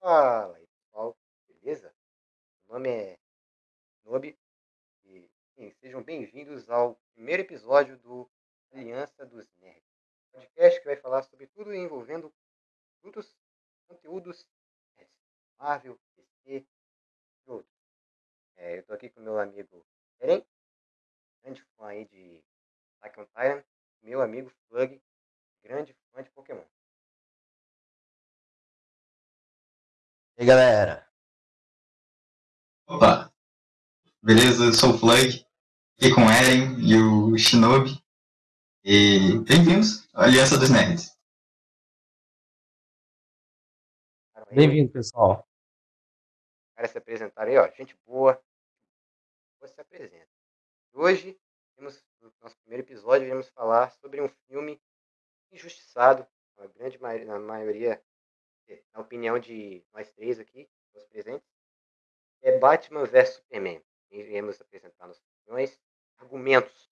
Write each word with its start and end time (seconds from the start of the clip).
Fala 0.00 0.56
aí, 0.56 0.66
pessoal, 0.66 1.14
beleza? 1.46 1.94
Meu 2.66 2.78
nome 2.78 2.88
é 2.88 3.18
Nobi 4.02 4.38
e 5.04 5.30
sim, 5.54 5.70
sejam 5.72 6.02
bem-vindos 6.02 6.70
ao 6.70 6.94
primeiro 7.12 7.42
episódio 7.42 7.98
do 7.98 8.26
Aliança 8.72 9.26
dos 9.26 9.46
Nerds, 9.58 9.84
podcast 10.32 10.80
que 10.80 10.86
vai 10.86 10.96
falar 10.96 11.22
sobre 11.24 11.46
tudo 11.48 11.74
envolvendo 11.74 12.32
muitos 13.02 13.36
conteúdos 13.86 14.48
Marvel, 15.58 16.00
DC 16.16 16.46
e 16.46 16.66
outros. 17.50 17.76
É, 18.56 18.78
eu 18.78 18.82
tô 18.84 18.94
aqui 18.94 19.10
com 19.10 19.20
meu 19.20 19.38
amigo 19.38 19.84
Eren, 20.18 20.42
grande 21.42 21.62
fã 21.76 21.88
aí 21.88 22.06
de 22.06 22.42
Attack 23.02 23.20
on 23.20 23.26
Titan, 23.26 23.64
meu 24.00 24.22
amigo 24.22 24.50
Plug, 24.70 24.98
grande 25.62 25.92
fã 26.10 26.22
de 26.22 26.30
Pokémon. 26.30 26.64
E 30.40 30.42
aí, 30.42 30.46
galera? 30.46 31.06
Opa, 32.88 33.30
beleza? 34.22 34.64
Eu 34.64 34.72
sou 34.72 34.94
o 34.94 34.98
Plug, 34.98 35.46
aqui 35.98 36.14
com 36.14 36.22
o 36.22 36.30
Eren 36.30 36.80
e 36.80 36.96
o 36.96 37.36
Shinobi. 37.36 38.02
E 38.82 39.38
bem-vindos 39.40 40.08
à 40.14 40.24
Aliança 40.24 40.56
dos 40.56 40.70
Nerds. 40.70 41.14
Bem-vindo, 44.50 44.90
pessoal. 44.90 45.46
caras 46.74 46.90
se 46.90 46.96
apresentaram 46.96 47.50
aí, 47.50 47.58
ó, 47.58 47.70
gente 47.72 47.94
boa, 48.06 48.42
você 49.60 49.74
se 49.74 49.80
apresenta. 49.82 50.30
Hoje, 50.94 51.38
temos, 51.76 52.02
no 52.18 52.32
nosso 52.40 52.56
primeiro 52.60 52.82
episódio, 52.82 53.26
iremos 53.26 53.50
falar 53.50 53.90
sobre 53.90 54.22
um 54.22 54.28
filme 54.48 54.80
injustiçado, 55.52 56.26
a 56.56 56.66
grande 56.66 56.98
mai- 56.98 57.26
na 57.26 57.38
maioria, 57.38 58.02
na 58.92 59.00
opinião 59.00 59.38
de 59.38 59.84
nós 59.92 60.10
três 60.12 60.38
aqui, 60.38 60.68
os 60.94 61.04
presentes, 61.04 61.48
é 62.42 62.58
Batman 62.58 63.04
vs 63.04 63.36
Superman. 63.36 63.82
Iremos 64.10 64.60
apresentar 64.60 65.06
nossas 65.06 65.24
opiniões, 65.40 65.80
argumentos 66.18 66.90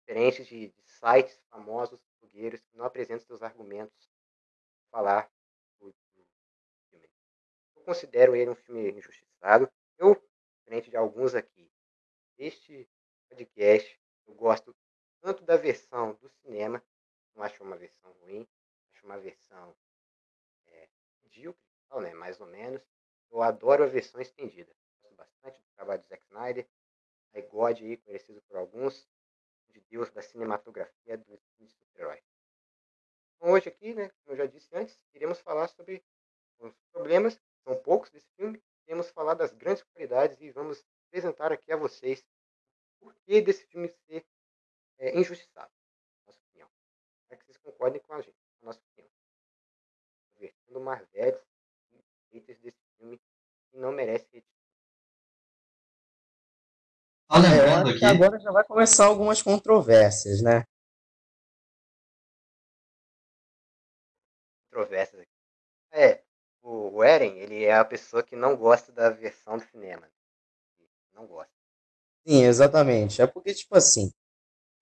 diferentes 0.00 0.46
de, 0.46 0.68
de 0.68 0.82
sites 0.84 1.40
famosos, 1.50 2.00
blogueiros, 2.20 2.60
que 2.60 2.76
não 2.76 2.84
apresentam 2.84 3.26
seus 3.26 3.42
argumentos 3.42 4.10
para 4.90 5.00
falar 5.00 5.32
do, 5.78 5.88
do 5.88 6.26
filme. 6.90 7.10
Eu 7.74 7.82
considero 7.82 8.34
ele 8.36 8.50
um 8.50 8.54
filme 8.54 8.90
injustiçado. 8.92 9.70
Eu, 9.98 10.14
diferente 10.58 10.90
de 10.90 10.96
alguns 10.96 11.34
aqui, 11.34 11.70
este 12.38 12.88
podcast, 13.28 14.00
eu 14.26 14.34
gosto 14.34 14.74
tanto 15.20 15.44
da 15.44 15.56
versão 15.56 16.14
do 16.14 16.28
cinema, 16.28 16.82
não 17.34 17.42
acho 17.42 17.62
uma 17.62 17.76
versão 17.76 18.12
ruim, 18.20 18.46
acho 18.92 19.04
uma 19.04 19.18
versão 19.18 19.70
é, 19.70 19.85
medíocre, 21.36 21.62
tal, 21.88 22.00
né, 22.00 22.14
mais 22.14 22.40
ou 22.40 22.46
menos. 22.46 22.82
Eu 23.30 23.42
adoro 23.42 23.84
a 23.84 23.86
versão 23.86 24.20
estendida. 24.20 24.72
Gosto 25.02 25.16
bastante 25.16 25.60
do 25.60 25.68
trabalho 25.74 26.02
do 26.02 26.08
Zack 26.08 26.24
Snyder, 26.24 26.68
a 27.34 27.40
God 27.42 27.80
aí, 27.80 27.96
conhecido 27.98 28.40
por 28.42 28.56
alguns, 28.56 29.08
de 29.68 29.80
Deus 29.90 30.10
da 30.10 30.22
cinematografia 30.22 31.18
do 31.18 31.40
de 31.58 31.68
super-herói. 31.68 32.22
Então, 33.36 33.52
hoje 33.52 33.68
aqui, 33.68 33.94
né, 33.94 34.08
como 34.08 34.32
eu 34.32 34.36
já 34.36 34.46
disse 34.46 34.74
antes, 34.74 34.98
iremos 35.12 35.38
falar 35.40 35.68
sobre 35.68 36.02
os 36.58 36.74
problemas, 36.90 37.38
são 37.62 37.76
poucos 37.82 38.10
desse 38.10 38.30
filme, 38.36 38.62
iremos 38.86 39.10
falar 39.10 39.34
das 39.34 39.52
grandes 39.52 39.82
qualidades 39.82 40.40
e 40.40 40.50
vamos 40.50 40.82
apresentar 41.08 41.52
aqui 41.52 41.70
a 41.70 41.76
vocês 41.76 42.24
o 43.00 43.06
porquê 43.06 43.42
desse 43.42 43.66
filme 43.66 43.88
ser 43.88 44.26
é, 44.98 45.18
injustiçado, 45.18 45.70
na 46.20 46.26
nossa 46.26 46.40
opinião. 46.40 46.70
Para 47.28 47.36
que 47.36 47.44
vocês 47.44 47.58
concordem 47.58 48.00
com 48.00 48.14
a 48.14 48.22
gente, 48.22 48.45
Convertendo 50.66 50.80
Marvetes 50.80 51.40
haters 52.32 52.58
desse 52.60 52.78
filme 52.98 53.18
que 53.70 53.78
não 53.78 53.92
merece 53.92 54.26
hater. 54.32 54.44
Só 57.30 57.38
É, 57.38 57.40
lembrando 57.40 57.90
aqui, 57.90 58.04
agora 58.04 58.38
já 58.40 58.50
vai 58.50 58.64
começar 58.64 59.06
algumas 59.06 59.40
controvérsias, 59.40 60.42
né? 60.42 60.64
controvérsias 64.70 65.22
aqui. 65.22 65.30
É, 65.92 66.22
o, 66.62 66.96
o 66.98 67.04
Eren, 67.04 67.38
ele 67.38 67.64
é 67.64 67.74
a 67.74 67.84
pessoa 67.84 68.22
que 68.22 68.36
não 68.36 68.56
gosta 68.56 68.92
da 68.92 69.10
versão 69.10 69.58
do 69.58 69.64
cinema. 69.64 70.08
Não 71.12 71.26
gosta. 71.26 71.52
Sim, 72.26 72.42
exatamente. 72.44 73.22
É 73.22 73.26
porque, 73.26 73.54
tipo 73.54 73.76
assim, 73.76 74.12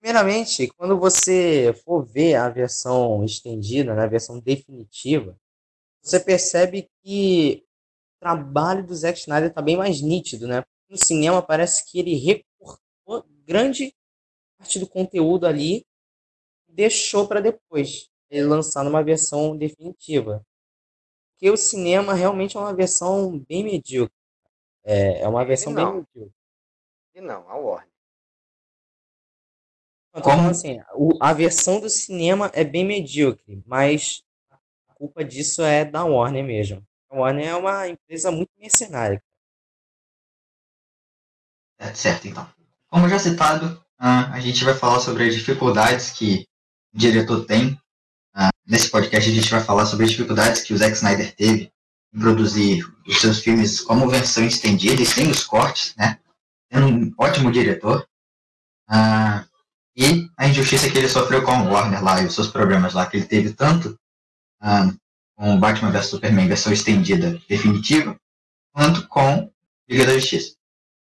primeiramente, 0.01 0.69
quando 0.77 0.99
você 0.99 1.75
for 1.85 2.05
ver 2.05 2.37
a 2.37 2.49
versão 2.51 3.25
estendida, 3.25 3.95
né, 3.95 4.05
a 4.05 4.09
versão 4.09 4.41
definitiva, 4.41 5.39
você 6.05 6.21
percebe 6.21 6.91
que 7.03 7.65
o 8.17 8.21
trabalho 8.21 8.87
do 8.87 8.95
Zack 8.95 9.19
Snyder 9.19 9.53
tá 9.53 9.63
bem 9.63 9.77
mais 9.77 10.03
nítido, 10.03 10.49
né? 10.49 10.65
No 10.89 10.97
cinema 10.99 11.43
parece 11.43 11.91
que 11.91 11.99
ele 11.99 12.15
recortou 12.17 13.27
grande 13.47 13.95
parte 14.59 14.79
do 14.79 14.89
conteúdo 14.89 15.47
ali 15.47 15.87
e 16.69 16.73
deixou 16.73 17.29
para 17.29 17.41
depois 17.41 18.09
ele 18.31 18.47
lançar 18.47 18.85
numa 18.85 19.03
versão 19.03 19.57
definitiva. 19.57 20.45
Porque 21.33 21.51
o 21.51 21.57
cinema 21.57 22.15
realmente 22.15 22.57
é 22.57 22.61
uma 22.61 22.75
versão 22.75 23.39
bem 23.39 23.65
medíocre. 23.65 24.15
É, 24.85 25.21
é 25.23 25.29
uma 25.29 25.45
versão 25.45 25.75
bem 25.75 25.85
medíocre. 25.87 26.33
E 27.15 27.21
não, 27.21 27.49
a 27.49 27.57
Warner. 27.57 27.89
Falando 30.13 30.25
como 30.25 30.49
assim, 30.49 30.81
o- 30.95 31.19
a 31.21 31.33
versão 31.33 31.81
do 31.81 31.89
cinema 31.91 32.51
é 32.55 32.65
bem 32.65 32.85
medíocre, 32.85 33.63
mas 33.67 34.24
culpa 34.95 35.25
disso 35.25 35.63
é 35.63 35.85
da 35.85 36.05
Warner 36.05 36.45
mesmo. 36.45 36.83
A 37.11 37.17
Warner 37.17 37.47
é 37.47 37.55
uma 37.55 37.89
empresa 37.89 38.31
muito 38.31 38.51
mercenária. 38.59 39.23
é 41.79 41.93
certo 41.95 42.27
então. 42.27 42.49
Como 42.89 43.09
já 43.09 43.19
citado, 43.19 43.83
ah, 43.99 44.33
a 44.33 44.41
gente 44.41 44.65
vai 44.65 44.75
falar 44.75 45.01
sobre 45.01 45.29
as 45.29 45.35
dificuldades 45.35 46.11
que 46.11 46.47
o 46.95 46.99
diretor 46.99 47.45
tem. 47.45 47.79
Ah, 48.35 48.51
nesse 48.67 48.91
podcast 48.91 49.31
a 49.31 49.35
gente 49.35 49.51
vai 49.51 49.63
falar 49.63 49.87
sobre 49.87 50.05
as 50.05 50.13
dificuldades 50.13 50.63
que 50.63 50.73
o 50.73 50.77
Zack 50.77 50.95
Snyder 50.95 51.35
teve 51.35 51.73
em 52.13 52.19
produzir 52.19 52.85
os 53.07 53.21
seus 53.21 53.41
filmes 53.41 53.81
como 53.81 54.09
versão 54.09 54.45
estendida 54.45 55.03
e 55.03 55.07
sem 55.07 55.31
os 55.31 55.45
cortes, 55.45 55.95
né? 55.97 56.19
Sendo 56.73 56.87
um 56.87 57.15
ótimo 57.19 57.53
diretor. 57.53 58.07
Ah, 58.89 59.45
e 59.97 60.29
a 60.37 60.49
injustiça 60.49 60.91
que 60.91 60.99
ele 60.99 61.09
sofreu 61.09 61.45
com 61.45 61.53
o 61.53 61.71
Warner 61.71 62.03
lá 62.03 62.21
e 62.21 62.27
os 62.27 62.35
seus 62.35 62.49
problemas 62.49 62.95
lá 62.95 63.07
que 63.07 63.17
ele 63.17 63.27
teve 63.27 63.53
tanto 63.53 63.99
ah, 64.61 64.91
com 65.37 65.59
Batman 65.59 65.91
vs 65.91 66.07
Superman 66.07 66.49
versão 66.49 66.73
estendida 66.73 67.39
definitiva, 67.49 68.19
quanto 68.73 69.07
com 69.09 69.53
Liga 69.89 70.07
da 70.07 70.15
Justiça. 70.15 70.57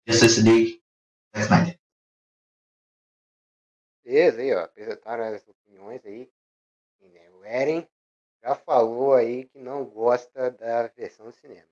Justice 0.06 0.42
League 0.42 0.82
Zack 1.34 1.46
Snyder. 1.46 1.78
Beleza, 4.04 4.40
aí, 4.40 4.54
ó. 4.54 4.60
Apresentaram 4.60 5.24
as 5.24 5.48
opiniões 5.48 6.04
aí. 6.04 6.30
Né, 7.00 7.30
o 7.30 7.44
Eren 7.44 7.88
já 8.42 8.54
falou 8.54 9.14
aí 9.14 9.46
que 9.46 9.58
não 9.58 9.84
gosta 9.84 10.50
da 10.50 10.88
versão 10.88 11.26
do 11.26 11.32
cinema. 11.32 11.66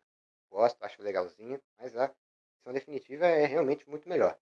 Gosto, 0.50 0.82
acho 0.82 1.03
legalzinho, 1.03 1.60
mas 1.78 1.97
a 1.97 2.06
versão 2.06 2.72
definitiva 2.72 3.26
é 3.26 3.44
realmente 3.47 3.88
muito 3.88 4.09
melhor. 4.09 4.38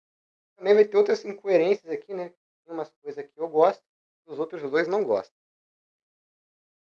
Também 0.55 0.73
vai 0.73 0.85
ter 0.85 0.97
outras 0.97 1.23
incoerências 1.23 1.91
aqui, 1.91 2.13
né? 2.13 2.33
Tem 2.65 2.73
umas 2.73 2.89
coisas 3.01 3.25
que 3.25 3.39
eu 3.39 3.47
gosto, 3.47 3.83
os 4.25 4.39
outros 4.39 4.61
dois 4.71 4.87
não 4.87 5.03
gostam. 5.03 5.35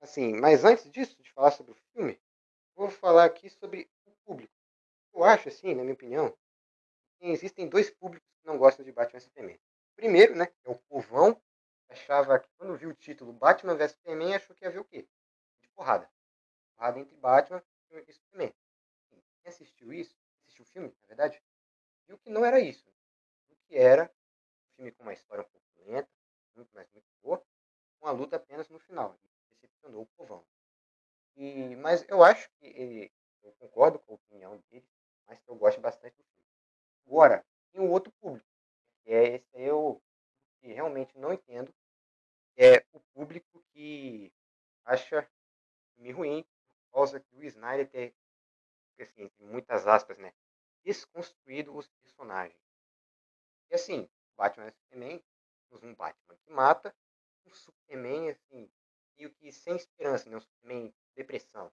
Assim, 0.01 0.33
mas 0.33 0.63
antes 0.63 0.89
disso, 0.89 1.21
de 1.21 1.31
falar 1.31 1.51
sobre 1.51 1.73
o 1.73 1.75
filme, 1.93 2.19
vou 2.75 2.89
falar 2.89 3.25
aqui 3.25 3.49
sobre 3.49 3.89
o 4.05 4.11
público. 4.25 4.53
Eu 5.13 5.23
acho, 5.23 5.49
assim, 5.49 5.75
na 5.75 5.81
minha 5.81 5.93
opinião, 5.93 6.35
que 7.17 7.27
existem 7.27 7.67
dois 7.67 7.89
públicos 7.89 8.27
que 8.39 8.47
não 8.47 8.57
gostam 8.57 8.85
de 8.85 8.91
Batman 8.91 9.17
e 9.17 9.21
Superman. 9.21 9.59
Primeiro, 9.95 10.35
né, 10.35 10.47
é 10.63 10.69
o 10.69 10.75
povão, 10.75 11.41
achava 11.89 12.39
que 12.39 12.49
quando 12.57 12.77
viu 12.77 12.91
o 12.91 12.93
título 12.93 13.33
Batman 13.33 13.75
vs 13.75 13.91
Superman, 13.91 14.35
achou 14.35 14.55
que 14.55 14.63
ia 14.63 14.71
ver 14.71 14.79
o 14.79 14.85
quê? 14.85 15.05
De 15.61 15.67
porrada. 15.69 16.09
Porrada 16.75 16.99
entre 16.99 17.15
Batman 17.17 17.61
e 18.07 18.13
Superman. 18.13 18.53
Quem 19.09 19.21
assistiu 19.45 19.91
isso, 19.91 20.15
assistiu 20.43 20.63
o 20.63 20.67
filme, 20.67 20.95
na 21.01 21.07
verdade, 21.07 21.43
viu 22.07 22.17
que 22.17 22.29
não 22.29 22.45
era 22.45 22.61
isso. 22.61 22.89
Viu 23.47 23.57
que 23.67 23.77
era 23.77 24.05
um 24.05 24.75
filme 24.75 24.91
com 24.93 25.03
uma 25.03 25.13
história 25.13 25.43
um 25.43 25.49
pouco 25.49 25.67
lenta, 25.85 26.09
muito, 26.55 26.69
mas 26.73 26.89
muito 26.93 27.07
boa, 27.21 27.43
com 27.99 28.07
a 28.07 28.11
luta 28.11 28.37
apenas 28.37 28.69
no 28.69 28.79
final. 28.79 29.19
O 29.83 30.05
povão. 30.17 30.45
E, 31.35 31.75
mas 31.77 32.05
eu 32.07 32.23
acho 32.23 32.49
que 32.59 32.67
ele, 32.67 33.11
eu 33.43 33.51
concordo 33.53 33.99
com 33.99 34.13
a 34.13 34.15
opinião 34.15 34.57
dele, 34.69 34.85
mas 35.25 35.41
eu 35.47 35.55
gosto 35.55 35.81
bastante 35.81 36.15
do 36.17 36.23
filme. 36.23 36.49
Agora, 37.07 37.45
tem 37.71 37.81
um 37.81 37.89
outro 37.89 38.11
público, 38.21 38.47
que 39.03 39.11
é 39.11 39.35
esse 39.35 39.47
aí 39.55 39.63
eu 39.63 40.01
que 40.59 40.73
realmente 40.73 41.17
não 41.17 41.33
entendo, 41.33 41.73
é 42.57 42.85
o 42.91 42.99
público 43.13 43.63
que 43.71 44.31
acha 44.83 45.27
filme 45.95 46.11
ruim 46.11 46.43
por 46.43 46.91
causa 46.91 47.19
que 47.19 47.35
o 47.35 47.43
Snyder 47.43 47.89
tem, 47.89 48.13
assim, 48.99 49.31
muitas 49.39 49.87
aspas, 49.87 50.17
né, 50.17 50.33
desconstruído 50.83 51.75
os 51.75 51.87
personagens. 51.87 52.59
E 53.69 53.75
assim, 53.75 54.09
Batman 54.35 54.67
e 54.67 54.71
Superman, 54.71 55.23
temos 55.69 55.83
um 55.83 55.95
Batman 55.95 56.37
que 56.37 56.51
mata, 56.51 56.95
um 57.45 57.53
Superman, 57.53 58.29
assim, 58.29 58.69
meio 59.19 59.31
que 59.31 59.51
sem 59.51 59.75
esperança, 59.75 60.29
né, 60.29 60.37
um 60.37 60.71
em 60.71 60.93
depressão. 61.13 61.71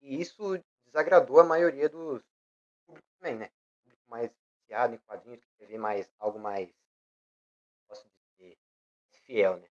E 0.00 0.18
isso 0.18 0.42
desagradou 0.86 1.38
a 1.40 1.44
maioria 1.44 1.88
dos 1.88 2.22
públicos 2.86 3.12
também, 3.18 3.36
né? 3.36 3.46
O 3.46 3.82
público 3.82 4.02
mais 4.08 4.30
viciado 4.32 4.94
em 4.94 4.98
quadrinhos, 4.98 5.44
que 5.44 5.66
ver 5.66 5.78
mais, 5.78 6.10
algo 6.18 6.38
mais, 6.38 6.72
posso 7.86 8.10
dizer, 8.38 8.58
fiel, 9.24 9.58
né? 9.58 9.68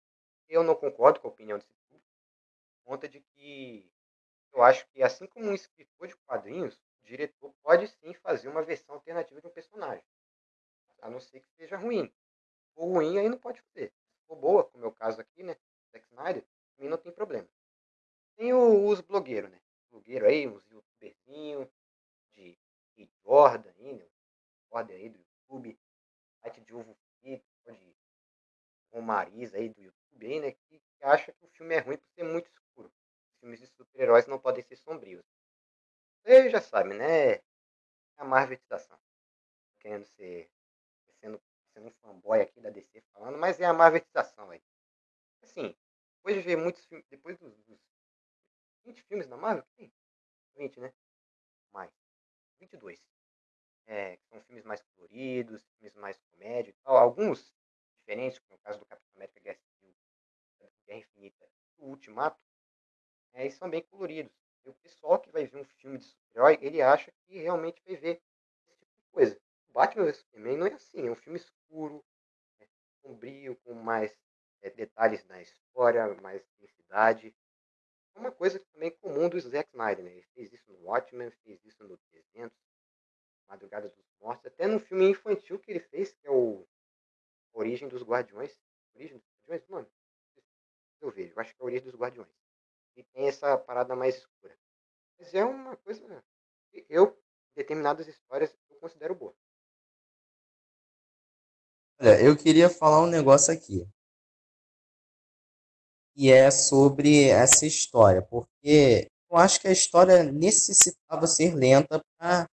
Eu 0.49 0.65
não 0.65 0.75
concordo 0.75 1.21
com 1.21 1.29
a 1.29 1.31
opinião 1.31 1.59
desse 1.59 1.73
público, 1.89 2.11
por 2.79 2.91
conta 2.91 3.09
de 3.09 3.21
que 3.21 3.89
eu 4.53 4.62
acho 4.62 4.87
que, 4.89 5.03
assim 5.03 5.27
como 5.27 5.47
um 5.47 5.55
escritor 5.55 6.09
de 6.09 6.17
quadrinhos, 6.17 6.77
o 7.03 7.07
diretor 7.07 7.55
pode 7.62 7.87
sim 7.87 8.12
fazer 8.15 8.49
uma 8.49 8.62
versão 8.62 8.97
alternativa 8.97 9.41
de 9.41 9.47
um 9.47 9.51
personagem. 9.51 10.05
A 11.03 11.11
não 11.11 11.21
ser 11.21 11.41
que 11.41 11.51
seja 11.53 11.77
ruim. 11.77 12.12
For 12.75 12.85
ruim, 12.85 13.19
aí 13.19 13.29
não 13.29 13.39
pode 13.39 13.61
fazer. 13.61 13.93
For 14.26 14.37
boa, 14.37 14.64
como 14.64 14.84
é 14.84 14.88
o 14.88 14.93
caso 14.93 15.20
aqui, 15.20 15.43
né? 15.43 15.56
Zack 15.93 16.06
Snyder, 16.06 16.43
pra 16.43 16.84
mim 16.84 16.90
não 16.90 16.99
tem 16.99 17.12
problema. 17.12 17.49
Tem 18.37 18.52
os 18.52 19.00
blogueiros, 19.00 19.50
né? 19.50 19.61
Blogueiro 19.90 20.26
aí, 20.26 20.46
uns 20.46 20.64
youtuberzinhos 20.70 21.69
de, 22.32 22.58
Jordan 23.25 23.73
aí, 23.78 23.93
né? 23.94 24.06
Jordan 24.70 24.94
aí 24.94 25.08
do 25.08 25.19
YouTube, 25.19 25.78
site 26.43 26.61
de 26.61 26.75
ovo 26.75 26.96
frito, 27.20 27.44
de 27.67 27.96
Romariza 28.93 29.56
aí 29.56 29.69
do 29.69 29.81
YouTube 29.81 30.26
aí, 30.26 30.40
né? 30.40 30.52
Que, 30.52 30.78
que 30.78 31.05
acha 31.05 31.32
que 31.32 31.44
o 31.44 31.49
filme 31.49 31.75
é 31.75 31.81
ruim 31.81 31.96
por 31.96 32.08
ser 32.14 32.25
muito 32.25 32.50
escuro. 32.50 32.93
Filmes 33.40 33.61
de 33.61 33.67
super-heróis 33.67 34.26
não 34.26 34.38
podem 34.38 34.62
ser 34.62 34.76
sombrios. 34.76 35.25
Você 36.23 36.50
já 36.50 36.61
sabe, 36.61 36.94
né? 36.94 37.32
É 37.32 37.43
a 38.17 38.25
marvetização. 38.25 38.99
Querendo 39.81 40.05
ser. 40.05 40.50
Sendo, 41.76 41.88
um 41.88 41.93
fanboy 42.00 42.40
aqui 42.40 42.58
da 42.58 42.70
DC 42.70 43.02
falando, 43.12 43.37
mas 43.37 43.61
é 43.61 43.67
a 43.67 43.73
marvetização 43.73 44.50
aí. 44.50 44.62
Assim, 45.43 45.76
depois 46.17 46.37
de 46.37 46.40
ver 46.40 46.56
muitos 46.56 46.82
filmes. 46.87 47.06
Depois 47.11 47.37
dos, 47.37 47.55
dos 47.64 47.78
20 48.84 49.02
filmes 49.02 49.26
da 49.26 49.37
Marvel? 49.37 49.62
Tem. 49.76 49.93
20, 50.56 50.81
né? 50.81 50.93
Mais. 51.70 51.93
22. 52.61 52.99
É, 53.87 54.17
são 54.31 54.40
filmes 54.44 54.64
mais 54.64 54.82
coloridos, 54.94 55.62
filmes 55.78 55.94
mais 55.96 56.19
comédia 56.32 56.70
e 56.70 56.76
tal. 56.82 56.96
Alguns 56.96 57.55
diferentes, 57.99 58.38
como 58.38 58.56
o 58.56 58.62
caso 58.62 58.78
do 58.78 58.87
Capitão 58.87 59.12
América 59.14 59.40
Guerra 59.40 59.58
Civil, 59.58 59.94
Guerra 60.87 60.99
Infinita 61.00 61.46
e 61.78 61.82
o 61.82 61.88
Ultimato, 61.88 62.40
é, 63.34 63.50
são 63.50 63.69
bem 63.69 63.82
coloridos. 63.82 64.32
E 64.64 64.70
o 64.70 64.75
pessoal 64.76 65.20
que 65.20 65.31
vai 65.31 65.44
ver 65.46 65.58
um 65.58 65.64
filme 65.64 65.99
de 65.99 66.05
super-herói, 66.06 66.58
ele 66.62 66.81
acha 66.81 67.12
que 67.26 67.38
realmente 67.38 67.82
vai 67.84 67.96
ver 67.96 68.23
esse 68.67 68.78
tipo 68.78 68.96
de 68.96 69.12
coisa. 69.12 69.46
Batman 69.76 70.06
vs 70.06 70.20
Superman 70.20 70.56
não 70.56 70.67
é 70.67 70.73
assim, 70.73 71.06
é 71.06 71.11
um 71.11 71.14
filme 71.14 71.38
escuro, 71.38 72.02
é, 72.58 72.67
sombrio, 73.02 73.55
com 73.56 73.75
mais 73.75 74.19
é, 74.62 74.70
detalhes 74.70 75.23
na 75.26 75.43
história, 75.43 76.14
mais 76.14 76.43
intensidade. 76.55 77.37
É 78.14 78.19
uma 78.19 78.32
coisa 78.32 78.58
também 78.73 78.90
comum 78.93 79.28
do 79.28 79.38
Zack 79.38 79.69
Snyder, 79.69 80.02
né? 80.02 80.12
Ele 80.12 80.23
fez 80.34 80.50
isso 80.50 80.73
no 80.73 80.78
Watchmen, 80.87 81.31
fez 81.44 81.62
isso 81.67 81.84
no 81.84 81.99
300, 82.11 82.56
Madrugada 83.46 83.90
dos 83.90 84.06
Mortos, 84.19 84.46
até 84.46 84.67
no 84.67 84.81
filme 84.81 85.11
infantil 85.11 85.58
que 85.58 85.70
ele 85.70 85.81
fez, 85.81 86.14
que 86.14 86.26
é 86.26 86.31
o 86.31 86.67
Origem 87.52 87.87
dos 87.87 88.02
Guardiões. 88.02 88.58
Origem 88.94 89.19
dos 89.19 89.28
Guardiões? 89.46 89.69
Mano, 89.69 89.93
eu 91.02 91.11
vejo, 91.11 91.34
eu 91.34 91.40
acho 91.40 91.55
que 91.55 91.61
é 91.61 91.62
a 91.62 91.67
Origem 91.67 91.84
dos 91.84 92.00
Guardiões. 92.00 92.32
E 92.96 93.05
tem 93.05 93.28
essa 93.28 93.58
parada 93.58 93.94
mais 93.94 94.17
escura. 94.17 94.58
Mas 95.19 95.34
é 95.34 95.44
uma 95.44 95.76
coisa 95.76 96.25
que 96.73 96.87
eu, 96.88 97.23
determinadas 97.55 98.08
histórias, 98.08 98.58
eu 98.70 98.78
considero 98.78 99.14
boa. 99.14 99.37
Olha, 102.01 102.19
eu 102.23 102.35
queria 102.35 102.71
falar 102.71 103.03
um 103.03 103.07
negócio 103.07 103.53
aqui. 103.53 103.87
E 106.17 106.31
é 106.31 106.51
sobre 106.51 107.29
essa 107.29 107.67
história, 107.67 108.23
porque 108.23 109.09
eu 109.31 109.37
acho 109.37 109.61
que 109.61 109.69
a 109.69 109.73
história 109.73 110.23
necessitava 110.25 111.27
ser 111.27 111.55
lenta 111.55 112.03
para 112.19 112.49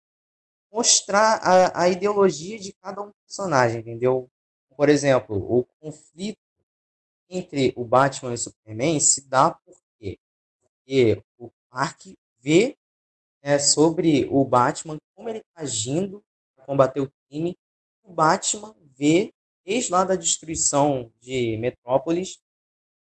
mostrar 0.72 1.40
a, 1.44 1.84
a 1.84 1.90
ideologia 1.90 2.60
de 2.60 2.74
cada 2.74 3.02
um 3.02 3.12
personagem, 3.26 3.82
entendeu? 3.82 4.30
Por 4.76 4.90
exemplo, 4.90 5.38
o 5.38 5.66
conflito 5.80 6.40
entre 7.30 7.74
o 7.76 7.86
Batman 7.86 8.32
e 8.32 8.36
o 8.36 8.38
Superman 8.38 9.00
se 9.00 9.28
dá? 9.28 9.52
Porque 10.86 11.22
o 11.38 11.50
Clark 11.70 12.18
vê 12.40 12.78
né, 13.44 13.60
sobre 13.60 14.28
o 14.32 14.46
Batman, 14.46 14.98
como 15.16 15.30
ele 15.30 15.40
está 15.40 15.62
agindo 15.62 16.24
para 16.56 16.66
combater 16.66 17.02
o 17.02 17.12
crime. 17.28 17.58
O 18.04 18.14
Batman 18.14 18.76
vê, 18.96 19.33
desde 19.66 19.92
lá 19.92 20.04
da 20.04 20.16
destruição 20.16 21.12
de 21.20 21.58
Metrópolis, 21.58 22.40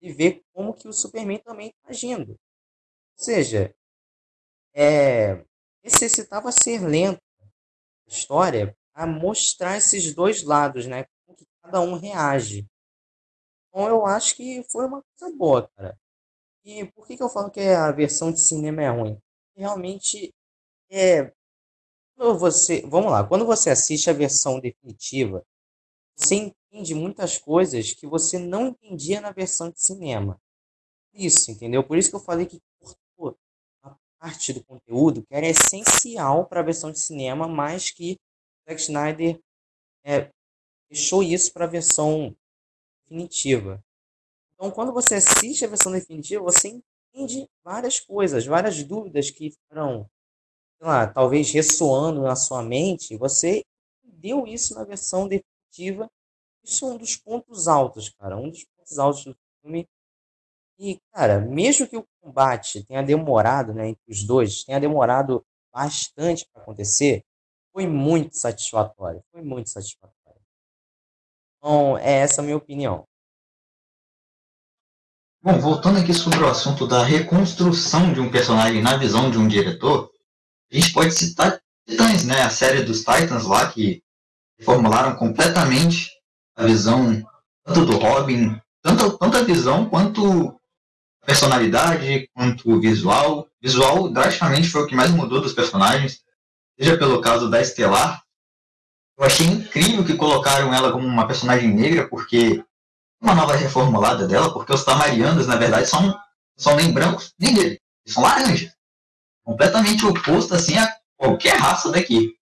e 0.02 0.12
vê 0.12 0.44
como 0.54 0.74
que 0.74 0.88
o 0.88 0.94
Superman 0.94 1.40
também 1.40 1.70
está 1.70 1.90
agindo. 1.90 2.32
Ou 2.32 3.24
seja, 3.24 3.74
é, 4.74 5.44
necessitava 5.84 6.52
ser 6.52 6.80
lento 6.80 7.22
a 7.42 8.10
história 8.10 8.76
para 8.94 9.08
mostrar 9.08 9.78
esses 9.78 10.14
dois 10.14 10.44
lados, 10.44 10.86
né? 10.86 11.06
Como 11.26 11.38
que 11.38 11.46
cada 11.62 11.82
um 11.82 11.96
reage. 11.96 12.68
Então 13.70 13.88
eu 13.88 14.06
acho 14.06 14.36
que 14.36 14.64
foi 14.72 14.86
uma 14.86 15.04
coisa 15.04 15.36
boa, 15.36 15.70
cara. 15.76 15.98
E 16.64 16.86
por 16.92 17.06
que, 17.08 17.18
que 17.18 17.24
eu 17.24 17.30
falo 17.30 17.52
que 17.52 17.60
a 17.62 17.92
versão 17.92 18.32
de 18.32 18.40
cinema 18.40 18.82
é 18.84 18.90
ruim? 18.90 19.20
Realmente 19.56 20.34
é. 20.90 21.32
Quando 22.16 22.40
você. 22.40 22.82
Vamos 22.88 23.12
lá, 23.12 23.28
quando 23.28 23.46
você 23.46 23.70
assiste 23.70 24.10
a 24.10 24.14
versão 24.14 24.60
definitiva, 24.60 25.46
você 26.16 26.36
entende 26.36 26.96
muitas 26.96 27.38
coisas 27.38 27.94
que 27.94 28.08
você 28.08 28.40
não 28.40 28.68
entendia 28.68 29.20
na 29.20 29.32
versão 29.32 29.70
de 29.70 29.82
cinema. 29.82 30.40
Isso, 31.14 31.52
entendeu? 31.52 31.84
Por 31.84 31.98
isso 31.98 32.10
que 32.10 32.16
eu 32.16 32.22
falei 32.22 32.46
que 32.46 32.62
cortou 32.80 33.38
a 33.84 33.96
parte 34.20 34.54
do 34.54 34.64
conteúdo 34.64 35.24
que 35.24 35.34
era 35.34 35.48
essencial 35.48 36.46
para 36.46 36.62
a 36.62 36.64
versão 36.64 36.92
de 36.92 37.00
cinema, 37.00 37.48
mas 37.48 37.92
que 37.92 38.18
Zack 38.68 38.82
Snyder 38.82 39.40
é, 40.04 40.30
deixou 40.90 41.24
isso 41.24 41.54
para 41.54 41.66
a 41.66 41.70
versão 41.70 42.36
definitiva. 43.04 43.84
Então, 44.54 44.72
quando 44.72 44.94
você 44.94 45.16
assiste 45.16 45.66
a 45.66 45.68
versão 45.68 45.92
definitiva, 45.92 46.42
você 46.42 46.82
entende 47.14 47.48
várias 47.64 48.00
coisas, 48.00 48.46
várias 48.46 48.84
dúvidas 48.84 49.30
que 49.30 49.52
ficaram, 49.52 50.10
sei 50.78 50.88
lá, 50.88 51.08
talvez 51.08 51.52
ressoando 51.52 52.22
na 52.22 52.36
sua 52.36 52.62
mente. 52.62 53.18
Você 53.18 53.64
entendeu 54.04 54.48
isso 54.48 54.74
na 54.76 54.84
versão 54.84 55.28
Isso 56.64 56.86
é 56.86 56.90
um 56.90 56.98
dos 56.98 57.16
pontos 57.16 57.68
altos, 57.68 58.10
cara. 58.10 58.38
Um 58.38 58.50
dos 58.50 58.64
pontos 58.66 59.00
altos 59.00 59.26
do 59.26 59.36
filme. 59.62 59.88
E, 60.80 61.00
cara, 61.14 61.40
mesmo 61.40 61.88
que 61.88 61.98
o 61.98 62.06
combate 62.22 62.84
tenha 62.84 63.02
demorado, 63.02 63.74
né, 63.74 63.90
entre 63.90 64.12
os 64.12 64.24
dois, 64.24 64.64
tenha 64.64 64.80
demorado 64.80 65.46
bastante 65.74 66.48
para 66.52 66.62
acontecer, 66.62 67.24
foi 67.72 67.88
muito 67.88 68.38
satisfatório. 68.38 69.24
Foi 69.32 69.42
muito 69.42 69.70
satisfatório. 69.70 70.42
Então, 71.58 71.98
é 71.98 72.20
essa 72.20 72.42
a 72.42 72.44
minha 72.44 72.58
opinião. 72.58 73.08
Bom, 75.42 75.60
voltando 75.60 76.00
aqui 76.00 76.14
sobre 76.14 76.40
o 76.40 76.48
assunto 76.48 76.88
da 76.88 77.04
reconstrução 77.04 78.12
de 78.14 78.20
um 78.20 78.32
personagem 78.32 78.82
na 78.82 78.98
visão 78.98 79.30
de 79.30 79.38
um 79.38 79.48
diretor, 79.48 80.12
a 80.72 80.76
gente 80.76 80.92
pode 80.92 81.12
citar 81.14 81.62
Titãs, 81.88 82.26
né? 82.26 82.42
A 82.42 82.50
série 82.50 82.84
dos 82.84 83.00
Titans 83.00 83.46
lá, 83.46 83.72
que 83.72 84.04
formularam 84.64 85.16
completamente 85.16 86.12
a 86.56 86.64
visão 86.64 87.22
tanto 87.64 87.86
do 87.86 87.98
Robin, 87.98 88.60
tanto, 88.82 89.18
tanto 89.18 89.38
a 89.38 89.42
visão 89.42 89.90
quanto 89.90 90.56
a 91.22 91.26
personalidade, 91.26 92.30
quanto 92.34 92.72
o 92.72 92.80
visual. 92.80 93.48
Visual, 93.62 94.10
drasticamente, 94.10 94.70
foi 94.70 94.84
o 94.84 94.88
que 94.88 94.96
mais 94.96 95.10
mudou 95.10 95.42
dos 95.42 95.54
personagens, 95.54 96.22
seja 96.80 96.98
pelo 96.98 97.20
caso 97.20 97.50
da 97.50 97.60
Estelar, 97.60 98.26
eu 99.18 99.26
achei 99.26 99.48
incrível 99.48 100.04
que 100.04 100.16
colocaram 100.16 100.74
ela 100.74 100.92
como 100.92 101.08
uma 101.08 101.26
personagem 101.26 101.74
negra, 101.74 102.08
porque 102.08 102.64
uma 103.22 103.34
nova 103.34 103.56
reformulada 103.56 104.28
dela, 104.28 104.54
porque 104.54 104.74
os 104.74 104.84
Tamarianos, 104.84 105.48
na 105.48 105.56
verdade, 105.56 105.88
são, 105.88 106.20
são 106.58 106.76
nem 106.76 106.92
brancos 106.92 107.34
nem 107.40 107.54
negros, 107.54 107.80
são 108.06 108.24
laranjas. 108.24 108.76
Completamente 109.44 110.06
oposto 110.06 110.54
assim 110.54 110.78
a 110.78 110.94
qualquer 111.16 111.58
raça 111.58 111.92
daqui. 111.92 112.36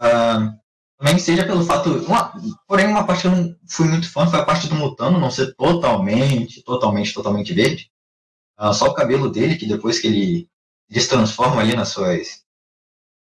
Uh, 0.00 0.59
também 1.00 1.18
seja 1.18 1.46
pelo 1.46 1.64
fato. 1.64 1.90
Uma, 2.04 2.30
porém, 2.68 2.86
uma 2.86 3.06
parte 3.06 3.22
que 3.22 3.26
eu 3.26 3.30
não 3.30 3.56
fui 3.66 3.88
muito 3.88 4.10
fã 4.12 4.26
foi 4.26 4.38
a 4.38 4.44
parte 4.44 4.68
do 4.68 4.74
Mutano 4.74 5.18
não 5.18 5.30
ser 5.30 5.54
totalmente, 5.56 6.62
totalmente, 6.62 7.14
totalmente 7.14 7.54
verde. 7.54 7.90
Uh, 8.60 8.74
só 8.74 8.86
o 8.88 8.94
cabelo 8.94 9.30
dele, 9.30 9.56
que 9.56 9.66
depois 9.66 9.98
que 9.98 10.06
ele, 10.06 10.48
ele 10.90 11.00
se 11.00 11.08
transforma 11.08 11.62
ali 11.62 11.74
nas 11.74 11.88
suas 11.88 12.44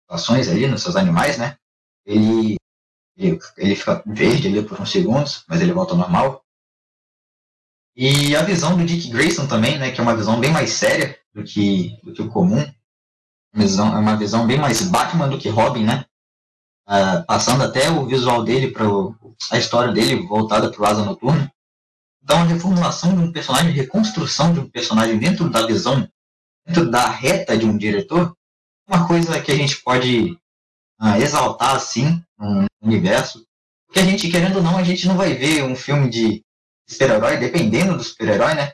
ações 0.06 0.48
ali, 0.48 0.66
nos 0.66 0.82
seus 0.82 0.96
animais, 0.96 1.38
né? 1.38 1.56
ele, 2.04 2.56
ele, 3.16 3.38
ele 3.56 3.74
fica 3.74 4.02
verde 4.06 4.48
ali 4.48 4.62
por 4.62 4.78
uns 4.78 4.90
segundos, 4.90 5.42
mas 5.48 5.62
ele 5.62 5.72
volta 5.72 5.92
ao 5.92 5.98
normal. 5.98 6.44
E 7.96 8.36
a 8.36 8.42
visão 8.42 8.76
do 8.76 8.84
Dick 8.84 9.08
Grayson 9.08 9.46
também, 9.46 9.78
né, 9.78 9.90
que 9.90 10.00
é 10.00 10.02
uma 10.02 10.16
visão 10.16 10.38
bem 10.38 10.50
mais 10.50 10.72
séria 10.72 11.18
do 11.32 11.42
que, 11.42 11.98
do 12.02 12.12
que 12.12 12.20
o 12.20 12.28
comum. 12.28 12.70
Uma 13.54 13.64
visão, 13.64 13.96
é 13.96 13.98
uma 13.98 14.16
visão 14.16 14.46
bem 14.46 14.58
mais 14.58 14.82
Batman 14.82 15.28
do 15.28 15.38
que 15.38 15.48
Robin, 15.48 15.84
né? 15.84 16.04
Uh, 16.92 17.24
passando 17.26 17.64
até 17.64 17.90
o 17.90 18.04
visual 18.04 18.44
dele 18.44 18.70
para 18.70 18.84
a 19.50 19.58
história 19.58 19.92
dele 19.94 20.26
voltada 20.26 20.70
para 20.70 20.82
o 20.82 20.84
Asa 20.84 21.02
Noturna. 21.02 21.50
Então, 22.22 22.40
a 22.40 22.44
reformulação 22.44 23.16
de 23.16 23.22
um 23.22 23.32
personagem, 23.32 23.72
reconstrução 23.72 24.52
de 24.52 24.60
um 24.60 24.68
personagem 24.68 25.18
dentro 25.18 25.48
da 25.48 25.66
visão 25.66 26.06
dentro 26.66 26.90
da 26.90 27.08
reta 27.08 27.56
de 27.56 27.64
um 27.64 27.76
diretor, 27.76 28.36
uma 28.86 29.06
coisa 29.06 29.40
que 29.40 29.50
a 29.50 29.56
gente 29.56 29.82
pode 29.82 30.38
uh, 31.00 31.16
exaltar 31.16 31.74
assim 31.74 32.22
no 32.38 32.66
universo. 32.80 33.44
Porque 33.86 34.00
a 34.00 34.04
gente, 34.04 34.30
querendo 34.30 34.56
ou 34.56 34.62
não, 34.62 34.76
a 34.76 34.84
gente 34.84 35.06
não 35.06 35.16
vai 35.16 35.34
ver 35.34 35.64
um 35.64 35.74
filme 35.74 36.08
de 36.08 36.44
super-herói, 36.88 37.36
dependendo 37.36 37.96
do 37.96 38.04
super-herói, 38.04 38.54
né? 38.54 38.72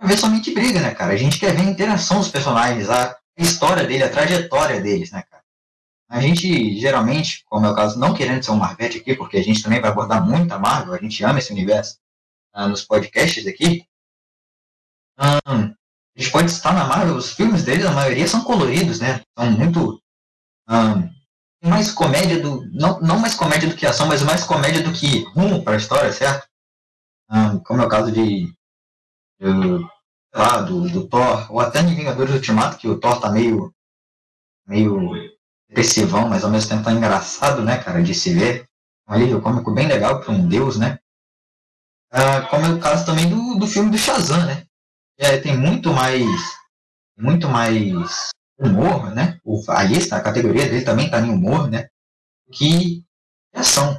Vai 0.00 0.10
ver 0.10 0.18
somente 0.18 0.52
briga, 0.52 0.80
né, 0.80 0.94
cara? 0.94 1.12
A 1.12 1.16
gente 1.16 1.38
quer 1.38 1.54
ver 1.54 1.62
a 1.62 1.70
interação 1.70 2.18
dos 2.18 2.28
personagens, 2.28 2.88
a 2.90 3.16
história 3.36 3.84
dele, 3.84 4.04
a 4.04 4.10
trajetória 4.10 4.80
deles, 4.80 5.10
né, 5.10 5.22
cara? 5.30 5.37
A 6.08 6.20
gente, 6.20 6.78
geralmente, 6.80 7.44
como 7.44 7.66
é 7.66 7.70
o 7.70 7.74
caso, 7.74 7.98
não 7.98 8.14
querendo 8.14 8.42
ser 8.42 8.50
um 8.50 8.56
Marvete 8.56 8.98
aqui, 8.98 9.14
porque 9.14 9.36
a 9.36 9.42
gente 9.42 9.62
também 9.62 9.80
vai 9.80 9.90
abordar 9.90 10.24
muito 10.26 10.50
a 10.52 10.58
Marvel, 10.58 10.94
a 10.94 10.98
gente 10.98 11.22
ama 11.22 11.38
esse 11.38 11.52
universo 11.52 11.98
uh, 12.54 12.66
nos 12.66 12.82
podcasts 12.82 13.46
aqui. 13.46 13.86
A 15.18 15.40
gente 16.16 16.32
pode 16.32 16.50
citar 16.50 16.72
na 16.72 16.84
Marvel, 16.84 17.16
os 17.16 17.32
filmes 17.32 17.64
deles, 17.64 17.84
a 17.84 17.92
maioria 17.92 18.26
são 18.26 18.42
coloridos, 18.42 19.00
né? 19.00 19.20
São 19.38 19.50
muito. 19.50 20.00
Mais 21.62 21.92
comédia 21.92 22.40
do. 22.40 22.64
Não, 22.72 23.00
não 23.00 23.18
mais 23.18 23.34
comédia 23.34 23.68
do 23.68 23.76
que 23.76 23.84
ação, 23.84 24.06
mas 24.06 24.22
mais 24.22 24.44
comédia 24.44 24.82
do 24.82 24.92
que 24.92 25.24
rumo 25.34 25.62
para 25.62 25.74
a 25.74 25.76
história, 25.76 26.12
certo? 26.12 26.48
Como 27.64 27.82
é 27.82 27.86
o 27.86 27.88
caso 27.88 28.12
de. 28.12 28.46
de 29.40 29.86
lá, 30.32 30.62
do, 30.62 30.88
do 30.88 31.08
Thor, 31.08 31.52
ou 31.52 31.60
até 31.60 31.80
em 31.80 31.94
Vingadores 31.94 32.32
Ultimato, 32.34 32.78
que 32.78 32.88
o 32.88 32.98
Thor 32.98 33.20
tá 33.20 33.30
meio. 33.30 33.74
meio 34.66 35.37
depressivão, 35.68 36.28
mas 36.28 36.44
ao 36.44 36.50
mesmo 36.50 36.70
tempo 36.70 36.84
tá 36.84 36.92
engraçado, 36.92 37.62
né, 37.62 37.78
cara, 37.78 38.02
de 38.02 38.14
se 38.14 38.32
ver. 38.34 38.66
Um 39.08 39.14
alívio 39.14 39.40
cômico 39.40 39.72
bem 39.72 39.86
legal 39.86 40.20
para 40.20 40.32
um 40.32 40.46
deus, 40.46 40.76
né? 40.78 40.98
Uh, 42.12 42.46
como 42.50 42.66
é 42.66 42.70
o 42.70 42.80
caso 42.80 43.06
também 43.06 43.28
do, 43.28 43.58
do 43.58 43.66
filme 43.66 43.90
do 43.90 43.98
Shazam, 43.98 44.44
né? 44.44 44.66
É, 45.18 45.38
tem 45.38 45.56
muito 45.56 45.92
mais 45.92 46.26
muito 47.16 47.48
mais 47.48 48.30
humor, 48.58 49.14
né? 49.14 49.38
O, 49.44 49.62
a 49.68 49.82
lista, 49.82 50.16
a 50.16 50.22
categoria 50.22 50.64
dele 50.64 50.84
também 50.84 51.06
está 51.06 51.20
em 51.20 51.30
humor, 51.30 51.68
né? 51.68 51.88
Que 52.52 53.04
ação. 53.54 53.98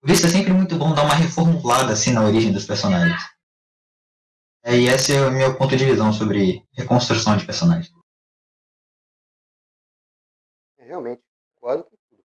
Por 0.00 0.10
isso 0.10 0.26
é 0.26 0.28
sempre 0.28 0.52
muito 0.52 0.76
bom 0.76 0.94
dar 0.94 1.04
uma 1.04 1.14
reformulada 1.14 1.92
assim 1.92 2.12
na 2.12 2.22
origem 2.22 2.52
dos 2.52 2.66
personagens. 2.66 3.22
É, 4.64 4.76
e 4.76 4.88
esse 4.88 5.14
é 5.14 5.26
o 5.26 5.32
meu 5.32 5.56
ponto 5.56 5.76
de 5.76 5.84
visão 5.84 6.12
sobre 6.12 6.64
reconstrução 6.72 7.36
de 7.36 7.46
personagens. 7.46 7.92
Realmente, 11.02 11.22
concordo 11.54 11.84
com 11.84 11.96
tudo. 12.08 12.24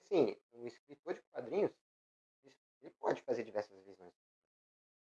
Assim, 0.00 0.36
um 0.52 0.66
escritor 0.66 1.14
de 1.14 1.22
quadrinhos, 1.22 1.72
ele 2.82 2.92
pode 3.00 3.22
fazer 3.22 3.42
diversas 3.42 3.76
visões. 3.84 4.14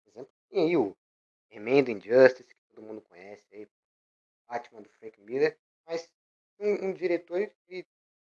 Por 0.03 0.11
exemplo, 0.11 0.33
tem 0.49 0.65
aí 0.65 0.77
o 0.77 0.97
Remendo 1.51 1.91
Injustice, 1.91 2.45
que 2.45 2.55
todo 2.69 2.83
mundo 2.83 3.03
conhece, 3.03 3.45
aí, 3.53 3.69
Batman 4.47 4.83
do 4.83 4.89
Frank 4.89 5.21
Miller, 5.21 5.59
mas 5.85 6.11
um, 6.59 6.87
um 6.87 6.95
diretor 6.95 7.51
que 7.67 7.87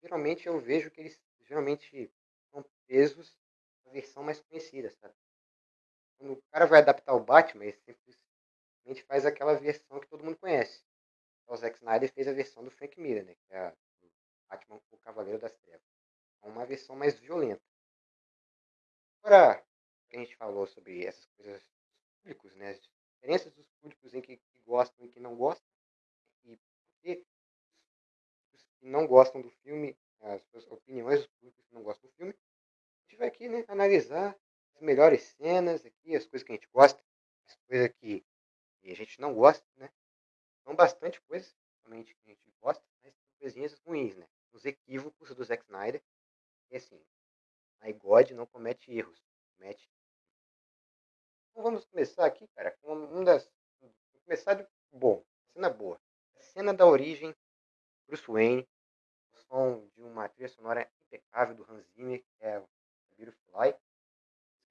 geralmente 0.02 0.48
eu 0.48 0.60
vejo 0.60 0.92
que 0.92 1.02
eles 1.02 1.20
geralmente 1.42 2.12
são 2.52 2.64
presos 2.86 3.36
à 3.86 3.90
versão 3.90 4.24
mais 4.24 4.40
conhecida, 4.42 4.92
sabe? 4.92 5.16
Quando 6.18 6.34
o 6.34 6.42
cara 6.52 6.66
vai 6.66 6.80
adaptar 6.80 7.14
o 7.16 7.24
Batman, 7.24 7.66
ele 7.66 7.74
simplesmente 7.74 9.04
faz 9.08 9.26
aquela 9.26 9.56
versão 9.56 10.00
que 10.00 10.08
todo 10.08 10.24
mundo 10.24 10.38
conhece. 10.38 10.84
O 11.48 11.56
Zack 11.56 11.78
Snyder 11.78 12.12
fez 12.14 12.28
a 12.28 12.34
versão 12.34 12.64
do 12.64 12.72
Frank 12.72 13.00
Miller, 13.00 13.26
né? 13.26 13.36
Que 13.36 13.54
é 13.54 13.58
a 13.58 13.76
Batman 14.54 14.80
o 14.92 14.98
Cavaleiro 14.98 15.40
das 15.40 15.56
Trevas. 15.58 15.82
É 16.44 16.48
uma 16.48 16.66
versão 16.66 16.96
mais 16.96 17.20
violenta. 17.20 17.64
Agora, 19.24 19.66
que 20.10 20.18
a 20.18 20.20
gente 20.20 20.36
falou 20.36 20.68
sobre 20.68 21.06
essas 21.06 21.26
coisas 21.38 21.64
públicos, 22.18 22.54
né? 22.56 22.70
As 22.70 22.82
diferenças 22.82 23.52
dos 23.54 23.68
públicos 23.82 24.14
em 24.14 24.22
que, 24.22 24.38
que 24.38 24.60
gostam 24.66 25.06
e 25.06 25.10
que 25.10 25.20
não 25.20 25.36
gostam, 25.36 25.68
e 26.46 26.58
por 26.58 27.02
que 27.02 27.16
que 27.16 27.26
não 28.82 29.08
gostam 29.08 29.42
do 29.42 29.50
filme, 29.50 29.98
as 30.20 30.44
suas 30.44 30.70
opiniões 30.70 31.20
dos 31.20 31.28
públicos 31.28 31.66
que 31.66 31.74
não 31.74 31.84
gostam 31.84 32.10
do 32.10 32.16
filme. 32.16 32.34
A 32.34 33.02
gente 33.10 33.18
vai 33.18 33.28
aqui 33.30 33.48
né, 33.48 33.66
analisar 33.68 34.38
as 34.76 34.82
melhores 34.82 35.24
cenas 35.24 35.86
aqui, 35.86 36.16
as 36.16 36.26
coisas 36.26 36.46
que 36.46 36.52
a 36.52 36.56
gente 36.56 36.70
gosta, 36.72 37.02
as 37.46 37.56
coisas 37.68 37.90
que, 38.00 38.26
a 38.84 38.94
gente 38.94 39.20
não 39.22 39.34
gosta, 39.34 39.66
né? 39.78 39.90
São 40.64 40.76
bastante 40.76 41.22
coisas, 41.22 41.56
realmente, 41.82 42.14
que 42.16 42.30
a 42.30 42.34
gente 42.34 42.54
gosta, 42.62 42.84
mas 43.02 43.14
são 43.16 43.30
coisinhas 43.40 43.74
ruins, 43.86 44.16
né? 44.18 44.28
Os 44.54 44.66
equívocos 44.66 45.34
do 45.36 45.44
Zack 45.44 45.64
Snyder. 45.66 46.02
E 46.72 46.78
assim, 46.78 47.04
a 47.82 47.92
God 47.92 48.32
não 48.32 48.46
comete 48.46 48.92
erros, 48.92 49.22
comete. 49.58 49.90
Então 51.52 51.64
vamos 51.64 51.86
começar 51.86 52.26
aqui, 52.26 52.48
cara, 52.56 52.72
com 52.82 53.24
das. 53.24 53.50
Vamos 53.82 53.96
começar 54.24 54.54
de 54.54 54.68
bom, 54.92 55.24
cena 55.54 55.70
boa. 55.70 56.00
A 56.36 56.42
cena 56.42 56.74
da 56.74 56.86
origem 56.86 57.36
Bruce 58.08 58.26
Wayne 58.28 58.68
som 59.54 59.88
de 59.96 60.02
uma 60.02 60.28
trilha 60.30 60.50
sonora 60.50 60.90
impecável 61.02 61.56
do 61.56 61.72
Hans 61.72 61.86
Zimmer, 61.94 62.24
que 62.24 62.44
é 62.44 62.60
o 62.60 62.68
Beautiful 63.16 63.62
Life. 63.62 63.80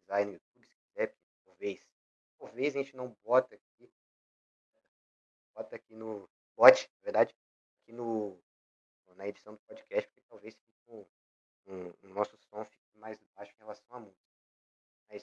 Se 0.04 0.24
no 0.24 0.32
YouTube, 0.32 0.66
se 0.66 0.76
quiser, 0.76 1.14
talvez. 1.44 1.88
Talvez 2.38 2.74
a 2.74 2.78
gente 2.78 2.96
não 2.96 3.16
bota 3.24 3.54
aqui. 3.54 3.92
Bota 5.54 5.76
aqui 5.76 5.94
no. 5.94 6.28
Bote, 6.56 6.90
na 6.98 7.04
verdade, 7.04 7.34
aqui 7.82 7.92
no, 7.92 8.38
na 9.14 9.26
edição 9.26 9.54
do 9.54 9.60
podcast, 9.60 10.08
porque 10.10 10.28
talvez 10.28 10.58
um, 10.88 11.04
um, 11.66 11.94
um, 12.02 12.08
nosso 12.08 12.36
som 12.38 12.64
fique 12.64 12.98
mais 12.98 13.18
baixo 13.36 13.52
em 13.54 13.58
relação 13.58 13.96
à 13.96 14.00
música. 14.00 14.22
Mas 15.08 15.22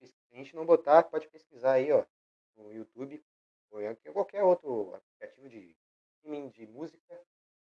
se 0.00 0.14
a 0.32 0.36
gente 0.36 0.54
não 0.54 0.66
botar, 0.66 1.04
pode 1.04 1.28
pesquisar 1.28 1.74
aí, 1.74 1.92
ó, 1.92 2.04
no 2.56 2.72
YouTube 2.72 3.24
ou 3.70 3.80
em 3.82 3.94
qualquer 4.12 4.42
outro 4.42 4.94
aplicativo 4.94 5.48
de 5.48 5.76
streaming 6.16 6.48
de 6.50 6.66
música, 6.66 7.20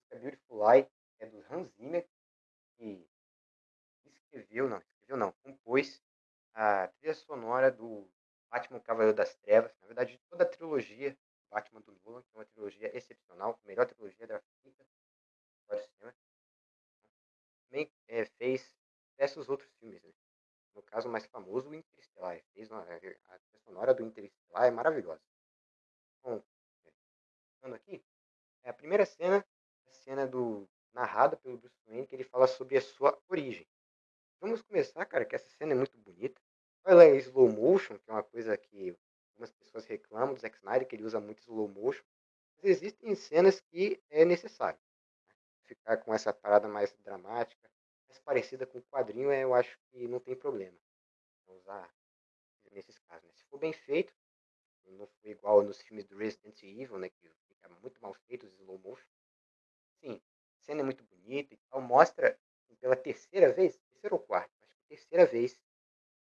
Beautiful 0.10 0.62
Life, 0.72 0.90
é 1.20 1.26
do 1.26 1.44
Hans 1.50 1.70
Zimmer, 1.76 2.08
que 2.78 3.06
escreveu, 4.06 4.70
não, 4.70 4.78
escreveu 4.78 5.18
não, 5.18 5.32
compôs 5.44 6.02
a 6.54 6.88
trilha 6.88 7.14
sonora 7.14 7.72
do 7.72 8.10
Batman 8.50 8.80
Cavaleiro 8.80 9.16
das 9.16 9.36
Trevas, 9.36 9.76
na 9.82 9.88
verdade 9.88 10.20
toda 10.30 10.44
a 10.44 10.48
trilogia 10.48 11.18
Batman 11.50 11.82
do 11.82 11.94
Nolan, 12.04 12.22
que 12.22 12.30
é 12.34 12.40
uma 12.40 12.46
trilogia 12.46 12.96
excepcional, 12.98 13.60
a 13.64 13.68
melhor 13.68 13.86
trilogia 13.86 14.28
da 14.28 14.42
fita 14.62 14.86
Também 17.70 17.92
é, 18.08 18.26
fez 18.26 18.76
diversos 19.12 19.50
outros 19.50 19.70
filmes, 19.80 20.02
né? 20.02 20.12
No 20.74 20.82
caso 20.84 21.10
mais 21.10 21.26
famoso, 21.26 21.70
o 21.70 21.76
Interestelar. 21.76 22.40
Fez 22.54 22.70
uma, 22.70 22.82
a 22.82 23.00
trilha 23.00 23.60
sonora 23.66 23.94
do 23.94 24.04
Interestelar 24.04 24.66
é 24.66 24.72
maravilhosa. 24.72 25.22
Bom, 26.24 26.42
é, 27.64 27.70
aqui, 27.74 28.04
é 28.64 28.70
a 28.70 28.74
primeira 28.74 29.06
cena, 29.06 29.46
a 29.88 29.94
cena 29.94 30.28
do 30.28 30.70
narrada 30.94 31.36
pelo 31.38 31.58
Bruce 31.58 31.80
Wayne, 31.88 32.08
que 32.08 32.16
ele 32.16 32.24
fala 32.24 32.48
sobre 32.48 32.78
a 32.78 32.82
sua 32.82 33.18
origem. 33.28 33.68
Vamos 34.40 34.62
começar, 34.62 35.06
cara, 35.06 35.26
que 35.26 35.36
essa 35.36 35.50
cena 35.58 35.74
é 35.74 35.76
muito 35.76 35.98
bonita. 35.98 36.42
Olha 36.86 36.96
lá, 36.96 37.06
slow 37.06 37.50
motion, 37.50 37.98
que 37.98 38.10
é 38.10 38.14
uma 38.14 38.24
coisa 38.24 38.58
que 38.58 38.96
algumas 39.32 39.52
pessoas 39.52 39.86
reclamam 39.86 40.34
do 40.34 40.40
Zack 40.40 40.58
Snyder, 40.58 40.88
que 40.88 40.96
ele 40.96 41.04
usa 41.06 41.20
muito 41.20 41.40
slow 41.42 41.68
motion. 41.68 42.04
Mas 42.58 42.66
existem 42.66 43.14
cenas 43.16 43.60
que 43.60 44.02
é 44.10 44.24
necessário. 44.26 44.80
Ficar 45.68 45.98
com 45.98 46.14
essa 46.14 46.34
parada 46.34 46.68
mais 46.68 46.94
dramática, 47.04 47.70
mais 48.08 48.20
parecida 48.20 48.66
com 48.66 48.80
o 48.80 48.84
quadrinho, 48.84 49.32
eu 49.32 49.54
acho 49.54 49.78
que 49.92 50.08
não 50.08 50.20
tem 50.20 50.36
problema. 50.36 50.78
Usar 51.48 51.94
nesses 52.72 52.98
casos. 53.00 53.28
Né? 53.28 53.34
Se 53.36 53.44
for 53.46 53.58
bem 53.58 53.74
feito, 53.74 54.14
não 54.86 55.08
foi 55.22 55.32
igual 55.32 55.62
nos 55.62 55.82
filmes 55.82 56.06
do 56.06 56.18
Resident 56.18 56.62
Evil, 56.64 56.98
né, 56.98 57.10
que 57.10 57.30
fica 57.48 57.68
muito 57.82 58.02
mal 58.02 58.14
feito 58.14 58.46
os 58.46 58.54
slow 58.54 58.78
motion. 58.80 59.08
Sim, 60.00 60.22
cena 60.62 60.82
é 60.82 60.84
muito 60.84 61.04
bonita 61.04 61.54
e 61.54 61.58
tal, 61.70 61.82
mostra 61.82 62.40
pela 62.80 62.96
terceira 62.96 63.52
vez, 63.52 63.78
terceira 63.78 64.16
ou 64.16 64.22
quarta, 64.22 64.52
acho 64.62 64.76
que 64.76 64.88
terceira 64.88 65.26
vez, 65.26 65.60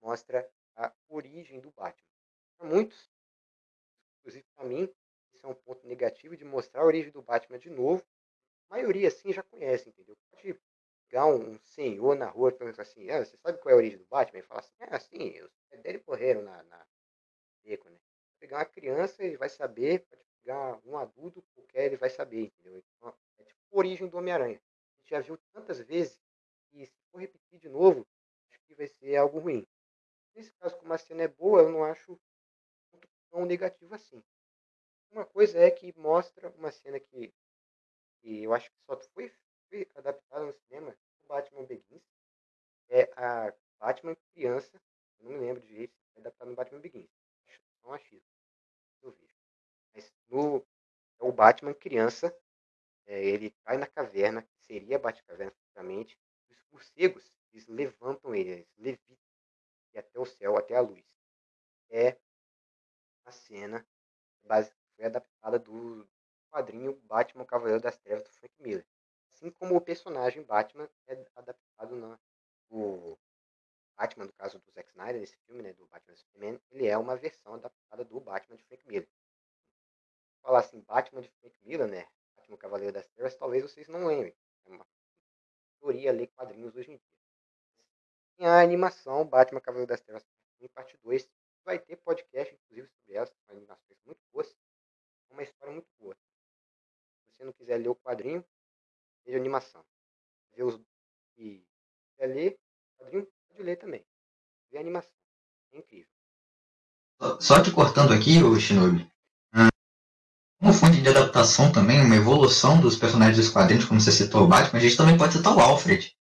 mostra 0.03 0.51
a 0.77 0.93
origem 1.09 1.61
do 1.61 1.71
Batman. 1.71 2.11
Para 2.59 2.69
muitos, 2.69 3.11
inclusive 4.19 4.45
para 4.55 4.65
mim, 4.65 4.93
isso 5.33 5.47
é 5.47 5.49
um 5.49 5.55
ponto 5.55 5.87
negativo 5.87 6.37
de 6.37 6.45
mostrar 6.45 6.83
a 6.83 6.87
origem 6.87 7.13
do 7.13 7.23
Batman 7.23 7.59
de 7.59 7.71
novo. 7.71 8.05
A 8.71 8.77
maioria, 8.77 9.09
assim, 9.09 9.33
já 9.33 9.43
conhece, 9.43 9.89
entendeu? 9.89 10.17
Pode 10.31 10.59
pegar 11.09 11.27
um, 11.27 11.59
senhor 11.65 12.15
na 12.15 12.31
rua 12.31 12.51
e 12.51 12.53
perguntar 12.53 12.83
assim, 12.83 13.11
ah, 13.11 13.25
você 13.25 13.37
sabe 13.37 13.59
qual 13.59 13.71
é 13.71 13.75
a 13.75 13.77
origem 13.77 13.99
do 13.99 14.07
Batman? 14.07 14.39
E 14.39 14.43
falar 14.43 14.61
assim, 14.61 14.75
ah, 14.79 15.01
sim, 15.01 15.41
os 15.43 15.51
pais 15.69 15.83
dele 15.83 16.03
morreram 16.07 16.43
na, 16.43 16.63
na 16.63 16.87
beco, 17.65 17.91
né? 17.91 17.99
Pegar 18.39 18.59
uma 18.59 18.65
criança, 18.65 19.25
ele 19.25 19.37
vai 19.37 19.49
saber, 19.49 20.07
pode 20.07 20.23
pegar 20.41 20.81
um 20.87 20.97
adulto 20.97 21.45
qualquer, 21.55 21.87
ele 21.87 21.97
vai 21.97 22.09
saber, 22.09 22.45
entendeu? 22.45 22.83
Então, 22.97 23.15
origem 23.73 24.09
do 24.09 24.17
Homem-Aranha. 24.17 24.61
A 24.61 25.01
gente 25.01 25.11
já 25.11 25.21
viu 25.21 25.37
tantas 25.53 25.81
vezes 25.81 26.21
e 26.73 26.87
se 26.87 27.03
for 27.11 27.19
repetir 27.19 27.59
de 27.59 27.69
novo, 27.69 28.07
acho 28.51 28.61
que 28.67 28.75
vai 28.75 28.87
ser 28.87 29.17
algo 29.17 29.41
ruim. 29.41 29.67
Nesse 30.35 30.53
caso, 30.53 30.77
como 30.79 30.93
a 30.93 30.99
cena 30.99 31.25
é 31.25 31.29
boa, 31.29 31.63
eu 31.63 31.71
não 31.71 31.85
acho 31.85 32.19
tão 33.31 33.45
negativo 33.45 33.95
assim. 33.95 34.23
Uma 35.11 35.27
coisa 35.27 35.59
é 35.59 35.71
que 35.71 35.93
mostra 35.99 36.51
uma 36.51 36.71
cena 36.71 37.01
que, 37.01 37.35
que 38.21 38.43
eu 38.45 38.55
acho 38.55 38.71
que 38.71 38.77
só 38.87 38.97
foi, 39.15 39.33
foi 39.69 39.89
adaptada 39.95 40.45
no 40.45 40.53
cinema, 40.53 40.97
o 41.23 41.27
Batman 41.27 41.65
Begins, 41.65 42.03
é 42.89 43.11
a 43.17 43.55
Batman 43.79 44.17
criança, 44.33 44.81
eu 45.19 45.25
não 45.25 45.33
me 45.33 45.39
lembro 45.39 45.63
de 45.63 45.69
jeito, 45.69 45.95
é 46.17 46.21
adaptado 46.21 46.49
no 46.49 46.57
Batman 46.57 46.81
Begins. 46.81 47.11
Não 47.83 47.93
achismo, 47.93 48.29
eu 49.03 49.13
vejo. 49.13 49.35
Mas 49.95 50.13
no, 50.29 50.67
é 51.19 51.25
o 51.25 51.33
Batman 51.33 51.75
criança, 51.75 52.37
é, 53.07 53.25
ele 53.25 53.51
cai 53.65 53.77
na 53.77 53.87
caverna, 53.87 54.43
que 54.43 54.59
seria 54.61 54.97
a 54.97 54.99
Batcaverna 54.99 55.53
futuramente, 55.53 56.19
os 56.49 56.63
morcegos, 56.71 57.33
eles 57.53 57.67
levantam 57.67 58.35
ele, 58.35 58.51
eles 58.51 58.69
levitam 58.79 59.17
e 59.93 59.99
até 59.99 60.19
o 60.19 60.25
céu, 60.27 60.57
até 60.57 60.77
a 60.77 60.81
luz. 60.81 61.05
É 61.91 62.17
a 63.25 63.33
cena 63.33 63.87
base, 64.45 64.73
foi 64.97 65.05
adaptada 65.05 65.59
do 65.59 66.09
quadrinho 66.51 66.97
Batman 67.05 67.45
Cavaleiro 67.45 67.81
das 67.81 67.97
Trevas 67.99 68.25
do 68.25 68.31
Frank 68.31 68.55
Miller. 68.59 68.87
Assim 69.29 69.51
como 69.51 69.77
o 69.77 69.81
personagem 69.81 70.43
Batman 70.43 70.89
é 71.07 71.25
adaptado 71.35 71.97
na 71.97 72.19
o 72.71 73.19
Batman, 73.97 74.27
no 74.27 74.33
caso 74.33 74.59
do 74.59 74.71
Zack 74.71 74.89
Snyder, 74.91 75.21
nesse 75.21 75.37
filme, 75.47 75.63
né, 75.63 75.73
do 75.73 75.87
Batman 75.87 76.17
Superman, 76.17 76.61
ele 76.71 76.87
é 76.87 76.97
uma 76.97 77.17
versão 77.17 77.55
adaptada 77.55 78.05
do 78.05 78.21
Batman 78.21 78.57
de 78.57 78.65
Frank 78.65 78.87
Miller. 78.87 79.09
Falar 80.43 80.61
assim, 80.61 80.81
Batman 80.81 81.21
de 81.21 81.29
Frank 81.29 81.57
Miller, 81.63 81.89
né, 81.89 82.09
Batman 82.37 82.57
Cavaleiro 82.57 82.93
das 82.93 83.07
Trevas, 83.09 83.35
talvez 83.37 83.63
vocês 83.63 83.89
não 83.89 84.07
lembrem. 84.07 84.35
É 84.65 84.71
uma 84.71 84.87
teoria 85.81 86.13
ler 86.13 86.29
quadrinhos 86.29 86.75
hoje 86.77 86.93
em 86.93 86.97
dia. 86.97 87.11
Tem 88.37 88.47
a 88.47 88.61
animação 88.63 89.27
Batman 89.27 89.61
Cavaleiro 89.61 89.89
das 89.89 90.01
Trevas 90.01 90.25
em 90.61 90.69
parte 90.69 90.97
2. 91.03 91.29
Vai 91.65 91.79
ter 91.79 91.97
podcast, 91.97 92.55
inclusive, 92.55 92.89
sobre 92.89 93.15
ela. 93.15 93.27
São 93.27 93.37
animações 93.49 93.99
muito 94.07 94.21
boas. 94.33 94.57
É 95.29 95.33
uma 95.35 95.43
história 95.43 95.75
muito 95.75 95.89
boa. 95.99 96.17
Você 97.41 97.47
não 97.47 97.53
quiser 97.55 97.79
ler 97.79 97.89
o 97.89 97.97
quadrinho, 97.97 98.45
veja 99.25 99.39
a 99.39 99.41
animação. 99.41 99.83
Ver 100.55 100.65
os... 100.65 100.79
E 101.39 101.65
quiser 102.13 102.27
ler 102.27 102.59
o 102.99 103.03
quadrinho, 103.03 103.27
pode 103.49 103.63
ler 103.63 103.77
também. 103.77 104.05
Ver 104.71 104.77
a 104.77 104.81
animação. 104.83 105.11
É 105.73 105.79
incrível. 105.79 106.11
Só 107.41 107.63
te 107.63 107.73
cortando 107.73 108.13
aqui, 108.13 108.43
o 108.43 108.61
Shinobi. 108.61 109.11
Como 110.61 110.75
fonte 110.75 111.01
de 111.01 111.09
adaptação 111.09 111.73
também, 111.73 112.05
uma 112.05 112.15
evolução 112.15 112.79
dos 112.79 112.97
personagens 112.97 113.39
dos 113.39 113.49
quadrinhos, 113.49 113.87
como 113.87 113.99
você 113.99 114.13
citou 114.13 114.45
o 114.45 114.47
Batman, 114.47 114.79
a 114.79 114.83
gente 114.83 114.99
também 114.99 115.17
pode 115.17 115.33
citar 115.33 115.57
o 115.57 115.61
Alfred. 115.61 116.15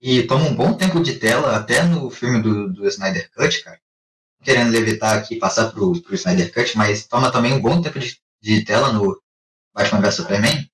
E 0.00 0.26
toma 0.26 0.46
um 0.46 0.56
bom 0.56 0.76
tempo 0.76 1.00
de 1.00 1.16
tela, 1.20 1.56
até 1.56 1.84
no 1.84 2.10
filme 2.10 2.42
do, 2.42 2.72
do 2.72 2.88
Snyder 2.88 3.30
Cut, 3.30 3.62
cara. 3.62 3.80
Querendo 4.42 4.72
levitar 4.72 5.16
aqui, 5.16 5.36
passar 5.36 5.70
pro, 5.70 6.02
pro 6.02 6.14
Snyder 6.16 6.52
Cut, 6.52 6.76
mas 6.76 7.06
toma 7.06 7.30
também 7.30 7.52
um 7.52 7.62
bom 7.62 7.80
tempo 7.80 8.00
de, 8.00 8.20
de 8.42 8.64
tela 8.64 8.92
no 8.92 9.22
Batman 9.74 10.00
vs 10.00 10.14
Superman. 10.14 10.70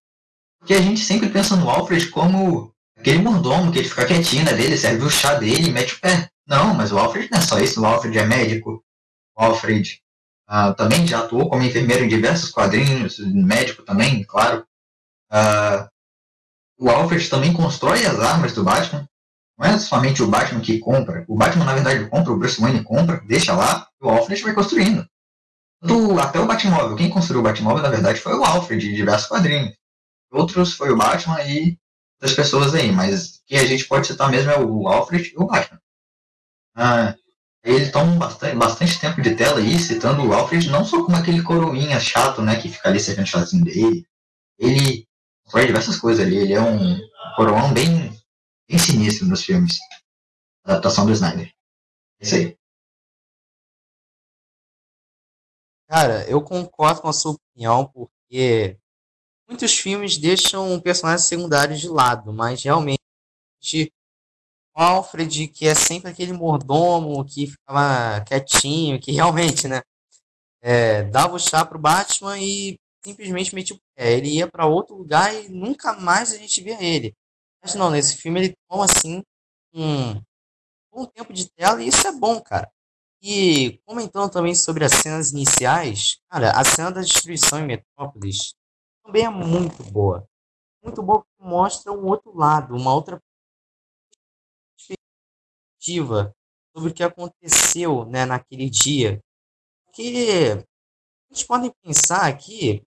Porque 0.59 0.75
a 0.75 0.81
gente 0.81 1.01
sempre 1.01 1.29
pensa 1.31 1.57
no 1.57 1.71
Alfred 1.71 2.09
como 2.11 2.73
aquele 2.97 3.19
mordomo 3.19 3.73
que 3.73 3.79
ele 3.79 3.89
fica 3.89 4.07
quietinho 4.07 4.45
na 4.45 4.53
dele, 4.53 4.77
serve 4.77 5.03
o 5.05 5.11
chá 5.11 5.35
dele 5.35 5.69
e 5.69 5.73
mete 5.73 5.95
o 5.95 6.01
pé. 6.01 6.29
Não, 6.47 6.75
mas 6.75 6.93
o 6.93 6.99
Alfred 6.99 7.29
não 7.31 7.39
é 7.39 7.43
só 7.43 7.59
isso, 7.59 7.81
o 7.81 7.87
Alfred 7.87 8.19
é 8.19 8.27
médico. 8.27 8.85
O 9.37 9.43
Alfred 9.43 10.01
uh, 10.51 10.75
também 10.75 11.07
já 11.07 11.21
atuou 11.21 11.49
como 11.49 11.63
enfermeiro 11.63 12.05
em 12.05 12.09
diversos 12.09 12.51
quadrinhos, 12.51 13.19
médico 13.19 13.83
também, 13.83 14.23
claro. 14.25 14.67
Uh, 15.33 15.89
o 16.79 16.91
Alfred 16.91 17.29
também 17.29 17.53
constrói 17.53 18.05
as 18.05 18.19
armas 18.21 18.53
do 18.53 18.65
Batman. 18.65 19.09
Não 19.59 19.67
é 19.67 19.79
somente 19.79 20.23
o 20.23 20.27
Batman 20.27 20.61
que 20.61 20.79
compra. 20.79 21.25
O 21.29 21.37
Batman, 21.37 21.67
na 21.67 21.75
verdade, 21.75 22.09
compra, 22.09 22.33
o 22.33 22.39
Bruce 22.39 22.61
Wayne 22.61 22.83
compra, 22.83 23.23
deixa 23.27 23.55
lá, 23.55 23.87
e 24.01 24.05
o 24.05 24.09
Alfred 24.09 24.43
vai 24.43 24.55
construindo. 24.55 25.07
Até 26.21 26.39
o 26.39 26.47
Batmóvel. 26.47 26.97
Quem 26.97 27.09
construiu 27.09 27.41
o 27.41 27.45
Batmóvel, 27.45 27.83
na 27.83 27.89
verdade, 27.89 28.21
foi 28.21 28.35
o 28.35 28.45
Alfred, 28.45 28.87
de 28.87 28.95
diversos 28.95 29.29
quadrinhos. 29.29 29.75
Outros 30.31 30.75
foi 30.75 30.91
o 30.91 30.97
Batman 30.97 31.43
e 31.43 31.79
outras 32.21 32.37
pessoas 32.37 32.75
aí, 32.75 32.93
mas 32.93 33.43
quem 33.47 33.59
a 33.59 33.67
gente 33.67 33.87
pode 33.87 34.07
citar 34.07 34.31
mesmo 34.31 34.51
é 34.51 34.59
o 34.59 34.89
Alfred 34.89 35.31
e 35.31 35.37
o 35.37 35.47
Batman. 35.47 35.81
Ah, 36.77 37.15
ele 37.65 37.91
toma 37.91 38.17
bastante, 38.17 38.57
bastante 38.57 39.01
tempo 39.01 39.21
de 39.21 39.35
tela 39.35 39.59
aí, 39.59 39.79
citando 39.79 40.27
o 40.27 40.33
Alfred, 40.33 40.71
não 40.71 40.85
só 40.85 41.05
como 41.05 41.17
aquele 41.17 41.43
coroinha 41.43 41.99
chato, 41.99 42.43
né, 42.43 42.61
que 42.61 42.69
fica 42.69 42.89
ali 42.89 43.01
servindo 43.01 43.27
chazinho 43.27 43.65
dele. 43.65 44.07
Ele 44.59 45.07
faz 45.51 45.67
diversas 45.67 45.99
coisas 45.99 46.25
ali, 46.25 46.37
ele 46.37 46.53
é 46.55 46.61
um 46.61 46.99
coroão 47.37 47.73
bem, 47.73 48.13
bem 48.69 48.79
sinistro 48.79 49.27
nos 49.27 49.43
filmes. 49.45 49.79
Adaptação 50.65 51.07
do 51.07 51.13
Snyder. 51.13 51.51
É 52.21 52.25
isso 52.25 52.35
aí. 52.35 52.60
Cara, 55.91 56.25
eu 56.31 56.41
concordo 56.41 57.03
com 57.03 57.09
a 57.09 57.13
sua 57.13 57.33
opinião, 57.33 57.85
porque 57.85 58.79
muitos 59.49 59.77
filmes 59.77 60.17
deixam 60.17 60.81
personagens 60.81 61.27
secundários 61.27 61.81
de 61.81 61.89
lado, 61.89 62.33
mas 62.33 62.63
realmente 62.63 63.01
o 64.77 64.81
Alfred, 64.81 65.49
que 65.49 65.67
é 65.67 65.75
sempre 65.75 66.11
aquele 66.11 66.33
mordomo 66.33 67.25
que 67.25 67.49
ficava 67.49 68.25
quietinho, 68.25 69.01
que 69.01 69.11
realmente, 69.11 69.67
né, 69.67 69.83
é, 70.63 71.03
dava 71.05 71.35
o 71.37 71.41
chá 71.41 71.65
pro 71.67 71.79
Batman 71.79 72.39
e 72.39 72.79
simplesmente 73.05 73.55
metia 73.55 73.77
o 73.77 73.81
pé. 73.97 74.13
Ele 74.13 74.29
ia 74.37 74.49
para 74.49 74.67
outro 74.67 74.97
lugar 74.97 75.35
e 75.35 75.49
nunca 75.49 75.95
mais 75.95 76.33
a 76.33 76.39
gente 76.39 76.63
via 76.63 76.83
ele. 76.83 77.15
Mas 77.63 77.75
não, 77.75 77.91
nesse 77.91 78.17
filme 78.17 78.41
ele 78.41 78.55
toma 78.69 78.85
assim 78.85 79.23
um 79.75 80.23
bom 80.93 81.07
tempo 81.07 81.33
de 81.33 81.51
tela 81.51 81.83
e 81.83 81.89
isso 81.89 82.07
é 82.07 82.13
bom, 82.13 82.41
cara. 82.41 82.71
E 83.23 83.79
comentando 83.85 84.31
também 84.31 84.55
sobre 84.55 84.85
as 84.85 84.93
cenas 84.93 85.31
iniciais, 85.31 86.19
cara, 86.31 86.53
a 86.59 86.65
cena 86.65 86.91
da 86.91 87.03
destruição 87.03 87.59
em 87.59 87.67
Metrópolis 87.67 88.55
também 89.05 89.27
é 89.27 89.31
muito 89.31 89.83
boa. 89.85 90.27
Muito 90.83 91.03
boa 91.03 91.23
porque 91.23 91.49
mostra 91.51 91.93
um 91.93 92.07
outro 92.07 92.35
lado, 92.35 92.75
uma 92.75 92.95
outra 92.95 93.21
perspectiva 94.75 96.35
sobre 96.75 96.91
o 96.91 96.95
que 96.95 97.03
aconteceu 97.03 98.07
né, 98.07 98.25
naquele 98.25 98.71
dia. 98.71 99.23
Porque 99.85 100.65
a 101.31 101.35
gente 101.35 101.47
pode 101.47 101.71
pensar 101.83 102.27
aqui 102.27 102.83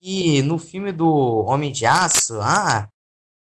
que 0.00 0.42
no 0.42 0.58
filme 0.58 0.92
do 0.92 1.44
Homem 1.46 1.72
de 1.72 1.84
Aço, 1.86 2.40
ah, 2.40 2.88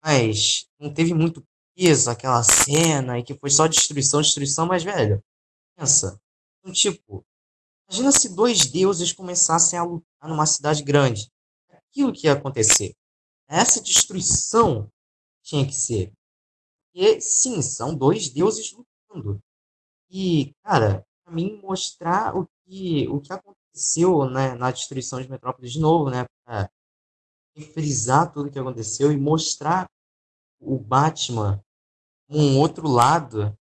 mas 0.03 0.65
não 0.79 0.91
teve 0.91 1.13
muito 1.13 1.43
peso 1.75 2.09
aquela 2.09 2.41
cena 2.41 3.19
e 3.19 3.23
que 3.23 3.35
foi 3.35 3.49
só 3.49 3.67
destruição, 3.67 4.21
destruição, 4.21 4.65
mas 4.65 4.83
velho, 4.83 5.21
pensa. 5.75 6.19
Então, 6.59 6.73
tipo, 6.73 7.25
imagina 7.89 8.11
se 8.11 8.35
dois 8.35 8.65
deuses 8.65 9.13
começassem 9.13 9.77
a 9.77 9.83
lutar 9.83 10.29
numa 10.29 10.45
cidade 10.45 10.83
grande. 10.83 11.29
Aquilo 11.69 12.13
que 12.13 12.27
ia 12.27 12.33
acontecer. 12.33 12.95
Essa 13.47 13.81
destruição 13.81 14.89
tinha 15.43 15.65
que 15.65 15.73
ser. 15.73 16.11
E 16.93 17.19
sim, 17.21 17.61
são 17.61 17.95
dois 17.95 18.29
deuses 18.29 18.71
lutando. 18.71 19.41
E, 20.09 20.53
cara, 20.63 21.05
pra 21.23 21.33
mim 21.33 21.59
mostrar 21.61 22.35
o 22.35 22.47
que, 22.65 23.07
o 23.09 23.21
que 23.21 23.33
aconteceu 23.33 24.29
né, 24.29 24.55
na 24.55 24.71
destruição 24.71 25.21
de 25.21 25.29
Metrópolis 25.29 25.73
de 25.73 25.79
novo, 25.79 26.09
né? 26.09 26.25
Pra 26.45 26.69
frisar 27.73 28.31
tudo 28.31 28.47
o 28.47 28.51
que 28.51 28.59
aconteceu 28.59 29.11
e 29.11 29.17
mostrar 29.17 29.89
o 30.59 30.77
Batman 30.77 31.63
um 32.29 32.59
outro 32.59 32.87
lado 32.87 33.57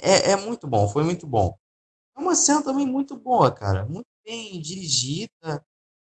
é, 0.00 0.32
é 0.32 0.36
muito 0.36 0.66
bom, 0.66 0.88
foi 0.88 1.04
muito 1.04 1.26
bom. 1.26 1.56
É 2.16 2.20
uma 2.20 2.34
cena 2.34 2.62
também 2.62 2.86
muito 2.86 3.16
boa, 3.16 3.52
cara. 3.52 3.84
Muito 3.86 4.08
bem 4.24 4.60
dirigida. 4.60 5.30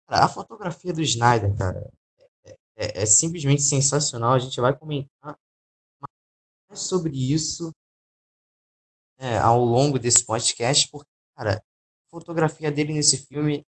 Cara, 0.09 0.25
a 0.25 0.29
fotografia 0.29 0.93
do 0.93 1.03
Snyder, 1.03 1.55
cara, 1.57 1.93
é, 2.45 2.57
é, 2.77 3.03
é 3.03 3.07
simplesmente 3.07 3.63
sensacional. 3.63 4.35
A 4.35 4.39
gente 4.39 4.61
vai 4.61 4.77
comentar 4.77 5.39
sobre 6.73 7.17
isso 7.17 7.73
é, 9.19 9.39
ao 9.39 9.65
longo 9.65 9.99
desse 9.99 10.25
podcast, 10.25 10.89
porque, 10.91 11.11
cara, 11.37 11.57
a 11.57 12.11
fotografia 12.11 12.71
dele 12.71 12.93
nesse 12.93 13.27
filme, 13.27 13.67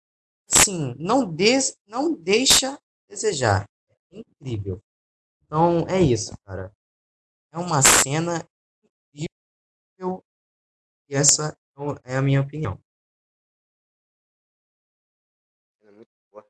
assim, 0.52 0.94
não, 0.98 1.24
des, 1.28 1.76
não 1.86 2.14
deixa 2.14 2.78
desejar. 3.08 3.64
É 4.12 4.18
incrível. 4.18 4.80
Então, 5.44 5.86
é 5.88 6.00
isso, 6.00 6.32
cara. 6.44 6.72
É 7.52 7.58
uma 7.58 7.82
cena 7.82 8.46
e 11.10 11.16
essa 11.16 11.58
é 12.04 12.16
a 12.16 12.22
minha 12.22 12.40
opinião. 12.40 12.80
É 15.82 15.90
muito 15.90 16.12
boa. 16.30 16.48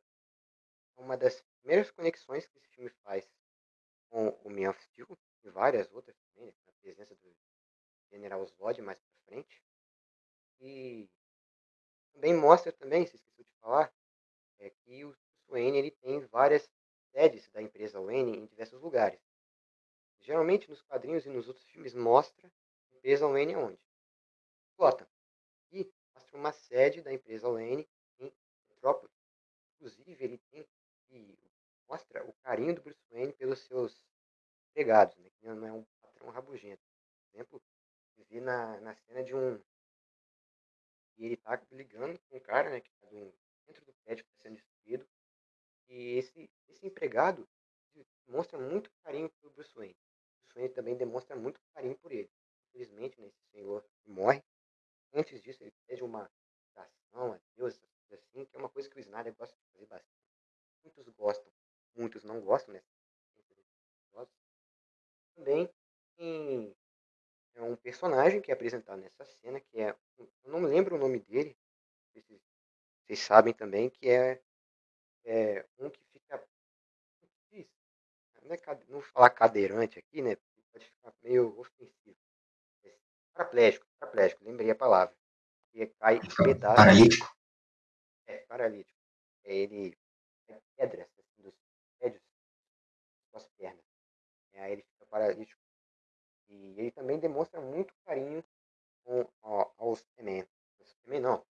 Uma 0.99 1.17
das 1.17 1.43
primeiras 1.63 1.91
conexões 1.91 2.47
que 2.47 2.59
esse 2.59 2.69
filme 2.69 2.91
faz 3.03 3.27
com 4.11 4.29
o 4.45 4.51
Man 4.51 4.69
of 4.69 4.83
Steel, 4.83 5.19
e 5.43 5.49
várias 5.49 5.91
outras 5.93 6.15
também, 6.19 6.47
né, 6.47 6.53
na 6.67 6.73
presença 6.75 7.15
do 7.15 7.35
General 8.11 8.45
Zod 8.45 8.83
mais 8.83 8.99
pra 8.99 9.15
frente. 9.25 9.63
E 10.61 11.09
também 12.13 12.35
mostra 12.35 12.71
também, 12.71 13.07
se 13.07 13.17
esqueceu 13.17 13.43
de 13.43 13.55
falar, 13.63 13.91
é 14.59 14.69
que 14.69 15.07
o 15.07 15.17
Wayne 15.49 15.79
ele 15.79 15.91
tem 15.91 16.21
várias 16.27 16.71
sedes 17.13 17.49
da 17.49 17.63
empresa 17.63 17.99
Wayne 17.99 18.37
em 18.37 18.47
diversos 18.47 18.79
lugares. 18.83 19.21
Geralmente 20.21 20.69
nos 20.69 20.83
quadrinhos 20.83 21.25
e 21.25 21.31
nos 21.31 21.49
outros 21.49 21.67
filmes 21.67 21.95
mostra 21.95 22.53
a 22.93 22.97
empresa 22.97 23.27
Wayne 23.27 23.57
onde? 23.57 23.90
E 25.73 25.93
mostra 26.15 26.37
uma 26.37 26.53
sede 26.53 27.03
da 27.03 27.13
empresa 27.13 27.51
Wayne 27.51 27.89
em 28.19 28.33
Metrópolis. 28.69 29.15
Inclusive 29.77 30.25
ele 30.25 30.39
tem 30.51 30.67
e 31.11 31.39
mostra 31.89 32.25
o 32.25 32.33
carinho 32.35 32.75
do 32.75 32.83
Bruce 32.83 33.03
Wayne 33.11 33.33
pelos 33.33 33.59
seus 33.61 34.07
empregados, 34.71 35.17
né? 35.17 35.31
que 35.31 35.47
não 35.47 35.67
é 35.67 35.73
um 35.73 35.85
patrão 36.01 36.31
rabugento. 36.31 36.83
Por 37.31 37.37
exemplo, 37.37 37.63
vi 38.31 38.41
na, 38.41 38.81
na 38.81 38.95
cena 38.95 39.23
de 39.23 39.35
um. 39.35 39.61
E 41.19 41.27
ele 41.27 41.37
tá 41.37 41.61
ligando 41.73 42.19
com 42.19 42.37
um 42.37 42.41
cara, 42.41 42.71
né? 42.71 42.81
Que 42.81 42.91
tá 43.01 43.07
do, 43.09 43.35
dentro 43.67 43.85
do 43.85 43.93
prédio 44.05 44.25
que 44.25 44.31
está 44.31 44.43
sendo 44.43 44.57
destruído. 44.57 45.07
E 45.89 46.17
esse, 46.17 46.51
esse 46.69 46.87
empregado 46.87 47.47
demonstra 48.27 48.59
muito 48.59 48.91
carinho 49.03 49.29
pelo 49.29 49.53
Bruce 49.53 49.75
Wayne. 49.75 49.93
O 49.93 50.45
Bruce 50.45 50.55
Wayne 50.55 50.75
também 50.75 50.97
demonstra 50.97 51.37
muito 51.37 51.61
carinho 51.75 51.99
por 51.99 52.13
ele. 52.13 52.31
Infelizmente, 52.69 53.21
né, 53.21 53.27
esse 53.27 53.43
senhor 53.51 53.85
morre. 54.07 54.43
Antes 55.13 55.43
disso, 55.43 55.63
ele 55.63 55.73
pede 55.87 56.05
uma 56.05 56.31
oração 56.75 57.33
a 57.33 57.41
Deus, 57.57 57.81
assim, 58.13 58.45
que 58.45 58.57
é 58.57 58.59
uma 58.59 58.69
coisa 58.69 58.89
que 58.89 58.97
o 58.97 59.01
Snyder 59.01 59.35
gosta 59.35 59.57
de 59.57 59.63
fazer 59.73 59.87
bastante. 59.87 60.21
Muitos 60.85 61.09
gostam, 61.09 61.53
muitos 61.95 62.25
não 62.25 62.41
gostam, 62.41 62.75
né? 62.75 62.83
Também 65.35 65.71
tem 66.17 66.77
é 67.55 67.63
um 67.63 67.77
personagem 67.77 68.41
que 68.41 68.51
é 68.51 68.55
apresentado 68.55 69.01
nessa 69.01 69.25
cena, 69.25 69.61
que 69.61 69.81
é. 69.81 69.97
Eu 70.19 70.31
não 70.45 70.61
lembro 70.61 70.97
o 70.97 70.99
nome 70.99 71.19
dele, 71.21 71.57
vocês, 73.07 73.21
sabem 73.21 73.53
também, 73.53 73.91
que 73.91 74.09
é, 74.09 74.41
é 75.25 75.67
um 75.79 75.91
que 75.91 76.01
fica. 76.13 76.47
Não, 78.43 78.55
é, 78.55 78.85
não 78.89 79.01
falar 79.01 79.31
cadeirante 79.31 79.99
aqui, 79.99 80.23
né? 80.23 80.37
Pode 80.73 80.85
ficar 80.85 81.15
meio 81.23 81.59
ofensivo. 81.59 82.20
Paraplégico, 83.41 83.87
paraplégico, 83.99 84.45
lembrei 84.45 84.71
a 84.71 84.75
palavra. 84.75 85.17
Que 85.73 85.87
cai 85.87 86.17
em 86.17 86.45
pedaços. 86.45 86.77
Paralítico? 86.77 87.37
É, 88.27 88.37
paralítico. 88.41 89.01
É 89.45 89.57
ele. 89.57 89.97
É 90.47 90.61
pedras, 90.77 91.09
assim, 91.19 91.43
dos 91.43 91.55
prédios, 91.99 92.23
suas 93.31 93.49
pernas. 93.57 93.83
É, 94.53 94.63
aí 94.63 94.73
ele 94.73 94.83
fica 94.83 95.07
paralítico. 95.07 95.59
E 96.51 96.81
ele 96.81 96.91
também 96.91 97.19
demonstra 97.19 97.63
muito 97.63 97.95
carinho 98.05 98.45
com, 99.05 99.27
ó, 99.43 99.73
ao 99.79 99.97
Superman. 99.97 100.47
Superman 100.83 101.21
não. 101.21 101.47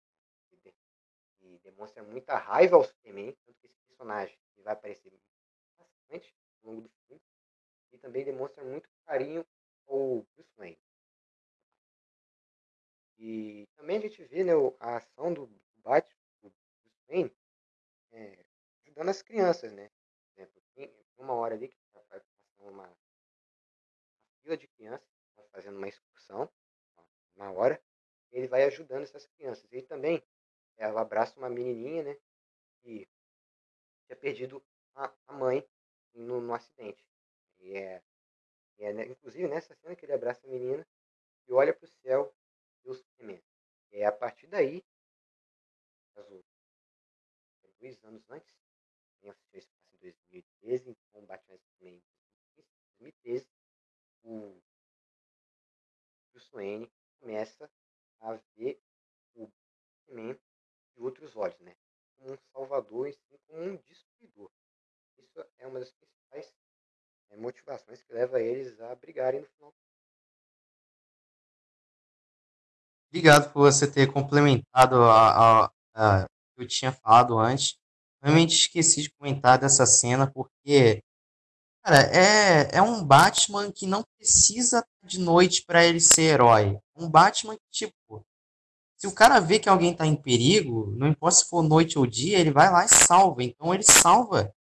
E 1.40 1.58
demonstra 1.60 2.04
muita 2.04 2.36
raiva 2.36 2.76
ao 2.76 2.84
Superman, 2.84 3.32
tanto 3.46 3.60
que 3.62 3.68
esse 3.68 3.80
personagem 3.88 4.38
ele 4.58 4.64
vai 4.64 4.74
aparecer 4.74 5.14
bastante 5.78 6.36
ao 6.62 6.70
longo 6.70 6.82
do 6.82 6.90
filme. 7.08 7.22
E 7.94 7.98
também 7.98 8.26
demonstra 8.26 8.62
muito 8.62 8.90
carinho 9.06 9.48
ao 9.88 10.28
Bruce 10.36 10.52
Wayne. 10.58 10.87
E 13.18 13.68
também 13.76 13.98
a 13.98 14.02
gente 14.02 14.24
vê 14.26 14.44
né, 14.44 14.54
a 14.80 14.98
ação 14.98 15.34
do 15.34 15.48
Batman, 15.78 16.16
do 16.42 16.50
Bruce 16.82 17.02
Wayne, 17.08 17.36
é, 18.12 18.46
ajudando 18.84 19.10
as 19.10 19.22
crianças, 19.22 19.72
né? 19.74 19.90
Exemplo, 20.36 20.62
tem 20.76 20.94
uma 21.18 21.34
hora 21.34 21.56
ali 21.56 21.68
que 21.68 21.78
vai 21.94 22.04
passar 22.04 22.26
uma, 22.60 22.72
uma 22.72 22.98
fila 24.42 24.58
de 24.58 24.68
crianças, 24.68 25.08
tá 25.36 25.44
fazendo 25.52 25.78
uma 25.78 25.88
excursão, 25.88 26.50
uma 27.36 27.52
hora, 27.52 27.82
ele 28.32 28.48
vai 28.48 28.64
ajudando 28.66 29.04
essas 29.04 29.26
crianças. 29.28 29.68
E 29.72 29.82
também 29.82 30.24
ela 30.78 31.02
abraça 31.02 31.38
uma 31.40 31.50
menininha, 31.50 32.04
né? 32.04 32.18
Que 32.82 33.08
tinha 34.06 34.16
perdido 34.16 34.64
a, 34.96 35.12
a 35.28 35.34
mãe 35.34 35.68
no, 36.14 36.42
no 36.42 36.54
acidente. 36.54 37.04
E 37.60 37.76
é, 37.76 38.04
e 38.78 38.84
é, 38.84 38.94
né, 38.94 39.06
inclusive 39.08 39.48
nessa 39.48 39.76
cena 39.76 39.96
que 39.96 40.06
ele 40.06 40.14
abraça 40.14 40.46
a 40.46 40.50
menina 40.50 40.86
e 41.48 41.54
olha 41.54 41.74
para 41.74 41.86
o 41.86 41.92
céu 42.04 42.34
do 42.84 42.94
Superman. 42.94 43.42
E 43.92 44.04
a 44.04 44.12
partir 44.12 44.48
daí, 44.48 44.84
dois 47.80 48.04
anos 48.04 48.30
antes, 48.30 48.54
em 49.24 49.98
2013, 50.00 50.90
então 50.90 51.26
Batman 51.26 51.58
Superman 51.58 52.02
em 52.58 52.64
2013, 53.00 53.48
o 54.24 54.62
Bruce 56.32 56.52
Wayne 56.52 56.92
começa 57.20 57.70
a 58.20 58.34
ver 58.56 58.82
o 59.36 59.48
Superman 59.48 60.34
de 60.96 61.02
outros 61.02 61.36
olhos, 61.36 61.60
né? 61.60 61.76
Como 62.18 62.34
um 62.34 62.38
salvador 62.52 63.08
e 63.08 63.14
sim 63.14 63.38
como 63.48 63.62
um 63.62 63.78
destruidor. 63.78 64.52
Isso 65.18 65.46
é 65.60 65.68
uma 65.68 65.80
das 65.80 65.92
principais 65.92 66.56
é, 67.30 67.38
motivações 67.38 68.02
que 68.02 68.14
leva 68.14 68.42
eles 68.42 68.80
a 68.82 68.96
brigarem 68.96 69.42
no 69.42 69.48
final 69.48 69.76
Obrigado 73.18 73.52
por 73.52 73.62
você 73.62 73.88
ter 73.88 74.14
complementado 74.14 75.02
a, 75.02 75.64
a, 75.66 75.72
a 75.96 76.26
que 76.56 76.62
eu 76.62 76.68
tinha 76.68 76.92
falado 76.92 77.40
antes. 77.40 77.76
Realmente 78.22 78.54
esqueci 78.54 79.02
de 79.02 79.12
comentar 79.12 79.58
dessa 79.58 79.88
cena 79.88 80.32
porque, 80.32 81.02
cara, 81.84 82.02
é, 82.16 82.78
é 82.78 82.82
um 82.82 83.04
Batman 83.04 83.72
que 83.72 83.88
não 83.88 84.04
precisa 84.16 84.86
de 85.04 85.20
noite 85.20 85.64
para 85.66 85.84
ele 85.84 86.00
ser 86.00 86.34
herói. 86.34 86.78
Um 86.96 87.10
Batman 87.10 87.56
que, 87.56 87.72
tipo, 87.72 88.24
se 88.96 89.08
o 89.08 89.12
cara 89.12 89.40
vê 89.40 89.58
que 89.58 89.68
alguém 89.68 89.96
tá 89.96 90.06
em 90.06 90.16
perigo, 90.16 90.94
não 90.96 91.08
importa 91.08 91.38
se 91.38 91.50
for 91.50 91.64
noite 91.64 91.98
ou 91.98 92.06
dia, 92.06 92.38
ele 92.38 92.52
vai 92.52 92.72
lá 92.72 92.86
e 92.86 92.88
salva. 92.88 93.44
Então 93.44 93.74
ele 93.74 93.84
salva 93.84 94.54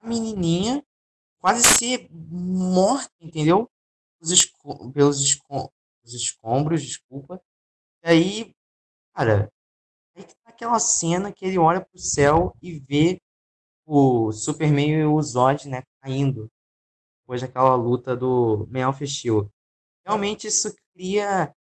a 0.00 0.08
menininha 0.08 0.84
quase 1.38 1.62
ser 1.62 2.08
morta, 2.10 3.12
entendeu? 3.20 3.70
Pelos, 4.18 4.32
esco 4.32 4.90
pelos 4.90 5.20
escombros, 6.04 6.82
desculpa. 6.82 7.40
E 8.04 8.08
aí, 8.08 8.54
cara, 9.14 9.48
aí 10.16 10.24
tá 10.24 10.34
aquela 10.46 10.78
cena 10.80 11.32
que 11.32 11.44
ele 11.44 11.58
olha 11.58 11.80
pro 11.84 11.98
céu 11.98 12.54
e 12.60 12.78
vê 12.80 13.20
o 13.86 14.32
Superman 14.32 14.90
e 14.90 15.04
o 15.04 15.22
Zod, 15.22 15.68
né, 15.68 15.82
caindo. 16.00 16.48
Depois 17.22 17.40
daquela 17.40 17.74
luta 17.76 18.16
do 18.16 18.66
Man 18.70 18.88
of 18.88 19.06
Steel. 19.06 19.48
Realmente 20.04 20.48
isso 20.48 20.74
cria 20.92 21.54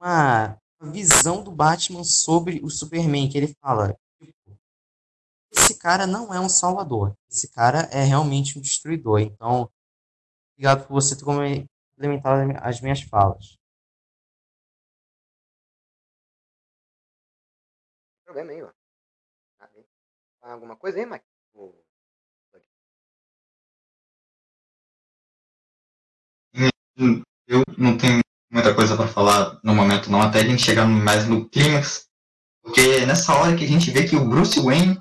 uma 0.00 0.56
visão 0.92 1.42
do 1.42 1.50
Batman 1.50 2.04
sobre 2.04 2.60
o 2.62 2.70
Superman, 2.70 3.28
que 3.28 3.36
ele 3.36 3.54
fala, 3.60 3.94
tipo, 4.18 4.58
esse 5.52 5.76
cara 5.76 6.06
não 6.06 6.32
é 6.32 6.40
um 6.40 6.48
salvador, 6.48 7.14
esse 7.28 7.50
cara 7.50 7.80
é 7.92 8.04
realmente 8.04 8.58
um 8.58 8.62
destruidor. 8.62 9.20
Então, 9.20 9.68
obrigado 10.54 10.86
por 10.86 10.94
você 10.94 11.16
ter 11.16 11.24
complementado 11.24 12.56
as 12.62 12.80
minhas 12.80 13.02
falas. 13.02 13.59
Problema 18.30 18.52
aí, 18.52 18.62
ó. 18.62 18.70
Tá 20.40 20.52
alguma 20.52 20.76
coisa 20.76 20.98
aí, 20.98 21.06
Mike? 21.06 21.24
Eu 27.46 27.62
não 27.76 27.98
tenho 27.98 28.20
muita 28.50 28.74
coisa 28.74 28.96
para 28.96 29.08
falar 29.08 29.60
no 29.64 29.74
momento 29.74 30.10
não, 30.10 30.22
até 30.22 30.40
a 30.40 30.44
gente 30.44 30.62
chegar 30.62 30.86
mais 30.86 31.26
no 31.26 31.48
clímax, 31.48 32.08
porque 32.62 32.80
é 32.80 33.06
nessa 33.06 33.34
hora 33.34 33.56
que 33.56 33.64
a 33.64 33.68
gente 33.68 33.90
vê 33.90 34.06
que 34.06 34.14
o 34.14 34.28
Bruce 34.28 34.60
Wayne 34.60 35.00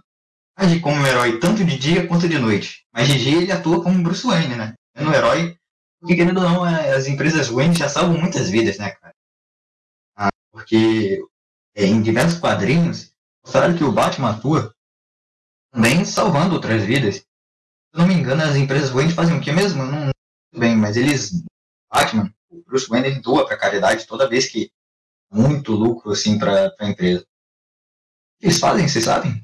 age 0.58 0.80
como 0.80 0.96
um 0.96 1.06
herói 1.06 1.39
tanto 1.39 1.63
de 1.63 1.78
dia 1.78 2.08
quanto 2.08 2.28
de 2.28 2.39
noite. 2.39 2.86
Mas 2.92 3.08
de 3.08 3.20
dia 3.20 3.38
ele 3.38 3.52
atua 3.52 3.84
como 3.84 4.04
Bruce 4.04 4.26
Wayne, 4.26 4.56
né? 4.56 4.74
É 4.96 5.04
um 5.04 5.13
herói, 5.13 5.56
porque 6.00 6.15
querendo 6.15 6.38
ou 6.38 6.44
não, 6.44 6.65
é, 6.65 6.94
as 6.94 7.08
empresas 7.08 7.50
Wayne 7.50 7.76
já 7.76 7.88
salvam 7.88 8.18
muitas 8.18 8.50
vidas, 8.50 8.80
né, 8.80 8.92
cara? 8.92 9.15
Ah, 10.15 10.30
porque 10.52 11.22
é, 11.76 11.86
em 11.86 12.02
diversos 12.02 12.39
quadrinhos, 12.39 13.09
mostraram 13.50 13.76
que 13.76 13.84
o 13.84 13.92
Batman 13.92 14.38
atua 14.38 14.76
também 15.74 16.06
salvando 16.06 16.54
outras 16.54 16.84
vidas. 16.84 17.16
Se 17.16 17.26
não 17.96 18.08
me 18.08 18.14
engano, 18.14 18.44
as 18.44 18.56
empresas 18.56 18.92
Wayne 18.92 19.12
fazem 19.12 19.36
o 19.36 19.42
que 19.42 19.52
mesmo? 19.52 19.84
Não, 19.84 20.06
não 20.06 20.60
bem, 20.60 20.78
mas 20.78 20.96
eles, 20.96 21.32
Batman, 21.92 22.32
o 22.48 22.62
Bruce 22.62 22.88
Wayne, 22.88 23.08
ele 23.08 23.22
doa 23.22 23.48
para 23.48 23.58
caridade 23.58 24.06
toda 24.06 24.30
vez 24.30 24.48
que 24.52 24.72
muito 25.32 25.72
lucro 25.72 26.12
assim 26.12 26.38
para 26.38 26.76
a 26.80 26.88
empresa. 26.88 27.26
Eles 28.40 28.60
fazem, 28.60 28.88
vocês 28.88 29.06
sabem? 29.06 29.44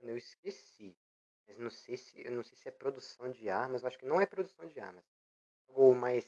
Eu 0.00 0.16
esqueci. 0.16 0.96
Mas 1.48 1.58
não 1.58 1.70
sei 1.70 1.96
se, 1.96 2.30
não 2.30 2.44
sei 2.44 2.56
se 2.56 2.68
é 2.68 2.70
produção 2.70 3.32
de 3.32 3.48
armas, 3.48 3.82
eu 3.82 3.88
acho 3.88 3.98
que 3.98 4.06
não 4.06 4.20
é 4.20 4.26
produção 4.26 4.68
de 4.68 4.78
armas. 4.78 5.02
Algo 5.68 5.92
mais 5.96 6.24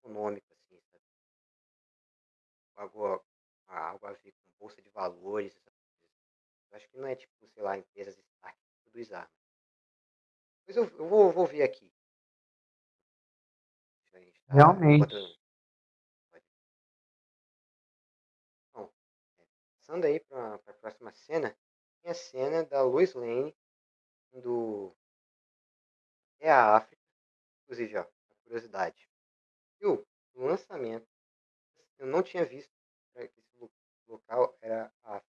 econômico, 0.00 0.46
assim, 0.52 0.80
sabe? 0.90 1.04
Algo, 2.74 3.24
algo 3.78 4.06
a 4.06 4.12
ver 4.12 4.32
com 4.32 4.58
bolsa 4.58 4.80
de 4.82 4.90
valores, 4.90 5.54
Eu 6.70 6.76
acho 6.76 6.88
que 6.88 6.98
não 6.98 7.06
é 7.06 7.16
tipo, 7.16 7.32
sei 7.48 7.62
lá, 7.62 7.76
empresas 7.76 8.18
Stark 8.18 8.58
que 8.58 8.80
produz 8.84 9.12
armas. 9.12 9.30
Mas 10.66 10.76
eu, 10.76 10.84
eu 10.84 11.08
vou, 11.08 11.32
vou 11.32 11.46
ver 11.46 11.62
aqui. 11.62 11.92
Tá 14.10 14.18
Realmente. 14.48 15.14
Bom, 18.72 18.92
é, 19.38 19.46
passando 19.78 20.04
aí 20.04 20.20
para 20.20 20.54
a 20.54 20.74
próxima 20.74 21.12
cena, 21.12 21.56
tem 22.02 22.10
a 22.10 22.14
cena 22.14 22.64
da 22.64 22.82
Lois 22.82 23.14
Lane 23.14 23.54
indo 24.32 24.96
é 26.40 26.50
a 26.50 26.76
África, 26.76 27.02
inclusive, 27.62 27.96
ó, 27.96 28.06
curiosidade. 28.44 29.08
Eu, 29.80 30.06
no 30.34 30.46
lançamento, 30.46 31.06
eu 31.98 32.06
não 32.06 32.22
tinha 32.22 32.44
visto 32.44 32.72
local 34.12 34.56
era 34.60 34.92
a 35.04 35.22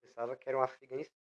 pensava 0.00 0.36
que 0.36 0.48
era 0.48 0.58
um 0.58 0.62
Afeganistão. 0.62 1.18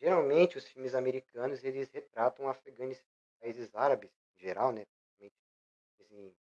Geralmente, 0.00 0.56
os 0.56 0.66
filmes 0.66 0.94
americanos, 0.94 1.62
eles 1.62 1.90
retratam 1.90 2.48
Afeganistão, 2.48 3.06
países 3.40 3.74
árabes, 3.74 4.10
em 4.34 4.40
geral, 4.40 4.72
né? 4.72 4.84
Assim, 6.00 6.34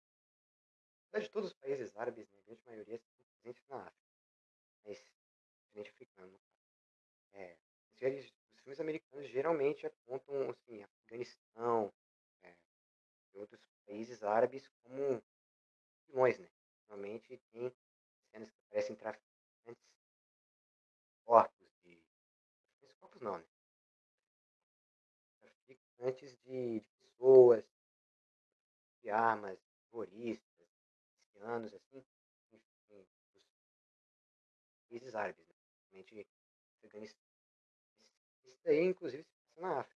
de 1.19 1.31
todos 1.31 1.51
os 1.51 1.55
países 1.55 1.97
árabes, 1.97 2.29
né, 2.31 2.39
a 2.39 2.43
grande 2.43 2.63
maioria 2.67 2.95
estão 2.95 3.27
presentes 3.33 3.67
na 3.69 3.79
África. 3.79 4.09
Mas, 4.85 5.03
continente 5.65 5.91
africano, 5.91 6.41
é, 7.33 7.57
os 7.91 8.33
filmes 8.63 8.81
americanos 8.81 9.27
geralmente 9.29 9.87
apontam 9.87 10.51
assim, 10.51 10.83
Afeganistão 10.83 11.93
é, 12.43 12.55
e 13.35 13.39
outros 13.39 13.61
países 13.87 14.23
árabes 14.23 14.69
como 14.83 15.23
vilões, 16.07 16.39
né? 16.39 16.49
Normalmente 16.89 17.39
tem 17.51 17.73
cenas 18.31 18.51
que 18.51 18.61
parecem 18.71 18.97
traficantes, 18.97 19.28
corpos 21.25 21.69
de. 21.85 22.03
corpos 23.01 23.21
não, 23.21 23.39
né? 23.39 23.45
Traficantes 25.41 26.37
de, 26.45 26.81
de 26.81 26.89
pessoas, 27.01 27.65
de 29.03 29.11
armas, 29.11 29.59
terroristas, 29.91 30.69
cristianos, 31.39 31.75
assim, 31.75 32.05
enfim, 32.53 32.65
os 33.35 33.43
países 34.89 35.15
árabes, 35.15 35.47
né? 35.47 35.55
Realmente, 35.91 36.29
Afeganistão. 36.79 37.23
Isso 38.45 38.59
daí, 38.65 38.85
inclusive, 38.85 39.23
se 39.23 39.31
passa 39.31 39.61
na 39.61 39.81
África. 39.81 39.99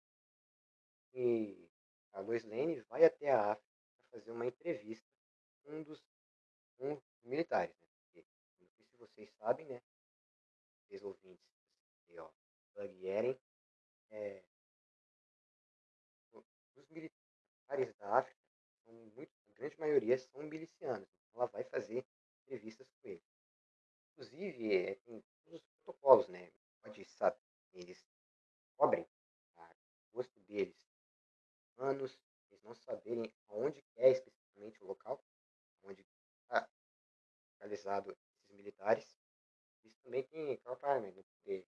E 1.13 1.69
a 2.13 2.19
Lois 2.21 2.43
Lane 2.43 2.81
vai 2.81 3.03
até 3.03 3.31
a 3.31 3.51
África 3.51 3.69
para 4.09 4.19
fazer 4.19 4.31
uma 4.31 4.45
entrevista 4.45 5.05
com 5.63 5.71
um 5.71 5.83
dos, 5.83 6.03
um 6.79 6.95
dos 6.95 7.23
militares, 7.23 7.75
né? 7.79 7.87
Porque, 8.01 8.25
não 8.59 8.67
sei 8.67 8.85
se 8.85 8.88
vocês 8.99 9.31
sabem, 9.37 9.65
né? 9.65 9.81
Vocês 10.83 11.03
ouvintes, 11.03 11.45
aí, 12.09 12.19
ó, 12.19 12.29
Doug 12.75 13.03
Eren, 13.03 13.39
é, 14.11 14.43
os 16.75 16.89
militares 16.89 17.93
da 17.97 18.17
África 18.17 18.39
são 18.83 18.93
muito, 18.93 19.31
a 19.49 19.53
grande 19.53 19.79
maioria 19.79 20.17
são 20.17 20.41
milicianos. 20.43 21.07
Então 21.29 21.41
ela 21.41 21.47
vai 21.47 21.63
fazer 21.63 22.05
entrevistas 22.43 22.87
com 22.89 23.07
eles. 23.07 23.23
Inclusive, 24.13 24.75
é, 24.75 24.95
tem 24.95 25.23
todos 25.43 25.61
os 25.61 25.67
protocolos, 25.83 26.27
né? 26.27 26.51
Pode 26.81 27.05
saber, 27.05 27.39
eles 27.73 28.05
cobrem 28.75 29.07
o 30.11 30.17
rosto 30.17 30.39
deles 30.41 30.89
anos, 31.77 32.19
eles 32.49 32.63
não 32.63 32.75
saberem 32.75 33.31
aonde 33.47 33.83
é 33.95 34.11
especificamente 34.11 34.83
o 34.83 34.87
local, 34.87 35.23
onde 35.83 36.05
está 36.43 36.69
localizado 37.53 38.17
militares. 38.59 39.15
Isso 39.83 39.97
também 40.03 40.23
tem 40.23 40.53
aquela 40.53 40.99
né? 40.99 41.11
Poder, 41.43 41.65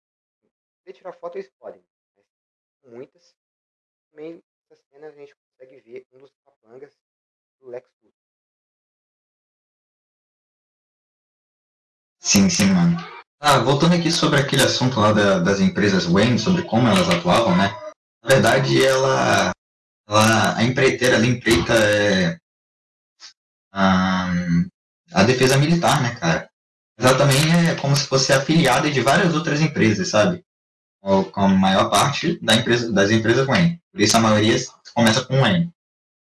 poder 0.81 0.93
tirar 0.93 1.13
foto 1.13 1.37
eles 1.37 1.51
podem, 1.59 1.85
mas 2.17 2.27
muitas. 2.85 3.37
Também 4.11 4.43
nessas 4.69 4.85
cenas 4.87 5.15
a 5.15 5.17
gente 5.17 5.37
consegue 5.37 5.81
ver 5.81 6.07
um 6.13 6.19
dos 6.19 6.33
capangas 6.45 6.99
do 7.61 7.69
Lex 7.69 7.89
Luthor. 8.03 8.19
Sim, 12.21 12.51
sim, 12.51 12.67
mano. 12.73 12.97
Ah, 13.41 13.59
voltando 13.61 13.95
aqui 13.95 14.11
sobre 14.11 14.41
aquele 14.41 14.63
assunto 14.63 14.99
lá 14.99 15.13
da, 15.13 15.39
das 15.39 15.61
empresas 15.61 16.07
Wayne, 16.07 16.39
sobre 16.39 16.65
como 16.65 16.89
elas 16.89 17.09
atuavam, 17.09 17.57
né? 17.57 17.69
Na 18.23 18.31
verdade, 18.31 18.85
ela, 18.85 19.53
ela 20.09 20.57
a 20.57 20.65
empreiteira, 20.65 21.15
ela 21.17 21.27
empreita 21.27 21.73
é, 21.73 22.37
a, 23.73 24.31
a 25.15 25.23
defesa 25.23 25.57
militar, 25.57 26.03
né, 26.03 26.17
cara? 26.17 26.51
Ela 26.99 27.17
também 27.17 27.69
é 27.69 27.77
como 27.77 27.95
se 27.95 28.07
fosse 28.07 28.33
afiliada 28.33 28.91
de 28.91 29.01
várias 29.01 29.33
outras 29.35 29.61
empresas, 29.61 30.09
sabe? 30.09 30.45
Com 31.01 31.41
a 31.41 31.49
maior 31.49 31.89
parte 31.89 32.39
da 32.43 32.57
empresa, 32.57 32.93
das 32.93 33.11
empresas 33.13 33.47
Wayne. 33.47 33.81
Por 33.93 34.01
isso 34.01 34.17
a 34.17 34.21
maioria 34.21 34.57
começa 34.93 35.25
com 35.25 35.41
Wayne. 35.41 35.73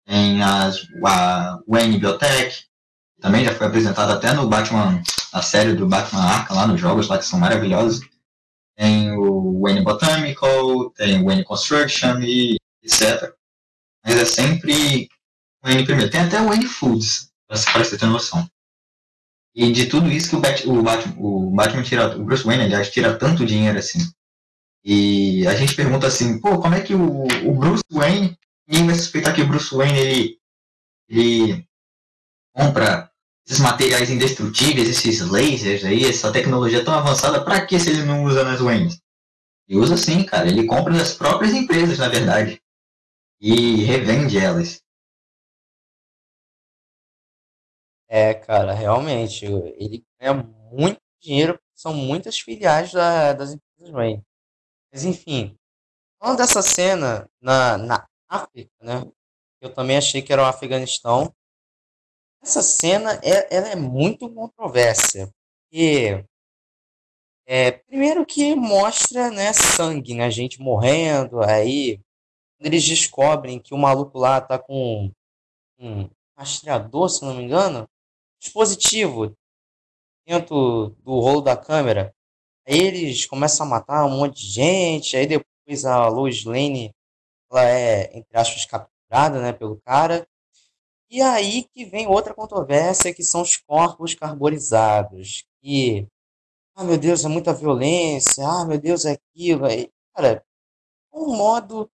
Tem 0.05 0.43
as, 0.43 0.85
a 1.05 1.59
Wayne 1.65 1.97
Biotech, 1.97 2.65
também 3.21 3.45
já 3.45 3.55
foi 3.55 3.67
apresentada 3.67 4.13
até 4.13 4.33
no 4.33 4.47
Batman, 4.47 5.01
a 5.31 5.41
série 5.41 5.73
do 5.73 5.87
Batman 5.87 6.21
Arkham 6.21 6.57
lá 6.57 6.67
nos 6.67 6.79
jogos 6.79 7.07
lá 7.07 7.17
que 7.17 7.25
são 7.25 7.39
maravilhosos. 7.39 8.01
Tem 8.75 9.13
o 9.13 9.61
Wayne 9.61 9.81
Botanical, 9.81 10.89
tem 10.91 11.21
o 11.21 11.25
Wayne 11.25 11.45
Construction 11.45 12.19
e 12.19 12.57
etc. 12.83 13.33
Mas 14.05 14.17
é 14.17 14.25
sempre 14.25 15.07
Wayne 15.63 15.85
primeiro. 15.85 16.11
Tem 16.11 16.21
até 16.21 16.41
o 16.41 16.49
Wayne 16.49 16.67
Foods, 16.67 17.31
para 17.47 17.57
você 17.57 17.97
ter 17.97 18.05
noção. 18.05 18.47
E 19.55 19.71
de 19.71 19.85
tudo 19.85 20.11
isso 20.11 20.29
que 20.29 20.35
o, 20.35 20.39
Bat, 20.41 20.67
o, 20.67 20.83
Batman, 20.83 21.15
o 21.17 21.49
Batman 21.51 21.83
tira, 21.83 22.17
o 22.17 22.23
Bruce 22.25 22.43
Wayne, 22.43 22.63
aliás, 22.63 22.91
tira 22.91 23.17
tanto 23.17 23.45
dinheiro 23.45 23.79
assim. 23.79 23.99
E 24.83 25.47
a 25.47 25.55
gente 25.55 25.75
pergunta 25.75 26.07
assim, 26.07 26.39
pô, 26.39 26.59
como 26.59 26.75
é 26.75 26.81
que 26.81 26.93
o, 26.93 27.23
o 27.23 27.53
Bruce 27.53 27.83
Wayne, 27.89 28.37
ninguém 28.67 28.85
vai 28.87 28.95
suspeitar 28.95 29.33
que 29.33 29.41
o 29.41 29.47
Bruce 29.47 29.73
Wayne, 29.73 29.97
ele, 29.97 30.37
ele 31.09 31.67
compra 32.53 33.09
esses 33.47 33.59
materiais 33.59 34.09
indestrutíveis, 34.09 34.89
esses 34.89 35.21
lasers 35.21 35.85
aí, 35.85 36.03
essa 36.03 36.31
tecnologia 36.31 36.83
tão 36.83 36.93
avançada, 36.93 37.43
para 37.43 37.65
que 37.65 37.79
se 37.79 37.91
ele 37.91 38.03
não 38.03 38.25
usa 38.25 38.43
nas 38.43 38.59
Waynes? 38.59 38.99
Ele 39.67 39.79
usa 39.79 39.97
sim, 39.97 40.23
cara. 40.23 40.47
Ele 40.47 40.65
compra 40.65 40.93
das 40.93 41.13
próprias 41.13 41.53
empresas, 41.53 41.97
na 41.97 42.07
verdade. 42.07 42.61
E 43.39 43.83
revende 43.83 44.37
elas. 44.37 44.81
É, 48.17 48.33
cara, 48.33 48.71
realmente, 48.73 49.43
ele 49.43 50.01
ganha 50.17 50.35
muito 50.71 51.01
dinheiro, 51.21 51.59
são 51.73 51.93
muitas 51.93 52.39
filiais 52.39 52.93
da, 52.93 53.33
das 53.33 53.51
empresas 53.51 53.93
Wayne. 53.93 54.23
Mas 54.89 55.03
enfim, 55.03 55.53
falando 56.17 56.37
dessa 56.37 56.61
cena 56.61 57.29
na, 57.41 57.77
na 57.77 58.07
África, 58.29 58.71
né? 58.81 59.03
Eu 59.59 59.73
também 59.73 59.97
achei 59.97 60.21
que 60.21 60.31
era 60.31 60.41
o 60.41 60.45
Afeganistão. 60.45 61.35
Essa 62.41 62.61
cena 62.61 63.19
é, 63.21 63.53
ela 63.53 63.67
é 63.67 63.75
muito 63.75 64.33
controversa. 64.33 65.29
Porque, 65.69 66.23
é, 67.45 67.71
primeiro 67.71 68.25
que 68.25 68.55
mostra 68.55 69.29
né, 69.29 69.51
sangue, 69.51 70.13
né? 70.13 70.31
Gente 70.31 70.61
morrendo. 70.61 71.41
Aí, 71.43 71.99
quando 72.57 72.67
eles 72.67 72.85
descobrem 72.85 73.59
que 73.59 73.73
o 73.73 73.77
maluco 73.77 74.17
lá 74.17 74.39
tá 74.39 74.57
com 74.57 75.11
um 75.77 76.09
rastreador, 76.37 77.09
se 77.09 77.21
não 77.21 77.33
me 77.35 77.43
engano, 77.43 77.85
dispositivo 78.45 79.35
dentro 80.25 80.95
do 81.03 81.19
rolo 81.19 81.41
da 81.41 81.57
câmera. 81.57 82.13
Aí 82.67 82.79
eles 82.79 83.25
começam 83.25 83.65
a 83.65 83.69
matar 83.69 84.05
um 84.05 84.17
monte 84.17 84.41
de 84.41 84.47
gente. 84.47 85.17
Aí 85.17 85.27
depois 85.27 85.85
a 85.85 86.07
Lois 86.07 86.45
Lane 86.45 86.93
ela 87.51 87.63
é, 87.69 88.17
entre 88.17 88.37
aspas, 88.37 88.65
capturada 88.65 89.41
né, 89.41 89.53
pelo 89.53 89.79
cara. 89.81 90.27
E 91.09 91.21
aí 91.21 91.63
que 91.73 91.85
vem 91.85 92.07
outra 92.07 92.33
controvérsia, 92.33 93.13
que 93.13 93.23
são 93.23 93.41
os 93.41 93.57
corpos 93.57 94.15
carbonizados. 94.15 95.45
Que, 95.61 96.07
ah, 96.75 96.83
meu 96.83 96.97
Deus, 96.97 97.23
é 97.23 97.27
muita 97.27 97.53
violência. 97.53 98.43
Ah, 98.45 98.65
meu 98.65 98.79
Deus, 98.79 99.05
é 99.05 99.13
aquilo. 99.13 99.65
Aí, 99.65 99.91
cara, 100.15 100.43
um 101.13 101.35
modo 101.35 101.89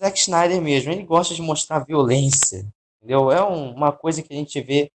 Zack 0.00 0.18
Snyder 0.18 0.60
mesmo. 0.60 0.92
Ele 0.92 1.04
gosta 1.04 1.34
de 1.34 1.42
mostrar 1.42 1.84
violência. 1.84 2.66
Entendeu? 2.98 3.30
É 3.30 3.42
um, 3.44 3.72
uma 3.72 3.92
coisa 3.92 4.22
que 4.22 4.32
a 4.32 4.36
gente 4.36 4.60
vê 4.60 4.90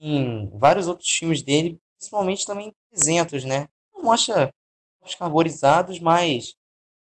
em 0.00 0.48
vários 0.58 0.88
outros 0.88 1.08
filmes 1.10 1.42
dele, 1.42 1.78
principalmente 1.96 2.46
também 2.46 2.68
em 2.68 2.74
300, 2.90 3.44
né? 3.44 3.68
Não 3.94 4.02
mostra 4.02 4.52
os 5.02 5.14
carbonizados, 5.14 6.00
mas 6.00 6.54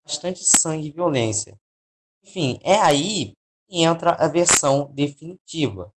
bastante 0.03 0.43
sangue 0.43 0.87
e 0.87 0.91
violência. 0.91 1.59
Enfim, 2.23 2.59
é 2.63 2.75
aí 2.75 3.35
que 3.67 3.83
entra 3.83 4.11
a 4.13 4.27
versão 4.27 4.91
definitiva. 4.93 5.93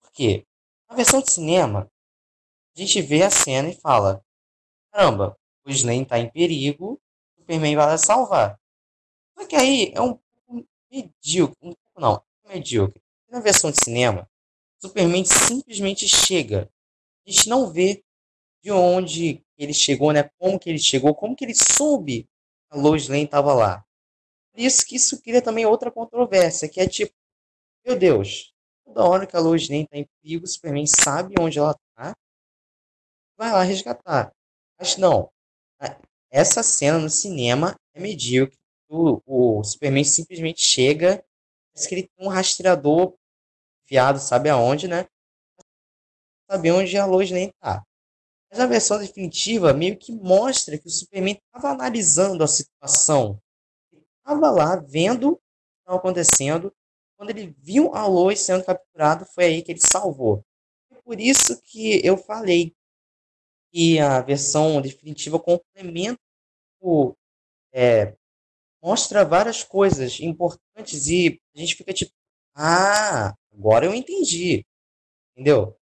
Por 0.00 0.10
quê? 0.12 0.44
Na 0.88 0.96
versão 0.96 1.20
de 1.20 1.30
cinema, 1.30 1.90
a 2.76 2.80
gente 2.80 3.00
vê 3.00 3.22
a 3.22 3.30
cena 3.30 3.68
e 3.68 3.74
fala: 3.74 4.24
caramba, 4.90 5.38
o 5.64 5.70
Slane 5.70 6.02
está 6.02 6.18
em 6.18 6.30
perigo, 6.30 7.00
o 7.36 7.40
Superman 7.40 7.76
vai 7.76 7.98
salvar. 7.98 8.58
Só 9.38 9.46
que 9.46 9.56
aí 9.56 9.92
é 9.94 10.00
um 10.00 10.14
pouco 10.14 10.68
medíocre, 10.90 11.56
um 11.62 11.74
pouco 11.74 12.00
não, 12.00 12.22
é 12.44 12.54
medíocre. 12.54 13.00
Na 13.28 13.40
versão 13.40 13.70
de 13.70 13.82
cinema, 13.82 14.28
Superman 14.82 15.24
simplesmente 15.24 16.08
chega. 16.08 16.68
A 17.26 17.30
gente 17.30 17.48
não 17.48 17.70
vê 17.70 18.02
de 18.62 18.72
onde 18.72 19.44
ele 19.56 19.72
chegou, 19.72 20.12
né? 20.12 20.28
Como 20.38 20.58
que 20.58 20.68
ele 20.68 20.78
chegou, 20.78 21.14
como 21.14 21.36
que 21.36 21.44
ele 21.44 21.54
soube 21.54 22.24
que 22.24 22.28
a 22.70 22.76
Lois 22.76 23.08
Lane 23.08 23.24
estava 23.24 23.54
lá. 23.54 23.84
Por 24.52 24.60
isso 24.60 24.84
que 24.84 24.96
isso 24.96 25.20
cria 25.22 25.40
também 25.40 25.64
outra 25.64 25.90
controvérsia, 25.90 26.68
que 26.68 26.80
é 26.80 26.88
tipo, 26.88 27.14
meu 27.86 27.98
Deus, 27.98 28.52
toda 28.84 29.04
hora 29.04 29.26
que 29.26 29.36
a 29.36 29.40
Lois 29.40 29.68
Lane 29.68 29.84
está 29.84 29.96
em 29.96 30.08
perigo, 30.20 30.44
o 30.44 30.48
Superman 30.48 30.86
sabe 30.86 31.34
onde 31.40 31.58
ela 31.58 31.70
está, 31.72 32.16
vai 33.36 33.52
lá 33.52 33.62
resgatar. 33.62 34.32
Mas 34.78 34.96
não, 34.96 35.30
essa 36.30 36.62
cena 36.62 36.98
no 36.98 37.10
cinema 37.10 37.78
é 37.94 38.00
medíocre. 38.00 38.58
O, 38.88 39.20
o 39.58 39.64
Superman 39.64 40.04
simplesmente 40.04 40.60
chega, 40.60 41.24
parece 41.72 41.88
que 41.88 41.94
ele 41.94 42.08
tem 42.08 42.26
um 42.26 42.30
rastreador 42.30 43.14
enfiado, 43.92 44.18
sabe 44.18 44.48
aonde, 44.48 44.88
né? 44.88 45.06
Saber 46.50 46.72
onde 46.72 46.96
a 46.96 47.04
Lois 47.04 47.30
Lane 47.30 47.52
tá. 47.60 47.84
Mas 48.50 48.58
a 48.58 48.66
versão 48.66 48.98
definitiva 48.98 49.72
meio 49.72 49.98
que 49.98 50.12
mostra 50.12 50.78
que 50.78 50.86
o 50.86 50.90
Superman 50.90 51.38
estava 51.46 51.74
analisando 51.74 52.42
a 52.42 52.48
situação. 52.48 53.38
Ele 53.92 54.04
estava 54.18 54.50
lá 54.50 54.76
vendo 54.76 55.32
o 55.32 55.36
que 55.36 55.42
estava 55.80 55.98
acontecendo. 55.98 56.72
Quando 57.16 57.30
ele 57.30 57.54
viu 57.58 57.94
a 57.94 58.06
Lois 58.06 58.40
sendo 58.40 58.64
capturado, 58.64 59.26
foi 59.26 59.44
aí 59.44 59.62
que 59.62 59.72
ele 59.72 59.80
salvou. 59.80 60.42
Por 61.04 61.20
isso 61.20 61.60
que 61.62 62.00
eu 62.04 62.16
falei 62.16 62.74
que 63.70 63.98
a 63.98 64.20
versão 64.20 64.80
definitiva 64.80 65.38
complementa 65.38 66.20
o, 66.80 67.14
é, 67.72 68.14
mostra 68.82 69.24
várias 69.24 69.64
coisas 69.64 70.20
importantes 70.20 71.06
e 71.06 71.40
a 71.54 71.58
gente 71.58 71.74
fica 71.74 71.92
tipo, 71.92 72.12
ah, 72.54 73.34
agora 73.52 73.86
eu 73.86 73.94
entendi. 73.94 74.64
Entendeu? 75.32 75.76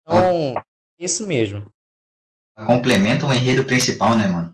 Então, 0.00 0.54
isso 0.98 1.26
mesmo. 1.26 1.70
Complementa 2.54 3.26
o 3.26 3.32
enredo 3.32 3.66
principal, 3.66 4.16
né, 4.16 4.26
mano? 4.26 4.52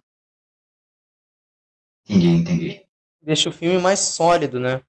Entendi, 2.04 2.28
entendi. 2.28 2.86
Deixa 3.20 3.48
o 3.48 3.52
filme 3.52 3.78
mais 3.78 4.00
sólido, 4.00 4.58
né? 4.58 4.82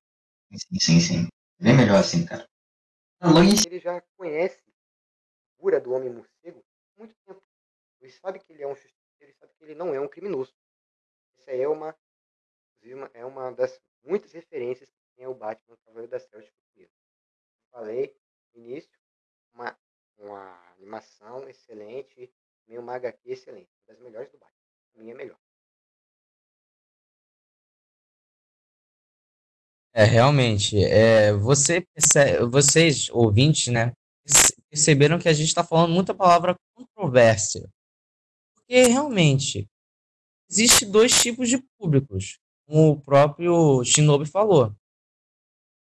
Sim, 0.51 0.79
sim, 0.79 0.99
sim. 0.99 1.27
Bem 1.60 1.75
melhor 1.75 1.99
assim, 1.99 2.25
cara. 2.25 2.47
Em 3.21 3.67
Ele 3.67 3.79
já 3.79 4.01
conhece 4.17 4.60
a 4.60 5.56
figura 5.56 5.79
do 5.79 5.93
homem 5.93 6.10
morcego 6.10 6.60
há 6.60 6.99
muito 6.99 7.15
tempo. 7.25 7.41
Ele 8.01 8.12
sabe 8.12 8.39
que 8.39 8.51
ele 8.51 8.63
é 8.63 8.67
um 8.67 8.75
justiceiro, 8.75 8.97
ele 9.21 9.34
sabe 9.34 9.53
que 9.58 9.63
ele 9.63 9.75
não 9.75 9.93
é 9.93 9.99
um 10.01 10.08
criminoso. 10.08 10.53
Essa 11.38 11.51
é 11.51 11.67
uma, 11.67 11.95
é 13.13 13.25
uma 13.25 13.51
das 13.51 13.79
muitas 14.03 14.34
referências 14.34 14.89
que 14.89 15.15
tem 15.15 15.27
o 15.27 15.34
Batman 15.34 15.77
Cavaleiro 15.86 16.12
das 16.12 16.25
Trevas. 16.27 16.51
Falei 17.73 18.15
no 18.55 18.62
início, 18.63 18.97
uma, 19.53 19.77
uma 20.17 20.71
animação 20.77 21.49
excelente, 21.49 22.33
também 22.65 22.79
uma 22.79 22.95
HQ 22.95 23.31
excelente, 23.31 23.69
uma 23.79 23.88
das 23.95 23.99
melhores 23.99 24.31
do 24.31 24.38
Batman. 24.38 24.59
A 24.95 24.99
minha 24.99 25.13
é 25.13 25.17
melhor. 25.17 25.39
É, 29.95 30.03
realmente, 30.05 30.83
é, 30.83 31.33
você 31.33 31.81
perce- 31.93 32.39
vocês, 32.49 33.09
ouvintes, 33.12 33.67
né, 33.71 33.93
perce- 34.25 34.55
perceberam 34.69 35.19
que 35.19 35.29
a 35.29 35.33
gente 35.33 35.47
está 35.47 35.63
falando 35.63 35.93
muita 35.93 36.15
palavra 36.15 36.55
controvérsia. 36.75 37.69
Porque 38.55 38.83
realmente, 38.83 39.67
existe 40.49 40.86
dois 40.86 41.13
tipos 41.21 41.49
de 41.49 41.59
públicos, 41.79 42.39
como 42.67 42.91
o 42.91 43.01
próprio 43.01 43.83
Shinobi 43.86 44.25
falou. 44.27 44.75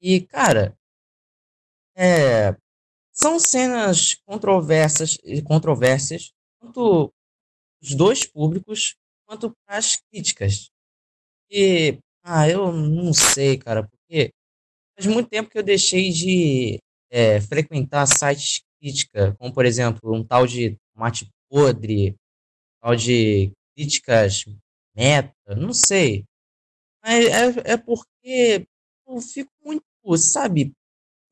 E, 0.02 0.20
cara, 0.20 0.76
é, 1.96 2.56
são 3.12 3.38
cenas 3.38 4.16
controversas, 4.26 5.18
controversas, 5.46 6.32
tanto 6.60 7.12
os 7.82 7.94
dois 7.94 8.24
públicos, 8.24 8.96
quanto 9.26 9.52
para 9.66 9.78
as 9.78 9.96
críticas. 10.10 10.70
E, 11.50 11.98
ah, 12.22 12.48
eu 12.48 12.72
não 12.72 13.12
sei, 13.12 13.58
cara, 13.58 13.88
porque 13.88 14.32
faz 14.96 15.06
muito 15.06 15.28
tempo 15.28 15.50
que 15.50 15.58
eu 15.58 15.62
deixei 15.62 16.10
de 16.10 16.78
é, 17.10 17.40
frequentar 17.40 18.06
sites 18.06 18.62
crítica, 18.80 19.34
como 19.38 19.52
por 19.54 19.64
exemplo, 19.64 20.14
um 20.14 20.24
tal 20.24 20.46
de 20.46 20.76
Tomate 20.94 21.28
Podre, 21.48 22.16
tal 22.80 22.96
de 22.96 23.52
críticas 23.76 24.44
meta, 24.96 25.54
não 25.56 25.72
sei. 25.72 26.24
Mas 27.04 27.26
é, 27.26 27.72
é 27.74 27.76
porque 27.76 28.66
eu 29.06 29.20
fico 29.20 29.50
muito, 29.64 29.84
sabe, 30.16 30.72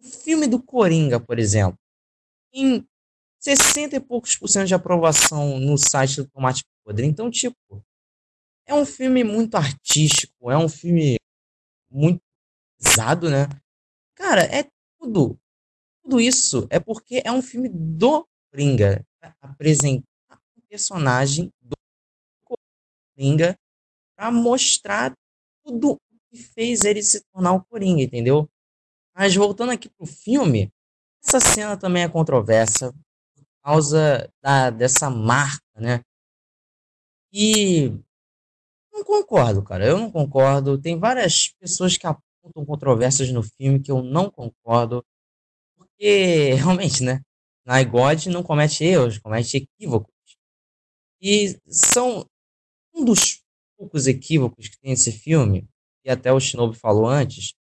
o 0.00 0.04
filme 0.04 0.46
do 0.46 0.62
Coringa, 0.62 1.20
por 1.20 1.38
exemplo, 1.38 1.78
em 2.52 2.86
60 3.38 3.96
e 3.96 4.00
poucos 4.00 4.36
por 4.36 4.48
cento 4.48 4.66
de 4.66 4.74
aprovação 4.74 5.58
no 5.58 5.76
site 5.78 6.16
do 6.16 6.28
Tomate 6.28 6.64
Podre. 6.84 7.06
Então, 7.06 7.30
tipo, 7.30 7.84
é 8.66 8.74
um 8.74 8.84
filme 8.84 9.24
muito 9.24 9.56
artístico, 9.56 10.50
é 10.50 10.56
um 10.56 10.68
filme 10.68 11.16
muito 11.90 12.20
pesado, 12.78 13.30
né? 13.30 13.48
Cara, 14.14 14.42
é 14.42 14.68
tudo. 14.98 15.38
Tudo 16.02 16.20
isso 16.20 16.66
é 16.70 16.78
porque 16.78 17.22
é 17.24 17.32
um 17.32 17.42
filme 17.42 17.68
do 17.68 18.26
Coringa. 18.50 19.04
Pra 19.18 19.34
apresentar 19.40 20.04
o 20.56 20.62
personagem 20.68 21.50
do 21.60 21.76
Coringa 23.16 23.58
pra 24.16 24.30
mostrar 24.30 25.14
tudo 25.64 25.92
o 25.92 25.98
que 26.30 26.42
fez 26.42 26.84
ele 26.84 27.02
se 27.02 27.22
tornar 27.32 27.52
o 27.52 27.64
Coringa, 27.64 28.02
entendeu? 28.02 28.48
Mas 29.20 29.34
voltando 29.34 29.70
aqui 29.72 29.86
pro 29.90 30.06
filme, 30.06 30.72
essa 31.22 31.38
cena 31.38 31.76
também 31.76 32.04
é 32.04 32.08
controversa 32.08 32.90
por 33.34 33.44
causa 33.62 34.32
da, 34.42 34.70
dessa 34.70 35.10
marca, 35.10 35.60
né? 35.78 36.00
E 37.30 37.90
não 38.90 39.04
concordo, 39.04 39.62
cara. 39.62 39.86
Eu 39.86 39.98
não 39.98 40.10
concordo. 40.10 40.80
Tem 40.80 40.98
várias 40.98 41.48
pessoas 41.60 41.98
que 41.98 42.06
apontam 42.06 42.64
controvérsias 42.64 43.30
no 43.30 43.42
filme 43.42 43.82
que 43.82 43.90
eu 43.90 44.02
não 44.02 44.30
concordo. 44.30 45.04
Porque, 45.76 46.54
realmente, 46.56 47.02
né? 47.02 47.20
Nigod 47.66 48.30
não 48.30 48.42
comete 48.42 48.84
erros, 48.84 49.18
comete 49.18 49.58
equívocos. 49.58 50.14
E 51.20 51.60
são 51.66 52.24
um 52.94 53.04
dos 53.04 53.42
poucos 53.76 54.06
equívocos 54.06 54.66
que 54.66 54.80
tem 54.80 54.92
esse 54.92 55.12
filme, 55.12 55.68
e 56.06 56.10
até 56.10 56.32
o 56.32 56.40
Shinobi 56.40 56.74
falou 56.74 57.06
antes, 57.06 57.52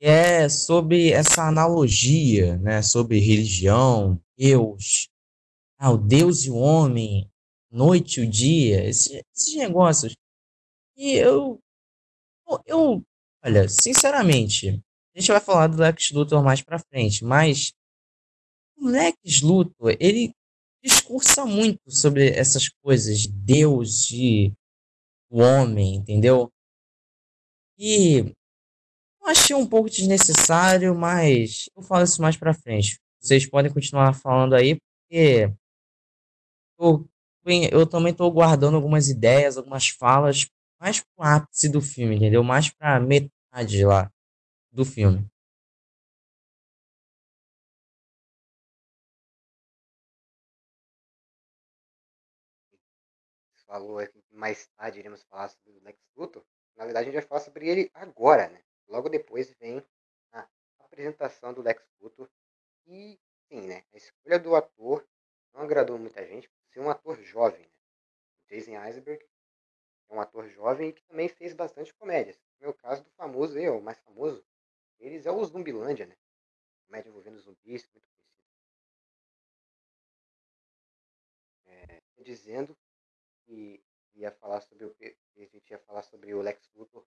é 0.00 0.48
sobre 0.48 1.10
essa 1.12 1.48
analogia, 1.48 2.56
né? 2.58 2.82
Sobre 2.82 3.18
religião, 3.18 4.20
Deus, 4.36 5.08
ah, 5.78 5.90
o 5.92 5.98
Deus 5.98 6.44
e 6.44 6.50
o 6.50 6.56
homem, 6.56 7.30
noite 7.70 8.20
e 8.20 8.24
o 8.24 8.30
dia, 8.30 8.88
esses, 8.88 9.22
esses 9.34 9.56
negócios. 9.56 10.14
E 10.96 11.12
eu, 11.12 11.60
eu, 12.66 13.02
olha, 13.44 13.68
sinceramente, 13.68 14.82
a 15.14 15.20
gente 15.20 15.30
vai 15.30 15.40
falar 15.40 15.68
do 15.68 15.78
Lex 15.80 16.10
Luthor 16.12 16.42
mais 16.42 16.62
pra 16.62 16.78
frente, 16.78 17.24
mas 17.24 17.72
o 18.76 18.88
Lex 18.88 19.42
Luthor, 19.42 19.96
ele 20.00 20.32
discursa 20.82 21.44
muito 21.44 21.90
sobre 21.90 22.30
essas 22.30 22.68
coisas, 22.82 23.20
de 23.20 23.28
Deus, 23.32 24.06
de 24.06 24.52
o 25.30 25.40
homem, 25.40 25.96
entendeu? 25.96 26.50
E 27.78 28.34
achei 29.28 29.54
um 29.54 29.66
pouco 29.66 29.90
desnecessário, 29.90 30.94
mas 30.94 31.68
eu 31.76 31.82
falo 31.82 32.04
isso 32.04 32.20
mais 32.22 32.36
pra 32.36 32.54
frente. 32.54 33.00
Vocês 33.20 33.46
podem 33.46 33.72
continuar 33.72 34.12
falando 34.14 34.54
aí, 34.54 34.78
porque 35.10 35.52
eu, 36.78 37.08
eu 37.70 37.86
também 37.86 38.14
tô 38.14 38.30
guardando 38.30 38.76
algumas 38.76 39.08
ideias, 39.08 39.56
algumas 39.56 39.88
falas 39.88 40.46
mais 40.80 41.00
pro 41.00 41.24
ápice 41.24 41.68
do 41.68 41.80
filme, 41.80 42.16
entendeu? 42.16 42.42
Mais 42.42 42.70
pra 42.70 43.00
metade 43.00 43.84
lá 43.84 44.10
do 44.72 44.84
filme. 44.84 45.26
Falou 53.66 54.00
mais 54.32 54.66
tarde 54.78 54.98
iremos 54.98 55.22
falar 55.24 55.48
sobre 55.48 55.78
o 55.78 55.84
Lex 55.84 55.98
Luthor. 56.16 56.42
Na 56.76 56.84
verdade, 56.84 57.08
a 57.08 57.10
gente 57.10 57.20
vai 57.20 57.28
falar 57.28 57.40
sobre 57.40 57.68
ele 57.68 57.90
agora, 57.92 58.48
né? 58.48 58.60
Logo 58.88 59.08
depois 59.08 59.50
vem 59.60 59.84
a 60.32 60.48
apresentação 60.78 61.52
do 61.52 61.62
Lex 61.62 61.86
Luthor. 62.00 62.28
E, 62.86 63.20
sim, 63.48 63.60
né? 63.66 63.84
A 63.92 63.96
escolha 63.96 64.38
do 64.38 64.54
ator 64.54 65.06
não 65.52 65.60
agradou 65.62 65.98
muita 65.98 66.26
gente 66.26 66.48
por 66.48 66.64
ser 66.72 66.80
um 66.80 66.90
ator 66.90 67.20
jovem, 67.22 67.60
né? 67.60 67.70
Jason 68.48 68.82
Eisberg 68.82 69.22
é 70.08 70.14
um 70.14 70.20
ator 70.20 70.48
jovem 70.48 70.92
que 70.92 71.02
também 71.02 71.28
fez 71.28 71.52
bastante 71.52 71.92
comédias. 71.94 72.40
No 72.58 72.68
meu 72.68 72.74
caso, 72.74 73.04
do 73.04 73.10
famoso, 73.10 73.58
ó, 73.58 73.78
o 73.78 73.82
mais 73.82 73.98
famoso 74.00 74.42
deles 74.98 75.26
é 75.26 75.30
o 75.30 75.44
Zumbilândia, 75.44 76.06
né? 76.06 76.16
Comédia 76.86 77.10
envolvendo 77.10 77.38
zumbis, 77.38 77.86
muito 77.92 78.08
conhecido. 78.08 78.48
É, 81.66 82.02
dizendo 82.22 82.74
que 83.44 83.84
ia 84.14 84.32
falar 84.32 84.62
sobre 84.62 84.86
o 84.86 84.94
que 84.94 85.16
a 85.36 85.40
gente 85.40 85.70
ia 85.70 85.78
falar 85.78 86.02
sobre 86.02 86.32
o 86.32 86.40
Lex 86.40 86.70
Luthor 86.74 87.06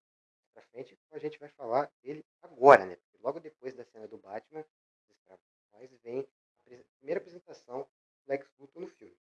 mais 0.52 0.54
pra 0.54 0.64
frente, 0.64 0.94
então 0.94 1.18
a 1.18 1.20
gente 1.20 1.40
vai 1.40 1.50
falar 1.50 1.92
dele 2.04 2.26
agora, 2.42 2.86
né? 2.86 2.96
Porque 2.96 3.18
logo 3.24 3.40
depois 3.40 3.74
da 3.74 3.84
cena 3.86 4.08
do 4.08 4.18
Batman, 4.18 4.66
sexuais, 5.08 5.92
vem 6.04 6.28
a 6.68 6.84
primeira 6.98 7.20
apresentação 7.20 7.84
do 7.84 8.30
Lex 8.30 8.50
Luthor 8.60 8.82
no 8.82 8.88
filme. 8.88 9.18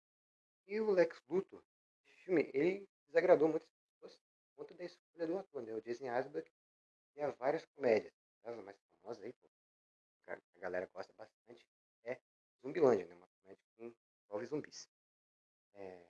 E 0.66 0.80
o 0.80 0.90
Lex 0.90 1.20
Luthor, 1.28 1.62
esse 2.04 2.12
filme, 2.24 2.50
ele 2.52 2.88
desagradou 3.06 3.48
muitas 3.48 3.68
pessoas 3.68 4.16
por 4.16 4.64
conta 4.64 4.74
da 4.74 4.84
escolha 4.84 5.26
do 5.26 5.38
ator, 5.38 5.62
né? 5.62 5.74
O 5.74 5.80
Jason 5.80 6.06
Isaac 6.06 6.50
tinha 7.12 7.30
várias 7.32 7.64
comédias. 7.66 8.12
As 8.44 8.56
mais 8.64 8.76
famosas 9.00 9.22
aí, 9.24 9.32
pô, 9.32 9.48
que 10.24 10.30
a 10.30 10.34
a 10.34 10.60
galera 10.60 10.86
gosta 10.92 11.12
bastante, 11.14 11.66
é 12.04 12.20
Zumbilândia, 12.60 13.06
né? 13.06 13.14
Uma 13.14 13.28
comédia 13.42 13.64
que 13.76 13.94
envolve 14.26 14.46
zumbis. 14.46 14.88
É, 15.74 16.06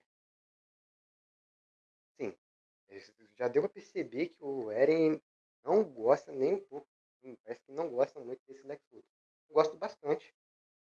já 3.41 3.49
deu 3.49 3.63
pra 3.63 3.71
perceber 3.71 4.29
que 4.31 4.45
o 4.45 4.71
Eren 4.71 5.21
não 5.65 5.85
gosta 5.85 6.33
nem 6.33 6.55
um 6.55 6.61
pouco. 6.61 6.87
hum, 7.25 7.37
Parece 7.45 7.63
que 7.65 7.73
não 7.73 7.91
gosta 7.91 8.21
muito 8.21 8.43
desse 8.47 8.67
Lex 8.67 8.83
Luthor. 8.93 9.11
Eu 9.49 9.55
gosto 9.55 9.77
bastante 9.79 10.35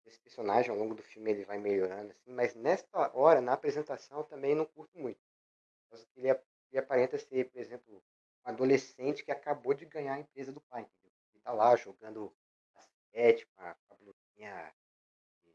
desse 0.05 0.19
personagem. 0.21 0.71
Ao 0.71 0.77
longo 0.77 0.95
do 0.95 1.03
filme 1.03 1.31
ele 1.31 1.45
vai 1.45 1.59
melhorando, 1.59 2.11
assim, 2.11 2.31
mas 2.31 2.55
nesta 2.55 3.15
hora, 3.17 3.41
na 3.41 3.53
apresentação, 3.53 4.19
eu 4.19 4.25
também 4.25 4.55
não 4.55 4.65
curto 4.65 4.97
muito. 4.99 5.19
Ele, 6.15 6.29
ele 6.71 6.79
aparenta 6.79 7.17
ser, 7.17 7.49
por 7.51 7.59
exemplo, 7.59 7.97
um 8.45 8.49
adolescente 8.49 9.23
que 9.23 9.31
acabou 9.31 9.73
de 9.73 9.85
ganhar 9.85 10.15
a 10.15 10.19
empresa 10.19 10.51
do 10.51 10.61
pai. 10.61 10.81
Entendeu? 10.83 11.11
Ele 11.33 11.41
tá 11.43 11.53
lá 11.53 11.75
jogando 11.75 12.33
basquete 12.73 13.45
com 13.55 13.61
a, 13.61 13.75
com 13.87 13.95
blusinha 13.97 14.73
de 15.45 15.53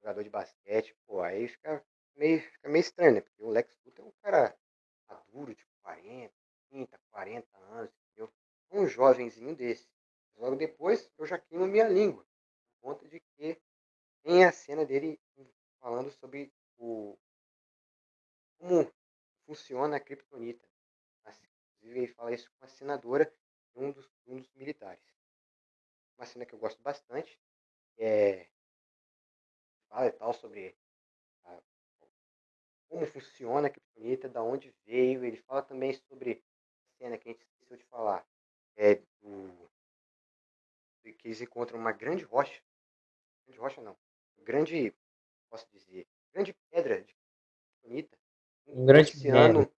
jogador 0.00 0.24
de 0.24 0.30
basquete. 0.30 0.96
Pô, 1.06 1.22
aí 1.22 1.48
fica 1.48 1.84
meio, 2.16 2.40
fica 2.40 2.68
meio 2.68 2.80
estranho, 2.82 3.14
né? 3.14 3.20
Porque 3.22 3.42
o 3.42 3.48
Lex 3.50 3.78
Luthor 3.84 4.06
é 4.06 4.08
um 4.08 4.12
cara 4.22 4.56
maduro, 5.08 5.54
tipo 5.54 5.71
40, 5.82 6.32
30, 6.70 7.00
40 7.10 7.58
anos, 7.58 7.92
entendeu? 8.10 8.32
Um 8.70 8.86
jovenzinho 8.86 9.54
desse. 9.54 9.88
Logo 10.36 10.56
depois, 10.56 11.10
eu 11.18 11.26
já 11.26 11.38
queimo 11.38 11.66
minha 11.66 11.88
língua. 11.88 12.26
Por 12.80 12.94
conta 12.94 13.08
de 13.08 13.20
que 13.20 13.60
tem 14.22 14.44
a 14.44 14.52
cena 14.52 14.84
dele 14.84 15.20
falando 15.80 16.10
sobre 16.10 16.52
o 16.78 17.18
como 18.58 18.92
funciona 19.44 19.96
a 19.96 20.00
criptonita. 20.00 20.66
Inclusive, 21.82 21.98
ele 21.98 22.14
fala 22.14 22.32
isso 22.32 22.50
com 22.58 22.64
a 22.64 22.68
senadora 22.68 23.32
um 23.74 23.90
dos, 23.90 24.08
um 24.26 24.38
dos 24.38 24.52
militares. 24.54 25.04
Uma 26.16 26.26
cena 26.26 26.46
que 26.46 26.54
eu 26.54 26.58
gosto 26.58 26.80
bastante 26.82 27.40
é 27.98 28.48
fala 29.88 30.06
e 30.06 30.12
tal 30.12 30.32
sobre 30.32 30.76
como 32.92 33.06
funciona 33.06 33.68
a 33.68 33.70
criptonita, 33.70 34.28
da 34.28 34.42
onde 34.42 34.74
veio. 34.84 35.24
Ele 35.24 35.38
fala 35.38 35.62
também 35.62 35.94
sobre 35.94 36.44
a 36.84 36.98
cena 36.98 37.16
que 37.16 37.26
a 37.26 37.32
gente 37.32 37.40
esqueceu 37.42 37.78
de 37.78 37.84
falar, 37.84 38.26
é 38.76 38.96
do 39.22 39.70
que 41.02 41.26
eles 41.26 41.40
encontram 41.40 41.78
uma 41.78 41.90
grande 41.90 42.22
rocha, 42.22 42.62
grande 43.46 43.58
rocha 43.58 43.80
não, 43.80 43.96
grande, 44.38 44.94
posso 45.50 45.66
dizer, 45.72 46.06
grande 46.32 46.54
pedra 46.70 47.02
de 47.02 47.14
criptonita, 47.80 48.18
um 48.66 48.86
grande 48.86 49.10
oceano, 49.10 49.60
minério. 49.60 49.74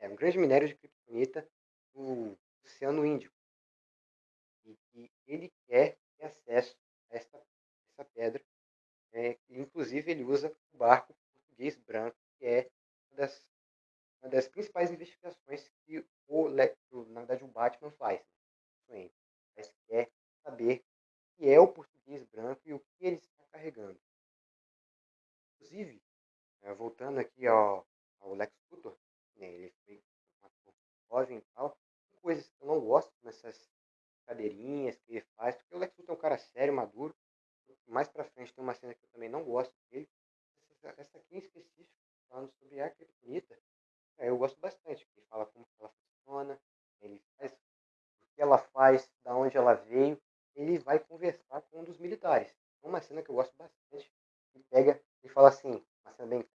é 0.00 0.08
um 0.08 0.16
grande 0.16 0.38
minério 0.38 0.66
de 0.66 0.74
criptonita 0.74 1.48
no 1.94 2.36
Oceano 2.64 3.06
Índico. 3.06 3.34
E, 4.64 4.76
e 4.94 5.10
ele 5.26 5.52
quer 5.66 5.98
ter 6.16 6.24
acesso 6.24 6.76
a 7.10 7.16
essa, 7.16 7.46
essa 7.92 8.04
pedra 8.12 8.42
é, 9.12 9.38
inclusive, 9.48 10.10
ele 10.10 10.24
usa 10.24 10.52
o 10.72 10.76
barco 10.76 11.14
português 11.54 11.76
branco, 11.76 12.16
que 12.38 12.46
é 12.46 12.70
uma 13.10 13.16
das, 13.16 13.46
uma 14.20 14.30
das 14.30 14.48
principais 14.48 14.90
investigações 14.90 15.70
que 15.84 16.04
o, 16.26 16.48
na 16.48 17.20
verdade, 17.20 17.44
o 17.44 17.48
Batman 17.48 17.90
faz. 17.92 18.20
Né? 18.88 19.10
Mas 19.56 19.72
quer 19.86 20.10
saber 20.42 20.84
o 20.84 21.36
que 21.36 21.48
é 21.48 21.60
o 21.60 21.72
português 21.72 22.24
branco 22.24 22.60
e 22.64 22.74
o 22.74 22.80
que 22.80 23.06
ele 23.06 23.16
está 23.16 23.44
carregando. 23.52 24.00
Inclusive, 25.54 26.02
é, 26.62 26.74
voltando 26.74 27.18
aqui 27.18 27.46
ao, 27.46 27.86
ao 28.20 28.34
Lex 28.34 28.52
Luthor, 28.70 28.98
né, 29.36 29.46
ele 29.46 29.74
foi 29.84 29.96
um 30.42 30.46
ator 30.46 30.74
jovem 31.08 31.38
e 31.38 31.44
tal, 31.54 31.78
coisas 32.20 32.48
que 32.48 32.62
eu 32.62 32.66
não 32.66 32.80
gosto 32.80 33.12
nessas 33.22 33.70
cadeirinhas 34.26 34.96
que 34.98 35.12
ele 35.12 35.20
faz, 35.36 35.56
porque 35.56 35.74
o 35.76 35.78
Lex 35.78 35.96
Luthor 35.98 36.14
é 36.14 36.18
um 36.18 36.20
cara 36.20 36.38
sério, 36.38 36.74
maduro, 36.74 37.14
mais 37.86 38.08
pra 38.08 38.24
frente 38.24 38.52
tem 38.52 38.64
uma 38.64 38.74
cena 38.74 38.94
que 38.94 39.04
eu 39.04 39.08
também 39.10 39.28
não 39.28 39.44
gosto 39.44 39.74
dele. 39.90 40.08
Essa, 40.96 41.18
aqui 41.18 41.36
em 41.36 41.38
específico, 41.38 41.90
falando 42.28 42.50
sobre 42.52 42.80
a 42.80 42.90
Kryptonita, 42.90 43.58
é, 44.18 44.28
eu 44.28 44.38
gosto 44.38 44.60
bastante. 44.60 45.08
Ele 45.16 45.26
fala 45.26 45.46
como 45.46 45.66
ela 45.78 45.90
funciona, 45.90 46.60
ele 47.00 47.22
faz 47.36 47.52
o 47.52 48.34
que 48.34 48.42
ela 48.42 48.58
faz, 48.58 49.10
da 49.22 49.36
onde 49.36 49.56
ela 49.56 49.74
veio. 49.74 50.20
Ele 50.54 50.78
vai 50.78 50.98
conversar 50.98 51.62
com 51.62 51.80
um 51.80 51.84
dos 51.84 51.98
militares. 51.98 52.54
É 52.82 52.86
uma 52.86 53.00
cena 53.00 53.22
que 53.22 53.30
eu 53.30 53.34
gosto 53.34 53.56
bastante. 53.56 54.12
Ele 54.54 54.64
pega 54.70 55.02
e 55.22 55.28
fala 55.28 55.48
assim, 55.48 55.84
uma 56.04 56.12
cena 56.12 56.28
bem 56.28 56.48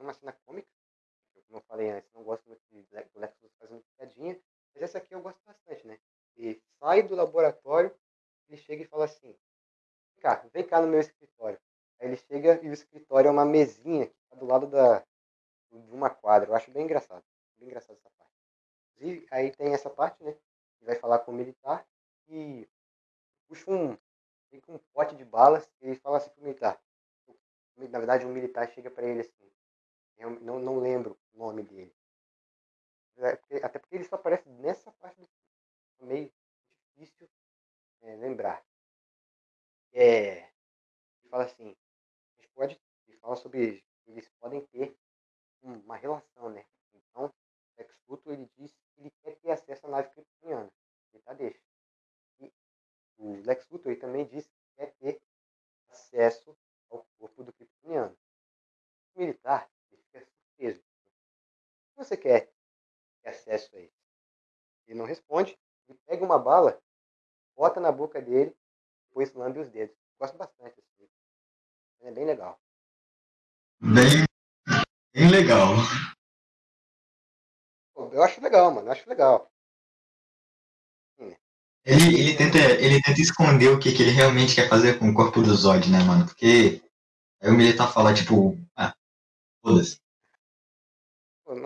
uma, 0.00 0.14
cena 0.14 0.32
cômica. 0.44 0.68
Como 1.46 1.58
eu 1.58 1.62
falei 1.62 1.90
antes, 1.90 2.12
não 2.12 2.22
gosto 2.22 2.46
muito 2.46 2.62
de, 2.70 2.82
do 2.82 3.20
Lex 3.20 3.36
fazendo 3.58 3.84
piadinha, 3.96 4.40
mas 4.72 4.82
essa 4.84 4.98
aqui 4.98 5.14
eu 5.14 5.20
gosto 5.20 5.40
bastante, 5.44 5.86
né? 5.86 5.98
Ele 6.36 6.62
sai 6.78 7.02
do 7.02 7.16
laboratório, 7.16 7.94
ele 8.48 8.56
chega 8.56 8.84
e 8.84 8.86
fala 8.86 9.04
assim, 9.04 9.36
cá, 10.20 10.46
vem 10.52 10.66
cá 10.66 10.80
no 10.80 10.86
meu 10.86 11.00
escritório. 11.00 11.60
Aí 12.00 12.08
ele 12.08 12.16
chega 12.16 12.60
e 12.64 12.68
o 12.68 12.72
escritório 12.72 13.28
é 13.28 13.30
uma 13.30 13.44
mesinha 13.44 14.06
que 14.06 14.14
tá 14.30 14.36
do 14.36 14.46
lado 14.46 14.66
da, 14.66 15.00
de 15.70 15.92
uma 15.92 16.10
quadra. 16.10 16.48
Eu 16.48 16.54
acho 16.54 16.70
bem 16.70 16.84
engraçado. 16.84 17.24
Bem 17.58 17.68
engraçado 17.68 17.96
essa 17.96 18.10
parte. 18.10 18.32
E 18.98 19.26
aí 19.30 19.50
tem 19.52 19.74
essa 19.74 19.90
parte, 19.90 20.22
né? 20.24 20.30
Ele 20.30 20.86
vai 20.86 20.96
falar 20.96 21.20
com 21.20 21.30
o 21.30 21.34
militar 21.34 21.86
e 22.28 22.68
puxa 23.46 23.70
um, 23.70 23.96
um 24.68 24.78
pote 24.92 25.14
de 25.14 25.24
balas 25.24 25.70
e 25.80 25.86
ele 25.86 25.96
fala 25.96 26.16
assim 26.16 26.30
pro 26.30 26.42
militar. 26.42 26.80
Na 27.76 27.98
verdade, 27.98 28.26
um 28.26 28.32
militar 28.32 28.68
chega 28.70 28.90
para 28.90 29.06
ele 29.06 29.20
assim. 29.20 29.50
Eu 30.18 30.30
não, 30.40 30.58
não 30.58 30.78
lembro 30.78 31.18
o 31.34 31.38
nome 31.38 31.62
dele. 31.62 31.94
É, 33.18 33.64
até 33.64 33.78
porque 33.78 33.96
ele 33.96 34.04
só 34.04 34.16
aparece 34.16 34.48
nessa 34.48 34.90
parte 34.92 35.20
do 35.20 35.26
filme. 35.26 35.32
É 36.00 36.04
meio 36.04 36.32
difícil 36.96 37.28
é, 38.02 38.16
lembrar 38.16 38.64
é, 39.92 40.38
ele 40.38 41.28
fala 41.30 41.44
assim, 41.44 41.76
pode, 42.60 42.78
ele 43.08 43.16
fala 43.16 43.36
sobre, 43.36 43.82
eles 44.06 44.28
podem 44.38 44.60
ter 44.66 44.94
uma 45.62 45.96
relação, 45.96 46.50
né? 46.50 46.66
Então, 46.92 47.32
Lex 47.78 47.98
Luthor, 48.06 48.34
ele 48.34 48.50
diz 48.58 48.70
que 48.74 49.00
ele 49.00 49.10
quer 49.22 49.36
ter 49.36 49.50
acesso 49.50 49.86
à 49.86 49.88
nave 49.88 50.10
kryptoniana. 50.10 50.70
Ele 51.14 51.22
tá 51.22 51.32
deixa. 51.32 51.60
E 52.38 52.52
o 53.16 53.42
Lex 53.46 53.66
Luthor 53.70 53.92
ele 53.92 54.00
também 54.00 54.26
diz 54.26 54.46
que 54.46 54.76
quer 54.76 54.94
ter 54.96 55.22
acesso 55.88 56.54
ao 56.90 57.06
corpo 57.18 57.42
do 57.42 57.52
kryptoniano. 57.54 58.14
O 59.14 59.20
militar, 59.20 59.70
ele 59.90 60.02
fica 60.02 60.26
surpreso. 60.26 60.84
Você 61.96 62.16
quer 62.16 62.52
ter 63.22 63.28
acesso 63.30 63.74
a 63.74 63.80
isso? 63.80 64.00
Ele 64.86 64.98
não 64.98 65.06
responde, 65.06 65.58
ele 65.88 65.98
pega 66.04 66.22
uma 66.22 66.38
bala, 66.38 66.78
bota 67.56 67.80
na 67.80 67.90
boca 67.90 68.20
dele 68.20 68.54
depois 69.08 69.32
lambe 69.32 69.60
os 69.60 69.70
dedos. 69.70 69.96
Gosto 70.18 70.36
bastante 70.36 70.78
assim. 70.78 71.08
É 72.02 72.10
bem 72.10 72.24
legal. 72.24 72.58
Bem, 73.80 74.24
bem 75.14 75.30
legal. 75.30 75.74
Eu 78.12 78.22
acho 78.22 78.40
legal, 78.40 78.72
mano. 78.72 78.88
Eu 78.88 78.92
acho 78.92 79.08
legal. 79.08 79.50
Ele, 81.84 82.20
ele, 82.20 82.36
tenta, 82.36 82.58
ele 82.58 83.00
tenta 83.02 83.20
esconder 83.20 83.68
o 83.68 83.78
que, 83.78 83.92
que 83.92 84.02
ele 84.02 84.10
realmente 84.10 84.54
quer 84.54 84.68
fazer 84.68 84.98
com 84.98 85.08
o 85.08 85.14
corpo 85.14 85.42
do 85.42 85.54
Zod, 85.54 85.90
né, 85.90 86.02
mano? 86.02 86.26
Porque 86.26 86.82
aí 87.40 87.50
o 87.50 87.54
militar 87.54 87.92
fala, 87.92 88.12
tipo, 88.12 88.58
ah, 88.76 88.94
foda-se. 89.62 89.98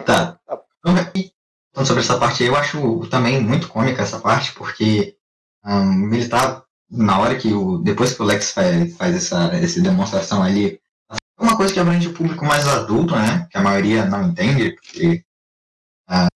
Tá. 0.06 0.38
tá. 0.46 0.64
Então, 1.70 1.84
sobre 1.84 2.02
essa 2.02 2.18
parte 2.18 2.42
aí, 2.42 2.48
eu 2.48 2.56
acho 2.56 3.08
também 3.08 3.40
muito 3.40 3.68
cômica 3.68 4.02
essa 4.02 4.20
parte, 4.20 4.52
porque 4.54 5.18
um, 5.64 5.80
o 5.80 6.06
militar 6.06 6.63
na 6.90 7.18
hora 7.18 7.36
que 7.36 7.52
o. 7.52 7.78
Depois 7.78 8.14
que 8.14 8.22
o 8.22 8.24
Lex 8.24 8.52
faz, 8.52 8.96
faz 8.96 9.16
essa, 9.16 9.46
essa 9.54 9.80
demonstração 9.80 10.42
ali, 10.42 10.80
é 11.10 11.42
uma 11.42 11.56
coisa 11.56 11.72
que 11.72 11.80
abrange 11.80 12.08
o 12.08 12.14
público 12.14 12.44
mais 12.44 12.66
adulto, 12.66 13.14
né? 13.16 13.46
Que 13.50 13.58
a 13.58 13.62
maioria 13.62 14.04
não 14.04 14.28
entende, 14.28 14.72
porque 14.72 15.24
ah, 16.08 16.28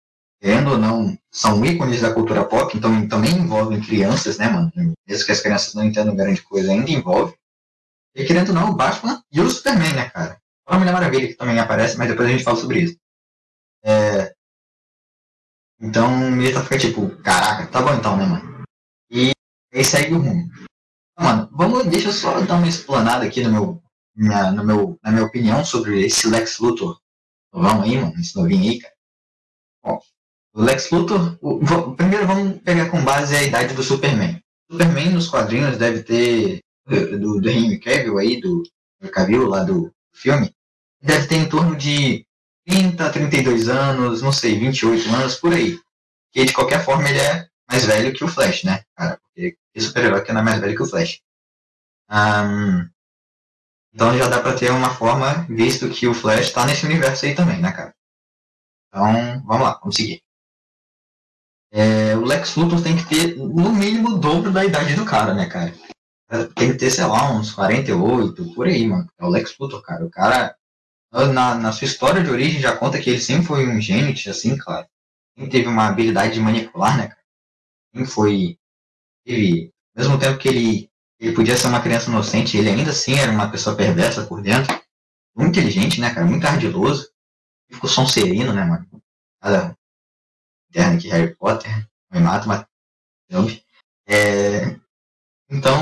ou 0.70 0.78
não, 0.78 1.18
são 1.30 1.64
ícones 1.64 2.00
da 2.00 2.12
cultura 2.12 2.44
pop, 2.44 2.76
então 2.76 3.08
também 3.08 3.32
envolvem 3.32 3.80
crianças, 3.80 4.38
né, 4.38 4.48
mano? 4.48 4.72
Mesmo 5.06 5.26
que 5.26 5.32
as 5.32 5.40
crianças 5.40 5.74
não 5.74 5.84
entendam 5.84 6.16
grande 6.16 6.42
coisa, 6.42 6.72
ainda 6.72 6.90
envolve. 6.90 7.34
E 8.14 8.24
querendo 8.24 8.48
ou 8.48 8.54
não, 8.54 8.70
o 8.70 8.74
Batman 8.74 9.22
e 9.30 9.40
o 9.40 9.50
Superman, 9.50 9.92
né, 9.94 10.08
cara? 10.10 10.40
A 10.66 10.78
Mulher 10.78 10.92
Maravilha 10.92 11.28
que 11.28 11.34
também 11.34 11.58
aparece, 11.58 11.96
mas 11.96 12.08
depois 12.08 12.28
a 12.28 12.32
gente 12.32 12.44
fala 12.44 12.56
sobre 12.56 12.80
isso. 12.80 12.96
É... 13.84 14.32
Então, 15.80 16.40
ele 16.40 16.52
tá 16.52 16.62
ficando 16.62 16.80
tipo, 16.80 17.22
caraca, 17.22 17.66
tá 17.66 17.82
bom 17.82 17.94
então, 17.94 18.16
né, 18.16 18.24
mano? 18.24 18.55
Aí 19.76 19.84
segue 19.84 20.14
o 20.14 20.18
rumo. 20.18 20.50
Mano, 21.18 21.50
vamos, 21.52 21.86
deixa 21.86 22.08
eu 22.08 22.12
só 22.12 22.40
dar 22.40 22.56
uma 22.56 22.66
explanada 22.66 23.26
aqui 23.26 23.42
no 23.42 23.52
meu, 23.52 23.82
na, 24.16 24.50
no 24.50 24.64
meu, 24.64 24.98
na 25.02 25.12
minha 25.12 25.24
opinião 25.26 25.62
sobre 25.66 26.06
esse 26.06 26.26
Lex 26.28 26.58
Luthor. 26.58 26.98
Vamos 27.52 27.84
aí, 27.84 27.98
mano, 27.98 28.18
esse 28.18 28.34
novinho 28.34 28.62
aí, 28.62 28.78
cara. 28.78 28.94
O 30.54 30.62
Lex 30.62 30.90
Luthor, 30.90 31.38
o, 31.42 31.94
primeiro 31.94 32.26
vamos 32.26 32.62
pegar 32.62 32.88
com 32.88 33.04
base 33.04 33.36
a 33.36 33.42
idade 33.42 33.74
do 33.74 33.82
Superman. 33.82 34.42
Superman 34.72 35.10
nos 35.10 35.28
quadrinhos 35.28 35.76
deve 35.76 36.02
ter, 36.02 36.60
do, 36.86 37.38
do 37.38 37.50
Henry 37.50 37.78
Cavill 37.78 38.16
aí, 38.16 38.40
do, 38.40 38.62
do 38.98 39.10
Cavill 39.10 39.46
lá 39.46 39.62
do 39.62 39.92
filme, 40.14 40.50
deve 41.02 41.26
ter 41.26 41.36
em 41.36 41.48
torno 41.50 41.76
de 41.76 42.24
30, 42.66 43.10
32 43.10 43.68
anos, 43.68 44.22
não 44.22 44.32
sei, 44.32 44.58
28 44.58 45.14
anos, 45.14 45.34
por 45.34 45.52
aí. 45.52 45.78
Que 46.32 46.46
de 46.46 46.54
qualquer 46.54 46.82
forma 46.82 47.06
ele 47.10 47.18
é 47.18 47.46
mais 47.68 47.84
velho 47.84 48.12
que 48.14 48.24
o 48.24 48.28
Flash, 48.28 48.64
né, 48.64 48.82
cara? 48.96 49.18
Porque 49.22 49.56
o 49.76 49.80
super-herói 49.80 50.22
que 50.22 50.32
não 50.32 50.40
é 50.40 50.44
mais 50.44 50.60
velho 50.60 50.76
que 50.76 50.82
o 50.82 50.86
Flash. 50.86 51.20
Um, 52.10 52.88
então 53.92 54.16
já 54.16 54.28
dá 54.28 54.40
pra 54.40 54.54
ter 54.54 54.70
uma 54.70 54.90
forma, 54.90 55.46
visto 55.48 55.88
que 55.88 56.06
o 56.06 56.14
Flash 56.14 56.52
tá 56.52 56.66
nesse 56.66 56.84
universo 56.84 57.24
aí 57.24 57.34
também, 57.34 57.60
né, 57.60 57.72
cara? 57.72 57.94
Então, 58.88 59.42
vamos 59.44 59.62
lá, 59.62 59.78
vamos 59.80 59.96
seguir. 59.96 60.22
É, 61.72 62.16
o 62.16 62.24
Lex 62.24 62.54
Luthor 62.56 62.82
tem 62.82 62.96
que 62.96 63.04
ter, 63.06 63.36
no 63.36 63.72
mínimo, 63.72 64.10
o 64.10 64.18
dobro 64.18 64.50
da 64.50 64.64
idade 64.64 64.94
do 64.94 65.04
cara, 65.04 65.34
né, 65.34 65.46
cara? 65.46 65.74
Tem 66.54 66.72
que 66.72 66.78
ter, 66.78 66.90
sei 66.90 67.04
lá, 67.04 67.30
uns 67.32 67.52
48, 67.52 68.54
por 68.54 68.66
aí, 68.66 68.86
mano. 68.86 69.08
É 69.18 69.24
o 69.24 69.28
Lex 69.28 69.56
Luthor, 69.58 69.82
cara. 69.82 70.04
O 70.04 70.10
cara, 70.10 70.56
na, 71.12 71.54
na 71.54 71.72
sua 71.72 71.86
história 71.86 72.22
de 72.22 72.30
origem, 72.30 72.60
já 72.60 72.76
conta 72.76 73.00
que 73.00 73.10
ele 73.10 73.20
sempre 73.20 73.46
foi 73.46 73.66
um 73.66 73.80
gênio, 73.80 74.14
assim, 74.28 74.56
claro. 74.56 74.86
Sempre 75.36 75.50
teve 75.50 75.68
uma 75.68 75.88
habilidade 75.88 76.34
de 76.34 76.40
manipular, 76.40 76.96
né, 76.96 77.08
cara? 77.08 77.20
Foi. 78.04 78.58
Ao 79.28 80.02
mesmo 80.02 80.18
tempo 80.18 80.38
que 80.38 80.48
ele, 80.48 80.90
ele 81.18 81.34
podia 81.34 81.56
ser 81.56 81.68
uma 81.68 81.82
criança 81.82 82.10
inocente, 82.10 82.56
ele 82.56 82.70
ainda 82.70 82.90
assim 82.90 83.18
era 83.18 83.32
uma 83.32 83.50
pessoa 83.50 83.76
perversa 83.76 84.26
por 84.26 84.42
dentro. 84.42 84.72
Muito 85.34 85.58
inteligente, 85.58 86.00
né, 86.00 86.12
cara? 86.14 86.26
Muito 86.26 86.46
ardiloso. 86.46 87.10
Ficou 87.70 87.90
Sonserino, 87.90 88.52
né, 88.52 88.64
mano? 88.64 88.86
Cara, 89.42 89.76
eterna 90.70 90.98
que 90.98 91.08
Harry 91.08 91.34
Potter 91.34 91.88
me 92.12 92.20
mata, 92.20 92.46
mas 92.46 92.66
é, 94.08 94.78
então, 95.50 95.80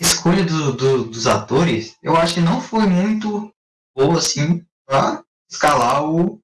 a 0.00 0.02
escolha 0.02 0.44
do, 0.44 0.72
do, 0.72 1.04
dos 1.04 1.26
atores, 1.26 1.96
eu 2.02 2.16
acho 2.16 2.34
que 2.34 2.40
não 2.40 2.60
foi 2.60 2.86
muito 2.86 3.52
boa 3.94 4.18
assim 4.18 4.64
para 4.86 5.24
escalar 5.50 6.04
o, 6.04 6.40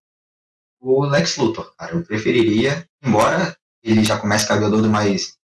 o 0.80 1.04
Lex 1.06 1.36
Luthor, 1.36 1.74
cara. 1.76 1.94
Eu 1.94 2.04
preferiria, 2.04 2.88
embora 3.02 3.56
ele 3.82 4.04
já 4.04 4.18
comece 4.18 4.46
cabeludo, 4.46 4.88
mas 4.88 5.36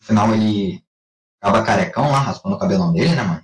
no 0.00 0.06
final 0.06 0.34
ele 0.34 0.82
acaba 1.40 1.64
carecão 1.64 2.10
lá, 2.10 2.20
raspando 2.20 2.56
o 2.56 2.58
cabelão 2.58 2.92
dele, 2.92 3.14
né, 3.14 3.22
mano? 3.22 3.42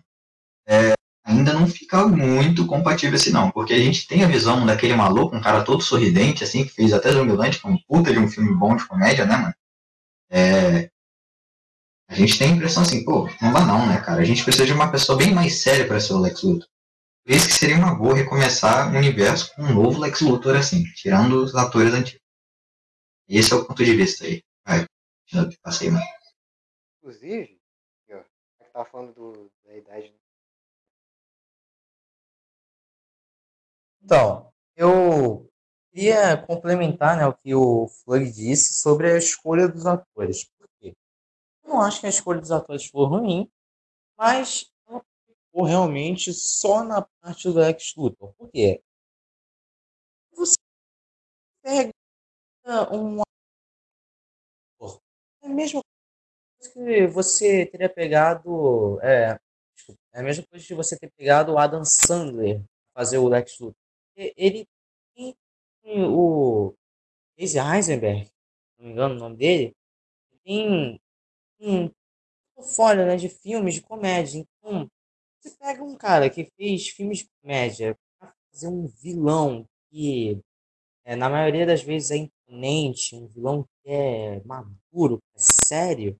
É, 0.67 0.95
ainda 1.25 1.53
não 1.53 1.67
fica 1.67 2.07
muito 2.07 2.67
compatível 2.67 3.17
assim, 3.17 3.31
não. 3.31 3.51
Porque 3.51 3.75
a 3.75 3.79
gente 3.79 4.07
tem 4.07 4.25
a 4.25 4.29
visão 4.29 4.65
daquele 4.65 4.95
maluco, 4.95 5.37
um 5.37 5.41
cara 5.41 5.63
todo 5.65 5.83
sorridente, 5.83 6.45
assim, 6.45 6.65
que 6.65 6.71
fez 6.71 6.93
até 6.93 7.13
Zumbilante, 7.13 7.61
que 7.61 7.67
é 7.67 7.71
um 7.71 7.79
puta 7.89 8.13
de 8.13 8.19
um 8.19 8.29
filme 8.29 8.55
bom 8.55 8.77
de 8.77 8.87
comédia, 8.87 9.27
né, 9.27 9.37
mano? 9.37 9.55
É, 10.31 10.91
a 12.09 12.15
gente 12.15 12.39
tem 12.39 12.53
a 12.53 12.57
impressão 12.57 12.83
assim, 12.83 13.05
pô, 13.05 13.29
não 13.41 13.53
dá 13.53 13.65
não, 13.67 13.87
né, 13.87 14.01
cara? 14.01 14.23
A 14.23 14.25
gente 14.25 14.43
precisa 14.43 14.65
de 14.65 14.73
uma 14.73 14.91
pessoa 14.91 15.19
bem 15.19 15.33
mais 15.33 15.61
séria 15.63 15.87
para 15.87 16.01
ser 16.01 16.15
o 16.15 16.19
Lex 16.19 16.43
Luthor. 16.43 16.67
Por 17.25 17.35
isso 17.35 17.47
que 17.47 17.53
seria 17.53 17.77
uma 17.77 17.95
boa 17.95 18.15
recomeçar 18.15 18.91
o 18.91 18.97
universo 18.97 19.55
com 19.55 19.63
um 19.63 19.75
novo 19.75 20.01
Lex 20.01 20.23
Luthor, 20.23 20.57
assim, 20.57 20.85
tirando 20.95 21.43
os 21.43 21.55
atores 21.55 21.93
antigos. 21.93 22.23
E 23.29 23.39
esse 23.39 23.53
é 23.53 23.57
o 23.57 23.67
ponto 23.67 23.85
de 23.85 23.95
vista 23.95 24.25
aí. 24.25 24.43
Vai, 24.67 24.87
passei, 25.63 25.91
mano. 25.91 26.05
Inclusive, 26.99 27.61
ó, 28.11 28.23
que 28.59 28.71
tava 28.73 28.85
falando 28.85 29.15
do, 29.15 29.53
da 29.65 29.77
idade. 29.77 30.15
Então, 34.03 34.53
eu 34.75 35.51
queria 35.91 36.37
complementar 36.47 37.17
né, 37.17 37.27
o 37.27 37.35
que 37.35 37.55
o 37.55 37.89
Flug 37.89 38.25
disse 38.33 38.81
sobre 38.81 39.13
a 39.13 39.19
escolha 39.19 39.69
dos 39.69 39.85
atores 39.85 40.49
não 41.69 41.83
acho 41.83 42.01
que 42.01 42.07
a 42.07 42.09
escolha 42.09 42.41
dos 42.41 42.51
atores 42.51 42.87
foi 42.87 43.07
ruim, 43.07 43.51
mas 44.17 44.73
ela 44.87 45.05
ficou 45.27 45.65
realmente 45.65 46.33
só 46.33 46.83
na 46.83 47.03
parte 47.03 47.45
do 47.49 47.55
Lex 47.55 47.95
Luthor. 47.95 48.33
Por 48.35 48.51
quê? 48.51 48.83
Você 50.33 50.57
pega 51.63 51.93
um 52.93 53.23
é 55.43 55.47
a 55.47 55.49
mesma 55.49 55.81
coisa 55.83 56.75
que 56.75 57.07
você 57.07 57.65
teria 57.67 57.89
pegado 57.89 59.01
é, 59.01 59.39
é 60.13 60.21
a 60.21 60.23
mesma 60.23 60.45
coisa 60.47 60.65
de 60.67 60.75
você 60.75 60.99
ter 60.99 61.11
pegado 61.17 61.53
o 61.53 61.59
Adam 61.59 61.85
Sandler 61.85 62.63
fazer 62.95 63.19
o 63.19 63.29
Lex 63.29 63.59
Luthor. 63.59 63.75
Ele 64.17 64.67
tem 65.17 65.35
o 65.87 66.75
Casey 67.39 67.61
Heisenberg, 67.61 68.27
se 68.27 68.33
não 68.79 68.87
me 68.87 68.93
engano 68.93 69.15
o 69.15 69.19
nome 69.19 69.37
dele, 69.37 69.73
tem 70.45 71.01
um 71.61 71.91
portfólio, 72.55 73.07
né, 73.07 73.17
de 73.17 73.29
filmes 73.29 73.75
de 73.75 73.83
comédia. 73.83 74.41
Então, 74.41 74.91
você 75.41 75.57
pega 75.57 75.83
um 75.83 75.97
cara 75.97 76.29
que 76.29 76.51
fez 76.57 76.89
filmes 76.89 77.19
de 77.19 77.29
comédia 77.41 77.97
para 78.19 78.35
fazer 78.51 78.69
um 78.69 78.87
vilão 78.87 79.65
que, 79.89 80.41
é, 81.05 81.15
na 81.17 81.31
maioria 81.31 81.65
das 81.65 81.83
vezes, 81.83 82.11
é 82.11 82.17
imponente, 82.49 83.15
um 83.15 83.27
vilão 83.29 83.63
que 83.63 83.91
é 83.91 84.41
maduro, 84.45 85.23
é 85.35 85.39
sério, 85.39 86.19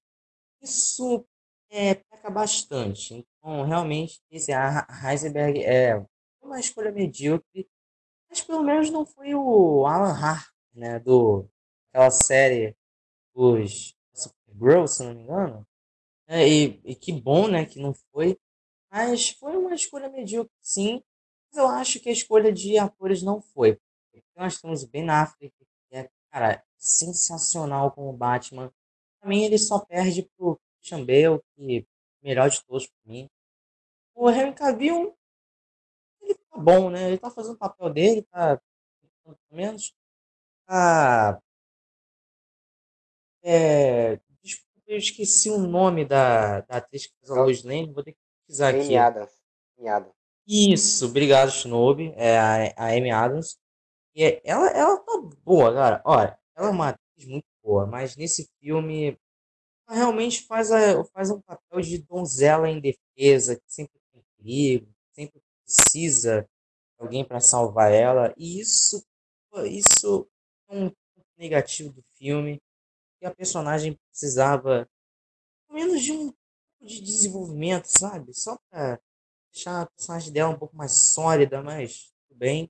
isso 0.63 1.25
é, 1.71 1.95
peca 1.95 2.31
bastante. 2.31 3.15
Então, 3.15 3.65
realmente, 3.65 4.21
esse 4.31 4.53
Heisenberg 4.53 5.63
é 5.65 6.05
uma 6.43 6.61
escolha 6.61 6.93
medíocre, 6.93 7.69
mas 8.29 8.43
pelo 8.43 8.63
menos 8.63 8.91
não 8.91 9.07
foi 9.07 9.35
o 9.35 9.87
Alan 9.87 10.13
Hart, 10.13 10.49
né, 10.75 10.99
do 10.99 11.49
aquela 11.91 12.11
série 12.11 12.77
os 13.35 13.97
Supergirl, 14.13 14.87
se 14.87 15.05
não 15.05 15.15
me 15.15 15.23
engano. 15.23 15.67
É, 16.27 16.47
e, 16.47 16.81
e, 16.85 16.95
que 16.95 17.13
bom, 17.13 17.49
né, 17.49 17.65
que 17.65 17.81
não 17.81 17.95
foi. 18.13 18.39
Mas 18.91 19.31
foi 19.31 19.57
uma 19.57 19.75
escolha 19.75 20.09
medíocre, 20.09 20.53
sim. 20.61 21.03
Mas 21.51 21.59
eu 21.59 21.69
acho 21.69 22.01
que 22.01 22.09
a 22.09 22.13
escolha 22.13 22.53
de 22.53 22.77
atores 22.79 23.23
não 23.23 23.41
foi. 23.41 23.79
Nós 24.37 24.61
temos 24.61 24.83
o 24.83 24.89
Ben 24.89 25.09
Affleck, 25.09 25.53
cara, 26.31 26.63
sensacional 26.77 27.91
como 27.93 28.13
Batman. 28.13 28.73
Pra 29.21 29.29
mim, 29.29 29.45
ele 29.45 29.59
só 29.59 29.79
perde 29.81 30.29
pro 30.37 30.59
Christian 30.79 31.05
Bale, 31.05 31.41
que 31.57 31.79
é 31.79 31.81
o 31.81 32.27
melhor 32.27 32.51
de 32.51 32.65
todos 32.65 32.87
pra 32.87 33.13
mim. 33.13 33.29
O 34.15 34.31
Henry 34.31 34.55
Cavill, 34.55 35.17
ele 36.21 36.35
tá 36.35 36.59
bom, 36.59 36.91
né? 36.91 37.09
Ele 37.09 37.19
tá 37.19 37.31
fazendo 37.31 37.55
o 37.55 37.59
papel 37.59 37.91
dele, 37.93 38.23
tá, 38.23 38.61
pelo 39.25 39.39
menos, 39.51 39.95
tá 40.67 41.41
é, 43.43 44.21
desculpa, 44.43 44.83
eu 44.87 44.99
esqueci 44.99 45.51
o 45.51 45.59
nome 45.59 46.05
da, 46.05 46.61
da 46.63 46.77
atriz 46.77 47.07
que 47.07 47.15
fez 47.19 47.31
a 47.31 47.35
Lois 47.35 47.63
Lane, 47.63 47.93
vou 47.93 48.03
ter 48.03 48.13
que 48.13 48.19
pesquisar 48.47 48.75
aqui. 48.75 48.97
Adams. 48.97 49.33
Amy 49.79 49.89
Adams. 49.89 50.15
Isso, 50.47 51.07
obrigado, 51.07 51.51
Shinobi. 51.51 52.13
É 52.17 52.39
a, 52.39 52.75
a 52.77 52.87
Amy 52.89 53.11
Adams. 53.11 53.59
E 54.19 54.25
é, 54.25 54.43
ela, 54.45 54.67
ela 54.71 54.97
tá 54.99 55.13
boa, 55.45 55.73
cara. 55.73 56.03
Olha, 56.05 56.37
ela 56.57 56.67
é 56.67 56.71
uma 56.73 56.89
atriz 56.89 57.25
muito 57.25 57.47
boa, 57.63 57.87
mas 57.87 58.17
nesse 58.17 58.51
filme 58.59 59.17
ela 59.89 59.97
realmente 59.97 60.43
faz, 60.45 60.73
a, 60.73 61.05
faz 61.13 61.31
um 61.31 61.41
papel 61.41 61.81
de 61.81 61.99
donzela 61.99 62.69
em 62.69 62.81
defesa, 62.81 63.55
que 63.55 63.73
sempre 63.73 64.01
tem 64.13 64.25
perigo, 64.37 64.93
sempre 65.13 65.41
precisa 65.63 66.43
de 66.43 67.05
alguém 67.05 67.25
para 67.25 67.39
salvar 67.39 67.93
ela. 67.93 68.35
E 68.37 68.59
isso, 68.59 69.07
isso 69.67 70.29
é 70.69 70.75
um 70.75 70.91
ponto 70.91 71.29
negativo 71.39 71.93
do 71.93 72.03
filme 72.19 72.61
que 73.21 73.27
a 73.27 73.33
personagem 73.33 73.97
precisava 74.11 74.89
pelo 75.69 75.79
menos 75.79 76.03
de 76.03 76.11
um 76.11 76.35
de 76.81 77.01
desenvolvimento, 77.01 77.87
sabe? 77.87 78.35
Só 78.35 78.59
pra 78.69 79.01
deixar 79.53 79.83
a 79.83 79.87
personagem 79.87 80.33
dela 80.33 80.51
um 80.51 80.59
pouco 80.59 80.77
mais 80.77 80.93
sólida, 80.93 81.63
mas 81.63 82.13
tudo 82.29 82.37
bem. 82.37 82.69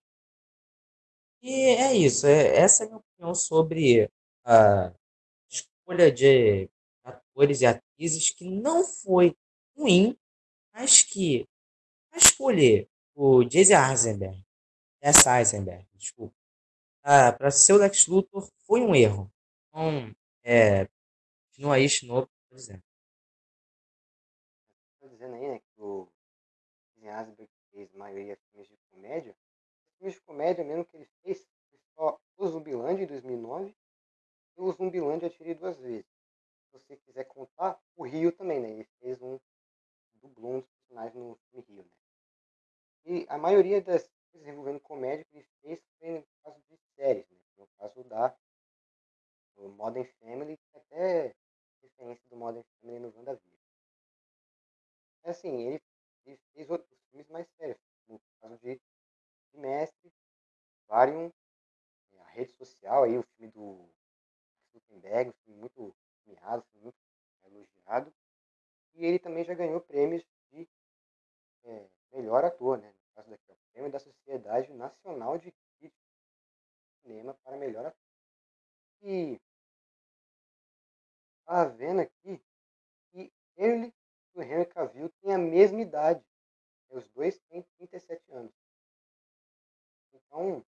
E 1.41 1.53
é 1.53 1.95
isso, 1.95 2.27
é, 2.27 2.57
essa 2.57 2.83
é 2.83 2.87
a 2.87 2.89
minha 2.89 2.99
opinião 2.99 3.35
sobre 3.35 4.11
a 4.45 4.93
escolha 5.49 6.11
de 6.11 6.69
atores 7.05 7.61
e 7.61 7.67
atrizes 7.67 8.31
que 8.31 8.45
não 8.45 8.85
foi 8.85 9.37
ruim, 9.77 10.19
mas 10.73 11.03
que 11.03 11.47
a 12.11 12.19
escolher 12.19 12.89
o 13.15 13.49
Jesse 13.49 13.73
Eisenberg, 13.73 14.45
essa 15.01 15.39
Eisenberg, 15.39 15.87
desculpa, 15.95 16.35
para 17.03 17.51
ser 17.51 17.73
o 17.73 17.79
Lex 17.79 18.07
Luthor 18.07 18.51
foi 18.67 18.81
um 18.81 18.95
erro. 18.95 19.33
Então, 19.69 20.15
é, 20.43 20.89
continua 21.47 21.77
aí, 21.77 21.89
Shinobu, 21.89 22.29
por 22.49 22.59
exemplo. 22.59 22.83
Estou 24.95 25.09
dizendo 25.09 25.35
aí, 25.35 25.49
né, 25.49 25.61
que 25.61 25.81
o 25.81 26.09
Asberg 27.07 27.49
fez 27.71 27.95
a 27.95 27.99
maioria 27.99 28.37
de 28.37 28.43
filmes 28.51 28.69
de 28.69 28.77
comédia. 28.91 29.37
Filmes 29.99 30.15
de 30.15 30.21
comédia 30.23 30.65
mesmo 30.65 30.85
que 30.85 30.97
ele 30.97 31.09
fez 31.23 31.47
foi 31.71 31.79
só 31.95 32.21
o 32.37 32.47
Zumbilândia 32.47 33.05
em 33.05 33.07
2009 33.07 33.77
e 34.57 34.61
o 34.61 34.73
Zumbilândia 34.73 35.27
eu 35.27 35.31
tirei 35.31 35.55
duas 35.55 35.77
vezes. 35.79 36.07
Se 36.07 36.73
você 36.73 36.97
quiser 36.97 37.25
contar, 37.25 37.81
o 37.97 38.05
Rio 38.05 38.33
também, 38.33 38.61
né? 38.61 38.71
Ele 38.71 38.89
fez 39.01 39.21
um 39.21 39.39
dublou 40.15 40.55
um 40.55 40.61
dos 40.61 40.69
personagens 40.69 41.15
no 41.15 41.37
filme 41.51 41.67
Rio, 41.69 41.83
né? 41.85 41.91
E 43.05 43.27
a 43.29 43.39
maioria 43.39 43.81
das 43.81 44.09
coisas 44.31 44.49
envolvendo 44.49 44.81
comédia 44.81 45.25
que 45.25 45.39
ele 45.39 45.47
fez 45.63 45.83
foi 45.99 46.11
no 46.11 46.25
caso 46.43 46.61
de 46.69 46.77
séries, 46.95 47.29
né? 47.31 47.39
No 47.57 47.67
caso 47.79 48.05
da 48.05 48.37
Modern 49.57 50.07
Family, 50.21 50.57
que 50.57 50.79
até 50.79 51.35
referência 51.83 52.29
do 52.29 52.37
Modern 52.37 52.65
Family 52.81 53.01
no 53.01 53.13
WandaVision. 53.17 53.59
É 55.25 55.31
assim, 55.31 55.67
ele, 55.67 55.83
ele, 56.27 56.39
fez 56.55 56.71
outros 56.71 56.99
filmes 57.11 57.29
mais 57.29 57.49
sérios, 57.57 57.79
no 58.09 58.21
caso 58.41 58.59
de, 58.59 58.81
Mestre, 59.55 60.13
Varium, 60.87 61.31
é, 62.13 62.21
a 62.21 62.27
rede 62.29 62.53
social, 62.53 63.05
aí, 63.05 63.19
o 63.19 63.23
filme 63.37 63.53
do 63.53 63.89
Gutenberg, 64.73 65.31
um 65.31 65.45
filme 65.45 65.61
muito 65.61 65.95
premiado, 66.25 66.65
um 66.77 66.81
muito 66.81 66.99
elogiado. 67.45 68.13
E 68.95 69.05
ele 69.05 69.19
também 69.19 69.45
já 69.45 69.55
ganhou 69.55 69.81
prêmios 69.81 70.25
de 70.51 70.69
é, 71.65 71.89
melhor 72.13 72.45
ator, 72.45 72.79
né? 72.79 72.89
No 72.89 73.15
caso 73.15 73.31
daqui, 73.31 73.53
o 73.53 73.73
prêmio 73.73 73.91
da 73.93 73.99
Sociedade 73.99 74.73
Nacional 74.73 75.39
de 75.39 75.53
de 75.81 75.93
Cinema 77.03 77.35
para 77.45 77.57
melhor 77.57 77.87
ator. 77.87 78.09
E 79.03 79.41
estava 81.41 81.71
vendo 81.71 82.01
aqui 82.01 82.43
que 83.13 83.33
ele 83.57 83.95
e 84.35 84.39
o 84.39 84.43
Henry 84.43 84.67
Cavill 84.67 85.11
têm 85.21 85.35
a 85.35 85.39
mesma 85.39 85.81
idade. 85.81 86.25
Os 86.91 87.09
dois 87.09 87.39
têm 87.49 87.63
37 87.79 88.23
anos. 88.33 88.53
Então, 90.27 90.65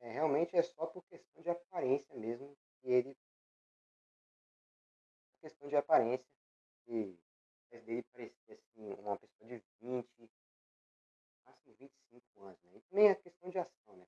é, 0.00 0.12
realmente 0.12 0.56
é 0.56 0.62
só 0.62 0.86
por 0.86 1.04
questão 1.04 1.42
de 1.42 1.50
aparência 1.50 2.14
mesmo 2.16 2.56
que 2.80 2.88
ele. 2.90 3.14
Por 5.34 5.40
questão 5.42 5.68
de 5.68 5.76
aparência, 5.76 6.26
que 6.84 7.18
faz 7.70 7.84
dele 7.84 8.02
parecer 8.12 8.52
assim, 8.52 8.92
uma 8.94 9.18
pessoa 9.18 9.48
de 9.48 9.64
20, 9.80 10.30
máximo 11.44 11.74
25 11.74 12.42
anos. 12.42 12.62
Né? 12.62 12.76
E 12.76 12.80
também 12.82 13.10
a 13.10 13.16
questão 13.16 13.50
de 13.50 13.58
ação, 13.58 13.96
né? 13.96 14.06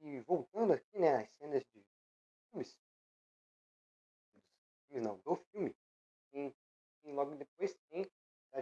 E 0.00 0.20
voltando 0.20 0.74
aqui, 0.74 0.98
né, 0.98 1.16
as 1.16 1.30
cenas 1.38 1.64
de 1.64 1.84
filmes, 2.50 2.78
não, 4.90 5.18
do 5.18 5.36
filme, 5.36 5.74
e, 6.32 6.54
e 7.04 7.12
logo 7.12 7.34
depois 7.34 7.74
tem. 7.88 8.06
É 8.52 8.60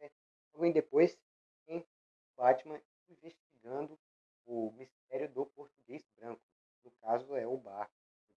né? 0.00 0.10
Logo 0.52 0.72
depois 0.72 1.18
Batman 2.42 2.82
investigando 3.08 3.96
o 4.46 4.72
mistério 4.72 5.32
do 5.32 5.46
português 5.46 6.04
branco. 6.16 6.42
No 6.82 6.90
caso 7.00 7.36
é 7.36 7.46
o 7.46 7.56
barco. 7.56 7.94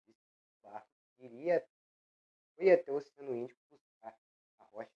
O 0.09 0.13
barco 0.61 0.89
iria 1.19 1.65
foi 2.53 2.69
até 2.73 2.91
o 2.91 2.95
Oceano 2.97 3.33
Índico 3.33 3.61
buscar 3.71 4.13
a 4.59 4.63
rocha 4.65 4.91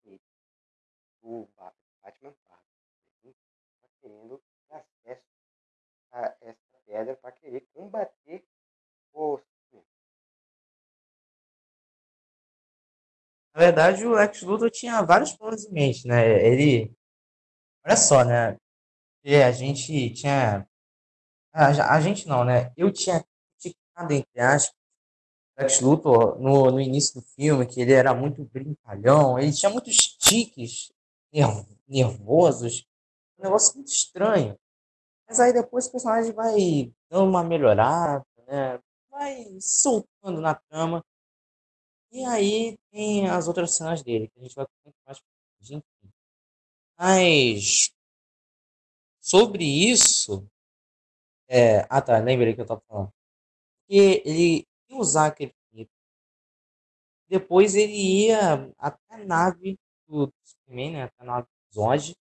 infinita. 0.00 0.24
O 1.22 1.48
Batman 2.02 2.30
está 2.30 2.58
querendo 4.00 4.42
ter 4.68 4.74
acesso 4.74 5.22
a 6.10 6.36
essa 6.40 6.78
pedra 6.84 7.16
para 7.16 7.30
querer 7.30 7.60
combater 7.72 8.44
o 9.12 9.40
Na 13.54 13.60
verdade, 13.60 14.04
o 14.06 14.12
Lex 14.12 14.42
Luthor 14.42 14.70
tinha 14.70 15.02
vários 15.02 15.36
planos 15.36 15.64
em 15.66 15.72
mente, 15.72 16.08
né? 16.08 16.44
Ele. 16.44 16.90
Olha 17.84 17.96
só, 17.96 18.24
né? 18.24 18.56
E 19.24 19.36
a 19.36 19.52
gente 19.52 20.10
tinha. 20.14 20.66
A, 21.52 21.96
a 21.96 22.00
gente 22.00 22.26
não, 22.28 22.44
né? 22.44 22.72
Eu 22.76 22.92
tinha 22.92 23.24
criticado, 23.60 24.12
entre 24.12 24.40
aspas, 24.40 24.74
Lex 25.58 25.80
Luthor 25.80 26.38
no, 26.40 26.70
no 26.70 26.80
início 26.80 27.20
do 27.20 27.26
filme, 27.26 27.66
que 27.66 27.80
ele 27.80 27.92
era 27.92 28.14
muito 28.14 28.44
brincalhão, 28.44 29.38
ele 29.38 29.52
tinha 29.52 29.70
muitos 29.70 29.96
tiques 29.96 30.92
nervosos, 31.88 32.86
um 33.38 33.42
negócio 33.44 33.74
muito 33.76 33.88
estranho. 33.90 34.58
Mas 35.28 35.40
aí 35.40 35.52
depois 35.52 35.86
o 35.86 35.92
personagem 35.92 36.32
vai 36.32 36.92
dando 37.10 37.30
uma 37.30 37.44
melhorada, 37.44 38.24
né? 38.46 38.80
Vai 39.10 39.46
soltando 39.60 40.40
na 40.40 40.54
trama. 40.54 41.04
E 42.12 42.24
aí 42.26 42.76
tem 42.90 43.28
as 43.28 43.48
outras 43.48 43.74
cenas 43.74 44.02
dele, 44.02 44.28
que 44.28 44.38
a 44.38 44.42
gente 44.42 44.54
vai 44.54 44.66
comentar 44.66 45.02
mais 45.06 45.70
enfim. 45.70 45.91
Mas 46.98 47.90
sobre 49.20 49.64
isso. 49.64 50.46
É... 51.48 51.80
Ah 51.90 52.02
tá, 52.02 52.18
lembrei 52.18 52.54
que 52.54 52.60
eu 52.60 52.66
tava 52.66 52.82
falando. 52.88 53.12
Que 53.88 54.22
ele 54.24 54.66
ia 54.90 54.96
usar 54.96 55.26
aquele. 55.28 55.54
Depois 57.28 57.74
ele 57.74 57.94
ia 58.26 58.70
até 58.78 59.14
a 59.14 59.18
nave 59.24 59.78
do, 60.06 60.30
Superman, 60.44 60.92
né? 60.92 61.02
Até 61.04 61.22
a 61.22 61.24
nave 61.24 61.46
do 61.46 61.74
Zod. 61.74 62.14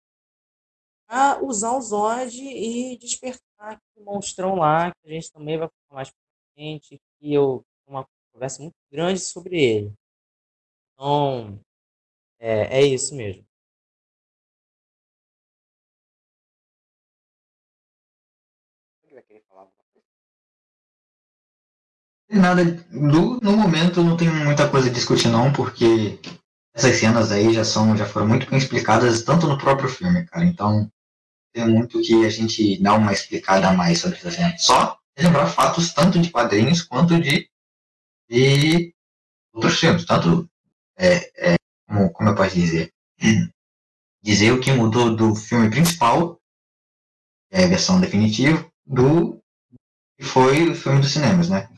Pra 1.07 1.43
usar 1.43 1.71
o 1.75 1.81
Zod 1.81 2.41
e 2.41 2.97
despertar 2.97 3.41
aquele 3.59 4.05
monstrão 4.05 4.55
lá, 4.55 4.91
que 4.91 5.09
a 5.09 5.11
gente 5.11 5.31
também 5.31 5.57
vai 5.57 5.67
falar 5.67 5.99
mais 5.99 6.09
pra 6.09 6.19
frente. 6.53 6.97
Que 7.19 7.33
eu 7.33 7.65
uma 7.85 8.07
conversa 8.33 8.61
muito 8.61 8.75
grande 8.89 9.19
sobre 9.19 9.61
ele. 9.61 9.93
Então, 10.93 11.59
é, 12.39 12.79
é 12.79 12.85
isso 12.85 13.15
mesmo. 13.15 13.45
Nada, 22.31 22.63
no, 22.89 23.41
momento 23.41 24.01
não 24.01 24.15
tem 24.15 24.29
muita 24.29 24.69
coisa 24.69 24.89
a 24.89 24.93
discutir 24.93 25.27
não, 25.27 25.51
porque 25.51 26.17
essas 26.73 26.95
cenas 26.95 27.29
aí 27.29 27.53
já 27.53 27.65
são, 27.65 27.95
já 27.97 28.05
foram 28.05 28.27
muito 28.27 28.49
bem 28.49 28.57
explicadas 28.57 29.23
tanto 29.23 29.47
no 29.47 29.57
próprio 29.57 29.89
filme, 29.89 30.25
cara. 30.25 30.45
Então 30.45 30.89
tem 31.53 31.67
muito 31.67 32.01
que 32.01 32.25
a 32.25 32.29
gente 32.29 32.81
dá 32.81 32.93
uma 32.93 33.11
explicada 33.11 33.67
a 33.67 33.73
mais 33.73 33.99
sobre 33.99 34.17
essa 34.17 34.31
cena. 34.31 34.57
Só 34.57 34.97
lembrar 35.17 35.47
fatos 35.47 35.93
tanto 35.93 36.19
de 36.19 36.31
quadrinhos 36.31 36.81
quanto 36.81 37.19
de 37.19 37.49
e 38.29 38.93
outros 39.53 39.77
filmes. 39.77 40.05
Tanto, 40.05 40.49
é, 40.97 41.51
é, 41.51 41.55
como, 41.85 42.09
como 42.11 42.29
eu 42.29 42.35
posso 42.35 42.55
dizer, 42.55 42.93
dizer 44.23 44.53
o 44.53 44.61
que 44.61 44.71
mudou 44.71 45.13
do 45.13 45.35
filme 45.35 45.69
principal, 45.69 46.39
é 47.51 47.65
a 47.65 47.67
versão 47.67 47.99
definitiva, 47.99 48.65
do 48.85 49.37
que 50.17 50.23
foi 50.23 50.69
o 50.69 50.75
filme 50.75 51.01
dos 51.01 51.11
cinemas, 51.11 51.49
né? 51.49 51.69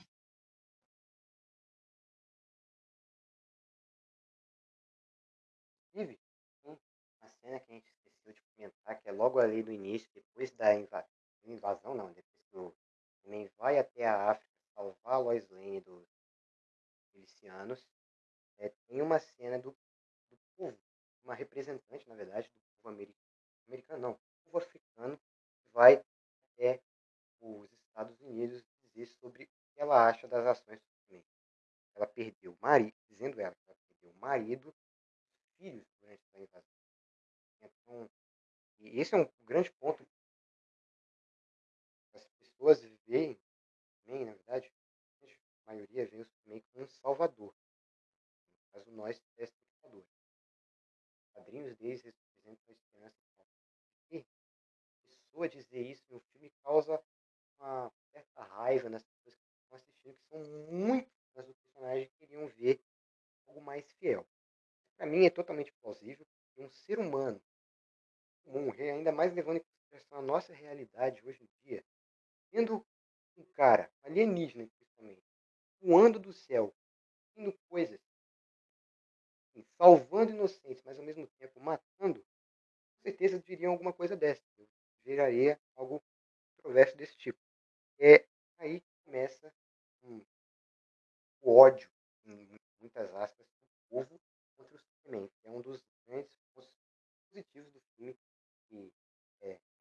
Comentar, 8.94 9.02
que 9.02 9.10
é 9.10 9.12
logo 9.12 9.40
ali 9.40 9.64
do 9.64 9.72
início, 9.72 10.10
depois 10.14 10.52
da 10.52 10.74
invasão, 10.74 11.10
invasão 11.46 11.96
não, 11.96 12.12
depois 12.12 12.44
que 12.52 12.58
o 12.58 12.74
vai 13.58 13.80
até 13.80 14.06
a 14.06 14.32
África 14.32 14.52
salvar 14.76 15.16
a 15.16 15.18
Lois 15.18 15.50
Lane 15.50 15.82
dos 15.82 16.08
milicianos, 17.14 17.88
é, 18.58 18.70
tem 18.88 19.02
uma 19.02 19.20
cena 19.20 19.58
do, 19.60 19.72
do 20.30 20.38
povo, 20.58 20.78
uma 21.24 21.34
representante, 21.34 22.08
na 22.08 22.16
verdade, 22.16 22.50
do 22.50 22.60
povo 22.82 22.96
americano, 22.96 23.18
americano 23.68 24.02
não, 24.02 24.12
do 24.14 24.20
povo 24.46 24.58
africano, 24.58 25.18
que 25.18 25.74
vai 25.74 26.04
até 26.54 26.82
os 27.40 27.72
Estados 27.72 28.20
Unidos 28.22 28.64
dizer 28.84 29.08
sobre 29.08 29.44
o 29.44 29.48
que 29.48 29.82
ela 29.82 30.08
acha 30.08 30.28
das 30.28 30.46
ações 30.46 30.80
do 30.80 30.88
Superman. 30.88 31.26
Ela 31.96 32.08
perdeu 32.08 32.54
o 32.54 32.58
marido, 32.60 32.96
dizendo 33.10 33.40
ela 33.40 33.56
que 33.56 33.70
ela 33.70 33.78
perdeu 33.88 34.12
o 34.12 34.20
marido, 34.20 34.76
filhos 35.58 35.86
durante 36.02 36.24
a 36.34 36.40
invasão. 36.40 36.74
Então, 37.62 38.10
e 38.80 39.00
esse 39.00 39.16
é 39.16 39.18
um 39.18 39.30
grande 39.42 39.72
ponto. 39.74 40.06
As 42.14 42.28
pessoas 42.28 42.82
veem, 43.08 43.40
também, 44.06 44.26
na 44.26 44.34
verdade, 44.34 44.72
a 45.66 45.72
maioria 45.72 46.06
vê 46.06 46.18
o 46.18 46.26
Superman 46.26 46.62
como 46.72 46.86
um 46.86 46.88
salvador. 46.88 47.56
No 48.58 48.72
caso, 48.74 48.92
nós, 48.92 49.20
telespectadores. 49.36 50.10
Os 51.20 51.30
quadrinhos 51.34 51.76
deles 51.78 52.02
representam 52.02 52.66
a 52.68 52.72
esperança 52.72 53.18
e 54.12 54.20
a 54.20 55.06
pessoa 55.06 55.50
dizer 55.50 55.82
isso 55.82 56.06
no 56.10 56.20
filme 56.20 56.52
causa 56.64 57.04
uma 57.58 57.92
certa 58.12 58.44
raiva 58.44 58.90
nas 58.90 59.04
pessoas 59.04 59.36
que 59.36 59.48
estão 59.62 59.78
assistindo, 59.78 60.16
que 60.16 60.28
são 60.28 60.40
muito 60.72 61.12
fãs 61.34 61.48
do 61.48 61.54
personagem 61.54 62.04
e 62.04 62.18
queriam 62.20 62.48
ver 62.48 62.84
algo 63.48 63.62
mais 63.62 63.90
fiel. 63.94 64.28
Para 64.98 65.08
mim 65.08 65.26
é 65.26 65.30
totalmente 65.30 65.72
plausível 65.74 66.26
que 66.54 66.64
um 66.64 66.70
ser 66.70 67.00
humano 67.00 67.42
comum, 68.44 68.72
ainda 68.72 69.12
mais 69.12 69.34
levando 69.34 69.58
em 69.58 69.64
consideração 69.64 70.20
a 70.20 70.22
nossa 70.22 70.54
realidade 70.54 71.22
hoje 71.26 71.44
em 71.44 71.68
dia, 71.68 71.84
tendo 72.52 72.86
um 73.38 73.44
cara 73.54 73.92
alienígena 74.04 74.68
principalmente, 74.68 75.24
voando 75.82 76.20
do 76.20 76.34
céu, 76.34 76.74
fazendo 77.34 77.58
coisas, 77.70 78.00
assim, 79.50 79.66
salvando 79.78 80.32
inocentes, 80.32 80.84
mas 80.84 80.98
ao 80.98 81.06
mesmo 81.06 81.28
tempo 81.40 81.60
matando, 81.60 82.22
com 82.22 83.02
certeza 83.02 83.40
diriam 83.40 83.72
alguma 83.72 83.94
coisa 83.94 84.16
dessa. 84.16 84.44
Eu 84.58 84.68
geraria 85.04 85.60
algo 85.76 86.02
controverso 86.56 86.96
desse 86.96 87.18
tipo. 87.18 87.40
É 88.00 88.26
aí 88.58 88.80
que 88.80 88.94
começa 89.04 89.54
o 90.04 91.58
ódio, 91.58 91.90
em 92.26 92.58
muitas 92.80 93.14
aspas, 93.16 93.46
do 93.46 93.90
povo 93.90 94.22
contra 94.56 94.76
o 94.76 94.80
Superman, 94.80 95.30
é 95.44 95.50
um 95.50 95.62
dos 95.62 95.84
grandes 96.08 96.38
pontos 96.54 96.72
positivos 97.30 97.72
do 97.74 97.82
filme, 97.96 98.18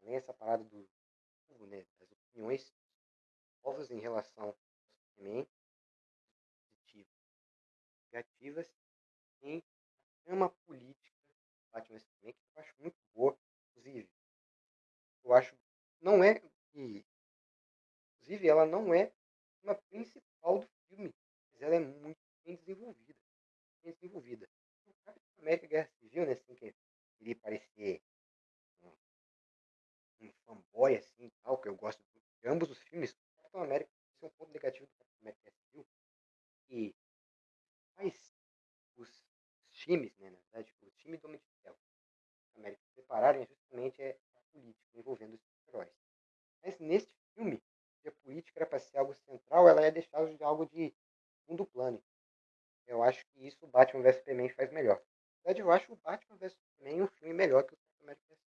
além 0.03 0.15
dessa 0.15 0.35
parada 0.35 0.65
do 0.65 0.89
povo, 1.49 1.67
né, 1.67 1.87
das 1.99 2.11
opiniões 2.11 2.75
povos 3.63 3.91
em 3.91 3.99
relação 3.99 4.45
ao 4.45 4.57
Superman, 5.11 5.47
negativas 8.13 8.71
em 9.41 9.63
trama 10.25 10.51
política 10.67 11.13
Batman 11.73 11.99
que 11.99 12.27
eu 12.27 12.63
acho 12.63 12.75
muito 12.79 12.97
boa, 13.15 13.39
inclusive. 13.71 14.09
Eu 15.25 15.33
acho 15.33 15.57
não 16.01 16.23
é 16.23 16.39
que 16.73 17.07
inclusive 18.17 18.49
ela 18.49 18.67
não 18.67 18.93
é 18.93 19.13
uma 19.63 19.75
principal 19.75 20.59
do 20.59 20.69
filme, 20.89 21.15
mas 21.53 21.63
ela 21.63 21.77
é 21.77 21.81
muito 21.81 22.21
bem 22.45 22.57
desenvolvida, 22.57 23.19
bem 23.83 23.93
desenvolvida. 23.95 24.49
O 24.87 24.93
Capitão 25.05 25.39
América 25.39 25.67
Guerra 25.67 25.91
Civil, 25.99 26.27
né, 26.27 26.33
assim 26.33 26.55
que 26.55 26.75
ele 27.21 27.35
parecer 27.37 28.03
um 30.23 30.33
fanboy 30.47 30.97
assim, 30.97 31.31
tal, 31.43 31.59
que 31.59 31.69
eu 31.69 31.75
gosto 31.75 32.03
de 32.03 32.49
ambos 32.49 32.71
os 32.71 32.79
filmes. 32.83 33.13
O 33.13 33.43
Capitão 33.43 33.63
América 33.63 33.91
é 34.23 34.27
um 34.27 34.31
ponto 34.31 34.53
negativo 34.53 34.87
do 34.87 34.93
Capitão 34.93 35.21
América 35.23 35.51
Civil, 35.51 35.87
que 36.67 36.95
faz 37.97 38.35
os 38.97 39.25
times, 39.71 40.17
né, 40.19 40.31
na 40.31 40.39
verdade, 40.39 40.75
o 40.83 40.91
time 40.93 41.17
do 41.17 41.27
Homem 41.27 41.41
de 41.41 41.47
Ferro, 41.63 41.79
América 42.57 42.83
se 42.83 42.95
separarem 42.95 43.47
justamente 43.47 44.03
é 44.03 44.19
a 44.35 44.41
política 44.53 44.99
envolvendo 44.99 45.35
os 45.35 45.69
heróis. 45.69 45.93
Mas 46.63 46.79
neste 46.79 47.13
filme, 47.35 47.63
a 48.07 48.11
política 48.11 48.59
era 48.61 48.67
para 48.67 48.79
ser 48.79 48.99
algo 48.99 49.15
central, 49.15 49.69
ela 49.69 49.85
é 49.85 49.91
deixada 49.91 50.33
de 50.35 50.43
algo 50.43 50.67
de 50.67 50.95
segundo 51.41 51.67
plano. 51.67 52.03
Eu 52.87 53.03
acho 53.03 53.25
que 53.29 53.47
isso 53.47 53.65
o 53.65 53.69
Batman 53.69 54.03
vs 54.03 54.17
Superman 54.17 54.49
faz 54.51 54.71
melhor. 54.71 54.97
Na 54.97 55.53
verdade, 55.53 55.61
eu 55.61 55.73
acho 55.73 55.93
o 55.93 55.97
Batman 55.97 56.37
vs 56.37 56.53
Superman 56.53 57.03
um 57.03 57.07
filme 57.07 57.35
melhor 57.35 57.63
que 57.65 57.75
o 57.75 57.79
América 58.03 58.25
vs 58.29 58.39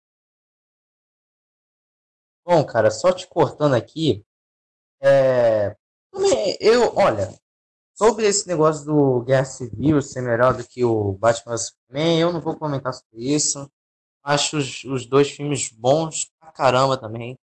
Bom, 2.44 2.64
cara, 2.64 2.90
só 2.90 3.12
te 3.12 3.26
cortando 3.26 3.74
aqui, 3.74 4.24
é... 5.00 5.76
eu, 6.60 6.94
olha, 6.96 7.32
Sobre 7.96 8.26
esse 8.26 8.48
negócio 8.48 8.84
do 8.84 9.20
Guerra 9.22 9.44
Civil 9.44 10.02
ser 10.02 10.20
melhor 10.20 10.56
do 10.56 10.66
que 10.66 10.84
o 10.84 11.12
Batman 11.12 11.56
Superman, 11.56 12.18
eu 12.18 12.32
não 12.32 12.40
vou 12.40 12.56
comentar 12.56 12.92
sobre 12.92 13.32
isso. 13.32 13.70
Acho 14.20 14.56
os, 14.56 14.82
os 14.82 15.06
dois 15.06 15.30
filmes 15.30 15.70
bons 15.70 16.28
pra 16.40 16.50
caramba 16.50 16.98
também. 16.98 17.38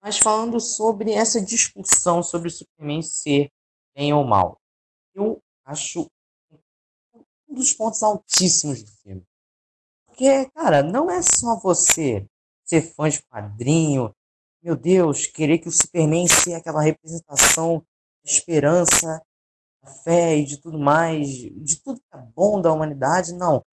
Mas 0.00 0.18
falando 0.18 0.60
sobre 0.60 1.10
essa 1.12 1.40
discussão 1.40 2.22
sobre 2.22 2.46
o 2.46 2.50
Superman 2.50 3.02
ser 3.02 3.50
bem 3.92 4.14
ou 4.14 4.24
mal, 4.24 4.60
eu 5.12 5.42
acho 5.64 6.08
um 7.48 7.54
dos 7.54 7.74
pontos 7.74 8.00
altíssimos 8.04 8.84
do 8.84 8.90
filme. 8.92 9.24
Porque, 10.06 10.48
cara, 10.50 10.84
não 10.84 11.10
é 11.10 11.20
só 11.20 11.58
você 11.58 12.24
ser 12.64 12.82
fã 12.82 13.08
de 13.08 13.20
quadrinho, 13.24 14.14
meu 14.62 14.76
Deus, 14.76 15.26
querer 15.26 15.58
que 15.58 15.68
o 15.68 15.72
Superman 15.72 16.26
seja 16.28 16.58
aquela 16.58 16.82
representação 16.82 17.78
da 18.24 18.30
esperança, 18.30 19.22
da 19.82 19.90
fé 19.90 20.36
e 20.36 20.44
de 20.44 20.58
tudo 20.58 20.78
mais, 20.78 21.26
de 21.28 21.80
tudo 21.82 22.00
que 22.00 22.16
é 22.16 22.18
bom 22.34 22.60
da 22.60 22.72
humanidade, 22.72 23.32
não. 23.32 23.64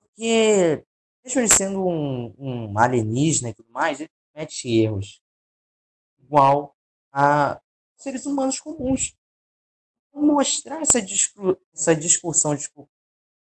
Porque, 0.00 0.84
mesmo 1.24 1.40
ele 1.40 1.48
sendo 1.48 1.86
um, 1.86 2.34
um 2.38 2.78
alienígena 2.78 3.50
e 3.50 3.54
tudo 3.54 3.70
mais, 3.70 4.00
ele 4.00 4.10
comete 4.32 4.68
erros 4.68 5.22
igual 6.18 6.74
a 7.12 7.60
seres 7.96 8.26
humanos 8.26 8.58
comuns. 8.58 9.14
Mostrar 10.14 10.80
essa, 10.82 11.00
discu 11.00 11.56
essa 11.72 11.94
discussão 11.94 12.56
tipo, 12.56 12.88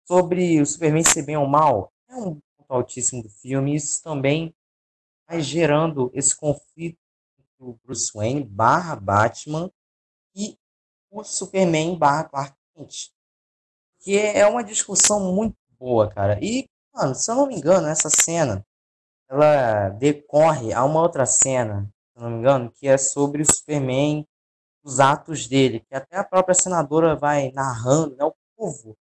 sobre 0.08 0.62
o 0.62 0.66
Superman 0.66 1.04
ser 1.04 1.24
bem 1.24 1.38
ou 1.38 1.48
mal 1.48 1.92
é 2.10 2.16
um 2.16 2.40
ponto 2.58 2.74
altíssimo 2.74 3.22
do 3.22 3.30
filme. 3.30 3.76
Isso 3.76 4.02
também 4.02 4.56
vai 5.28 5.42
gerando 5.42 6.10
esse 6.14 6.36
conflito 6.36 6.98
entre 7.38 7.56
o 7.60 7.80
Bruce 7.84 8.12
Wayne 8.14 8.44
barra 8.44 8.96
Batman 8.96 9.72
e 10.36 10.58
o 11.12 11.24
Superman 11.24 11.98
barra 11.98 12.24
Clark 12.26 12.56
Kent. 12.76 13.12
Que 14.00 14.18
é 14.18 14.48
uma 14.48 14.64
discussão 14.64 15.34
muito 15.34 15.58
boa, 15.80 16.10
cara. 16.10 16.40
E, 16.42 16.70
mano, 16.94 17.14
se 17.14 17.30
eu 17.30 17.36
não 17.36 17.48
me 17.48 17.56
engano, 17.56 17.88
essa 17.88 18.10
cena 18.10 18.66
ela 19.30 19.90
decorre 19.90 20.74
a 20.74 20.84
uma 20.86 21.02
outra 21.02 21.26
cena, 21.26 21.84
se 22.14 22.20
eu 22.20 22.24
não 22.24 22.30
me 22.32 22.38
engano, 22.38 22.72
que 22.72 22.88
é 22.88 22.98
sobre 22.98 23.42
o 23.42 23.46
Superman, 23.46 24.26
os 24.84 25.00
atos 25.00 25.48
dele, 25.48 25.82
que 25.82 25.94
até 25.94 26.18
a 26.18 26.24
própria 26.24 26.56
senadora 26.56 27.16
vai 27.16 27.52
narrando, 27.52 28.16
né, 28.16 28.24
o 28.24 28.34
povo 28.56 28.98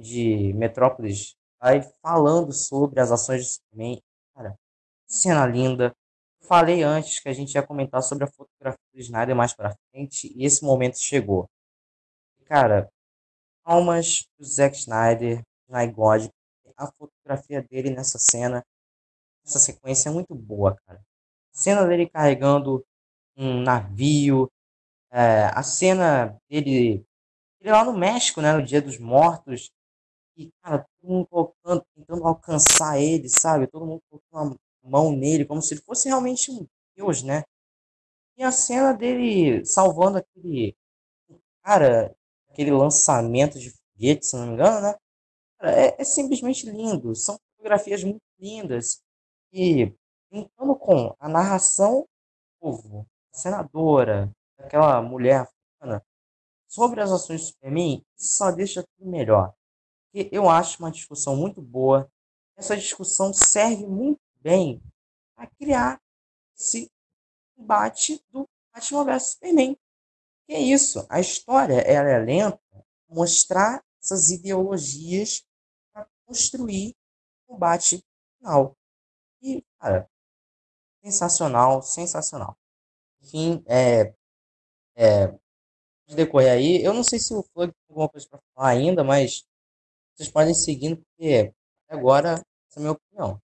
de 0.00 0.52
Metrópolis 0.54 1.36
vai 1.60 1.82
falando 2.00 2.52
sobre 2.52 3.00
as 3.00 3.10
ações 3.10 3.42
do 3.42 3.48
Superman. 3.48 4.02
Cena 5.14 5.46
linda. 5.46 5.94
Falei 6.40 6.82
antes 6.82 7.20
que 7.20 7.28
a 7.28 7.32
gente 7.32 7.54
ia 7.54 7.64
comentar 7.64 8.02
sobre 8.02 8.24
a 8.24 8.26
fotografia 8.26 8.84
do 8.92 9.00
Snyder 9.00 9.36
mais 9.36 9.54
pra 9.54 9.72
frente 9.90 10.32
e 10.36 10.44
esse 10.44 10.64
momento 10.64 10.98
chegou. 10.98 11.48
Cara, 12.46 12.90
palmas 13.62 14.26
pro 14.36 14.44
Zack 14.44 14.76
Snyder, 14.76 15.40
Snyder 15.68 15.94
God. 15.94 16.28
A 16.76 16.90
fotografia 16.90 17.62
dele 17.62 17.90
nessa 17.90 18.18
cena, 18.18 18.64
essa 19.46 19.60
sequência 19.60 20.08
é 20.08 20.12
muito 20.12 20.34
boa, 20.34 20.76
cara. 20.84 20.98
A 20.98 21.56
cena 21.56 21.86
dele 21.86 22.10
carregando 22.10 22.84
um 23.36 23.62
navio, 23.62 24.50
é, 25.12 25.44
a 25.54 25.62
cena 25.62 26.36
dele, 26.50 27.06
ele 27.60 27.70
lá 27.70 27.84
no 27.84 27.96
México, 27.96 28.40
né, 28.40 28.52
no 28.52 28.64
Dia 28.64 28.82
dos 28.82 28.98
Mortos, 28.98 29.70
e, 30.36 30.50
cara, 30.60 30.84
todo 31.00 31.08
mundo 31.08 31.84
tentando 31.94 32.26
alcançar 32.26 32.98
ele, 33.00 33.28
sabe? 33.28 33.68
Todo 33.68 33.86
mundo 33.86 34.02
colocando 34.10 34.58
mão 34.84 35.12
nele, 35.12 35.44
como 35.44 35.62
se 35.62 35.74
ele 35.74 35.82
fosse 35.82 36.08
realmente 36.08 36.50
um 36.50 36.66
deus, 36.96 37.22
né? 37.22 37.44
E 38.36 38.42
a 38.42 38.52
cena 38.52 38.92
dele 38.92 39.64
salvando 39.64 40.18
aquele 40.18 40.76
cara, 41.62 42.14
aquele 42.50 42.70
lançamento 42.70 43.58
de 43.58 43.70
foguete, 43.70 44.26
se 44.26 44.36
não 44.36 44.46
me 44.46 44.52
engano, 44.54 44.80
né? 44.80 44.94
Cara, 45.58 45.72
é, 45.80 45.96
é, 45.98 46.04
simplesmente 46.04 46.68
lindo. 46.70 47.14
São 47.14 47.38
fotografias 47.56 48.04
muito 48.04 48.22
lindas. 48.38 49.02
E 49.52 49.92
juntando 50.32 50.76
com 50.76 51.14
a 51.18 51.28
narração 51.28 52.06
povo, 52.60 53.06
senadora, 53.32 54.30
aquela 54.58 55.00
mulher 55.02 55.42
africana, 55.42 56.04
sobre 56.68 57.00
as 57.00 57.12
ações 57.12 57.42
do 57.42 57.46
Superman, 57.48 58.04
só 58.16 58.50
deixa 58.50 58.82
tudo 58.82 59.10
melhor. 59.10 59.54
Eu 60.12 60.48
acho 60.48 60.78
uma 60.78 60.90
discussão 60.90 61.36
muito 61.36 61.60
boa. 61.60 62.10
Essa 62.56 62.76
discussão 62.76 63.32
serve 63.32 63.86
muito 63.86 64.20
bem 64.44 64.82
a 65.36 65.46
criar 65.46 65.98
esse 66.54 66.90
embate 67.56 68.22
do 68.30 68.46
Batman 68.72 69.04
vs 69.04 69.22
Superman. 69.32 69.76
Que 70.46 70.52
é 70.52 70.60
isso, 70.60 71.06
a 71.08 71.18
história 71.18 71.80
ela 71.80 72.10
é 72.10 72.18
lenta, 72.18 72.60
mostrar 73.08 73.82
essas 74.02 74.30
ideologias 74.30 75.42
para 75.92 76.06
construir 76.26 76.94
o 77.46 77.54
combate 77.54 78.04
final. 78.38 78.76
E, 79.40 79.64
cara, 79.80 80.06
sensacional, 81.02 81.82
sensacional. 81.82 82.58
Enfim, 83.22 83.64
é, 83.66 84.14
é, 84.96 85.28
de 86.06 86.14
decorrer 86.14 86.52
aí, 86.52 86.84
eu 86.84 86.92
não 86.92 87.02
sei 87.02 87.18
se 87.18 87.32
o 87.32 87.42
Flug 87.42 87.72
tem 87.72 87.86
alguma 87.88 88.08
coisa 88.10 88.28
para 88.28 88.40
falar 88.54 88.68
ainda, 88.68 89.02
mas 89.02 89.46
vocês 90.14 90.28
podem 90.28 90.54
seguindo, 90.54 90.98
porque 90.98 91.54
agora 91.88 92.34
essa 92.68 92.78
é 92.78 92.78
a 92.78 92.80
minha 92.80 92.92
opinião. 92.92 93.43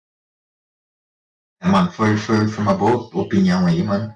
Mano, 1.61 1.91
foi, 1.91 2.17
foi, 2.17 2.47
foi 2.47 2.63
uma 2.63 2.73
boa 2.75 3.09
opinião 3.21 3.65
aí, 3.65 3.83
mano. 3.83 4.13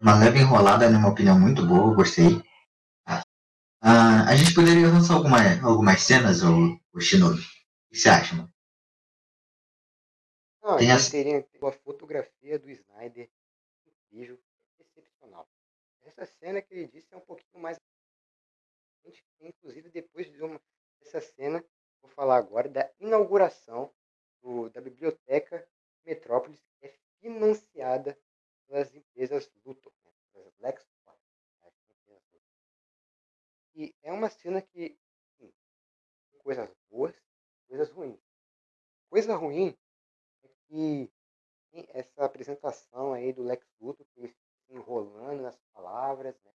Uma 0.00 0.18
leve 0.18 0.40
enrolada, 0.40 0.90
numa 0.90 1.08
opinião 1.08 1.38
muito 1.38 1.66
boa, 1.66 1.94
gostei. 1.94 2.42
Ah, 3.80 4.24
a 4.28 4.34
gente 4.34 4.54
poderia 4.54 4.88
lançar 4.88 5.14
alguma, 5.14 5.38
algumas 5.62 6.00
cenas, 6.02 6.42
ou 6.42 6.78
o 6.94 7.00
Shinobi? 7.00 7.40
O 7.40 7.42
que 7.92 7.98
você 7.98 8.08
acha, 8.08 8.34
mano? 8.34 8.50
Não, 10.62 10.78
Tem 10.78 10.90
a 10.90 10.96
teria 10.98 11.46
uma 11.60 11.70
fotografia 11.70 12.58
do 12.58 12.70
Snyder 12.70 13.28
incrível, 13.86 14.38
excepcional. 14.80 15.46
Essa 16.02 16.24
cena 16.24 16.62
que 16.62 16.72
ele 16.74 16.86
disse 16.88 17.12
é 17.12 17.16
um 17.16 17.20
pouquinho 17.20 17.62
mais. 17.62 17.78
Inclusive, 19.40 19.90
depois 19.90 20.30
de 20.32 20.42
uma, 20.42 20.58
essa 21.02 21.20
cena, 21.20 21.62
vou 22.00 22.10
falar 22.10 22.38
agora 22.38 22.68
da 22.68 22.90
inauguração 22.98 23.92
do, 24.42 24.70
da 24.70 24.80
biblioteca 24.80 25.66
Metrópolis 26.04 26.62
é 26.82 26.88
financiada 27.20 28.18
pelas 28.66 28.94
empresas 28.94 29.50
Luthor, 29.64 29.92
né, 30.04 30.12
pelas 30.32 30.58
LexCorp. 30.58 31.18
Né, 32.06 32.20
e 33.74 33.94
é 34.02 34.12
uma 34.12 34.30
cena 34.30 34.62
que 34.62 34.98
sim, 35.36 35.52
tem 36.30 36.40
coisas 36.40 36.70
boas, 36.90 37.14
coisas 37.66 37.90
ruins. 37.90 38.20
Coisa 39.08 39.34
ruim 39.36 39.76
é 40.42 40.48
que 40.68 41.12
essa 41.88 42.24
apresentação 42.24 43.12
aí 43.12 43.32
do 43.32 43.42
Lex 43.42 43.66
Luthor, 43.80 44.06
que 44.14 44.34
enrolando 44.68 45.42
nas 45.42 45.56
palavras, 45.72 46.34
né? 46.44 46.52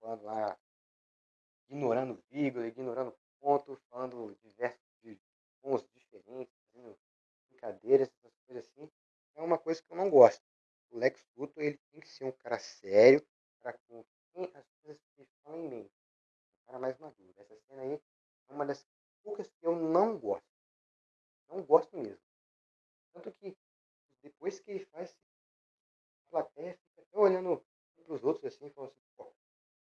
falando 0.00 0.22
lá, 0.24 0.58
ignorando 1.68 2.22
vírgula, 2.30 2.66
ignorando 2.66 3.16
ponto, 3.40 3.76
falando 3.88 4.36
diversos 4.42 4.82
tons 5.62 5.86
diferentes, 5.94 6.61
brincadeiras, 7.62 8.08
essas 8.08 8.36
coisas 8.46 8.68
assim, 8.68 8.90
é 9.36 9.42
uma 9.42 9.58
coisa 9.58 9.80
que 9.82 9.92
eu 9.92 9.96
não 9.96 10.10
gosto. 10.10 10.42
O 10.90 10.98
Lex 10.98 11.24
Luthor 11.36 11.62
ele 11.62 11.78
tem 11.90 12.00
que 12.00 12.08
ser 12.08 12.24
um 12.24 12.32
cara 12.32 12.58
sério, 12.58 13.24
para 13.60 13.72
com 13.72 14.04
quem 14.32 14.44
as 14.54 14.66
coisas 14.82 15.00
estão 15.18 15.56
em 15.56 15.68
mente. 15.68 15.94
Um 16.62 16.66
cara 16.66 16.78
mais 16.80 16.98
maduro. 16.98 17.32
Essa 17.38 17.56
cena 17.68 17.82
aí 17.82 18.02
é 18.48 18.52
uma 18.52 18.66
das 18.66 18.86
poucas 19.22 19.48
que 19.48 19.66
eu 19.66 19.76
não 19.76 20.18
gosto. 20.18 20.46
Não 21.48 21.62
gosto 21.62 21.96
mesmo. 21.96 22.22
Tanto 23.12 23.32
que 23.32 23.56
depois 24.22 24.58
que 24.60 24.70
ele 24.72 24.84
faz, 24.86 25.16
a 26.26 26.30
plateia 26.30 26.74
fica 26.74 27.02
até 27.02 27.18
olhando 27.18 27.64
para 28.04 28.14
os 28.14 28.24
outros 28.24 28.44
assim, 28.44 28.70
falando 28.70 28.90
assim, 28.90 29.02
pô, 29.16 29.32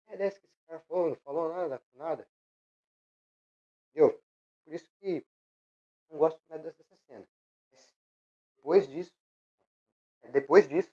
merece 0.08 0.40
que 0.40 0.46
esse 0.46 0.62
cara 0.68 0.80
falou, 0.82 1.10
não 1.10 1.16
falou 1.18 1.50
nada, 1.50 1.84
nada. 1.94 2.30
Entendeu? 3.90 4.22
Por 4.64 4.74
isso 4.74 4.90
que 5.00 5.26
não 6.10 6.18
gosto 6.18 6.40
mais 6.48 6.62
dessa. 6.62 6.84
Depois 8.64 8.88
disso, 8.88 9.12
depois 10.32 10.70
disso, 10.70 10.90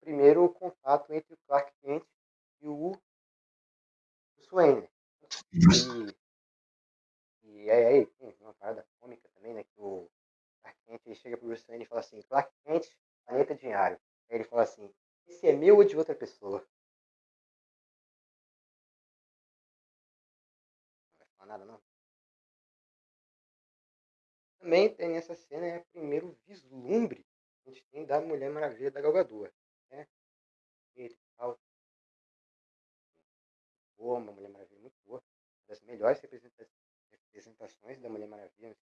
primeiro 0.00 0.44
o 0.44 0.48
contato 0.48 1.12
entre 1.12 1.34
o 1.34 1.38
Clark 1.38 1.72
Kent 1.82 2.06
e 2.60 2.68
o 2.68 2.92
Bruce 4.36 4.48
Wayne. 4.52 4.88
E, 7.42 7.64
e 7.64 7.68
aí, 7.68 8.06
tem 8.06 8.32
uma 8.42 8.54
parada 8.54 8.86
cômica 9.00 9.28
também, 9.34 9.54
né? 9.54 9.64
Que 9.64 9.80
o 9.80 10.08
Clark 10.62 10.78
Kent 10.86 11.16
chega 11.16 11.36
pro 11.36 11.48
Bruce 11.48 11.66
Wayne 11.66 11.82
e 11.82 11.88
fala 11.88 12.00
assim, 12.00 12.22
Clark 12.22 12.54
Kent, 12.62 12.86
planeta 13.26 13.56
diário. 13.56 14.00
Aí 14.30 14.36
ele 14.36 14.44
fala 14.44 14.62
assim, 14.62 14.88
esse 15.26 15.48
é 15.48 15.52
meu 15.52 15.78
ou 15.78 15.84
de 15.84 15.96
outra 15.96 16.14
pessoa? 16.14 16.60
Não 21.10 21.18
vai 21.18 21.26
falar 21.36 21.58
nada 21.58 21.64
não? 21.64 21.91
Também 24.62 24.94
tem 24.94 25.16
essa 25.16 25.34
cena, 25.34 25.66
é 25.66 25.78
o 25.78 25.84
primeiro 25.86 26.38
vislumbre 26.46 27.26
que 27.64 27.70
a 27.70 27.72
gente 27.72 27.84
tem 27.90 28.06
da 28.06 28.20
Mulher 28.20 28.48
Maravilha 28.48 28.92
da 28.92 29.00
Galgador. 29.00 29.52
Né? 29.90 30.06
Boa, 33.96 34.18
uma 34.18 34.30
Mulher 34.30 34.50
Maravilha 34.50 34.80
muito 34.80 34.96
boa. 35.04 35.18
Uma 35.18 35.66
das 35.66 35.80
melhores 35.80 36.20
representações 36.20 37.98
da 38.00 38.08
Mulher 38.08 38.28
Maravilha. 38.28 38.76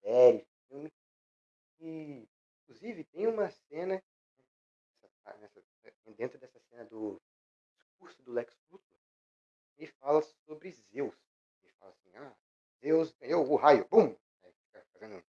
série, 0.00 0.44
filme. 0.66 0.92
E, 1.78 2.28
inclusive, 2.64 3.04
tem 3.04 3.28
uma 3.28 3.48
cena 3.52 4.02
nessa- 5.00 5.36
nessa- 5.38 5.62
dentro 6.16 6.40
dessa 6.40 6.58
cena 6.58 6.84
do 6.86 7.22
discurso 7.76 8.20
do 8.24 8.32
Lex 8.32 8.52
Luthor, 8.68 8.96
ele 9.76 9.86
fala 9.92 10.22
sobre 10.22 10.72
Zeus. 10.72 11.14
Ele 11.62 11.72
fala 11.74 11.92
assim, 11.92 12.16
ah, 12.16 12.36
Zeus 12.80 13.12
ganhou 13.20 13.46
o 13.46 13.56
raio, 13.56 13.86
bum! 13.88 14.16
Aí 14.42 14.52
fica 14.52 14.84
fazendo 14.92 15.22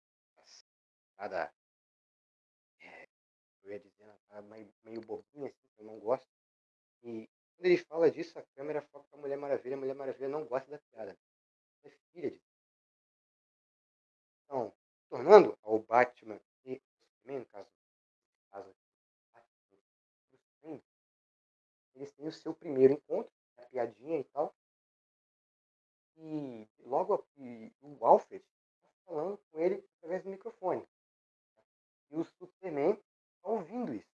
nada, 1.18 1.53
é, 2.80 3.09
eu 3.62 3.72
ia 3.72 3.80
dizer, 3.80 4.05
uma 4.30 4.42
meio, 4.42 4.72
meio 4.84 5.01
bobinha, 5.01 5.48
assim, 5.48 5.68
que 5.74 5.82
eu 5.82 5.86
não 5.86 5.98
gosto. 5.98 6.28
E 7.03 7.28
quando 7.57 7.66
ele 7.66 7.78
fala 7.78 8.11
disso, 8.11 8.38
a 8.38 8.46
câmera 8.55 8.82
foca 8.82 9.07
pra 9.11 9.18
Mulher 9.18 9.36
Maravilha, 9.36 9.76
a 9.76 9.78
Mulher 9.78 9.94
Maravilha 9.94 10.28
não 10.28 10.44
gosta 10.46 10.70
da 10.70 10.78
piada. 10.78 11.18
É 11.84 11.90
filha 12.12 12.30
de 12.30 12.40
Então, 14.44 14.72
tornando 15.09 15.57
ao 15.62 15.78
Batman 15.78 16.40
e 16.64 16.80
Superman, 17.22 17.44
caso, 17.46 17.70
caso 18.51 18.74
Batman 19.32 20.82
eles 21.94 22.12
têm 22.12 22.26
o 22.26 22.32
seu 22.32 22.55
primeiro 22.55 22.94
encontro, 22.94 23.30
a 23.59 23.62
piadinha 23.66 24.18
e 24.18 24.24
tal. 24.24 24.55
E 26.22 26.68
logo 26.80 27.26
e 27.38 27.72
o 27.80 28.04
Alfred 28.04 28.44
está 28.76 28.90
falando 29.06 29.38
com 29.50 29.58
ele 29.58 29.82
através 29.96 30.22
do 30.22 30.30
microfone. 30.30 30.86
E 32.10 32.16
o 32.16 32.24
Superman 32.24 32.90
está 32.92 33.48
ouvindo 33.48 33.94
isso. 33.94 34.12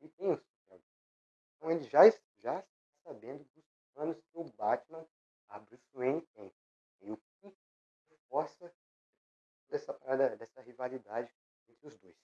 Ele 0.00 0.10
tem 0.12 0.30
o 0.30 0.36
Superman. 0.36 0.84
Então 1.56 1.70
ele 1.72 1.82
já, 1.84 2.08
já 2.38 2.60
está 2.60 2.68
sabendo 3.02 3.44
dos 3.44 3.64
planos 3.92 4.16
que 4.20 4.38
o 4.38 4.44
Batman, 4.52 5.04
a 5.48 5.58
Bruce 5.58 5.88
Wayne 5.92 6.22
tem. 6.34 6.52
E 7.00 7.10
o 7.10 7.16
que 7.16 7.52
reforça 8.10 8.72
dessa 9.68 9.92
dessa 10.36 10.60
rivalidade 10.62 11.34
entre 11.68 11.88
os 11.88 11.98
dois. 11.98 12.16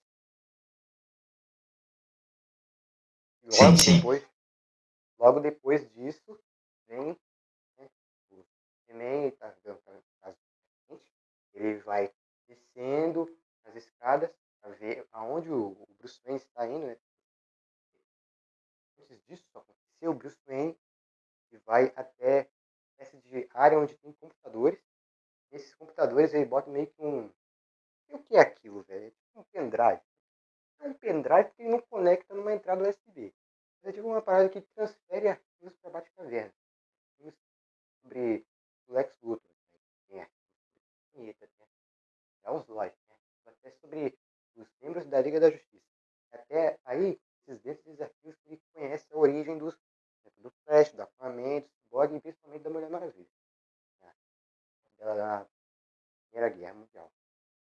E 3.42 3.50
Sim, 3.50 3.64
logo 3.64 3.76
sim. 3.76 3.96
depois, 3.96 4.28
logo 5.18 5.40
depois 5.40 5.92
disso, 5.92 6.38
vem 6.86 7.18
Tá, 8.96 10.34
gente, 10.88 11.12
ele 11.52 11.78
vai 11.80 12.10
descendo 12.48 13.26
as 13.64 13.76
escadas 13.76 14.30
para 14.60 14.70
ver 14.72 15.06
aonde 15.12 15.52
o, 15.52 15.74
Bruce 15.98 16.20
Wayne 16.22 16.38
está 16.38 16.66
indo, 16.66 16.86
né? 16.86 16.96
Antes 18.98 19.22
disso 19.26 19.44
acontecer, 19.54 20.08
o 20.08 20.14
Bruce 20.14 20.38
Wayne 20.46 20.78
vai 21.64 21.92
até 21.94 22.48
espécie 22.92 23.18
de 23.18 23.48
área 23.52 23.78
onde 23.78 23.96
tem 23.96 24.12
computadores. 24.14 24.82
Nesses 25.50 25.74
computadores 25.74 26.32
ele 26.32 26.46
bota 26.46 26.70
meio 26.70 26.86
que 26.86 27.02
um. 27.02 27.30
O 28.08 28.18
que 28.20 28.36
é 28.36 28.40
aquilo, 28.40 28.82
velho? 28.84 29.06
É 29.06 29.10
tipo 29.10 29.40
um 29.40 29.44
pendrive. 29.44 30.00
É 30.80 30.88
um 30.88 30.94
pendrive 30.94 31.50
que 31.50 31.62
ele 31.62 31.70
não 31.70 31.80
conecta 31.82 32.34
numa 32.34 32.54
entrada 32.54 32.88
USB. 32.88 33.34
É 33.82 33.92
tipo 33.92 34.06
uma 34.06 34.22
parada 34.22 34.48
que 34.48 34.60
transfere 34.60 35.28
arquivos 35.28 35.76
para 35.76 35.90
baixo 35.90 36.10
da 36.16 36.22
caverna. 36.22 36.54
Arquivos 37.12 37.34
sobre 38.02 38.46
o 38.88 38.94
Lex 38.94 39.18
Luthor. 39.22 39.50
né? 40.10 40.28
Sobre 41.12 41.32
Planeta, 41.32 41.48
tem 41.48 41.66
arquivos 42.46 42.62
os 42.62 42.66
tem 42.66 42.78
arquivos 42.80 43.46
até 43.46 43.70
sobre 43.72 44.18
os 44.56 44.68
membros 44.80 45.06
da 45.06 45.20
Liga 45.20 45.40
da 45.40 45.50
Justiça. 45.50 45.86
Até 46.32 46.78
aí, 46.84 47.20
esses 47.46 47.60
desses 47.60 48.00
arquivos 48.00 48.38
ele 48.46 48.60
conhece 48.72 49.06
a 49.12 49.16
origem 49.16 49.58
dos 49.58 49.76
do 50.38 50.50
Flash, 50.64 50.92
do 50.92 51.02
Aquaman, 51.02 51.60
do 51.60 51.68
Cyborg 51.68 52.14
e 52.14 52.20
principalmente 52.20 52.62
da 52.62 52.70
Mulher 52.70 52.90
Maravilha. 52.90 53.28
né? 54.00 54.14
Na 54.98 55.46
Primeira 56.30 56.54
Guerra 56.54 56.74
Mundial. 56.74 57.12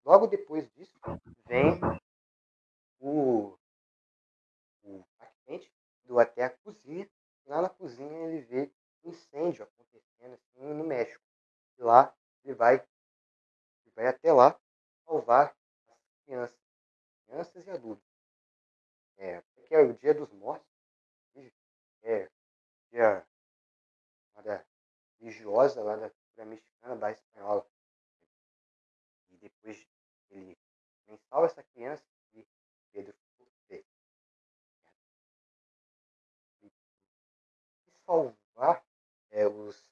Logo 0.05 0.27
depois 0.27 0.71
disso, 0.75 0.99
vem 1.47 1.81
o, 3.01 3.57
o 4.83 5.05
indo 5.47 6.19
até 6.19 6.45
a 6.45 6.51
cozinha. 6.51 7.09
Lá 7.47 7.63
na 7.63 7.69
cozinha 7.69 8.29
ele 8.29 8.41
vê 8.43 8.71
incêndio 9.05 9.65
acontecendo 9.65 10.35
assim, 10.35 10.75
no 10.75 10.85
México. 10.85 11.25
E 11.79 11.83
lá 11.83 12.15
ele 12.45 12.55
vai, 12.55 12.75
ele 12.77 13.95
vai 13.95 14.07
até 14.07 14.33
lá 14.33 14.59
salvar 15.05 15.57
as 15.89 15.99
crianças, 16.25 16.59
crianças 17.27 17.67
e 17.67 17.71
adultos. 17.71 18.05
É, 19.17 19.41
porque 19.55 19.75
é 19.75 19.81
o 19.81 19.93
dia 19.93 20.15
dos 20.15 20.33
mortos, 20.33 20.67
inclusive, 21.31 21.55
é 22.03 22.31
dia 22.91 23.27
da 24.43 24.65
religiosa 25.19 25.83
lá 25.83 25.97
da 25.97 26.09
cultura 26.11 26.47
mexicana, 26.47 26.97
da 26.97 27.11
espanhola. 27.11 27.67
E 29.31 29.37
depois 29.37 29.87
ele 30.31 30.57
nem 31.07 31.19
salva 31.29 31.47
essa 31.47 31.63
criança 31.63 32.03
e 32.33 32.47
Pedro 32.93 33.15
salvar 38.11 38.85
é, 39.31 39.47
os 39.47 39.91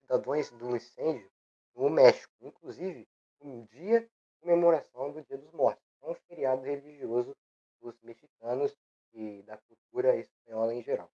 cidadãos 0.00 0.50
do 0.52 0.76
incêndio 0.76 1.30
no 1.74 1.90
México, 1.90 2.32
inclusive 2.40 3.08
um 3.40 3.64
dia 3.66 4.00
de 4.00 4.10
comemoração 4.40 5.12
do 5.12 5.22
Dia 5.22 5.38
dos 5.38 5.52
Mortos, 5.52 5.84
é 6.02 6.06
um 6.08 6.14
feriado 6.14 6.62
religioso 6.62 7.36
dos 7.80 8.00
mexicanos 8.02 8.76
e 9.12 9.42
da 9.42 9.56
cultura 9.58 10.16
espanhola 10.16 10.74
em 10.74 10.82
geral. 10.82 11.10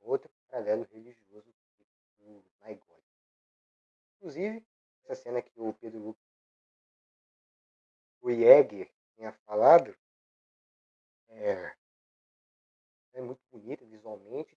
Outro 0.00 0.30
paralelo 0.48 0.86
religioso 0.92 1.52
do 2.18 2.44
Naigode. 2.60 3.02
Inclusive, 4.16 4.64
essa 5.04 5.22
cena 5.22 5.42
que 5.42 5.60
o 5.60 5.72
Pedro 5.74 6.00
Lucas, 6.00 6.22
o 8.20 8.30
Jäger 8.30 8.90
tinha 9.16 9.32
falado, 9.46 9.96
é, 11.28 11.76
é 13.14 13.20
muito 13.20 13.40
bonita 13.50 13.84
visualmente, 13.86 14.56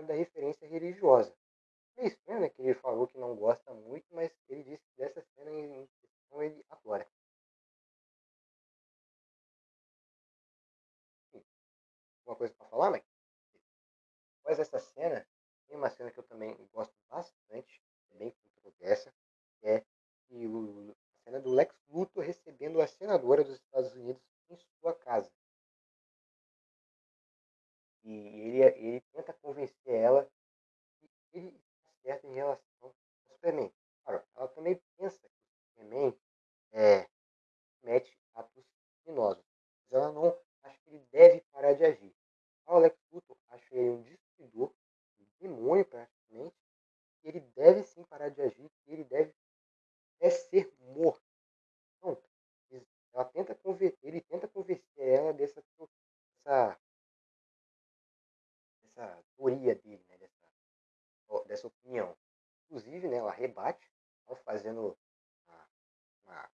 da 0.00 0.14
referência 0.14 0.66
religiosa. 0.66 1.34
É 1.96 2.06
estranho, 2.06 2.40
né, 2.40 2.48
que 2.48 2.62
ele 2.62 2.74
falou 2.74 3.06
que 3.06 3.18
não 3.18 3.36
gosta 3.36 3.72
muito, 3.74 4.06
mas 4.12 4.32
ele 4.48 4.62
disse 4.64 4.82
que 4.86 4.96
dessa 4.96 5.20
cena 5.34 5.50
em 5.50 5.86
questão 6.00 6.42
ele 6.42 6.64
adora. 6.70 7.06
Alguma 12.20 12.36
coisa 12.36 12.54
para 12.54 12.68
falar, 12.68 12.90
Mike? 12.90 13.06
Após 14.40 14.58
essa 14.58 14.78
cena, 14.78 15.26
tem 15.68 15.76
uma 15.76 15.90
cena 15.90 16.10
que 16.10 16.18
eu 16.18 16.24
também 16.24 16.56
gosto 16.72 16.94
bastante, 17.08 17.82
bem 18.14 18.30
controversa, 18.30 19.14
que 19.60 19.68
é 19.68 19.76
a 19.76 21.24
cena 21.24 21.40
do 21.40 21.50
Lex 21.50 21.74
Luthor 21.88 22.24
recebendo 22.24 22.80
a 22.80 22.86
senadora 22.86 23.44
dos 23.44 23.56
Estados 23.56 23.92
Unidos 23.92 24.22
em 24.48 24.56
sua 24.56 24.94
casa. 24.94 25.30
E 28.04 28.10
ele, 28.10 28.62
ele 28.62 29.00
tenta 29.12 29.32
convencer 29.34 29.94
ela 29.94 30.30
que 31.30 31.38
ele 31.38 31.48
está 31.48 31.92
certo 32.02 32.26
em 32.26 32.34
relação 32.34 32.64
ao 32.80 32.94
Superman. 33.28 33.72
Claro, 34.04 34.22
ela 34.34 34.48
também 34.48 34.80
pensa 34.96 35.18
que 35.20 35.26
o 35.26 35.70
Superman 35.70 36.18
é, 36.72 37.08
comete 37.80 38.18
atos 38.34 38.64
criminosos, 39.04 39.44
mas 39.84 39.92
ela 39.92 40.12
não 40.12 40.36
acha 40.62 40.78
que 40.80 40.90
ele 40.90 41.06
deve 41.12 41.40
parar 41.52 41.74
de 41.74 41.84
agir. 41.84 42.14
O 42.66 42.78
Lex 42.78 42.96
Luthor 43.10 43.36
acha 43.48 43.74
ele 43.74 43.90
um 43.90 44.02
destruidor, 44.02 44.72
um 45.20 45.26
demônio 45.40 45.84
praticamente, 45.84 46.56
e 47.22 47.28
ele 47.28 47.40
deve 47.54 47.82
sim 47.82 48.02
parar 48.04 48.30
de 48.30 48.40
agir, 48.40 48.70
e 48.86 48.92
ele 48.92 49.04
deve 49.04 49.34
é 50.20 50.30
ser 50.30 50.72
morto. 50.78 51.22
Então, 51.98 52.16
ela 53.12 53.24
tenta 53.26 53.58
ele 54.02 54.20
tenta 54.22 54.48
convencer 54.48 54.84
ela 54.96 55.32
dessa, 55.32 55.62
dessa, 56.44 56.80
teoria 59.42 59.74
dele, 59.74 60.04
né? 60.08 60.18
dessa, 60.18 61.44
dessa 61.46 61.66
opinião. 61.66 62.16
Inclusive, 62.66 63.08
né, 63.08 63.16
ela 63.16 63.32
rebate, 63.32 63.90
fazendo 64.44 64.96
uma, 65.46 65.68
uma, 66.24 66.50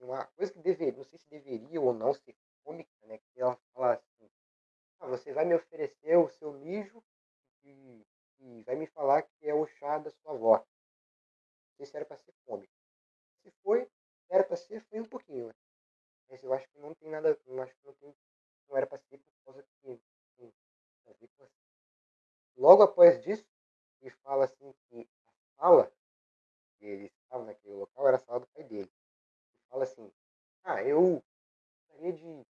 uma 0.00 0.26
coisa 0.26 0.52
que 0.52 0.58
deveria, 0.58 0.96
não 0.96 1.04
sei 1.04 1.18
se 1.18 1.28
deveria 1.30 1.80
ou 1.80 1.94
não 1.94 2.12
ser 2.12 2.36
cômica, 2.64 2.90
né? 3.06 3.18
Que 3.18 3.40
ela 3.40 3.56
fala 3.72 3.94
assim, 3.94 4.30
ah, 5.00 5.06
você 5.06 5.32
vai 5.32 5.44
me 5.44 5.54
oferecer 5.54 6.16
o 6.16 6.28
seu 6.28 6.52
mijo 6.52 7.02
e, 7.64 8.06
e 8.40 8.62
vai 8.64 8.74
me 8.76 8.86
falar 8.86 9.22
que 9.22 9.48
é 9.48 9.54
o 9.54 9.66
chá 9.66 9.98
da 9.98 10.10
sua 10.10 10.32
avó. 10.32 10.58
Não 10.58 11.76
sei 11.76 11.86
se 11.86 11.96
era 11.96 12.04
para 12.04 12.18
ser 12.18 12.34
cômico. 12.44 12.72
Se 13.42 13.50
foi, 13.62 13.90
era 14.28 14.44
para 14.44 14.56
ser, 14.56 14.82
foi 14.82 15.00
um 15.00 15.08
pouquinho. 15.08 15.46
né? 15.48 15.54
Mas 16.28 16.42
eu 16.42 16.52
acho 16.52 16.68
que 16.68 16.78
não 16.78 16.94
tem 16.94 17.08
nada, 17.08 17.38
eu 17.46 17.62
acho 17.62 17.74
que 17.74 17.86
não, 17.86 17.94
tem, 17.94 18.14
não 18.68 18.76
era 18.76 18.86
para 18.86 18.98
ser 18.98 19.18
por 19.18 19.32
causa 19.44 19.62
que 19.62 19.74
tem 19.82 20.02
a 21.06 21.12
ver 21.12 21.28
com 21.36 21.44
assim. 21.44 21.71
Logo 22.56 22.82
após 22.82 23.22
disso, 23.22 23.46
ele 24.00 24.10
fala 24.22 24.44
assim 24.44 24.72
que 24.88 25.08
a 25.26 25.32
sala 25.56 25.92
que 26.78 26.86
ele 26.86 27.06
estava 27.06 27.44
naquele 27.44 27.74
local 27.74 28.08
era 28.08 28.16
a 28.16 28.20
sala 28.20 28.40
do 28.40 28.46
pai 28.48 28.64
dele. 28.64 28.90
Ele 28.90 29.68
fala 29.68 29.84
assim, 29.84 30.12
ah, 30.64 30.82
eu 30.82 31.22
gostaria 31.88 32.12
de 32.12 32.46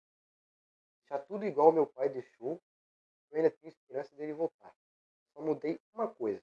deixar 1.00 1.18
tudo 1.26 1.44
igual 1.44 1.72
meu 1.72 1.86
pai 1.86 2.08
deixou, 2.08 2.60
eu 3.30 3.36
ainda 3.36 3.50
tenho 3.50 3.68
esperança 3.68 4.14
dele 4.16 4.32
voltar. 4.32 4.74
Só 5.32 5.40
mudei 5.40 5.80
uma 5.94 6.08
coisa. 6.08 6.42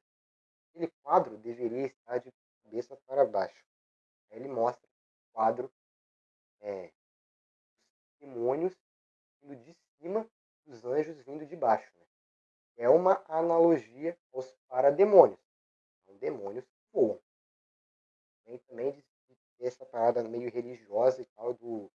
Aquele 0.69 0.91
quadro 1.03 1.37
deveria 1.37 1.87
estar 1.87 2.17
de 2.19 2.31
cabeça 2.63 2.95
para 3.07 3.25
baixo. 3.25 3.65
Aí 4.29 4.39
ele 4.39 4.47
mostra 4.47 4.85
o 4.85 5.33
quadro 5.33 5.71
é, 6.61 6.91
demônios 8.19 8.75
vindo 9.41 9.55
de 9.63 9.75
cima, 9.97 10.29
os 10.65 10.85
anjos 10.85 11.17
vindo 11.23 11.45
de 11.45 11.55
baixo. 11.55 11.91
Né? 11.97 12.05
é 12.79 12.87
uma 12.89 13.21
analogia 13.27 14.17
aos 14.33 14.51
parademônios. 14.69 15.37
São 16.05 16.17
demônios 16.17 16.63
que 16.63 16.79
voam. 16.93 17.19
Tem 18.45 18.57
também 18.59 18.91
de 18.93 19.03
ter 19.57 19.65
essa 19.67 19.85
parada 19.85 20.23
meio 20.23 20.49
religiosa 20.49 21.21
e 21.21 21.25
tal 21.25 21.53
do 21.53 21.91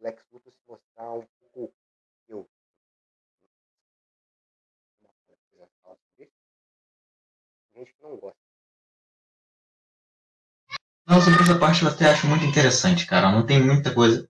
Lex 0.00 0.26
Luthor 0.32 0.50
se 0.50 0.58
mostrar 0.66 1.12
um 1.12 1.26
pouco 1.52 1.74
eu. 2.28 2.48
Gente 7.74 7.94
que 7.94 8.02
não 8.02 8.16
gosta. 8.16 8.38
Não, 11.06 11.20
sobre 11.20 11.42
essa 11.42 11.58
parte 11.58 11.82
eu 11.82 11.88
até 11.88 12.06
acho 12.06 12.26
muito 12.26 12.44
interessante, 12.44 13.06
cara. 13.06 13.30
Não 13.30 13.44
tem 13.44 13.62
muita 13.62 13.94
coisa 13.94 14.28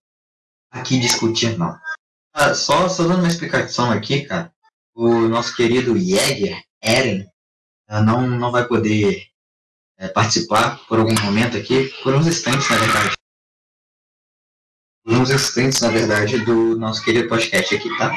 aqui 0.70 0.98
discutir, 0.98 1.56
não. 1.56 1.78
Ah, 2.32 2.54
só, 2.54 2.88
só 2.88 3.02
dando 3.04 3.20
uma 3.20 3.28
explicação 3.28 3.90
aqui, 3.90 4.26
cara. 4.26 4.52
O 4.94 5.28
nosso 5.28 5.56
querido 5.56 5.98
Jäger, 5.98 6.62
Eren, 6.82 7.26
não, 7.88 8.28
não 8.28 8.52
vai 8.52 8.66
poder 8.68 9.26
é, 9.96 10.08
participar 10.08 10.86
por 10.86 10.98
algum 10.98 11.14
momento 11.24 11.56
aqui, 11.56 11.88
por 12.02 12.14
uns 12.14 12.26
instantes, 12.26 12.68
na 12.68 12.76
verdade. 12.76 13.16
Por 15.02 15.14
uns 15.14 15.30
instantes, 15.30 15.80
na 15.80 15.90
verdade, 15.90 16.44
do 16.44 16.76
nosso 16.78 17.02
querido 17.04 17.28
podcast 17.28 17.74
aqui, 17.74 17.88
tá? 17.96 18.10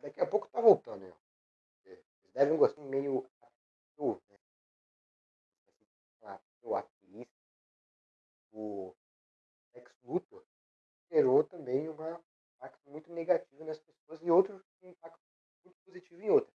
Daqui 0.00 0.20
a 0.20 0.26
pouco 0.26 0.48
tá 0.48 0.60
voltando, 0.60 1.00
né? 1.00 1.12
Vocês 1.82 1.98
devem 2.32 2.56
gostar 2.56 2.80
meio 2.82 3.28
ator, 3.42 4.22
né? 4.30 4.38
O 6.62 6.76
ativista, 6.76 7.34
o 8.52 8.94
Lex 9.74 9.92
Luthor, 10.04 10.45
gerou 11.10 11.44
também 11.44 11.88
uma 11.88 12.20
impacto 12.56 12.90
muito 12.90 13.12
negativo 13.12 13.64
nas 13.64 13.78
pessoas 13.78 14.22
e 14.22 14.30
outro 14.30 14.64
impacto 14.82 15.20
muito 15.64 15.78
positivo 15.84 16.22
em 16.22 16.30
outras. 16.30 16.54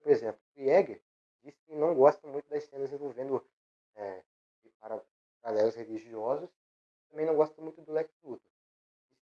Por 0.00 0.10
exemplo, 0.10 0.40
Jäger 0.56 1.02
disse 1.42 1.60
que 1.64 1.74
não 1.74 1.94
gosta 1.94 2.26
muito 2.26 2.48
das 2.48 2.64
cenas 2.64 2.92
envolvendo 2.92 3.46
é, 3.94 4.24
para 4.80 5.02
paralelos 5.40 5.74
religiosos, 5.74 6.50
também 7.10 7.26
não 7.26 7.36
gosta 7.36 7.60
muito 7.60 7.82
do 7.82 7.92
Lex 7.92 8.10
Luthor. 8.22 8.40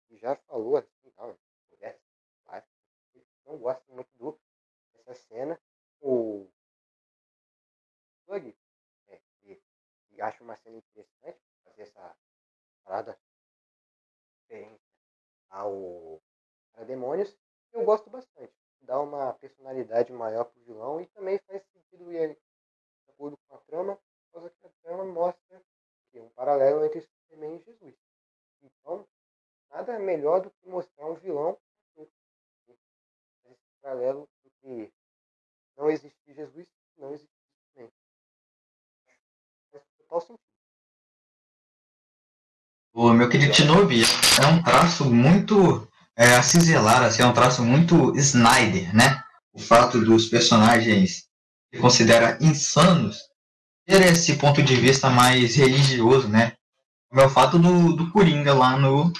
E 0.08 0.16
já 0.16 0.36
falou 0.36 0.76
assim, 0.76 1.10
tal, 1.16 1.36
não 3.46 3.58
gosta 3.58 3.84
muito 3.92 4.10
do, 4.18 4.38
dessa 4.92 5.14
cena. 5.14 5.60
O 6.00 6.50
Plug 8.26 8.54
é, 9.08 9.20
que 9.40 10.20
acha 10.20 10.42
uma 10.42 10.56
cena 10.56 10.76
interessante 10.76 11.40
fazer 11.64 11.82
essa 11.82 12.16
parada 12.84 13.18
diferente 14.46 14.80
ao 15.50 16.22
para 16.72 16.84
demônios. 16.84 17.36
Eu 17.72 17.84
gosto 17.84 18.08
bastante. 18.10 18.52
Dá 18.80 19.00
uma 19.00 19.32
personalidade 19.34 20.12
maior 20.12 20.44
pro 20.44 20.62
vilão 20.64 21.00
e 21.00 21.06
também 21.06 21.38
faz 21.46 21.62
sentido 21.66 22.12
ir 22.12 22.34
de 22.34 23.10
acordo 23.10 23.36
com 23.48 23.54
a 23.54 23.60
trama, 23.60 23.96
por 23.96 24.40
causa 24.40 24.50
que 24.50 24.66
a 24.66 24.70
trama 24.82 25.04
mostra 25.04 25.62
que 26.10 26.20
um 26.20 26.28
paralelo 26.30 26.84
entre 26.84 27.00
Superman 27.00 27.56
e 27.56 27.62
Jesus. 27.64 27.96
Então, 28.62 29.06
nada 29.70 29.98
melhor 29.98 30.40
do 30.40 30.50
que 30.50 30.68
mostrar 30.68 31.06
um 31.06 31.14
vilão 31.14 31.58
esse 31.98 33.66
paralelo 33.80 34.28
entre 34.44 34.92
não 35.76 35.90
existir 35.90 36.34
Jesus 36.34 36.68
e 36.96 37.00
não 37.00 37.12
existir 37.12 37.32
Superman. 37.68 37.92
Faz 39.70 39.84
total 39.98 40.20
sentido. 40.20 40.46
O 42.92 43.12
meu 43.12 43.28
querido 43.28 43.52
Shinobi 43.66 44.04
é 44.40 44.46
um 44.46 44.62
traço 44.62 45.04
muito 45.04 45.88
é, 46.16 46.36
a 46.36 46.42
cinzelar, 46.42 47.02
assim, 47.02 47.22
é 47.22 47.26
um 47.26 47.32
traço 47.32 47.64
muito 47.64 48.16
Snyder, 48.16 48.94
né? 48.94 49.20
O 49.52 49.58
fato 49.58 50.00
dos 50.04 50.26
personagens 50.26 51.24
que 51.72 51.80
considera 51.80 52.38
insanos 52.40 53.18
ter 53.84 54.02
esse 54.02 54.36
ponto 54.36 54.62
de 54.62 54.76
vista 54.76 55.10
mais 55.10 55.56
religioso, 55.56 56.28
né? 56.28 56.52
É 57.12 57.24
o 57.24 57.28
fato 57.28 57.58
do, 57.58 57.92
do 57.94 58.10
Coringa 58.12 58.54
lá 58.54 58.76
no, 58.76 59.12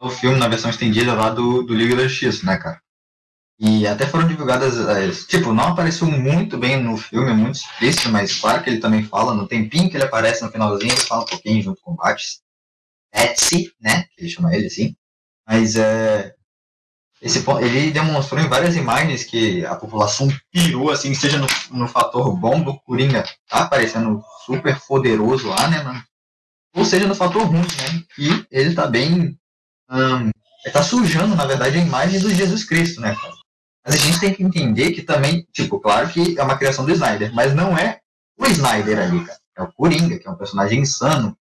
no 0.00 0.10
filme, 0.10 0.38
na 0.38 0.48
versão 0.48 0.70
estendida 0.70 1.12
lá 1.12 1.28
do, 1.28 1.62
do 1.62 1.74
Liga 1.74 1.94
da 1.94 2.08
Justiça, 2.08 2.46
né, 2.46 2.56
cara? 2.56 2.80
E 3.60 3.86
até 3.86 4.06
foram 4.06 4.26
divulgadas, 4.26 4.78
as- 4.78 5.26
tipo, 5.26 5.52
não 5.52 5.64
apareceu 5.68 6.06
muito 6.06 6.56
bem 6.56 6.82
no 6.82 6.96
filme, 6.96 7.30
é 7.30 7.34
muito 7.34 7.56
explícito, 7.56 8.08
mas 8.08 8.40
claro 8.40 8.62
que 8.62 8.70
ele 8.70 8.80
também 8.80 9.04
fala, 9.04 9.34
no 9.34 9.46
tempinho 9.46 9.90
que 9.90 9.96
ele 9.96 10.04
aparece 10.04 10.42
no 10.42 10.50
finalzinho, 10.50 10.92
ele 10.92 11.00
fala 11.02 11.22
um 11.22 11.26
pouquinho 11.26 11.62
junto 11.62 11.80
com 11.82 11.92
o 11.92 11.96
Bates. 11.96 12.40
Betsy, 13.12 13.72
né, 13.80 14.04
que 14.04 14.22
ele 14.22 14.30
chama 14.30 14.54
ele 14.54 14.66
assim. 14.66 14.96
Mas 15.46 15.76
é, 15.76 16.34
esse, 17.20 17.44
ele 17.60 17.90
demonstrou 17.90 18.40
em 18.40 18.48
várias 18.48 18.74
imagens 18.74 19.24
que 19.24 19.64
a 19.64 19.76
população 19.76 20.28
pirou, 20.50 20.90
assim, 20.90 21.14
seja 21.14 21.38
no, 21.38 21.46
no 21.70 21.86
fator 21.86 22.34
bom 22.36 22.60
do 22.60 22.78
Coringa, 22.80 23.22
tá 23.48 23.60
aparecendo 23.60 24.22
super 24.44 24.80
poderoso 24.80 25.48
lá, 25.48 25.68
né, 25.68 25.82
mano? 25.82 26.02
Ou 26.74 26.84
seja 26.84 27.06
no 27.06 27.14
fator 27.14 27.44
ruim, 27.44 27.60
né, 27.60 28.02
que 28.14 28.46
ele 28.50 28.74
tá 28.74 28.86
bem... 28.86 29.38
hum, 29.90 30.30
tá 30.72 30.82
sujando, 30.82 31.36
na 31.36 31.44
verdade, 31.44 31.78
a 31.78 31.82
imagem 31.82 32.18
do 32.18 32.34
Jesus 32.34 32.64
Cristo, 32.64 33.00
né, 33.00 33.14
cara? 33.14 33.34
Mas 33.84 33.94
a 33.94 33.98
gente 33.98 34.20
tem 34.20 34.34
que 34.34 34.42
entender 34.42 34.92
que 34.92 35.02
também, 35.02 35.46
tipo, 35.52 35.78
claro 35.80 36.08
que 36.08 36.38
é 36.38 36.42
uma 36.42 36.56
criação 36.56 36.84
do 36.84 36.92
Snyder, 36.92 37.32
mas 37.34 37.54
não 37.54 37.76
é 37.76 38.00
o 38.38 38.46
Snyder 38.46 38.98
ali, 38.98 39.24
cara. 39.24 39.38
É 39.56 39.62
o 39.62 39.72
Coringa, 39.72 40.18
que 40.18 40.26
é 40.26 40.30
um 40.30 40.36
personagem 40.36 40.80
insano, 40.80 41.36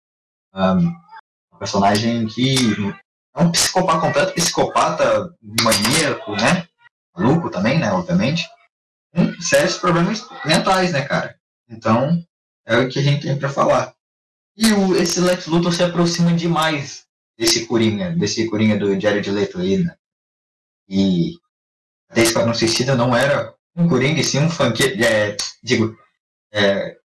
um 0.53 0.93
personagem 1.61 2.25
que 2.25 2.55
é 3.35 3.39
um 3.39 3.51
psicopata, 3.51 3.99
completo 3.99 4.33
psicopata, 4.33 5.37
maníaco, 5.63 6.31
né? 6.31 6.67
Maluco 7.15 7.51
também, 7.51 7.77
né, 7.77 7.91
obviamente. 7.91 8.49
Com 9.13 9.39
sérios 9.39 9.77
problemas 9.77 10.27
mentais, 10.43 10.91
né, 10.91 11.03
cara? 11.03 11.37
Então, 11.69 12.25
é 12.65 12.77
o 12.77 12.89
que 12.89 12.97
a 12.97 13.01
gente 13.03 13.27
tem 13.27 13.37
pra 13.37 13.47
falar. 13.47 13.93
E 14.57 14.73
o, 14.73 14.95
esse 14.95 15.19
Lex 15.19 15.45
Luthor 15.45 15.71
se 15.71 15.83
aproxima 15.83 16.33
demais 16.33 17.05
desse 17.37 17.67
Coringa, 17.67 18.09
desse 18.11 18.49
Coringa 18.49 18.77
do 18.77 18.99
Jared 18.99 19.29
Leto 19.29 19.59
aí, 19.59 19.77
né? 19.77 19.95
E 20.89 21.37
até 22.09 22.23
Esquadrão 22.23 22.55
Suicida 22.55 22.95
não 22.95 23.15
era 23.15 23.53
um 23.75 23.87
Coringa, 23.87 24.19
e 24.19 24.23
sim 24.23 24.39
um 24.39 24.49
funkeiro, 24.49 25.01
é, 25.03 25.37
digo, 25.61 25.95
é, 26.51 26.97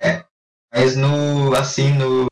é, 0.00 0.24
mas 0.72 0.96
no, 0.96 1.54
assim, 1.54 1.92
no, 1.92 2.26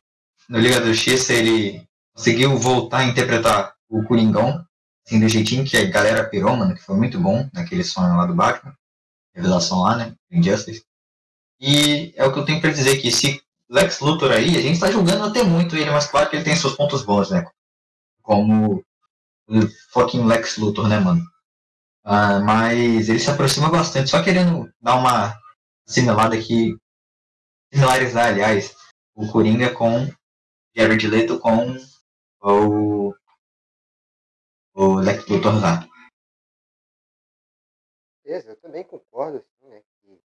no 0.48 0.58
Liga 0.58 0.80
da 0.80 0.86
Justiça 0.86 1.32
ele 1.32 1.86
conseguiu 2.14 2.56
voltar 2.56 2.98
a 2.98 3.04
interpretar 3.04 3.74
o 3.88 4.02
Coringão, 4.04 4.64
assim, 5.06 5.20
do 5.20 5.28
jeitinho 5.28 5.64
que 5.64 5.76
a 5.76 5.90
galera 5.90 6.28
pirou, 6.28 6.56
mano, 6.56 6.74
que 6.74 6.82
foi 6.82 6.96
muito 6.96 7.20
bom 7.20 7.48
naquele 7.52 7.84
sonho 7.84 8.16
lá 8.16 8.26
do 8.26 8.34
Batman, 8.34 8.74
revelação 9.34 9.82
lá, 9.82 9.96
né, 9.96 10.14
Injustice. 10.30 10.84
E 11.60 12.12
é 12.16 12.24
o 12.24 12.32
que 12.32 12.38
eu 12.38 12.44
tenho 12.44 12.60
pra 12.60 12.70
dizer, 12.70 12.98
que 12.98 13.08
esse 13.08 13.42
Lex 13.68 14.00
Luthor 14.00 14.30
aí, 14.30 14.56
a 14.56 14.62
gente 14.62 14.80
tá 14.80 14.90
julgando 14.90 15.24
até 15.24 15.42
muito 15.42 15.76
ele, 15.76 15.90
mas 15.90 16.06
claro 16.06 16.28
que 16.28 16.36
ele 16.36 16.44
tem 16.44 16.56
seus 16.56 16.74
pontos 16.74 17.02
bons, 17.02 17.30
né, 17.30 17.46
como 18.22 18.82
o 19.48 19.60
fucking 19.92 20.24
Lex 20.24 20.56
Luthor, 20.58 20.88
né, 20.88 20.98
mano. 20.98 21.22
Ah, 22.04 22.40
mas 22.40 23.08
ele 23.08 23.18
se 23.18 23.30
aproxima 23.30 23.68
bastante, 23.68 24.10
só 24.10 24.22
querendo 24.22 24.70
dar 24.80 24.96
uma 24.96 25.36
assimilada 25.88 26.36
aqui, 26.36 26.76
similarizar, 27.72 28.28
aliás, 28.28 28.74
o 29.14 29.28
Coringa 29.28 29.70
com 29.70 30.08
Jared 30.78 31.08
Leto 31.08 31.40
com 31.40 31.74
o, 32.42 33.14
o 34.74 35.00
Lex 35.00 35.26
Luthor 35.26 35.54
lá. 35.58 35.88
Beleza, 38.22 38.50
eu 38.50 38.56
também 38.56 38.84
concordo, 38.84 39.38
assim, 39.38 39.68
né, 39.70 39.82
que 40.02 40.22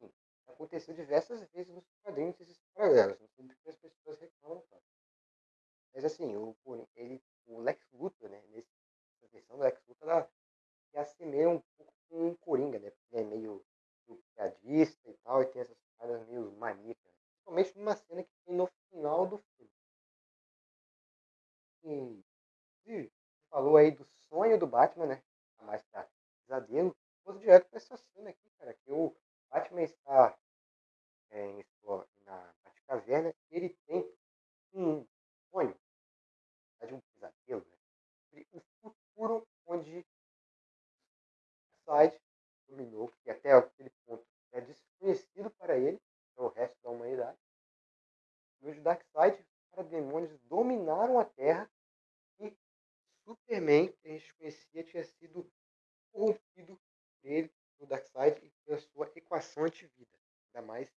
enfim, 0.00 0.10
aconteceu 0.46 0.94
diversas 0.94 1.46
vezes 1.50 1.74
nos 1.74 1.84
quadrinhos 2.02 2.40
esses 2.40 2.58
paralelos, 2.72 3.20
não 3.20 3.28
sei 3.28 3.44
porque 3.48 3.68
as 3.68 3.76
pessoas 3.76 4.18
reclamam 4.18 4.64
tanto. 4.70 4.82
Mas 5.92 6.06
assim, 6.06 6.34
o, 6.34 6.56
ele, 6.94 7.22
o 7.44 7.60
Lex 7.60 7.86
Luthor, 7.92 8.30
né, 8.30 8.42
nessa 8.48 9.28
versão 9.30 9.58
do 9.58 9.62
Lex 9.62 9.78
Luthor, 9.86 10.08
ela 10.08 10.30
se 10.90 10.96
assemelha 10.96 11.50
um 11.50 11.62
pouco 11.76 11.92
com 12.08 12.28
o 12.30 12.36
Coringa, 12.38 12.78
né, 12.78 12.90
porque 12.92 13.14
ele 13.14 13.24
é 13.24 13.26
meio, 13.26 13.62
piadista 14.34 15.10
e 15.10 15.14
tal, 15.18 15.42
e 15.42 15.46
tem 15.46 15.60
essas 15.60 15.76
paradas 15.98 16.26
meio 16.28 16.50
maníacas, 16.52 17.15
principalmente 17.46 17.78
numa 17.78 17.94
cena 17.94 18.24
que 18.24 18.30
tem 18.44 18.56
no 18.56 18.66
final 18.90 19.26
do 19.26 19.38
filme. 19.38 19.72
E, 22.86 23.10
falou 23.48 23.76
aí 23.76 23.92
do 23.92 24.04
sonho 24.28 24.58
do 24.58 24.66
Batman, 24.66 25.06
né, 25.06 25.22
mais 25.62 25.82
pra 25.84 26.08
pesadelo, 26.40 26.96
vou 27.24 27.38
direto 27.38 27.68
para 27.68 27.78
essa 27.78 27.96
cena 27.96 28.30
aqui, 28.30 28.50
cara, 28.58 28.74
que 28.74 28.92
o 28.92 29.14
Batman 29.50 29.82
está 29.82 30.36
é, 31.30 31.46
em 31.46 31.64
sua, 31.80 32.06
na 32.24 32.54
Batcaverna 32.64 33.32
e 33.50 33.56
ele 33.56 33.68
tem 33.86 34.12
um 34.74 35.06
sonho, 35.50 35.70
na 35.70 36.86
verdade, 36.86 36.94
um 36.94 37.00
pesadelo, 37.12 37.66
né? 37.70 37.78
sobre 38.28 38.48
o 38.52 38.60
futuro 38.82 39.46
onde 39.66 40.04
Side 41.84 42.20
dominou, 42.68 43.12
que 43.22 43.30
até 43.30 43.52
aquele 43.52 43.90
ponto 44.04 44.26
é 44.50 44.60
desconhecido 44.60 45.50
para 45.50 45.78
ele, 45.78 46.00
para 46.36 46.44
o 46.44 46.48
resto 46.48 46.76
da 46.82 46.90
humanidade. 46.90 47.38
E 48.60 48.68
os 48.68 48.80
Darkseid, 48.80 49.40
os 49.40 49.64
parademônios, 49.70 50.38
dominaram 50.42 51.18
a 51.18 51.24
Terra 51.24 51.68
e 52.38 52.54
Superman, 53.24 53.90
que 53.92 54.08
a 54.08 54.12
gente 54.12 54.34
conhecia, 54.34 54.84
tinha 54.84 55.04
sido 55.04 55.50
corrompido 56.12 56.78
por 57.20 57.30
ele, 57.30 57.50
pelo 57.76 57.88
Darkseid, 57.88 58.44
e 58.44 58.50
pela 58.64 58.78
sua 58.78 59.10
equação 59.16 59.64
antivida. 59.64 60.10
ainda 60.54 60.66
mais 60.66 60.88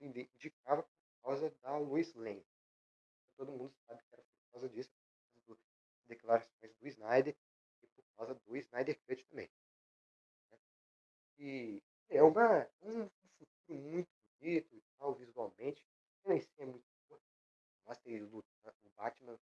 indicava 0.00 0.82
por 0.82 1.22
causa 1.22 1.50
da 1.62 1.76
Lois 1.76 2.14
Lane. 2.14 2.44
Todo 3.36 3.52
mundo 3.52 3.74
sabe 3.86 4.00
que 4.02 4.14
era 4.14 4.22
por 4.22 4.52
causa 4.52 4.68
disso, 4.70 4.90
por 5.46 5.56
causa 5.56 5.60
das 5.60 6.06
declarações 6.06 6.74
do 6.80 6.88
Snyder 6.88 7.36
e 7.82 7.86
por 7.86 8.04
causa 8.16 8.34
do 8.34 8.56
Snyder 8.56 8.98
Cut 9.06 9.24
também. 9.26 9.50
E 11.38 11.82
é 12.08 12.22
uma, 12.22 12.68
um 12.82 13.08
futuro 13.08 13.50
muito 13.68 14.19
bonito 14.40 14.74
e 14.74 14.82
tal, 14.98 15.14
visualmente. 15.14 15.86
A 16.24 16.28
cena 16.28 16.42
é 16.58 16.66
muito 16.66 16.84
boa. 17.08 17.20
Mostra 17.86 18.10
ele 18.10 18.24
lutando, 18.24 18.74
o 18.84 18.90
Batman 18.96 19.38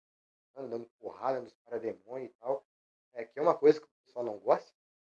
dando 0.54 0.90
porrada 0.98 1.40
nos 1.40 1.54
parademônios 1.64 2.30
e 2.30 2.34
tal. 2.40 2.66
É, 3.14 3.24
que 3.24 3.38
é 3.38 3.42
uma 3.42 3.54
coisa 3.54 3.80
que 3.80 3.86
o 3.86 4.04
pessoal 4.04 4.24
não 4.24 4.38
gosta. 4.38 4.72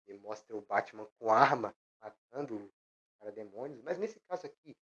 Ele 0.07 0.19
mostra 0.21 0.57
o 0.57 0.63
Batman 0.63 1.07
com 1.19 1.31
arma 1.31 1.75
matando 2.01 2.73
parademônios. 3.19 3.83
Mas 3.83 3.99
nesse 3.99 4.19
caso 4.21 4.47
aqui, 4.47 4.77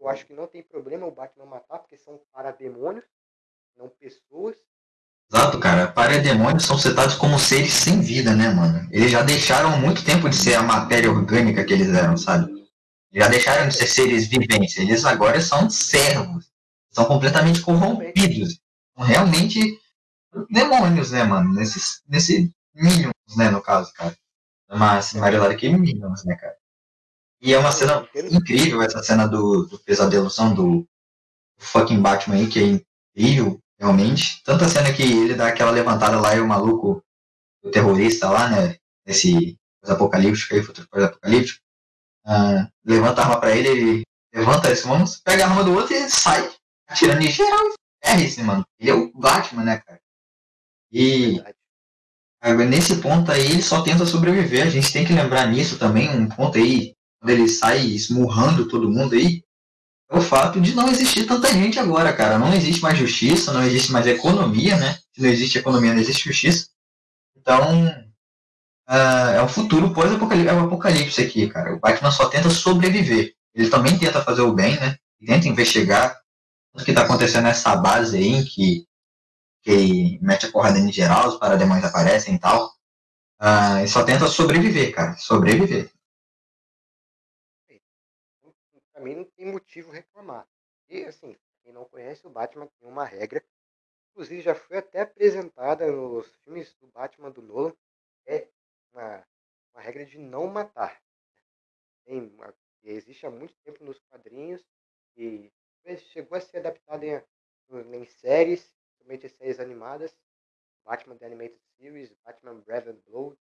eu 0.00 0.08
acho 0.08 0.26
que 0.26 0.32
não 0.32 0.46
tem 0.46 0.62
problema 0.62 1.06
o 1.06 1.12
Batman 1.12 1.46
matar, 1.46 1.78
porque 1.78 1.96
são 1.96 2.20
parademônios, 2.32 3.04
não 3.76 3.88
pessoas. 3.88 4.56
Exato, 5.32 5.58
cara. 5.60 5.90
Parademônios 5.92 6.64
são 6.64 6.76
citados 6.76 7.14
como 7.14 7.38
seres 7.38 7.72
sem 7.72 8.00
vida, 8.00 8.34
né, 8.34 8.50
mano? 8.50 8.86
Eles 8.90 9.10
já 9.10 9.22
deixaram 9.22 9.78
muito 9.78 10.04
tempo 10.04 10.28
de 10.28 10.36
ser 10.36 10.54
a 10.54 10.62
matéria 10.62 11.10
orgânica 11.10 11.64
que 11.64 11.72
eles 11.72 11.88
eram, 11.88 12.16
sabe? 12.16 12.63
Já 13.14 13.28
deixaram 13.28 13.68
de 13.68 13.76
ser 13.76 13.86
seres 13.86 14.26
viventes. 14.26 14.76
Eles 14.76 15.04
agora 15.04 15.40
são 15.40 15.70
servos. 15.70 16.50
São 16.90 17.04
completamente 17.04 17.60
corrompidos. 17.60 18.58
São 18.96 19.06
realmente 19.06 19.78
demônios, 20.50 21.12
né, 21.12 21.22
mano? 21.22 21.54
Nesse, 21.54 22.00
nesse 22.08 22.52
Minions, 22.74 23.12
né, 23.36 23.50
no 23.50 23.62
caso, 23.62 23.92
cara. 23.94 24.16
Mas 24.68 25.14
amarelado 25.14 25.52
aqui, 25.52 25.68
Minions, 25.68 26.24
né, 26.24 26.34
cara? 26.34 26.56
E 27.40 27.52
é 27.52 27.58
uma 27.58 27.70
cena 27.70 28.08
incrível, 28.30 28.82
essa 28.82 29.02
cena 29.02 29.28
do, 29.28 29.64
do 29.66 29.78
pesadelozão 29.78 30.54
do 30.54 30.88
fucking 31.58 32.00
Batman 32.00 32.36
aí, 32.36 32.48
que 32.48 32.58
é 32.58 32.80
incrível, 33.16 33.60
realmente. 33.78 34.42
Tanta 34.42 34.68
cena 34.68 34.92
que 34.92 35.02
ele 35.02 35.34
dá 35.34 35.48
aquela 35.48 35.70
levantada 35.70 36.18
lá 36.18 36.34
e 36.34 36.40
o 36.40 36.48
maluco, 36.48 37.04
o 37.62 37.70
terrorista 37.70 38.30
lá, 38.30 38.48
né, 38.48 38.76
esse 39.06 39.56
apocalíptico 39.84 40.54
aí, 40.54 40.62
futuro 40.62 40.88
pós-apocalíptico, 40.88 41.63
uh, 42.26 42.68
levanta 42.84 43.20
a 43.20 43.24
arma 43.24 43.40
pra 43.40 43.56
ele, 43.56 43.68
ele 43.68 44.02
levanta 44.34 44.70
esse 44.70 44.86
mano, 44.86 45.04
pega 45.24 45.44
a 45.44 45.48
arma 45.48 45.64
do 45.64 45.74
outro 45.74 45.94
e 45.94 46.08
sai 46.08 46.50
atirando 46.88 47.22
em 47.22 47.30
geral 47.30 47.72
é 48.04 48.20
esse, 48.20 48.42
mano. 48.42 48.64
Ele 48.78 48.90
é 48.90 48.94
o 48.94 49.10
Batman, 49.12 49.64
né, 49.64 49.78
cara? 49.78 50.00
E 50.92 51.42
nesse 52.68 52.96
ponto 52.96 53.32
aí 53.32 53.46
ele 53.46 53.62
só 53.62 53.82
tenta 53.82 54.04
sobreviver. 54.04 54.66
A 54.66 54.70
gente 54.70 54.92
tem 54.92 55.04
que 55.04 55.12
lembrar 55.12 55.46
nisso 55.46 55.78
também, 55.78 56.10
um 56.10 56.28
ponto 56.28 56.58
aí, 56.58 56.94
quando 57.18 57.30
ele 57.30 57.48
sai 57.48 57.80
esmurrando 57.86 58.68
todo 58.68 58.90
mundo 58.90 59.14
aí, 59.14 59.42
é 60.10 60.18
o 60.18 60.20
fato 60.20 60.60
de 60.60 60.74
não 60.74 60.88
existir 60.88 61.24
tanta 61.24 61.50
gente 61.52 61.78
agora, 61.78 62.12
cara. 62.12 62.38
Não 62.38 62.52
existe 62.52 62.82
mais 62.82 62.98
justiça, 62.98 63.52
não 63.52 63.64
existe 63.64 63.90
mais 63.90 64.06
economia, 64.06 64.76
né? 64.76 64.98
Se 65.14 65.22
não 65.22 65.30
existe 65.30 65.58
economia, 65.58 65.94
não 65.94 66.00
existe 66.00 66.24
justiça. 66.28 66.68
Então, 67.34 68.03
uh, 68.88 69.36
é 69.36 69.42
o 69.42 69.48
futuro 69.48 69.92
pós-apocalipse 69.92 70.48
é 70.48 70.52
o 70.54 70.64
apocalipse 70.64 71.22
aqui, 71.22 71.48
cara. 71.48 71.74
O 71.74 71.80
Batman 71.80 72.10
só 72.10 72.28
tenta 72.28 72.50
sobreviver. 72.50 73.34
Ele 73.54 73.70
também 73.70 73.98
tenta 73.98 74.22
fazer 74.22 74.42
o 74.42 74.52
bem, 74.52 74.78
né? 74.78 74.98
tenta 75.24 75.48
investigar 75.48 76.20
o 76.74 76.84
que 76.84 76.90
está 76.90 77.04
acontecendo 77.04 77.44
nessa 77.44 77.76
base 77.76 78.16
aí, 78.16 78.44
que, 78.44 78.86
que 79.62 80.18
mete 80.20 80.46
a 80.46 80.52
porrada 80.52 80.78
em 80.78 80.92
geral, 80.92 81.28
os 81.28 81.38
parademônios 81.38 81.84
aparecem 81.84 82.34
e 82.34 82.38
tal. 82.38 82.74
Uh, 83.40 83.84
e 83.84 83.88
só 83.88 84.04
tenta 84.04 84.26
sobreviver, 84.26 84.92
cara. 84.94 85.16
Sobreviver. 85.16 85.90
Pra 88.92 89.02
mim 89.02 89.14
não 89.16 89.24
tem 89.24 89.46
motivo 89.46 89.92
reclamar. 89.92 90.46
E 90.88 91.04
assim, 91.04 91.36
quem 91.62 91.72
não 91.72 91.84
conhece, 91.84 92.26
o 92.26 92.30
Batman 92.30 92.68
tem 92.80 92.88
uma 92.88 93.04
regra. 93.04 93.42
Inclusive 94.10 94.42
já 94.42 94.54
foi 94.54 94.78
até 94.78 95.02
apresentada 95.02 95.90
nos 95.90 96.26
filmes 96.44 96.74
do 96.80 96.86
Batman 96.88 97.30
do 97.30 97.42
Nolan. 97.42 97.72
É 98.26 98.48
uma, 98.94 99.26
uma 99.72 99.82
regra 99.82 100.06
de 100.06 100.18
não 100.18 100.46
matar. 100.46 101.02
Tem 102.04 102.20
uma, 102.20 102.54
existe 102.82 103.26
há 103.26 103.30
muito 103.30 103.54
tempo 103.64 103.84
nos 103.84 103.98
quadrinhos 104.00 104.64
e 105.16 105.52
chegou 106.12 106.36
a 106.38 106.40
ser 106.40 106.58
adaptada 106.58 107.04
em, 107.04 107.22
em 107.96 108.04
séries, 108.06 108.74
principalmente 108.96 109.28
séries 109.28 109.60
animadas. 109.60 110.16
Batman 110.84 111.16
The 111.16 111.26
Animated 111.26 111.60
Series, 111.78 112.12
Batman 112.24 112.60
Brave 112.60 112.90
and 112.90 113.00
Blood. 113.06 113.38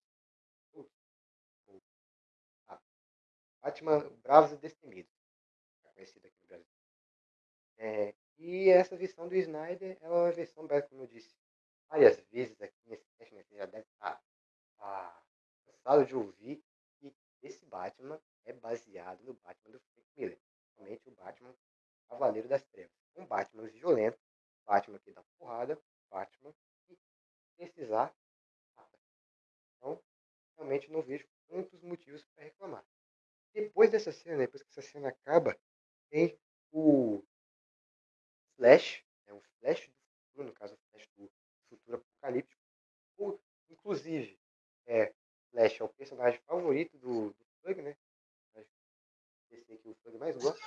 Ah, 2.67 2.79
Batman 3.61 4.09
Bravos 4.21 4.51
e 4.51 4.57
Destemidos, 4.57 5.11
conhecida 5.93 6.27
aqui 6.27 6.37
no 6.41 6.47
Brasil. 6.47 6.67
É, 7.77 8.13
e 8.37 8.69
essa 8.69 8.95
versão 8.95 9.27
do 9.27 9.35
Snyder 9.35 9.97
é 10.01 10.07
uma 10.07 10.31
versão, 10.31 10.67
como 10.67 11.03
eu 11.03 11.07
disse 11.07 11.35
várias 11.89 12.19
vezes 12.31 12.61
aqui 12.61 12.77
nesse 12.85 13.05
teste, 13.17 13.33
né? 13.33 13.43
já 13.51 13.65
deve 13.65 13.87
estar 13.87 14.21
ah, 14.79 15.20
cansado 15.81 16.05
de 16.05 16.15
ouvir 16.15 16.63
que 16.99 17.13
esse 17.41 17.65
Batman 17.65 18.21
é 18.45 18.53
baseado 18.53 19.21
no 19.23 19.33
Batman 19.33 19.73
do 19.73 19.79
Frank 19.79 20.07
Miller. 20.15 20.39
Realmente 20.77 21.09
o 21.09 21.11
Batman 21.11 21.55
Cavaleiro 22.07 22.47
das 22.47 22.63
Trevas. 22.65 22.91
Um 23.15 23.25
Batman 23.25 23.67
violento, 23.67 24.19
Batman 24.65 24.99
que 24.99 25.11
dá 25.11 25.23
porrada, 25.37 25.81
Batman 26.09 26.53
que 26.87 26.97
precisar. 27.57 28.15
Então, 29.77 30.01
realmente 30.55 30.91
não 30.91 31.01
vejo 31.01 31.27
muitos 31.49 31.81
motivos 31.81 32.23
para 32.35 32.43
reclamar. 32.43 32.85
Depois 33.53 33.91
dessa 33.91 34.11
cena, 34.11 34.37
depois 34.37 34.63
que 34.63 34.69
essa 34.69 34.81
cena 34.81 35.09
acaba, 35.09 35.57
tem 36.09 36.39
o 36.71 37.23
Flash, 38.55 39.03
né, 39.25 39.33
o 39.33 39.41
Flash 39.59 39.87
do 39.87 39.93
futuro, 40.27 40.47
no 40.47 40.53
caso 40.53 40.75
o 40.75 40.77
Flash 40.91 41.07
do 41.17 41.31
futuro 41.69 41.97
apocalíptico. 41.97 42.61
O, 43.17 43.37
inclusive, 43.69 44.39
é, 44.85 45.13
Flash 45.51 45.79
é 45.79 45.83
o 45.83 45.89
personagem 45.89 46.39
favorito 46.47 46.97
do, 46.97 47.35
do 47.63 47.81
né? 47.81 47.95
Esse 49.51 49.87
o 49.87 49.95
Thug 50.03 50.17
mais 50.17 50.35
gosta. 50.37 50.59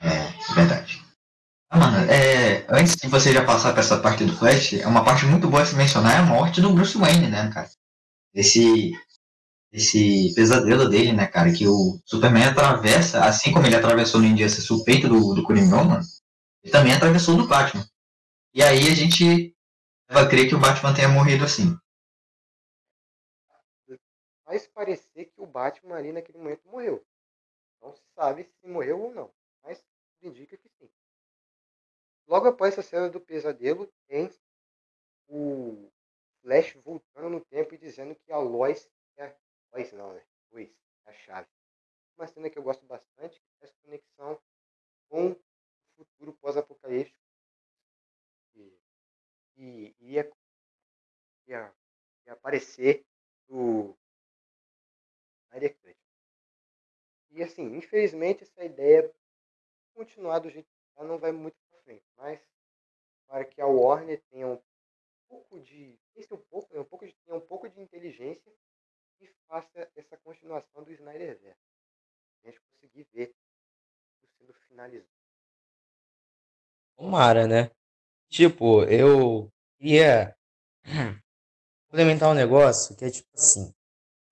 É, 0.00 0.54
verdade. 0.54 1.02
Ah, 1.68 1.78
mano, 1.78 2.10
é, 2.10 2.66
antes 2.68 2.96
de 2.96 3.08
você 3.08 3.32
já 3.32 3.44
passar 3.44 3.72
para 3.72 3.80
essa 3.80 4.00
parte 4.00 4.24
do 4.24 4.36
Flash, 4.36 4.74
é 4.74 4.86
uma 4.86 5.04
parte 5.04 5.24
muito 5.26 5.48
boa 5.48 5.64
se 5.64 5.74
mencionar 5.74 6.14
é 6.14 6.18
a 6.18 6.22
morte 6.22 6.60
do 6.60 6.72
Bruce 6.72 6.96
Wayne, 6.96 7.28
né, 7.28 7.50
cara? 7.52 7.68
Esse, 8.34 8.92
esse 9.72 10.32
pesadelo 10.34 10.88
dele, 10.88 11.12
né, 11.12 11.26
cara? 11.26 11.52
Que 11.52 11.66
o 11.66 11.98
Superman 12.04 12.44
atravessa, 12.44 13.24
assim 13.24 13.52
como 13.52 13.66
ele 13.66 13.76
atravessou 13.76 14.20
no 14.20 14.26
Injustice 14.26 14.72
o 14.72 14.84
peito 14.84 15.08
do, 15.08 15.34
do 15.34 15.42
Coringão, 15.42 15.84
mano, 15.84 16.04
ele 16.62 16.72
também 16.72 16.92
atravessou 16.92 17.36
do 17.36 17.48
Batman. 17.48 17.86
E 18.54 18.62
aí 18.62 18.88
a 18.88 18.94
gente 18.94 19.56
vai 20.10 20.28
crer 20.28 20.48
que 20.48 20.54
o 20.54 20.60
Batman 20.60 20.94
tenha 20.94 21.08
morrido 21.08 21.44
assim. 21.44 21.76
Faz 24.52 24.66
parecer 24.66 25.24
que 25.30 25.40
o 25.40 25.46
Batman 25.46 25.96
ali 25.96 26.12
naquele 26.12 26.36
momento 26.36 26.68
morreu. 26.68 27.02
Não 27.80 27.90
se 27.94 28.02
sabe 28.14 28.44
se 28.44 28.66
morreu 28.68 29.00
ou 29.00 29.10
não 29.10 29.32
indica 30.26 30.56
que 30.56 30.68
sim. 30.68 30.90
Logo 32.26 32.48
após 32.48 32.74
essa 32.74 32.82
cena 32.82 33.08
do 33.08 33.18
pesadelo, 33.18 33.92
tem 34.06 34.30
o 35.26 35.90
Flash 36.40 36.74
voltando 36.74 37.30
no 37.30 37.44
tempo 37.44 37.74
e 37.74 37.78
dizendo 37.78 38.14
que 38.14 38.32
a 38.32 38.38
Lois 38.38 38.88
é. 39.16 39.34
Lois 39.72 39.92
não, 39.92 40.12
né? 40.12 40.24
Lois 40.50 40.70
é 41.06 41.10
a 41.10 41.14
chave. 41.14 41.48
Uma 42.16 42.26
cena 42.26 42.50
que 42.50 42.58
eu 42.58 42.62
gosto 42.62 42.84
bastante, 42.86 43.40
que 43.40 43.58
faz 43.58 43.72
conexão 43.82 44.40
com 45.08 45.32
o 45.32 45.40
futuro 45.96 46.32
pós-apocalíptico. 46.34 47.18
E, 49.56 49.94
ia, 50.00 50.30
aparecer 52.28 53.04
do 53.48 53.96
Snyder 55.52 55.76
Cut. 55.78 55.96
E 57.30 57.42
assim, 57.42 57.76
infelizmente 57.76 58.44
essa 58.44 58.64
ideia 58.64 59.12
continuar 59.94 60.38
do 60.38 60.50
jeito 60.50 60.66
que 60.66 60.88
está, 60.90 61.04
não 61.04 61.18
vai 61.18 61.32
muito 61.32 61.56
para 61.70 61.82
frente. 61.82 62.04
Mas 62.16 62.40
para 63.26 63.44
que 63.44 63.60
a 63.60 63.66
Warner 63.66 64.22
tenha 64.30 64.46
um 64.46 64.62
pouco 65.28 65.60
de. 65.60 65.98
Pense 66.14 66.32
um 66.32 66.38
pouco, 66.38 66.74
né, 66.74 66.80
um 66.80 66.84
pouco 66.84 67.06
de, 67.06 67.14
tenha 67.24 67.36
um 67.36 67.40
pouco 67.40 67.68
de 67.68 67.80
inteligência 67.80 68.52
e 69.20 69.28
faça 69.46 69.90
essa 69.94 70.16
continuação 70.18 70.82
do 70.82 70.92
Snyderverse. 70.92 71.60
A 72.42 72.48
gente 72.48 72.60
conseguir 72.60 73.06
ver 73.12 73.34
sendo 74.38 74.52
finalizado. 74.68 75.08
Tomara, 76.96 77.46
né? 77.46 77.70
Tipo, 78.28 78.84
eu 78.84 79.50
queria 79.78 80.36
complementar 81.88 82.30
um 82.30 82.34
negócio 82.34 82.96
que 82.96 83.04
é 83.04 83.10
tipo 83.10 83.28
assim, 83.34 83.72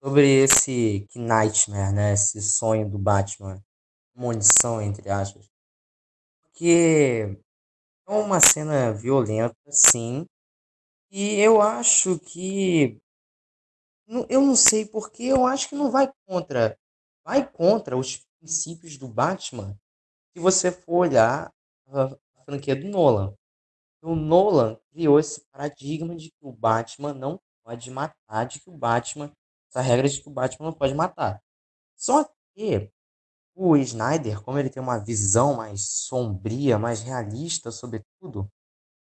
sobre 0.02 0.28
esse 0.42 1.06
Nightmare, 1.14 1.92
né? 1.94 2.12
Esse 2.14 2.40
sonho 2.42 2.88
do 2.88 2.98
Batman, 2.98 3.62
munição, 4.14 4.80
entre 4.80 5.10
aspas. 5.10 5.48
Porque 6.42 7.36
é 8.06 8.12
uma 8.12 8.40
cena 8.40 8.92
violenta, 8.92 9.56
sim. 9.70 10.26
E 11.10 11.40
eu 11.40 11.60
acho 11.60 12.18
que. 12.20 12.98
Eu 14.28 14.40
não 14.40 14.56
sei 14.56 14.84
porque 14.86 15.22
eu 15.24 15.46
acho 15.46 15.68
que 15.68 15.74
não 15.76 15.90
vai 15.90 16.10
contra. 16.26 16.76
Vai 17.24 17.48
contra 17.48 17.96
os 17.96 18.26
princípios 18.38 18.96
do 18.98 19.06
Batman 19.06 19.78
se 20.32 20.40
você 20.40 20.72
for 20.72 21.06
olhar 21.06 21.52
a 21.88 22.44
franquia 22.44 22.74
do 22.74 22.88
Nolan. 22.88 23.34
O 24.02 24.14
Nolan 24.14 24.78
criou 24.90 25.18
esse 25.20 25.44
paradigma 25.52 26.16
de 26.16 26.30
que 26.30 26.46
o 26.46 26.52
Batman 26.52 27.12
não 27.14 27.40
pode 27.64 27.90
matar, 27.90 28.44
de 28.46 28.60
que 28.60 28.70
o 28.70 28.76
Batman, 28.76 29.30
essa 29.70 29.80
regra 29.80 30.08
de 30.08 30.20
que 30.20 30.28
o 30.28 30.32
Batman 30.32 30.66
não 30.66 30.72
pode 30.72 30.94
matar. 30.94 31.42
Só 31.96 32.24
que 32.54 32.90
o 33.54 33.76
Snyder, 33.76 34.42
como 34.42 34.58
ele 34.58 34.70
tem 34.70 34.82
uma 34.82 34.98
visão 34.98 35.54
mais 35.54 35.88
sombria, 35.88 36.78
mais 36.78 37.00
realista 37.00 37.70
sobre 37.70 38.04
tudo, 38.20 38.50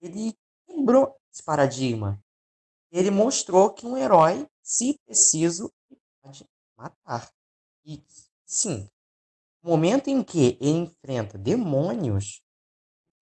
ele 0.02 0.38
quebrou 0.68 1.16
esse 1.32 1.44
paradigma. 1.44 2.22
Ele 2.92 3.10
mostrou 3.10 3.74
que 3.74 3.86
um 3.86 3.96
herói, 3.96 4.48
se 4.62 5.00
preciso, 5.06 5.72
pode 6.22 6.46
matar. 6.78 7.32
E 7.86 8.04
sim, 8.46 8.90
no 9.64 9.70
momento 9.70 10.10
em 10.10 10.24
que 10.24 10.58
ele 10.60 10.70
enfrenta 10.70 11.38
demônios, 11.38 12.42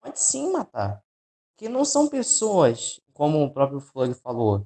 pode 0.02 0.20
sim 0.20 0.52
matar. 0.52 1.04
Porque 1.52 1.70
não 1.70 1.86
são 1.86 2.08
pessoas, 2.08 3.00
como 3.14 3.44
o 3.44 3.54
próprio 3.54 3.82
Flug 3.82 4.14
falou. 4.16 4.66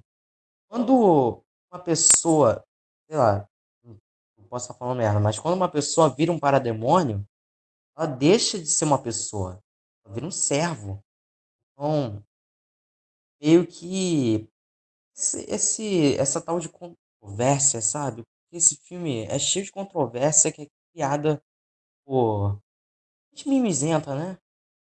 Quando 0.69 1.42
uma 1.73 1.83
pessoa, 1.83 2.63
sei 3.09 3.17
lá, 3.17 3.49
não 3.83 4.47
posso 4.47 4.65
estar 4.65 4.75
falando 4.75 4.97
merda, 4.97 5.19
mas 5.19 5.39
quando 5.39 5.55
uma 5.55 5.69
pessoa 5.69 6.13
vira 6.13 6.31
um 6.31 6.39
parademônio, 6.39 7.27
ela 7.97 8.05
deixa 8.05 8.59
de 8.59 8.67
ser 8.67 8.85
uma 8.85 9.01
pessoa. 9.01 9.59
Ela 10.05 10.13
vira 10.13 10.27
um 10.27 10.31
servo. 10.31 11.03
Então, 11.71 12.23
meio 13.41 13.65
que 13.65 14.47
esse, 15.15 15.45
esse, 15.49 16.15
essa 16.17 16.39
tal 16.39 16.59
de 16.59 16.69
controvérsia, 16.69 17.81
sabe? 17.81 18.23
Esse 18.51 18.75
filme 18.77 19.25
é 19.25 19.39
cheio 19.39 19.65
de 19.65 19.71
controvérsia 19.71 20.51
que 20.51 20.63
é 20.63 20.67
criada 20.91 21.43
por 22.05 22.61
gente 23.31 23.49
mimizenta, 23.49 24.15
né? 24.15 24.37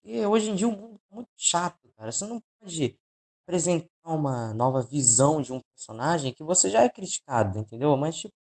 E 0.05 0.26
hoje 0.26 0.49
em 0.49 0.55
dia 0.55 0.69
o 0.69 0.72
mundo 0.72 1.01
é 1.11 1.15
muito 1.15 1.30
chato, 1.35 1.91
cara. 1.97 2.11
Você 2.11 2.26
não 2.26 2.41
pode 2.59 2.97
apresentar 3.43 3.89
uma 4.13 4.53
nova 4.53 4.81
visão 4.81 5.41
de 5.41 5.53
um 5.53 5.61
personagem 5.73 6.34
que 6.34 6.43
você 6.43 6.69
já 6.69 6.84
é 6.84 6.89
criticado, 6.89 7.59
entendeu? 7.59 7.95
Mas, 7.97 8.17
tipo, 8.17 8.34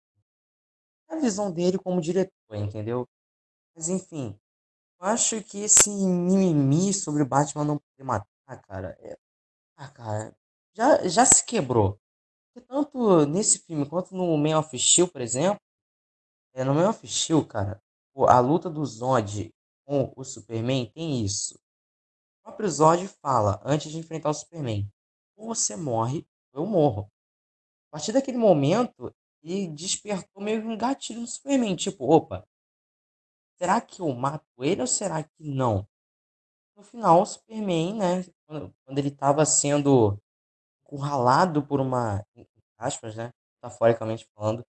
a 1.09 1.15
visão 1.17 1.51
dele 1.51 1.77
como 1.77 2.01
diretor, 2.01 2.55
entendeu? 2.55 3.07
Mas, 3.75 3.89
enfim, 3.89 4.37
eu 4.99 5.07
acho 5.07 5.43
que 5.43 5.59
esse 5.59 5.89
mimimi 5.89 6.93
sobre 6.93 7.23
o 7.23 7.27
Batman 7.27 7.65
não 7.65 7.77
poder 7.77 8.03
matar, 8.03 8.61
cara, 8.67 8.97
é... 9.01 9.17
ah, 9.77 9.89
cara, 9.89 10.35
já, 10.73 11.07
já 11.07 11.25
se 11.25 11.45
quebrou. 11.45 11.99
Porque 12.53 12.67
tanto 12.67 13.25
nesse 13.25 13.59
filme 13.59 13.87
quanto 13.87 14.15
no 14.15 14.37
Man 14.37 14.59
of 14.59 14.77
Steel, 14.79 15.07
por 15.09 15.21
exemplo, 15.21 15.59
é, 16.53 16.63
no 16.63 16.73
Man 16.73 16.89
of 16.89 17.07
Steel, 17.07 17.45
cara, 17.45 17.81
a 18.29 18.39
luta 18.39 18.69
do 18.69 18.85
Zod 18.85 19.53
com 19.85 20.13
o 20.15 20.23
Superman 20.23 20.89
tem 20.91 21.23
isso. 21.23 21.55
O 22.39 22.43
próprio 22.43 22.69
Zod 22.69 23.07
fala, 23.21 23.61
antes 23.63 23.91
de 23.91 23.97
enfrentar 23.97 24.29
o 24.29 24.33
Superman, 24.33 24.89
ou 25.35 25.47
você 25.47 25.75
morre, 25.75 26.25
ou 26.53 26.63
eu 26.63 26.69
morro. 26.69 27.11
A 27.89 27.97
partir 27.97 28.11
daquele 28.11 28.37
momento, 28.37 29.13
ele 29.43 29.67
despertou 29.69 30.41
meio 30.43 30.65
um 30.67 30.77
gatilho 30.77 31.21
no 31.21 31.27
Superman. 31.27 31.75
Tipo, 31.75 32.05
opa, 32.05 32.47
será 33.57 33.79
que 33.79 34.01
eu 34.01 34.13
mato 34.13 34.45
ele 34.59 34.81
ou 34.81 34.87
será 34.87 35.23
que 35.23 35.43
não? 35.43 35.87
No 36.75 36.83
final, 36.83 37.21
o 37.21 37.25
Superman, 37.25 37.95
né, 37.95 38.25
quando, 38.45 38.73
ele 38.97 39.07
estava 39.07 39.45
sendo 39.45 40.19
encurralado 40.83 41.65
por 41.65 41.79
uma, 41.79 42.25
aspas, 42.77 43.15
né, 43.15 43.31
metaforicamente 43.55 44.27
falando, 44.35 44.65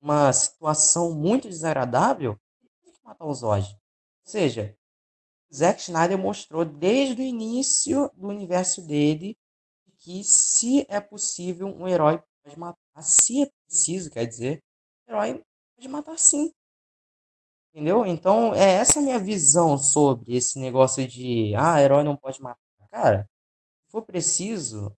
uma 0.00 0.32
situação 0.32 1.14
muito 1.14 1.48
desagradável, 1.48 2.38
ele 2.82 2.92
que 2.92 3.04
matar 3.04 3.26
o 3.26 3.34
Zod. 3.34 3.74
Ou 3.74 4.30
seja, 4.30 4.76
Zack 5.54 5.80
Snyder 5.80 6.18
mostrou 6.18 6.64
desde 6.64 7.20
o 7.20 7.24
início 7.24 8.10
do 8.14 8.28
universo 8.28 8.86
dele 8.86 9.36
que 10.04 10.22
se 10.22 10.84
é 10.88 11.00
possível 11.00 11.66
um 11.66 11.88
herói 11.88 12.22
pode 12.42 12.58
matar, 12.58 13.02
se 13.02 13.42
é 13.42 13.50
preciso, 13.66 14.10
quer 14.10 14.26
dizer, 14.26 14.62
o 15.08 15.10
herói 15.10 15.42
pode 15.74 15.88
matar 15.88 16.18
sim. 16.18 16.52
Entendeu? 17.70 18.04
Então, 18.04 18.54
é 18.54 18.74
essa 18.74 19.00
minha 19.00 19.18
visão 19.18 19.78
sobre 19.78 20.36
esse 20.36 20.58
negócio 20.60 21.08
de 21.08 21.54
ah, 21.56 21.80
herói 21.80 22.04
não 22.04 22.16
pode 22.16 22.40
matar. 22.40 22.60
Cara, 22.90 23.28
se 23.86 23.90
for 23.90 24.02
preciso, 24.04 24.94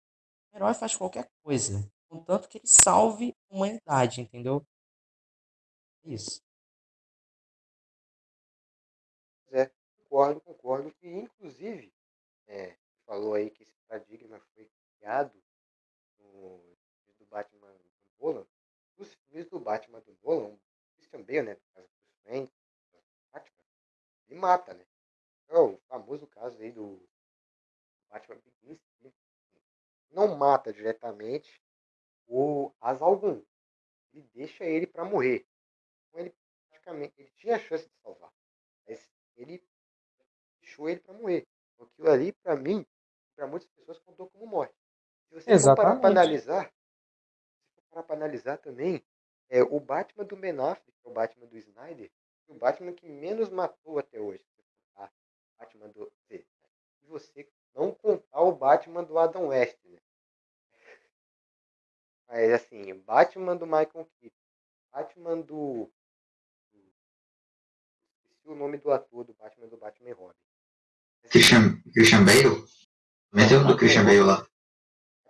o 0.53 0.57
herói 0.57 0.74
faz 0.74 0.97
qualquer 0.97 1.31
coisa, 1.43 1.89
contanto 2.09 2.49
que 2.49 2.59
ele 2.59 2.66
salve 2.66 3.35
a 3.49 3.55
humanidade, 3.55 4.20
entendeu? 4.20 4.66
É 6.05 6.11
isso. 6.12 6.43
É, 9.53 9.70
concordo, 9.99 10.41
concordo. 10.41 10.93
E, 11.01 11.09
inclusive, 11.09 11.93
é, 12.49 12.77
falou 13.07 13.35
aí 13.35 13.51
que 13.51 13.62
esse 13.62 13.73
paradigma 13.89 14.41
foi 14.53 14.69
criado 15.07 15.33
no 16.19 16.61
do 17.19 17.27
Batman 17.27 17.73
do 17.73 18.11
Nolan. 18.20 18.47
Os 18.97 19.15
filmes 19.15 19.47
do 19.49 19.61
Batman 19.61 20.01
do 20.01 20.19
Nolan, 20.24 20.59
Christian 20.97 21.23
Bale, 21.23 21.43
né, 21.43 21.55
no 21.55 21.61
caso 21.74 21.87
do 21.87 21.95
Superman, 21.95 22.51
Batman, 23.33 23.65
ele 24.28 24.41
mata, 24.41 24.74
né? 24.74 24.85
É 25.49 25.59
o 25.59 25.78
famoso 25.87 26.27
caso 26.27 26.61
aí 26.61 26.73
do 26.73 27.01
Batman 28.11 28.37
Begins, 28.37 28.81
não 30.11 30.37
mata 30.37 30.73
diretamente 30.73 31.62
o 32.27 32.73
As 32.81 33.01
Algum. 33.01 33.41
Ele 34.12 34.28
deixa 34.35 34.65
ele 34.65 34.89
para 34.89 35.05
morrer. 35.05 35.47
Então 36.09 36.20
ele 36.20 36.35
praticamente 36.69 37.15
ele 37.20 37.31
tinha 37.37 37.57
a 37.57 37.61
chance 37.61 37.89
de 37.89 37.95
salvar. 38.03 38.33
Mas 38.89 39.09
ele 39.37 39.65
deixou 40.61 40.89
ele 40.89 40.99
para 40.99 41.15
morrer. 41.15 41.47
Então, 41.74 41.87
aquilo 41.87 42.11
ali, 42.11 42.33
para 42.33 42.57
mim, 42.57 42.85
para 43.37 43.47
muitas 43.47 43.69
pessoas, 43.69 43.99
contou 44.01 44.28
como 44.31 44.47
morte. 44.47 44.74
Se 45.28 45.35
você 45.35 45.59
for 45.59 45.77
parar 45.77 45.97
para 45.97 46.11
analisar, 46.11 46.65
se 46.66 47.74
for 47.74 47.82
parar 47.90 48.03
para 48.05 48.16
analisar 48.16 48.59
também, 48.59 49.05
é, 49.48 49.62
o 49.62 49.78
Batman 49.81 50.24
do 50.24 50.36
Ben 50.36 50.59
Affleck, 50.59 50.93
que 50.93 51.07
é 51.07 51.11
o 51.11 51.12
Batman 51.12 51.47
do 51.47 51.57
Snyder, 51.57 52.11
o 52.48 52.55
Batman 52.55 52.93
que 52.93 53.09
menos 53.09 53.48
matou 53.48 53.98
até 53.98 54.20
hoje. 54.20 54.44
Tá? 54.94 55.11
Batman 55.59 55.89
do. 55.89 56.12
Se 56.28 56.44
você 57.07 57.48
não 57.74 57.93
contar 57.93 58.40
o 58.40 58.53
Batman 58.53 59.05
do 59.05 59.19
Adam 59.19 59.48
West, 59.48 59.78
né? 59.85 59.98
Mas 62.28 62.53
assim, 62.53 62.94
Batman 63.01 63.57
do 63.57 63.66
Michael 63.66 64.09
Keaton, 64.19 64.36
Batman 64.93 65.40
do. 65.43 65.90
Esqueci 68.24 68.48
o 68.48 68.55
nome 68.55 68.78
do 68.78 68.90
ator 68.90 69.24
do 69.24 69.35
Batman 69.35 69.69
do 69.69 69.77
Batman 69.77 70.11
e 70.11 70.12
Robin. 70.12 70.35
Christian, 71.31 71.82
Christian 71.93 72.24
Bale? 72.24 72.65
Tem 73.48 73.59
o 73.59 73.66
do 73.66 73.77
Christian 73.77 74.05
Bale 74.05 74.23
lá. 74.23 74.47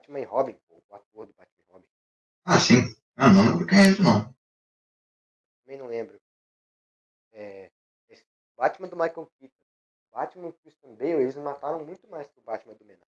Batman 0.06 0.20
e 0.20 0.24
Robin, 0.24 0.56
pô, 0.68 0.82
o 0.88 0.94
ator 0.94 1.26
do 1.26 1.32
Batman 1.34 1.58
e 1.58 1.72
Robin. 1.72 1.88
Ah, 2.44 2.60
sim. 2.60 2.94
Ah, 3.16 3.28
não 3.28 3.50
lembro 3.50 3.66
quem 3.66 3.78
é 3.78 3.86
ele, 3.86 4.02
não. 4.02 4.34
Também 5.64 5.78
não 5.78 5.86
lembro. 5.86 6.20
É, 7.32 7.72
esse 8.08 8.24
Batman 8.56 8.88
do 8.88 8.96
Michael 8.96 9.30
Keaton. 9.38 9.54
Batman 10.12 10.48
e 10.48 10.52
Christian 10.52 10.94
Bale, 10.94 11.22
eles 11.22 11.36
mataram 11.36 11.84
muito 11.84 12.08
mais 12.08 12.26
que 12.28 12.38
o 12.38 12.42
Batman 12.42 12.74
do 12.74 12.84
Menor. 12.84 13.06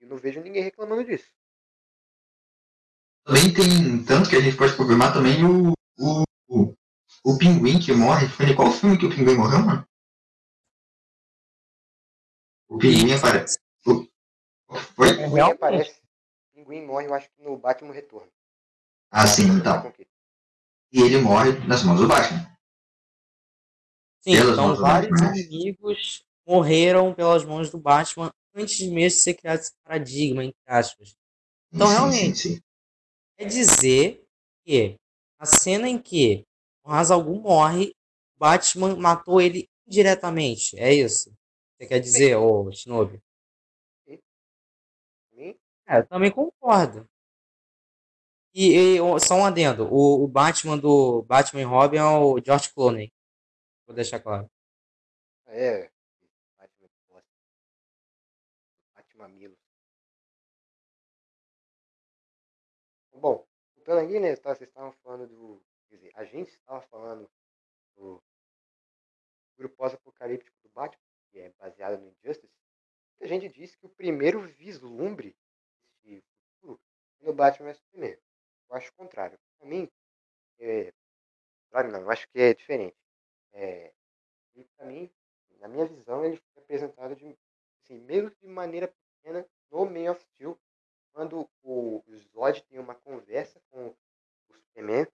Eu 0.00 0.08
não 0.08 0.16
vejo 0.16 0.40
ninguém 0.40 0.62
reclamando 0.62 1.04
disso. 1.04 1.30
Também 3.24 3.52
tem, 3.52 4.04
tanto 4.04 4.30
que 4.30 4.36
a 4.36 4.40
gente 4.40 4.56
pode 4.56 4.76
confirmar 4.76 5.12
também 5.12 5.44
o, 5.44 5.72
o, 5.98 6.24
o, 6.48 6.76
o 7.24 7.38
Pinguim 7.38 7.78
que 7.78 7.92
morre. 7.92 8.28
Foi 8.28 8.46
em 8.46 8.56
qual 8.56 8.72
filme 8.72 8.98
que 8.98 9.06
o 9.06 9.10
Pinguim 9.10 9.36
morreu, 9.36 9.60
mano? 9.60 9.86
O 12.68 12.78
Pinguim 12.78 13.12
aparece. 13.12 13.65
O, 13.86 14.06
foi? 14.96 15.10
O 15.12 15.16
Pinguim 15.16 15.40
aparece. 15.40 16.00
O 16.00 16.54
Pinguim 16.54 16.84
morre, 16.86 17.06
eu 17.06 17.14
acho 17.14 17.28
que 17.30 17.42
no 17.42 17.56
Batman 17.56 17.92
Retorno. 17.92 18.30
Ah, 19.10 19.26
sim, 19.26 19.44
então. 19.44 19.92
E 20.92 21.00
ele 21.00 21.18
morre 21.18 21.52
nas 21.66 21.82
mãos 21.82 22.00
do 22.00 22.08
Batman. 22.08 22.56
Sim, 24.20 24.32
Pelas 24.32 24.52
então 24.54 24.76
vários 24.76 25.20
inimigos 25.20 26.24
morreram 26.46 27.14
pelas 27.14 27.44
mãos 27.44 27.70
do 27.70 27.78
Batman 27.78 28.32
antes 28.54 28.80
mesmo 28.80 29.16
de 29.16 29.22
ser 29.22 29.34
criado 29.34 29.60
esse 29.60 29.72
paradigma, 29.84 30.44
entre 30.44 30.58
aspas. 30.66 31.14
Então, 31.72 31.86
Sim, 31.86 31.92
realmente, 31.94 32.38
sim, 32.38 32.54
sim. 32.56 32.62
quer 33.38 33.44
dizer 33.46 34.24
que 34.64 34.96
a 35.38 35.46
cena 35.46 35.88
em 35.88 35.98
que 35.98 36.44
o 36.84 36.90
Ra's 36.90 37.10
al 37.10 37.22
Ghul 37.22 37.40
morre, 37.40 37.94
Batman 38.38 38.96
matou 38.96 39.40
ele 39.40 39.68
indiretamente. 39.86 40.78
É 40.78 40.92
isso? 40.92 41.32
Você 41.78 41.86
quer 41.86 42.00
dizer, 42.00 42.36
ô 42.36 42.70
Shinobi? 42.72 43.20
É, 45.86 45.98
eu 45.98 46.06
também 46.06 46.30
concordo. 46.30 47.08
E, 48.54 48.96
e, 48.96 49.20
só 49.20 49.34
um 49.34 49.44
adendo, 49.44 49.86
o, 49.92 50.24
o 50.24 50.28
Batman 50.28 50.78
do 50.78 51.22
Batman 51.22 51.60
e 51.60 51.64
Robin 51.64 51.98
é 51.98 52.02
o 52.02 52.40
George 52.44 52.72
Clooney. 52.72 53.12
Vou 53.86 53.94
deixar 53.94 54.18
claro. 54.20 54.50
É. 55.46 55.90
Batman. 56.58 57.22
Batman 58.94 59.28
Milo. 59.28 59.56
Bom, 63.12 63.46
voltando 63.74 64.00
aqui, 64.04 64.18
né? 64.18 64.36
tá, 64.36 64.54
Vocês 64.54 64.68
estavam 64.68 64.92
falando 65.02 65.28
do 65.28 65.62
quer 65.88 65.96
dizer, 65.96 66.12
a 66.16 66.24
gente 66.24 66.50
estava 66.50 66.80
falando 66.82 67.30
do 67.96 68.22
grupo 69.56 69.76
pós-apocalíptico 69.76 70.56
do 70.62 70.68
Batman, 70.70 71.00
que 71.30 71.38
é 71.38 71.52
baseado 71.58 72.00
no 72.00 72.10
Injustice, 72.10 72.52
a 73.20 73.26
gente 73.26 73.48
disse 73.48 73.78
que 73.78 73.86
o 73.86 73.90
primeiro 73.90 74.42
vislumbre 74.54 75.36
no 77.26 77.34
Batman 77.34 77.72
vs 77.72 77.78
Superman. 77.78 78.18
Eu 78.70 78.76
acho 78.76 78.90
o 78.90 78.94
contrário. 78.94 79.38
Para 79.58 79.68
mim, 79.68 79.90
é... 80.60 80.92
Claro, 81.70 81.90
não, 81.90 82.00
eu 82.00 82.10
acho 82.10 82.28
que 82.28 82.38
é 82.38 82.54
diferente. 82.54 82.96
É... 83.52 83.92
E 84.54 84.64
para 84.76 84.86
mim, 84.86 85.10
na 85.58 85.68
minha 85.68 85.86
visão, 85.86 86.24
ele 86.24 86.36
foi 86.36 86.62
apresentado 86.62 87.16
de, 87.16 87.36
assim, 87.82 87.98
meio 87.98 88.30
de 88.30 88.46
maneira 88.46 88.88
pequena 88.88 89.46
no 89.70 89.84
Man 89.84 90.12
of 90.12 90.22
Steel, 90.22 90.58
quando 91.12 91.48
o 91.62 92.02
Zod 92.32 92.62
tem 92.64 92.78
uma 92.78 92.94
conversa 92.94 93.60
com 93.70 93.88
o 93.88 94.54
Superman. 94.54 95.06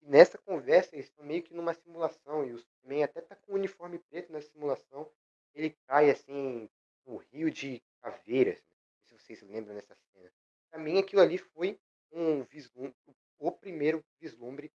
E 0.00 0.06
nessa 0.08 0.36
conversa 0.38 0.96
eles 0.96 1.06
estão 1.06 1.24
meio 1.24 1.42
que 1.42 1.54
numa 1.54 1.74
simulação 1.74 2.44
e 2.44 2.52
o 2.52 2.58
Superman 2.58 3.04
até 3.04 3.20
tá 3.20 3.36
com 3.36 3.52
o 3.52 3.54
uniforme 3.54 3.98
preto 3.98 4.32
na 4.32 4.40
simulação. 4.40 5.10
Ele 5.54 5.70
cai 5.86 6.10
assim 6.10 6.68
no 7.06 7.18
rio 7.18 7.50
de 7.50 7.80
caveiras. 8.00 8.58
Se 9.04 9.14
vocês 9.14 9.42
lembram 9.42 9.74
dessa 9.74 9.94
cena. 10.12 10.32
Para 10.72 10.80
mim 10.80 10.98
aquilo 10.98 11.20
ali 11.20 11.36
foi 11.36 11.78
um 12.10 12.44
vislumbre, 12.44 12.96
o 13.38 13.52
primeiro 13.52 14.02
vislumbre 14.18 14.72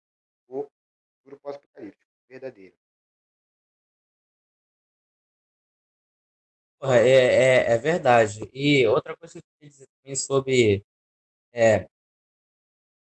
do 0.45 0.69
futuro 1.23 1.39
pós-apocalíptico, 1.41 2.11
verdadeiro. 2.27 2.76
É, 6.84 7.07
é, 7.07 7.72
é 7.72 7.77
verdade. 7.77 8.41
E 8.53 8.85
outra 8.88 9.15
coisa 9.15 9.34
que 9.34 9.39
eu 9.39 9.43
queria 9.57 9.69
dizer 9.69 9.88
também 10.01 10.15
sobre, 10.17 10.85
é, 11.53 11.88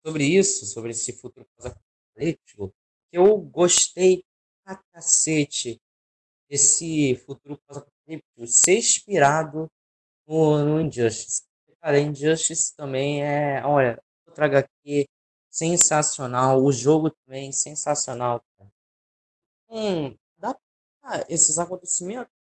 sobre 0.05 0.25
isso, 0.25 0.65
sobre 0.65 0.91
esse 0.91 1.13
futuro 1.13 1.47
pós-apocalíptico, 1.55 2.75
que 3.09 3.17
eu 3.17 3.37
gostei 3.37 4.25
pra 4.65 4.75
cacete 4.91 5.79
desse 6.49 7.15
futuro 7.25 7.57
pós-apocalíptico 7.65 8.45
ser 8.45 8.77
inspirado 8.77 9.71
no, 10.27 10.65
no 10.65 10.81
Injustice. 10.81 11.52
Cara, 11.83 11.99
Injustice 11.99 12.75
também 12.75 13.23
é, 13.23 13.63
olha, 13.63 14.01
outra 14.25 14.45
HQ 14.47 15.05
sensacional, 15.51 16.63
o 16.63 16.71
jogo 16.71 17.11
também 17.11 17.51
sensacional, 17.51 18.41
cara. 18.57 18.71
Hum, 19.69 20.15
dá 20.37 20.55
pra 21.01 21.25
esses 21.29 21.57
acontecimentos 21.57 22.31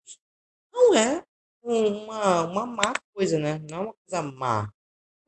não 0.73 0.95
é 0.97 1.25
uma, 1.63 2.45
uma 2.47 2.67
má 2.67 2.95
coisa, 3.15 3.39
né? 3.39 3.59
Não 3.71 3.79
é 3.79 3.81
uma 3.83 3.95
coisa 3.95 4.23
má. 4.23 4.73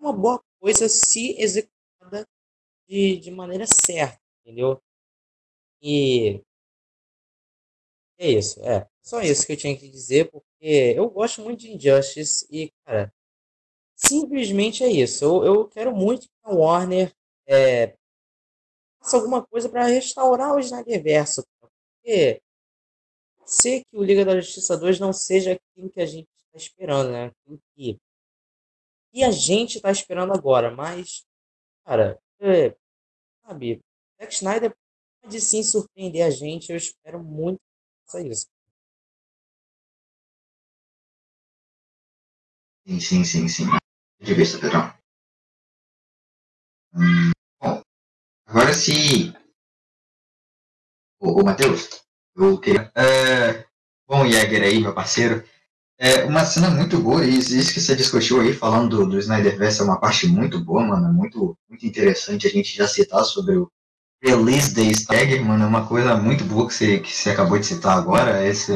É 0.01 0.03
uma 0.03 0.13
boa 0.15 0.43
coisa 0.61 0.89
se 0.89 1.37
executada 1.41 2.27
de, 2.89 3.19
de 3.19 3.31
maneira 3.33 3.67
certa, 3.67 4.21
entendeu? 4.45 4.83
E 5.81 6.43
é 8.19 8.31
isso, 8.31 8.61
é. 8.65 8.87
Só 9.03 9.21
isso 9.21 9.47
que 9.47 9.53
eu 9.53 9.57
tinha 9.57 9.77
que 9.77 9.89
dizer, 9.89 10.31
porque 10.31 10.95
eu 10.97 11.09
gosto 11.11 11.43
muito 11.43 11.61
de 11.61 11.73
Injustice 11.75 12.47
e, 12.51 12.71
cara, 12.85 13.13
simplesmente 13.97 14.85
é 14.85 14.89
isso. 14.89 15.25
Eu, 15.25 15.45
eu 15.45 15.69
quero 15.69 15.95
muito 15.95 16.27
que 16.29 16.35
a 16.45 16.51
Warner 16.53 17.13
é, 17.47 17.97
faça 19.01 19.17
alguma 19.17 19.45
coisa 19.45 19.69
para 19.69 19.87
restaurar 19.87 20.55
o 20.55 20.59
Snyderverse, 20.59 21.43
porque 21.61 22.43
ser 23.47 23.85
que 23.85 23.97
o 23.97 24.03
Liga 24.03 24.25
da 24.25 24.41
Justiça 24.41 24.77
2 24.77 24.99
não 24.99 25.13
seja 25.13 25.53
aquilo 25.53 25.91
que 25.91 26.01
a 26.01 26.07
gente 26.07 26.29
está 26.37 26.57
esperando, 26.57 27.13
né? 27.13 27.27
Aquilo 27.27 27.61
que, 27.75 27.99
que 29.13 29.23
a 29.23 29.31
gente 29.31 29.77
está 29.77 29.91
esperando 29.91 30.33
agora, 30.33 30.71
mas, 30.71 31.25
cara, 31.85 32.19
é, 32.41 32.75
sabe, 33.47 33.81
Zack 34.21 34.35
Snyder 34.35 34.75
pode 35.23 35.41
sim 35.41 35.63
surpreender 35.63 36.25
a 36.25 36.31
gente, 36.31 36.71
eu 36.71 36.77
espero 36.77 37.23
muito 37.23 37.59
que 37.59 38.13
faça 38.13 38.27
isso. 38.27 38.47
Sim, 42.87 43.01
sim, 43.01 43.25
sim, 43.25 43.49
sim. 43.49 43.84
De 44.25 44.33
vista, 44.33 44.59
Pedrão. 44.59 44.91
Hum, 46.95 47.31
bom, 47.61 47.83
agora 48.47 48.73
se. 48.73 49.35
Ô, 51.21 51.41
ô 51.41 51.45
Matheus, 51.45 52.03
eu 52.35 52.59
queria. 52.59 52.91
É, 52.95 53.67
bom, 54.09 54.27
Jäger 54.27 54.63
aí, 54.63 54.81
meu 54.81 54.95
parceiro. 54.95 55.45
É 55.99 56.25
uma 56.25 56.45
cena 56.47 56.71
muito 56.71 56.99
boa, 56.99 57.25
e 57.25 57.39
isso 57.39 57.75
que 57.75 57.81
você 57.81 57.95
discutiu 57.95 58.41
aí, 58.41 58.55
falando 58.55 58.97
do, 58.97 59.11
do 59.11 59.19
Snyderverse, 59.19 59.83
é 59.83 59.85
uma 59.85 60.01
parte 60.01 60.27
muito 60.27 60.59
boa, 60.65 60.83
mano. 60.83 61.13
Muito, 61.13 61.57
muito 61.69 61.87
interessante 61.87 62.47
a 62.47 62.51
gente 62.51 62.75
já 62.75 62.89
citar 62.89 63.25
sobre 63.25 63.59
o 63.59 63.71
Release 64.23 64.75
Day 64.75 64.91
Stagger, 64.91 65.45
mano. 65.45 65.65
É 65.65 65.67
uma 65.67 65.87
coisa 65.87 66.17
muito 66.17 66.45
boa 66.45 66.67
que 66.67 66.75
você, 66.75 66.99
que 66.99 67.13
você 67.13 67.31
acabou 67.31 67.59
de 67.59 67.67
citar 67.67 67.99
agora. 67.99 68.47
Esse, 68.47 68.73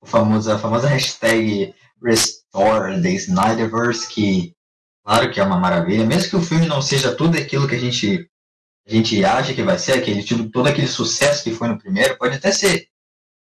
o 0.00 0.06
famoso, 0.06 0.52
a 0.52 0.58
famosa 0.58 0.86
hashtag 0.88 1.74
Restore 2.00 3.02
the 3.02 3.10
Snyderverse, 3.10 4.08
que, 4.08 4.54
claro 5.04 5.30
que 5.30 5.40
é 5.40 5.44
uma 5.44 5.58
maravilha. 5.58 6.04
Mesmo 6.04 6.30
que 6.30 6.36
o 6.36 6.42
filme 6.42 6.66
não 6.66 6.82
seja 6.82 7.14
tudo 7.14 7.36
aquilo 7.36 7.68
que 7.68 7.74
a 7.74 7.80
gente, 7.80 8.28
a 8.86 8.92
gente 8.92 9.24
acha 9.24 9.54
que 9.54 9.62
vai 9.62 9.78
ser, 9.78 9.92
aquele, 9.92 10.22
todo 10.50 10.66
aquele 10.68 10.88
sucesso 10.88 11.44
que 11.44 11.52
foi 11.52 11.68
no 11.68 11.78
primeiro, 11.78 12.16
pode 12.18 12.36
até 12.36 12.52
ser 12.52 12.88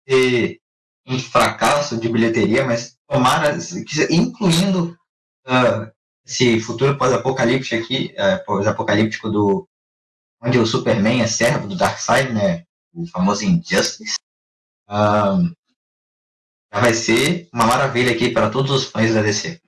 ser 0.09 0.59
um 1.05 1.19
fracasso 1.19 1.99
de 1.99 2.09
bilheteria, 2.09 2.65
mas 2.65 2.97
tomara, 3.07 3.57
incluindo 4.09 4.97
uh, 5.47 5.91
esse 6.25 6.59
futuro 6.59 6.97
pós-apocalíptico 6.97 7.83
aqui, 7.83 8.15
uh, 8.15 8.43
pós-apocalíptico 8.45 9.29
do 9.29 9.67
onde 10.41 10.57
o 10.57 10.65
Superman 10.65 11.21
é 11.21 11.27
servo 11.27 11.67
do 11.67 11.75
Darkseid, 11.75 12.31
né, 12.31 12.63
o 12.93 13.05
famoso 13.07 13.43
Injustice, 13.43 14.15
uh, 14.89 15.43
já 16.71 16.79
vai 16.79 16.93
ser 16.93 17.49
uma 17.53 17.65
maravilha 17.65 18.11
aqui 18.11 18.29
para 18.31 18.49
todos 18.49 18.71
os 18.71 18.85
fãs 18.85 19.13
da 19.13 19.21
DC. 19.21 19.59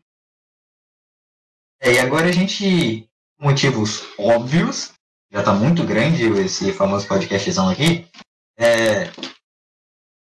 É, 1.83 1.93
e 1.93 1.99
agora 1.99 2.27
a 2.27 2.31
gente, 2.31 3.09
motivos 3.39 4.03
óbvios, 4.19 4.93
já 5.31 5.39
está 5.39 5.51
muito 5.51 5.83
grande 5.83 6.25
esse 6.39 6.71
famoso 6.71 7.07
podcastzão 7.07 7.67
aqui, 7.67 8.07
é, 8.55 9.09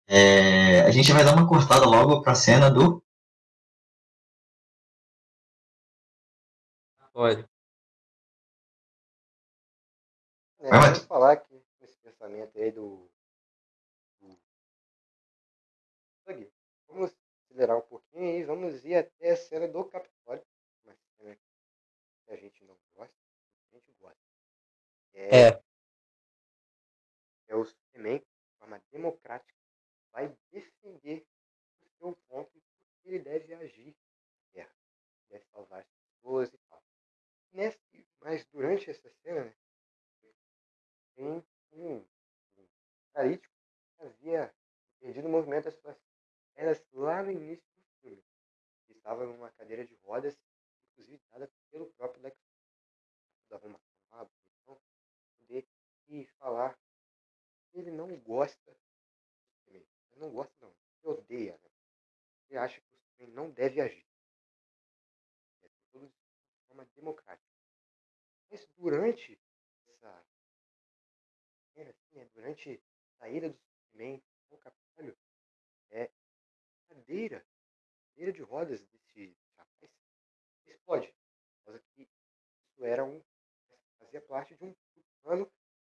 é, 0.08 0.80
a 0.80 0.90
gente 0.90 1.12
vai 1.12 1.22
dar 1.22 1.34
uma 1.34 1.46
cortada 1.46 1.84
logo 1.84 2.22
para 2.22 2.32
a 2.32 2.34
cena 2.34 2.70
do. 2.70 3.04
Pode. 7.12 7.46
É, 10.60 10.70
vamos 10.70 10.98
falar 11.00 11.32
aqui 11.32 11.62
esse 11.82 11.98
pensamento 11.98 12.58
aí 12.58 12.72
do. 12.72 13.06
do... 14.18 14.38
Vamos 16.88 17.14
acelerar 17.50 17.76
um 17.76 17.82
pouquinho 17.82 18.38
e 18.38 18.44
vamos 18.44 18.82
ir 18.86 18.94
até 18.94 19.32
a 19.32 19.36
cena 19.36 19.68
do 19.68 19.84
Capitólio. 19.84 20.42
A 22.28 22.36
gente 22.36 22.64
não 22.64 22.76
gosta, 22.94 23.16
a 23.70 23.76
gente 23.76 23.92
gosta. 24.00 24.20
É. 25.12 25.48
É, 25.48 25.62
é 27.48 27.56
o 27.56 27.64
Superman 27.64 28.18
de 28.18 28.58
forma 28.58 28.82
democrática 28.90 29.54
vai 30.10 30.36
defender 30.50 31.26
o 31.80 31.88
seu 31.98 32.16
ponto 32.28 32.50
e 32.56 32.60
que 32.60 33.08
ele 33.08 33.18
deve 33.18 33.54
agir 33.54 33.94
na 34.36 34.44
Terra. 34.52 34.76
Deve 35.28 35.44
salvar 35.46 35.80
as 35.80 35.88
pessoas 35.88 36.52
e 36.52 36.58
tal. 36.68 36.82
Mas 38.20 38.44
durante 38.46 38.90
essa 38.90 39.10
cena, 39.22 39.44
né, 39.44 39.54
tem 41.14 41.26
um, 41.26 41.44
um 41.72 42.06
paralítico 43.12 43.54
que 43.96 44.02
havia 44.02 44.54
perdido 44.98 45.28
o 45.28 45.30
movimento 45.30 45.64
das 45.64 45.74
suas 45.74 45.96
pernas 46.54 46.84
lá 46.92 47.22
no 47.22 47.30
início 47.30 47.64
do 47.76 47.82
filme. 48.00 48.24
Ele 48.88 48.98
estava 48.98 49.26
numa 49.26 49.50
cadeira 49.52 49.84
de 49.84 49.94
rodas, 49.96 50.36
inclusive 50.94 51.22
dada 51.30 51.50
pelo 51.70 51.92
próprio 51.92 52.22
Lex 52.22 52.36
da 53.48 53.56
arrumação, 53.56 54.30
então, 54.62 54.80
poder 55.38 55.66
e 56.08 56.26
falar 56.38 56.78
que 57.70 57.78
ele 57.78 57.90
não 57.90 58.16
gosta 58.20 58.76
ele 60.14 60.20
não 60.20 60.30
gosta, 60.30 60.54
não. 60.60 60.74
Ele 61.02 61.12
odeia. 61.12 61.58
Né? 61.62 61.70
Ele 62.48 62.58
acha 62.58 62.80
que 62.80 62.94
o 62.94 62.98
Superman 62.98 63.34
não 63.34 63.50
deve 63.50 63.80
agir. 63.80 64.06
É 65.62 65.68
tudo 65.90 66.06
de 66.08 66.66
forma 66.68 66.84
democrática. 66.94 67.54
Mas 68.50 68.66
durante 68.76 69.40
essa. 69.88 70.08
Assim, 71.76 72.14
né? 72.14 72.24
Durante 72.34 72.70
a 72.70 73.18
saída 73.18 73.50
do 73.50 73.58
Superman 73.58 74.22
ao 74.50 74.58
Capitólio, 74.58 75.18
é, 75.90 76.10
cadeira, 76.88 77.44
cadeira 78.08 78.32
de 78.32 78.42
rodas 78.42 78.84
desse 78.84 79.03
explode. 80.84 81.08
Por 81.64 81.64
causa 81.64 81.80
que 81.80 82.02
isso 82.02 82.84
era 82.84 83.04
um. 83.04 83.22
fazia 83.98 84.20
parte 84.20 84.54
de 84.54 84.64
um 84.64 84.74
plano 85.22 85.50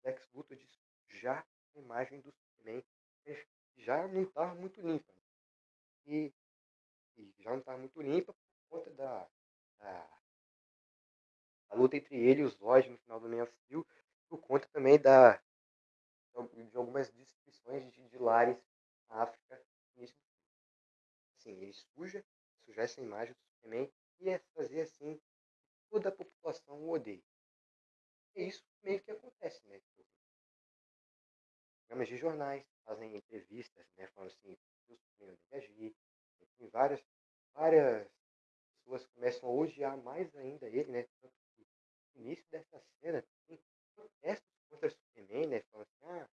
Lex 0.04 0.30
Luthor 0.34 0.56
de 0.56 0.68
já 1.10 1.46
a 1.76 1.80
imagem 1.80 2.22
do 2.22 2.32
Superman 2.32 2.84
já 3.76 4.08
não 4.08 4.24
estava 4.24 4.56
muito 4.56 4.82
limpa. 4.82 5.14
E, 6.06 6.34
e, 7.18 7.36
já 7.40 7.52
não 7.52 7.60
estava 7.60 7.78
muito 7.78 8.02
limpa 8.02 8.34
por 8.34 8.80
conta 8.80 8.92
da, 8.92 9.30
da, 9.78 10.20
da 11.70 11.76
luta 11.76 11.98
entre 11.98 12.16
ele 12.16 12.42
e 12.42 12.44
os 12.44 12.54
Zod 12.54 12.90
no 12.90 12.98
final 12.98 13.20
do 13.20 13.30
Man 13.30 13.44
of 13.44 13.54
Steel, 13.66 13.86
por 14.30 14.40
conta 14.40 14.68
também 14.70 15.00
da, 15.00 15.34
de 16.54 16.78
algumas 16.78 17.10
descrições 17.12 17.92
de, 17.92 18.08
de 18.08 18.18
lares 18.18 18.58
na 19.10 19.24
África 19.24 19.62
Assim, 21.38 21.52
ele 21.62 21.74
suja, 21.74 22.26
essa 22.76 23.00
imagem 23.00 23.34
do 23.34 23.40
Superman 23.40 23.90
e 24.20 24.30
é 24.30 24.40
fazer 24.54 24.82
assim 24.82 25.20
toda 25.90 26.10
a 26.10 26.12
população 26.12 26.76
o 26.76 26.92
odeia. 26.92 27.24
É 28.36 28.44
isso 28.44 28.64
meio 28.84 29.02
que 29.02 29.12
acontece, 29.12 29.66
né? 29.68 29.82
Programas 31.80 32.08
de 32.10 32.18
jornais 32.18 32.66
fazem 32.86 33.16
entrevistas, 33.16 33.88
né? 33.98 34.08
Falando 34.08 34.32
assim, 34.32 34.52
o 34.90 34.96
Superman 34.96 35.38
deve 35.50 35.66
agir. 35.66 35.96
Várias, 36.72 37.04
várias 37.54 38.10
pessoas 38.84 39.06
começam 39.08 39.50
a 39.50 39.54
odiar 39.54 39.98
mais 39.98 40.36
ainda 40.36 40.68
ele, 40.68 40.92
né? 40.92 41.08
Tanto 41.22 41.36
que 41.56 41.68
no 42.16 42.22
início 42.22 42.46
dessa 42.50 42.80
cena 43.00 43.26
tem 43.48 43.60
protestos 43.96 44.50
contra 44.70 44.90
Superman, 44.90 45.48
né? 45.48 45.62
Falando 45.72 45.88
assim, 45.88 46.06
ah, 46.06 46.30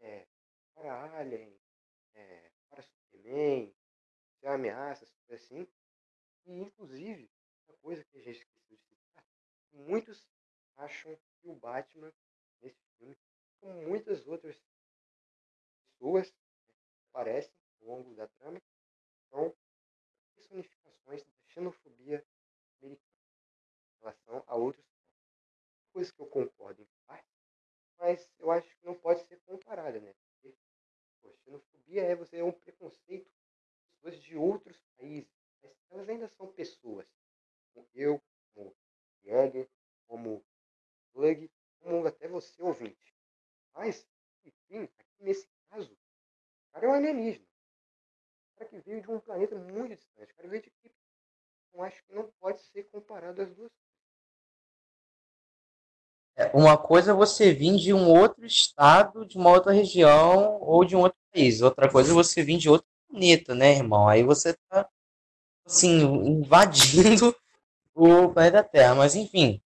é, 0.00 0.26
para 0.74 1.18
Alien, 1.18 1.60
é, 2.14 2.50
para 2.68 2.82
Superman, 2.82 3.74
se 4.38 4.46
ameaça, 4.46 5.06
assim. 5.30 5.66
E 6.46 6.52
inclusive, 6.60 7.30
uma 7.66 7.76
coisa 7.78 8.04
que 8.04 8.18
a 8.18 8.20
gente 8.20 8.38
esqueceu 8.38 8.76
de 8.76 8.82
citar, 8.82 9.24
muitos 9.72 10.28
acham 10.76 11.16
que 11.16 11.48
o 11.48 11.54
Batman, 11.54 12.12
nesse 12.60 12.82
filme, 12.98 13.16
como 13.60 13.82
muitas 13.82 14.26
outras 14.26 14.60
pessoas 15.98 16.30
né, 16.30 16.74
aparecem 17.08 17.54
ao 17.80 17.88
longo 17.88 18.14
da 18.14 18.28
trama, 18.28 18.60
são 19.30 19.56
personificações 20.34 21.24
da 21.24 21.32
xenofobia 21.46 22.26
americana 22.82 22.94
em 22.94 23.98
relação 24.00 24.44
a 24.46 24.56
outros 24.56 24.84
povos. 24.84 24.94
Coisa 25.92 26.12
que 26.12 26.20
eu 26.20 26.26
concordo 26.26 26.82
em 26.82 26.88
parte, 27.06 27.28
mas 27.98 28.30
eu 28.38 28.50
acho 28.50 28.68
que 28.76 28.84
não 28.84 28.98
pode 28.98 29.24
ser 29.26 29.40
comparada, 29.46 30.00
né? 30.00 30.12
Porque, 30.12 30.54
pô, 31.22 31.34
xenofobia 31.36 32.02
é 32.02 32.14
você 32.14 32.38
é 32.38 32.44
um 32.44 32.52
preconceito 32.52 33.30
pessoas 34.04 34.22
de 34.22 34.36
outros 34.36 34.78
países, 34.96 35.32
mas 35.64 35.76
elas 35.90 36.08
ainda 36.08 36.28
são 36.28 36.52
pessoas, 36.52 37.06
como 37.72 37.88
eu, 37.94 38.22
como 38.54 38.76
Jäger, 39.24 39.68
como 40.06 40.44
Plug, 41.12 41.50
como 41.80 42.06
até 42.06 42.28
você 42.28 42.62
ouvinte. 42.62 43.14
Mas, 43.74 44.06
enfim, 44.44 44.84
aqui 44.84 45.24
nesse 45.24 45.48
caso, 45.70 45.92
o 45.92 46.72
cara 46.72 46.86
é 46.86 46.88
um 46.88 46.94
alienígena. 46.94 47.46
O 48.54 48.58
cara 48.58 48.70
que 48.70 48.80
veio 48.80 49.00
de 49.00 49.10
um 49.10 49.20
planeta 49.20 49.56
muito 49.56 49.96
distante. 49.96 50.32
O 50.32 50.36
cara 50.36 50.48
veio 50.48 50.62
de. 50.62 50.72
Então 51.68 51.82
acho 51.82 52.04
que 52.04 52.14
não 52.14 52.30
pode 52.38 52.60
ser 52.60 52.84
comparado 52.84 53.42
as 53.42 53.52
duas 53.52 53.70
É, 56.36 56.46
uma 56.56 56.76
coisa 56.76 57.12
é 57.12 57.14
você 57.14 57.52
vir 57.52 57.76
de 57.76 57.92
um 57.92 58.08
outro 58.08 58.44
estado, 58.44 59.24
de 59.24 59.38
uma 59.38 59.50
outra 59.50 59.72
região 59.72 60.60
ou 60.60 60.84
de 60.84 60.96
um 60.96 61.00
outro 61.00 61.18
país. 61.32 61.62
Outra 61.62 61.90
coisa 61.90 62.10
é 62.10 62.14
você 62.14 62.42
vir 62.42 62.58
de 62.58 62.68
outro 62.68 62.86
planeta, 63.08 63.54
né, 63.54 63.72
irmão? 63.76 64.08
Aí 64.08 64.22
você 64.24 64.52
tá, 64.68 64.88
assim, 65.66 66.02
invadindo 66.02 67.34
o 67.94 68.28
planeta 68.28 68.62
Terra. 68.62 68.94
Mas, 68.94 69.14
enfim. 69.14 69.60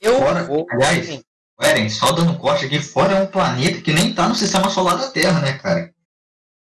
Eu 0.00 0.18
fora, 0.18 0.44
vou... 0.44 0.66
Aliás, 0.70 1.08
assim, 1.08 1.24
Eren, 1.60 1.88
só 1.88 2.12
dando 2.12 2.38
corte 2.38 2.66
aqui, 2.66 2.80
fora 2.80 3.14
é 3.14 3.22
um 3.22 3.30
planeta 3.30 3.80
que 3.82 3.92
nem 3.92 4.14
tá 4.14 4.28
no 4.28 4.34
sistema 4.34 4.68
solar 4.68 4.98
da 4.98 5.10
Terra, 5.10 5.40
né, 5.40 5.58
cara? 5.58 5.94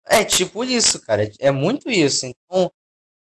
É 0.05 0.23
tipo 0.23 0.63
isso, 0.63 1.01
cara. 1.01 1.31
É 1.39 1.49
muito 1.49 1.89
isso. 1.89 2.25
Então, 2.27 2.71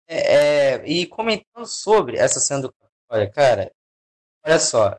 é, 0.08 0.34
é, 0.34 0.86
e 0.86 1.06
comentando 1.06 1.66
sobre 1.66 2.16
essa 2.16 2.40
cena 2.40 2.62
do. 2.62 2.74
Olha, 3.08 3.30
cara, 3.30 3.70
olha 4.44 4.58
só 4.58 4.96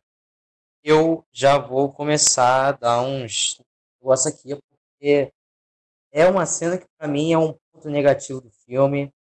eu 0.86 1.26
já 1.32 1.58
vou 1.58 1.92
começar 1.92 2.68
a 2.68 2.72
dar 2.72 3.02
uns 3.02 3.60
negócio 4.00 4.30
aqui, 4.30 4.56
porque 4.56 5.34
é 6.12 6.28
uma 6.28 6.46
cena 6.46 6.78
que 6.78 6.86
para 6.96 7.08
mim 7.08 7.34
é 7.34 7.38
um 7.40 7.58
ponto 7.74 7.90
negativo 7.90 8.40
do 8.40 8.52
filme. 8.52 9.12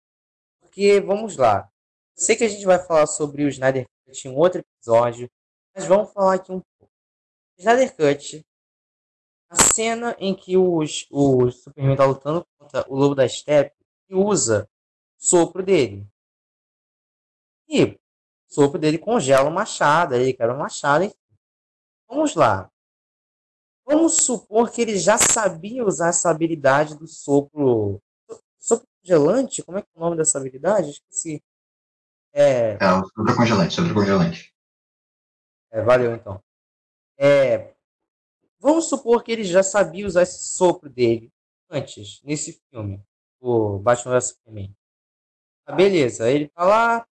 Porque, 0.74 1.00
vamos 1.00 1.36
lá, 1.36 1.70
sei 2.16 2.34
que 2.34 2.42
a 2.42 2.48
gente 2.48 2.66
vai 2.66 2.84
falar 2.84 3.06
sobre 3.06 3.44
o 3.44 3.48
Snyder 3.48 3.86
Cut 4.04 4.26
em 4.26 4.34
outro 4.36 4.60
episódio, 4.60 5.30
mas 5.72 5.86
vamos 5.86 6.12
falar 6.12 6.34
aqui 6.34 6.50
um 6.50 6.60
pouco. 6.60 6.92
Snyder 7.56 7.94
Cut, 7.94 8.44
a 9.48 9.56
cena 9.72 10.16
em 10.18 10.34
que 10.34 10.56
os, 10.56 11.06
o 11.12 11.48
Superman 11.48 11.92
está 11.92 12.04
lutando 12.04 12.44
contra 12.58 12.84
o 12.88 12.96
Lobo 12.96 13.14
da 13.14 13.28
Steppe 13.28 13.76
e 14.08 14.16
usa 14.16 14.68
o 15.16 15.24
sopro 15.24 15.62
dele. 15.62 16.04
E 17.68 17.84
o 17.84 17.98
sopro 18.48 18.76
dele 18.76 18.98
congela 18.98 19.48
o 19.48 19.54
machado, 19.54 20.16
ele 20.16 20.34
quer 20.34 20.50
o 20.50 20.58
machado, 20.58 21.08
Vamos 22.08 22.34
lá. 22.34 22.68
Vamos 23.86 24.24
supor 24.24 24.72
que 24.72 24.82
ele 24.82 24.98
já 24.98 25.18
sabia 25.18 25.84
usar 25.84 26.08
essa 26.08 26.30
habilidade 26.30 26.98
do 26.98 27.06
sopro. 27.06 28.02
Congelante? 29.04 29.62
Como 29.62 29.76
é 29.76 29.82
que 29.82 29.88
é 29.94 29.98
o 29.98 30.00
nome 30.00 30.16
dessa 30.16 30.38
habilidade? 30.38 30.90
Esqueci. 30.90 31.42
É, 32.32 32.78
é 32.80 32.92
o 32.92 33.04
sopro 33.04 33.36
congelante, 33.36 33.74
sopro 33.74 33.94
congelante. 33.94 34.54
É, 35.70 35.82
valeu 35.82 36.14
então. 36.14 36.42
É, 37.18 37.74
vamos 38.58 38.88
supor 38.88 39.22
que 39.22 39.30
ele 39.30 39.44
já 39.44 39.62
sabia 39.62 40.06
usar 40.06 40.22
esse 40.22 40.48
sopro 40.48 40.88
dele 40.88 41.30
antes, 41.68 42.20
nesse 42.22 42.60
filme, 42.70 43.00
o 43.40 43.78
Batman 43.78 44.14
vs 44.14 44.28
Superman. 44.28 44.74
Ah, 45.66 45.72
beleza, 45.72 46.30
ele 46.30 46.48
tá 46.48 46.64
lá, 46.64 47.06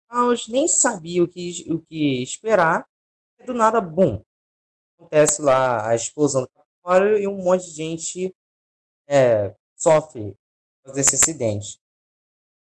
nem 0.49 0.69
sabia 0.69 1.23
o 1.25 1.29
que, 1.29 1.67
o 1.71 1.81
que 1.81 2.23
esperar, 2.23 2.87
do 3.45 3.53
nada, 3.53 3.81
bom, 3.81 4.23
acontece 4.99 5.43
lá 5.43 5.89
a 5.89 5.95
explosão 5.95 6.43
do 6.43 6.49
Capitólio 6.49 7.19
e 7.19 7.27
um 7.27 7.43
monte 7.43 7.65
de 7.67 7.73
gente 7.73 8.35
é, 9.07 9.55
sofre 9.77 10.37
desse 10.95 11.15
acidente. 11.15 11.79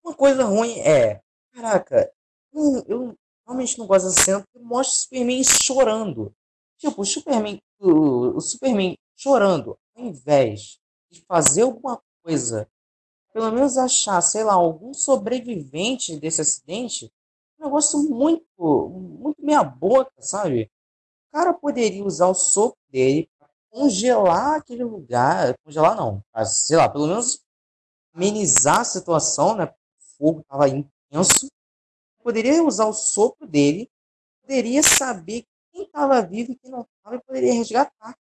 Uma 0.03 0.13
coisa 0.13 0.43
ruim 0.43 0.79
é, 0.79 1.21
caraca, 1.53 2.11
eu, 2.53 2.83
eu 2.87 3.17
realmente 3.45 3.77
não 3.77 3.87
gosto 3.87 4.05
dessa 4.07 4.23
cena 4.23 4.41
porque 4.41 4.59
mostra 4.59 4.93
o 4.93 4.99
Superman 4.99 5.43
chorando. 5.43 6.33
Tipo, 6.77 7.01
o 7.01 7.05
Superman, 7.05 7.59
o, 7.79 8.37
o 8.37 8.41
Superman 8.41 8.97
chorando, 9.15 9.77
ao 9.95 10.03
invés 10.03 10.77
de 11.09 11.21
fazer 11.21 11.61
alguma 11.61 12.01
coisa, 12.23 12.67
pelo 13.31 13.51
menos 13.51 13.77
achar, 13.77 14.21
sei 14.21 14.43
lá, 14.43 14.53
algum 14.53 14.93
sobrevivente 14.93 16.17
desse 16.17 16.41
acidente, 16.41 17.11
um 17.59 17.65
negócio 17.65 17.99
muito, 17.99 18.89
muito 18.89 19.43
meia 19.43 19.63
boca, 19.63 20.11
sabe? 20.19 20.69
cara 21.33 21.51
poderia 21.51 22.05
usar 22.05 22.27
o 22.27 22.35
sopro 22.35 22.77
dele 22.89 23.27
para 23.39 23.49
congelar 23.71 24.59
aquele 24.59 24.83
lugar. 24.83 25.55
Congelar 25.65 25.95
não, 25.97 26.23
mas, 26.31 26.67
sei 26.67 26.77
lá, 26.77 26.87
pelo 26.87 27.07
menos 27.07 27.42
amenizar 28.13 28.81
a 28.81 28.85
situação, 28.85 29.55
né? 29.55 29.65
O 29.65 29.73
fogo 30.17 30.39
estava 30.41 30.69
intenso. 30.69 31.47
Poderia 32.21 32.63
usar 32.63 32.85
o 32.85 32.93
sopro 32.93 33.47
dele, 33.47 33.89
poderia 34.41 34.81
saber 34.81 35.45
quem 35.71 35.83
estava 35.83 36.21
vivo 36.21 36.51
e 36.51 36.55
quem 36.55 36.71
não 36.71 36.81
estava 36.81 37.15
e 37.15 37.21
poderia 37.21 37.53
resgatar. 37.53 38.17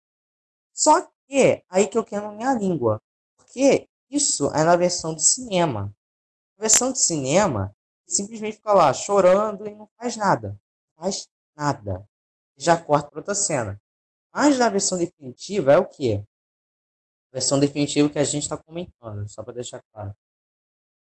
Só 0.74 1.02
que, 1.28 1.64
aí 1.70 1.88
que 1.88 1.98
eu 1.98 2.04
quero 2.04 2.32
minha 2.32 2.54
língua. 2.54 3.02
Porque 3.36 3.88
isso 4.10 4.48
é 4.54 4.64
na 4.64 4.76
versão 4.76 5.14
de 5.14 5.24
cinema. 5.24 5.94
A 6.58 6.62
versão 6.62 6.92
de 6.92 7.00
cinema, 7.00 7.76
simplesmente 8.08 8.58
fica 8.58 8.74
lá 8.74 8.94
chorando 8.94 9.68
e 9.68 9.76
não 9.76 9.90
faz 9.98 10.16
nada. 10.16 10.58
Faz 10.96 11.28
nada 11.56 12.08
já 12.60 12.78
corta 12.78 13.10
para 13.10 13.20
outra 13.20 13.34
cena. 13.34 13.82
Mas 14.34 14.60
na 14.60 14.70
versão 14.70 14.98
definitiva 14.98 15.72
é 15.74 15.78
o 15.78 15.86
que? 15.86 16.22
Versão 17.32 17.60
definitiva 17.60 18.10
que 18.10 18.20
a 18.20 18.24
gente 18.24 18.44
está 18.44 18.58
comentando, 18.58 19.28
só 19.30 19.44
para 19.44 19.54
deixar 19.54 19.82
claro. 19.92 20.16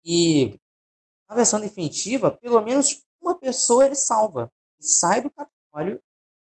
E 0.04 0.58
na 1.28 1.34
versão 1.34 1.60
definitiva, 1.60 2.30
pelo 2.30 2.60
menos 2.60 3.02
uma 3.20 3.38
pessoa 3.38 3.86
ele 3.86 3.94
salva. 3.94 4.52
Ele 4.78 4.88
sai 4.88 5.22
do 5.22 5.30
Capitólio 5.30 5.98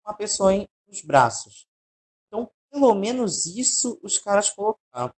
com 0.03 0.11
uma 0.11 0.17
pessoa 0.17 0.53
em, 0.53 0.67
nos 0.87 1.01
braços. 1.01 1.67
Então, 2.27 2.51
pelo 2.69 2.93
menos 2.93 3.45
isso 3.45 3.99
os 4.03 4.19
caras 4.19 4.49
colocaram. 4.49 5.13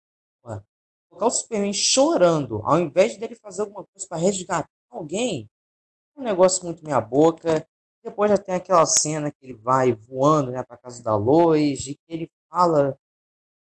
Colocar 1.09 1.25
o 1.25 1.31
Superman 1.31 1.73
chorando, 1.73 2.61
ao 2.63 2.79
invés 2.79 3.17
dele 3.17 3.35
fazer 3.35 3.61
alguma 3.61 3.83
coisa 3.85 4.07
para 4.07 4.17
resgatar 4.17 4.69
alguém, 4.89 5.49
é 6.15 6.19
um 6.19 6.23
negócio 6.23 6.63
muito 6.63 6.83
meia 6.83 7.01
boca. 7.01 7.67
Depois 8.03 8.29
já 8.29 8.37
tem 8.37 8.55
aquela 8.55 8.85
cena 8.85 9.31
que 9.31 9.37
ele 9.41 9.53
vai 9.53 9.93
voando 9.93 10.51
né, 10.51 10.63
para 10.63 10.77
casa 10.77 11.01
da 11.03 11.15
Lois 11.15 11.87
e 11.87 11.95
que 11.95 12.01
ele 12.07 12.31
fala, 12.49 12.97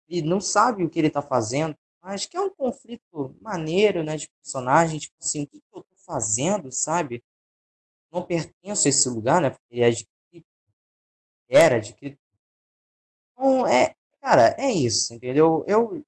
e 0.08 0.22
não 0.22 0.40
sabe 0.40 0.84
o 0.84 0.90
que 0.90 0.98
ele 0.98 1.08
está 1.08 1.22
fazendo, 1.22 1.76
mas 2.02 2.26
que 2.26 2.36
é 2.36 2.40
um 2.40 2.50
conflito 2.50 3.34
maneiro 3.40 4.02
né, 4.02 4.16
de 4.16 4.28
personagem, 4.42 4.98
tipo 4.98 5.14
assim, 5.20 5.44
o 5.44 5.46
que, 5.46 5.56
eu 5.72 5.80
estou 5.80 5.98
fazendo, 6.06 6.70
sabe? 6.70 7.22
Não 8.12 8.22
pertenço 8.22 8.86
a 8.86 8.90
esse 8.90 9.08
lugar, 9.08 9.40
né? 9.40 9.50
Porque 9.50 9.64
ele 9.70 9.84
é 9.84 9.90
era 11.48 11.80
de 11.80 11.94
Então, 13.32 13.66
é, 13.66 13.94
cara, 14.20 14.54
é 14.58 14.70
isso, 14.72 15.14
entendeu? 15.14 15.64
Eu, 15.66 16.04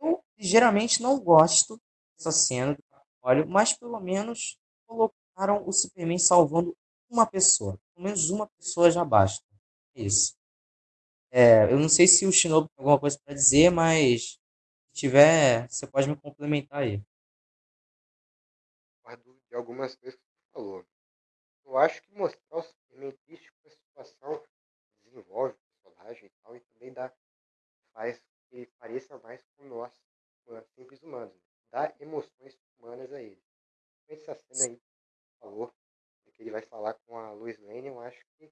eu 0.00 0.22
geralmente 0.38 1.02
não 1.02 1.18
gosto 1.18 1.80
dessa 2.16 2.32
cena 2.32 2.74
do 2.74 2.82
Capitólio, 2.90 3.48
mas 3.48 3.72
pelo 3.72 3.98
menos 4.00 4.58
colocaram 4.86 5.66
o 5.66 5.72
Superman 5.72 6.18
salvando 6.18 6.76
uma 7.08 7.26
pessoa. 7.26 7.78
Pelo 7.94 8.04
menos 8.04 8.30
uma 8.30 8.46
pessoa 8.58 8.90
já 8.90 9.04
basta. 9.04 9.44
É 9.94 10.02
isso. 10.02 10.34
É, 11.30 11.64
eu 11.64 11.78
não 11.78 11.88
sei 11.88 12.06
se 12.06 12.26
o 12.26 12.32
Shinobu 12.32 12.68
tem 12.68 12.78
alguma 12.78 12.98
coisa 12.98 13.18
para 13.24 13.34
dizer, 13.34 13.70
mas 13.70 14.32
se 14.88 14.92
tiver, 14.92 15.68
você 15.68 15.86
pode 15.86 16.08
me 16.08 16.16
complementar 16.16 16.82
aí. 16.82 17.02
De 19.48 19.56
algumas 19.56 19.96
coisas 19.96 20.18
que 20.18 20.26
você 20.26 20.52
falou. 20.52 20.86
Eu 21.64 21.76
acho 21.76 22.02
que 22.02 22.12
mostrar 22.14 22.56
o 22.56 22.62
Superman 22.62 23.12
triste 23.26 23.52
com 23.52 23.68
a 23.68 23.70
situação 23.70 24.44
desenvolve 25.02 25.54
o 25.54 25.82
personagem 25.82 26.26
e 26.26 26.30
tal, 26.42 26.56
e 26.56 26.60
também 26.60 26.92
dá, 26.92 27.12
faz 27.92 28.20
que 28.48 28.56
ele 28.56 28.66
pareça 28.78 29.18
mais 29.18 29.44
com 29.56 29.64
nós, 29.64 29.92
simples 30.76 31.02
humanos. 31.02 31.34
Né? 31.34 31.40
Dá 31.70 31.94
emoções 32.00 32.58
humanas 32.78 33.12
a 33.12 33.20
ele. 33.20 33.42
Essa 34.08 34.34
cena 34.34 34.72
aí 34.72 34.80
falou, 35.40 35.72
que 36.40 36.44
ele 36.44 36.50
vai 36.50 36.62
falar 36.62 36.94
com 36.94 37.18
a 37.18 37.32
Lois 37.32 37.58
Lane, 37.58 37.88
eu 37.88 38.00
acho 38.00 38.24
que 38.38 38.50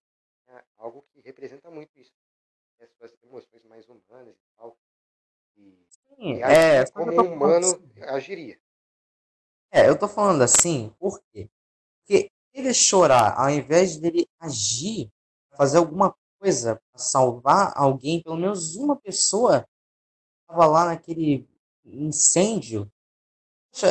é 0.49 0.65
algo 0.77 1.03
que 1.11 1.21
representa 1.21 1.71
muito 1.71 1.99
isso. 1.99 2.13
Né? 2.79 2.87
As 2.87 2.91
suas 2.93 3.23
emoções 3.23 3.65
mais 3.65 3.89
humanas 3.89 4.37
e 4.37 4.57
tal. 4.57 4.79
E, 5.57 5.87
Sim, 6.17 6.35
e 6.35 6.43
é, 6.43 6.91
como 6.91 7.13
um 7.13 7.35
humano 7.35 7.67
assim. 7.67 8.03
agiria. 8.03 8.61
É, 9.71 9.89
eu 9.89 9.99
tô 9.99 10.09
falando 10.09 10.43
assim, 10.43 10.95
por 10.99 11.21
quê? 11.31 11.51
Porque 12.01 12.31
ele 12.53 12.73
chorar, 12.73 13.39
ao 13.39 13.51
invés 13.51 13.99
dele 13.99 14.27
agir, 14.41 15.11
fazer 15.57 15.79
alguma 15.79 16.15
coisa 16.39 16.81
para 16.91 16.99
salvar 16.99 17.73
alguém, 17.77 18.23
pelo 18.23 18.37
menos 18.37 18.77
uma 18.77 18.97
pessoa 18.97 19.69
estava 20.43 20.67
lá 20.67 20.87
naquele 20.87 21.47
incêndio, 21.85 22.91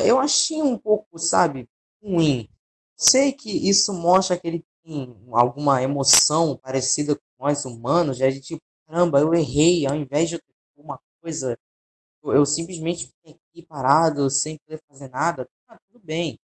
eu 0.05 0.19
achei 0.19 0.61
um 0.61 0.77
pouco, 0.77 1.19
sabe, 1.19 1.69
ruim. 2.01 2.49
Sei 2.95 3.31
que 3.31 3.51
isso 3.69 3.93
mostra 3.93 4.37
que 4.39 4.47
ele 4.47 4.65
tem 4.83 5.15
alguma 5.31 5.81
emoção 5.83 6.57
parecida 6.57 7.15
com 7.15 7.45
nós 7.45 7.63
humanos, 7.65 8.17
de 8.17 8.41
tipo, 8.41 8.61
caramba, 8.87 9.19
eu 9.19 9.33
errei, 9.33 9.85
ao 9.87 9.95
invés 9.95 10.29
de 10.29 10.35
eu 10.35 10.39
ter 10.39 10.81
uma 10.81 10.99
coisa, 11.21 11.57
eu, 12.23 12.33
eu 12.33 12.45
simplesmente 12.45 13.07
fiquei 13.07 13.33
aqui 13.51 13.63
parado, 13.67 14.29
sem 14.31 14.57
poder 14.59 14.81
fazer 14.89 15.09
nada. 15.09 15.49
Ah, 15.67 15.79
tudo 15.91 16.03
bem. 16.05 16.39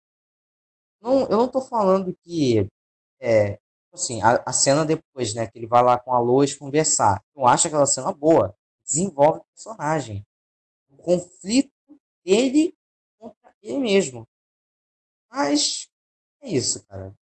Não, 1.01 1.23
eu 1.23 1.36
não 1.39 1.48
tô 1.48 1.60
falando 1.60 2.16
que, 2.24 2.66
é, 3.20 3.52
tipo 3.55 3.60
assim, 3.94 4.23
a, 4.23 4.43
a 4.47 4.52
cena 4.52 4.85
depois, 4.85 5.35
né, 5.35 5.47
que 5.48 5.59
ele 5.59 5.66
vai 5.66 5.82
lá 5.82 5.98
com 5.98 6.12
a 6.15 6.20
Lois 6.20 6.55
conversar. 6.56 7.23
Eu 7.36 7.47
acho 7.47 7.69
aquela 7.69 7.86
cena 7.86 8.12
boa, 8.12 8.55
desenvolve 8.85 9.40
o 9.40 9.44
personagem. 9.55 10.24
O 10.90 10.98
conflito 10.98 11.73
dele 12.24 12.74
contra 13.19 13.55
ele 13.62 13.78
mesmo. 13.81 14.28
Mas 15.31 15.89
é 16.43 16.51
isso, 16.51 16.85
cara. 16.86 17.15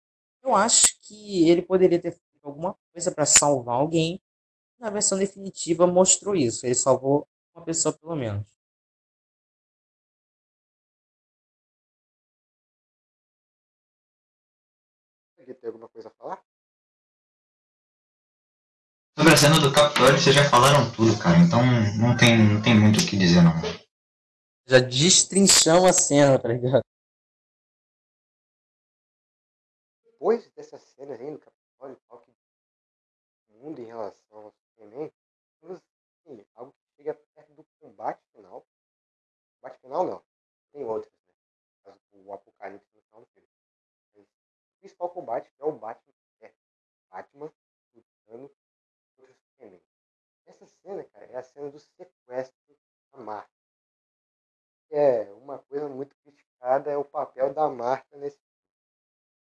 Eu 0.43 0.55
acho 0.55 0.99
que 1.01 1.49
ele 1.49 1.61
poderia 1.61 2.01
ter 2.01 2.11
feito 2.11 2.25
alguma 2.43 2.75
coisa 2.93 3.11
para 3.11 3.25
salvar 3.25 3.75
alguém. 3.75 4.21
Na 4.79 4.89
versão 4.89 5.17
definitiva 5.17 5.87
mostrou 5.87 6.35
isso. 6.35 6.65
Ele 6.65 6.75
salvou 6.75 7.27
uma 7.55 7.63
pessoa 7.63 7.97
pelo 7.97 8.15
menos. 8.15 8.45
Tem 15.45 15.67
alguma 15.67 15.87
coisa 15.89 16.09
a 16.09 16.11
falar? 16.11 16.43
Sobre 19.17 19.33
a 19.33 19.37
cena 19.37 19.59
do 19.59 19.73
Capitólio, 19.73 20.19
vocês 20.19 20.35
já 20.35 20.49
falaram 20.49 20.91
tudo, 20.91 21.17
cara. 21.17 21.37
Então 21.37 21.61
não 21.97 22.17
tem, 22.17 22.37
não 22.37 22.61
tem 22.61 22.77
muito 22.77 22.99
o 22.99 23.07
que 23.07 23.17
dizer, 23.17 23.41
não. 23.41 23.53
Já 24.67 24.79
destrinchamos 24.79 25.89
a 25.89 25.93
cena, 25.93 26.37
tá 26.37 26.49
ligado? 26.49 26.81
Depois 30.03 30.51
dessas 30.53 30.81
cenas 30.81 31.19
aí 31.19 31.31
no 31.31 31.39
Capitólio 31.39 31.97
que 31.97 33.53
o 33.53 33.63
mundo 33.63 33.79
em 33.79 33.85
relação 33.85 34.53
Superman, 34.85 35.11
assim, 35.63 36.45
algo 36.53 36.73
que 36.73 36.95
chega 36.95 37.13
perto 37.33 37.53
do 37.53 37.63
combate 37.79 38.21
final. 38.33 38.65
Combate 39.59 39.79
final 39.79 40.03
não, 40.03 40.23
tem 40.71 40.85
outros, 40.85 41.11
né? 41.27 41.33
Caso 41.83 41.99
o 42.13 42.33
Apocalipse 42.33 42.87
no 42.93 43.01
final 43.01 43.21
do 43.21 43.27
filme. 43.27 43.49
Mas 44.13 44.25
o 44.25 44.79
principal 44.79 45.09
combate 45.09 45.51
é 45.59 45.65
o 45.65 45.71
Batman, 45.71 46.13
é 46.41 46.53
Batman 47.09 47.53
lutando 47.93 48.55
contra 49.15 49.31
o 49.31 49.35
Superman. 49.35 49.81
Essa 50.45 50.67
cena, 50.67 51.03
cara, 51.05 51.25
é 51.25 51.37
a 51.37 51.43
cena 51.43 51.71
do 51.71 51.79
sequestro 51.79 52.77
da 53.11 53.17
Marta. 53.19 53.51
É 54.91 55.33
uma 55.33 55.59
coisa 55.63 55.89
muito 55.89 56.15
criticada 56.17 56.91
é 56.91 56.97
o 56.97 57.03
papel 57.03 57.53
da 57.53 57.67
Marta 57.67 58.15
nesse 58.17 58.37
filme. 58.37 58.55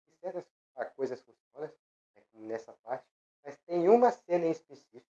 E 0.07 0.15
certas 0.19 0.47
coisas 0.95 1.21
funcionam 1.21 1.67
né, 2.15 2.23
nessa 2.33 2.73
parte, 2.73 3.05
mas 3.43 3.57
tem 3.59 3.89
uma 3.89 4.11
cena 4.11 4.45
em 4.45 4.51
específico 4.51 5.14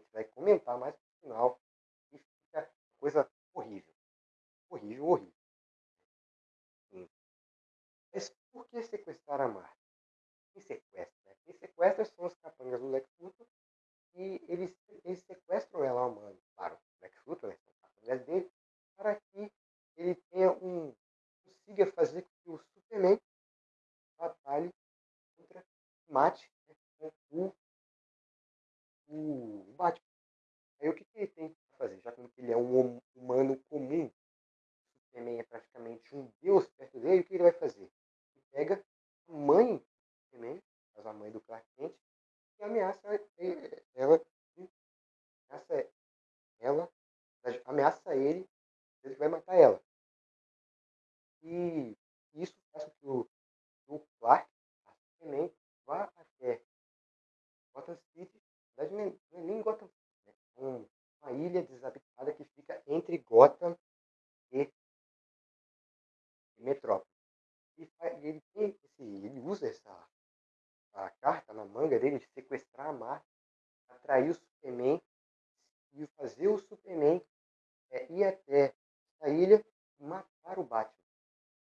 gente 0.00 0.12
vai 0.12 0.24
comentar 0.24 0.78
mais 0.78 0.94
no 0.94 1.20
final 1.20 1.60
e 2.12 2.18
fica 2.18 2.70
coisa 2.98 3.30
horrível. 3.54 3.94
Horrível, 4.68 5.06
horrível. 5.06 5.34
Sim. 6.90 7.08
Mas 8.12 8.30
por 8.52 8.66
que 8.68 8.82
sequestrar 8.82 9.40
a 9.40 9.48
Marta? 9.48 9.76
Quem 10.52 10.62
sequestra? 10.62 11.18
Né? 11.24 11.36
Quem 11.44 11.54
sequestra 11.54 12.04
são 12.04 12.26
os 12.26 12.34
capangas 12.36 12.80
do 12.80 12.88
Lex 12.88 13.08
Luthor 13.18 13.46
e 14.14 14.44
eles, 14.48 14.76
eles 15.04 15.22
sequestram 15.22 15.84
ela 15.84 16.06
humana. 16.06 16.38
Claro, 16.56 16.76
o 16.76 17.02
Lex 17.02 17.24
Luthor, 17.26 17.50
né? 17.50 17.56
São 17.56 17.74
capangas 17.80 18.26
dele, 18.26 18.52
para 18.96 19.16
que 19.16 19.52
ele 19.96 20.14
tenha 20.30 20.52
um. 20.52 20.94
consiga 21.44 21.86
fazer 21.92 22.22
com 22.22 22.30
que 22.42 22.50
o 22.50 22.58
Superman 22.58 23.20
batalhe 24.18 24.70
contra 25.36 25.64
mate 26.08 26.50
né, 27.00 27.10
com 27.28 27.46
o, 27.46 27.56
o 29.10 29.74
Batman. 29.76 30.04
Aí 30.80 30.88
o 30.88 30.94
que, 30.94 31.04
que 31.04 31.18
ele 31.18 31.26
tem 31.26 31.48
que 31.50 31.76
fazer? 31.76 32.00
Já 32.00 32.12
que 32.12 32.20
ele 32.38 32.52
é 32.52 32.56
um 32.56 33.00
humano 33.14 33.56
comum, 33.68 34.10
Superman 35.10 35.40
é 35.40 35.42
praticamente 35.42 36.14
um 36.14 36.32
deus 36.40 36.68
perto 36.70 37.00
dele, 37.00 37.20
o 37.20 37.24
que 37.24 37.34
ele 37.34 37.42
vai 37.42 37.52
fazer? 37.52 37.82
Ele 37.82 38.44
pega 38.52 38.84
a 39.28 39.32
mãe 39.32 39.76
do 39.76 39.84
Superman, 40.24 40.62
a 40.96 41.12
mãe 41.12 41.30
do 41.30 41.40
Clark 41.40 41.66
Kent, 41.76 41.94
e 42.58 42.62
ameaça 42.62 43.08
ela, 43.94 44.24
ameaça 45.48 45.92
ela, 46.60 46.92
ameaça 47.64 48.16
ele, 48.16 48.48
ele 49.02 49.14
vai 49.16 49.28
matar 49.28 49.56
ela. 49.56 49.82
E 51.42 51.96
isso 52.34 52.56
faz 52.72 52.84
com 52.84 52.90
que 52.90 53.06
o, 53.06 53.28
o 53.88 53.98
Clark, 54.18 54.48
a 54.86 54.92
Superman, 54.92 55.52
vá 55.86 56.12
até 56.16 56.62
Gotham 57.72 57.96
City, 58.12 58.40
na 58.76 58.84
verdade 58.84 59.20
não 59.32 59.40
é 59.40 59.42
nem 59.42 59.62
Gotham 59.62 59.88
City, 59.88 60.30
né? 60.58 60.86
é 61.22 61.26
uma 61.26 61.32
ilha 61.32 61.62
desabitada 61.62 62.32
que 62.32 62.44
fica 62.44 62.82
entre 62.86 63.18
Gotham 63.18 63.76
e 64.52 64.70
Metrópole. 66.60 67.08
E 67.78 67.88
ele, 68.22 68.40
tem 68.52 68.78
esse, 68.84 69.02
ele 69.02 69.40
usa 69.40 69.66
essa 69.66 70.08
a 70.92 71.08
carta 71.10 71.52
na 71.54 71.64
manga 71.64 71.98
dele 71.98 72.18
de 72.18 72.26
sequestrar 72.28 72.88
a 72.88 72.92
Marta, 72.92 73.26
atrair 73.88 74.30
o 74.30 74.34
Superman 74.34 75.00
e 75.92 76.06
fazer 76.08 76.48
o 76.48 76.58
Superman 76.58 77.24
é, 77.90 78.12
ir 78.12 78.24
até 78.24 78.74
a 79.20 79.28
ilha 79.28 79.64
e 79.98 80.04
matar 80.04 80.58
o 80.58 80.64
Batman. 80.64 80.94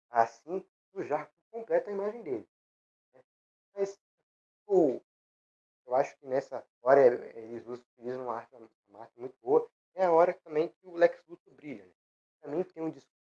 Assim, 0.09 0.65
sujar 0.93 1.29
por 1.29 1.61
completo 1.61 1.91
a 1.91 1.93
imagem 1.93 2.23
dele. 2.23 2.49
Né? 3.13 3.23
Mas 3.75 4.01
o, 4.67 5.01
eu 6.27 6.37
acho 6.37 6.49
que 6.49 6.57
nessa 6.57 6.67
hora 6.83 7.01
eles 7.39 7.67
utilizam 7.67 8.25
uma 8.25 8.37
arte, 8.37 8.55
uma 8.89 9.03
arte 9.03 9.19
muito 9.19 9.37
boa. 9.41 9.69
É 9.95 10.05
a 10.05 10.13
hora 10.13 10.35
também 10.35 10.69
que 10.69 10.87
o 10.87 10.95
Lex 10.95 11.23
Luthor 11.27 11.55
brilha. 11.55 11.85
Né? 11.85 11.93
Também 12.41 12.65
tem 12.65 12.83
um 12.83 12.91
discurso 12.91 13.17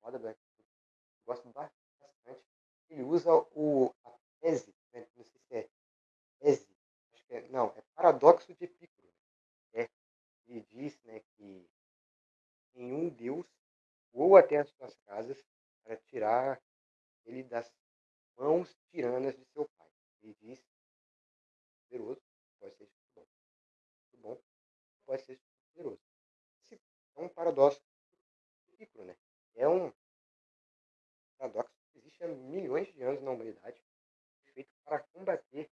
foda 0.00 0.18
do 0.18 0.24
Lex 0.24 0.38
Luthor. 0.40 0.72
Eu 1.18 1.24
gosto 1.26 1.48
bastante. 1.50 2.44
Ele 2.90 3.02
usa 3.02 3.32
o, 3.54 3.92
a 4.04 4.12
tese, 4.40 4.74
né? 4.92 5.06
não 5.16 5.24
sei 5.24 5.40
se 5.40 5.54
é 5.54 5.68
tese, 6.38 6.68
acho 7.12 7.24
que 7.26 7.34
é, 7.34 7.48
não, 7.48 7.72
é 7.76 7.82
paradoxo 7.94 8.54
de 8.54 8.64
Epicuro. 8.64 9.12
Né? 9.72 9.88
Ele 10.46 10.60
diz 10.70 11.02
né, 11.04 11.20
que 11.36 11.68
nenhum 12.74 13.08
deus 13.08 13.46
voa 14.12 14.40
até 14.40 14.58
as 14.58 14.68
suas 14.70 14.94
casas 15.06 15.44
para 15.84 15.96
tirar 15.96 16.60
ele 17.26 17.42
das 17.42 17.72
mãos 18.36 18.74
tiranas 18.90 19.36
de 19.36 19.44
seu 19.46 19.68
pai. 19.76 19.88
Ele 20.22 20.34
diz, 20.40 20.64
poderoso, 21.88 22.22
pode 22.58 22.74
ser 22.76 22.84
muito 22.84 23.14
bom. 23.14 23.26
Muito 24.00 24.22
bom, 24.22 24.42
pode 25.04 25.22
ser 25.22 25.40
poderoso. 25.72 26.00
Esse 26.62 26.80
é 27.16 27.20
um 27.20 27.28
paradoxo 27.28 27.82
ridículo, 28.70 29.04
né? 29.04 29.16
É 29.54 29.68
um 29.68 29.92
paradoxo 31.38 31.72
que 31.92 31.98
existe 31.98 32.24
há 32.24 32.28
milhões 32.28 32.92
de 32.92 33.02
anos 33.02 33.22
na 33.22 33.30
humanidade, 33.30 33.80
feito 34.52 34.70
para 34.84 35.00
combater 35.00 35.70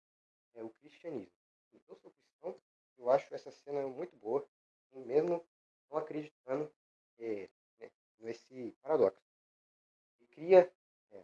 é, 0.53 0.63
o 0.63 0.69
cristianismo. 0.69 1.33
Então, 1.73 1.95
eu 1.95 2.01
sou 2.01 2.11
cristão, 2.11 2.61
eu 2.97 3.09
acho 3.09 3.33
essa 3.33 3.51
cena 3.51 3.85
muito 3.87 4.15
boa, 4.17 4.47
mesmo 4.93 5.45
não 5.89 5.97
acreditando 5.97 6.71
é, 7.19 7.49
né, 7.79 7.91
nesse 8.19 8.71
paradoxo 8.81 9.25
cria, 10.35 10.71
é, 11.11 11.23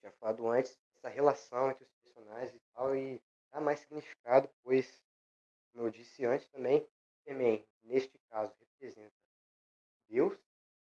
tinha 0.00 0.12
falado 0.12 0.48
antes, 0.48 0.76
essa 0.96 1.08
relação 1.08 1.70
entre 1.70 1.84
os 1.84 1.90
personagens 2.02 2.54
e 2.54 2.60
tal, 2.74 2.96
e 2.96 3.22
dá 3.52 3.60
mais 3.60 3.80
significado, 3.80 4.50
pois 4.62 5.02
também, 6.20 6.86
Superman, 7.18 7.64
neste 7.82 8.18
caso, 8.28 8.54
representa 8.60 9.14
Deus, 10.08 10.38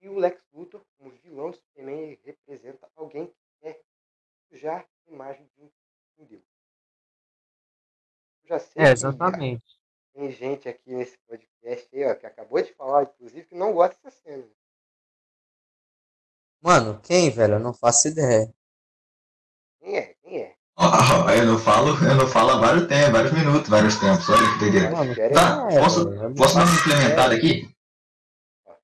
e 0.00 0.08
o 0.08 0.16
Lex 0.18 0.42
Luthor, 0.52 0.84
como 0.96 1.10
vilão 1.10 1.50
do 1.50 1.56
Superman, 1.56 2.18
representa 2.24 2.88
alguém 2.94 3.26
que 3.26 3.36
quer 3.60 3.82
sujar 4.48 4.88
a 5.06 5.10
imagem 5.10 5.46
de 5.56 5.62
um 5.62 6.24
Deus. 6.26 6.44
Eu 8.42 8.48
já 8.48 8.58
sei 8.58 8.86
É, 8.86 8.90
que 8.90 8.92
exatamente. 8.92 9.76
tem 10.14 10.30
gente 10.32 10.68
aqui 10.68 10.90
nesse 10.92 11.16
podcast 11.18 11.88
aí, 11.94 12.04
ó, 12.04 12.14
que 12.14 12.26
acabou 12.26 12.60
de 12.60 12.72
falar, 12.74 13.04
inclusive, 13.04 13.46
que 13.46 13.54
não 13.54 13.72
gosta 13.72 13.94
dessa 14.02 14.10
cena. 14.22 14.50
Mano, 16.60 17.00
quem, 17.00 17.30
velho? 17.30 17.54
Eu 17.54 17.60
não 17.60 17.72
faço 17.72 18.08
ideia. 18.08 18.52
Quem 19.80 19.96
é? 19.96 20.14
Quem 20.20 20.42
é? 20.42 20.55
Eu 20.78 21.46
não 21.46 21.58
falo, 21.58 22.04
eu 22.04 22.14
não 22.16 22.26
falo 22.26 22.50
há 22.50 22.58
vários 22.58 22.86
tempos, 22.86 23.12
vários 23.12 23.32
minutos, 23.32 23.68
vários 23.68 23.96
tempos. 23.96 24.28
Olha 24.28 24.52
que 24.52 24.58
doideira. 24.58 24.90
Tá, 25.32 25.66
é, 25.70 25.80
posso, 25.80 26.10
não 26.10 26.34
posso 26.34 26.54
dar 26.54 26.60
uma 26.60 26.66
faço 26.66 26.80
implementada 26.80 27.34
aqui? 27.34 27.70
Ah. 28.66 28.74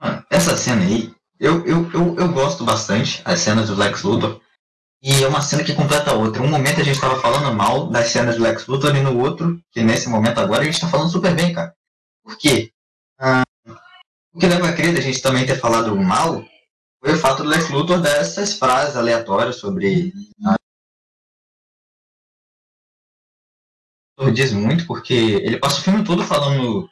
Mano, 0.00 0.26
essa 0.30 0.56
cena 0.56 0.82
aí, 0.82 1.14
eu, 1.38 1.66
eu, 1.66 1.90
eu, 1.92 2.16
eu 2.16 2.32
gosto 2.32 2.64
bastante, 2.64 3.20
as 3.24 3.40
cenas 3.40 3.68
do 3.68 3.76
Lex 3.76 4.02
Luthor. 4.02 4.40
E 5.02 5.22
é 5.22 5.28
uma 5.28 5.42
cena 5.42 5.62
que 5.62 5.74
completa 5.74 6.10
a 6.10 6.14
outra. 6.14 6.42
Um 6.42 6.48
momento 6.48 6.80
a 6.80 6.84
gente 6.84 7.00
tava 7.00 7.20
falando 7.20 7.54
mal 7.54 7.88
das 7.88 8.08
cenas 8.08 8.36
do 8.36 8.42
Lex 8.42 8.66
Luthor 8.66 8.96
e 8.96 9.02
no 9.02 9.18
outro, 9.18 9.60
que 9.72 9.82
nesse 9.82 10.08
momento 10.08 10.40
agora, 10.40 10.62
a 10.62 10.64
gente 10.64 10.80
tá 10.80 10.88
falando 10.88 11.10
super 11.10 11.34
bem, 11.34 11.52
cara. 11.52 11.74
Por 12.24 12.36
quê? 12.38 12.72
Ah, 13.20 13.42
o 14.32 14.38
que 14.38 14.46
leva 14.46 14.68
a 14.68 14.72
crer 14.72 14.94
da 14.94 15.00
gente 15.00 15.20
também 15.20 15.46
ter 15.46 15.60
falado 15.60 15.94
mal 15.94 16.42
foi 17.00 17.14
o 17.14 17.18
fato 17.18 17.42
do 17.42 17.48
Lex 17.48 17.70
Luthor 17.70 18.00
dessas 18.00 18.58
frases 18.58 18.96
aleatórias 18.96 19.56
sobre. 19.56 20.12
ah, 20.44 20.56
diz 24.32 24.52
muito 24.52 24.86
porque 24.86 25.14
ele 25.14 25.58
passa 25.58 25.80
o 25.80 25.82
filme 25.82 26.04
todo 26.04 26.24
falando 26.24 26.88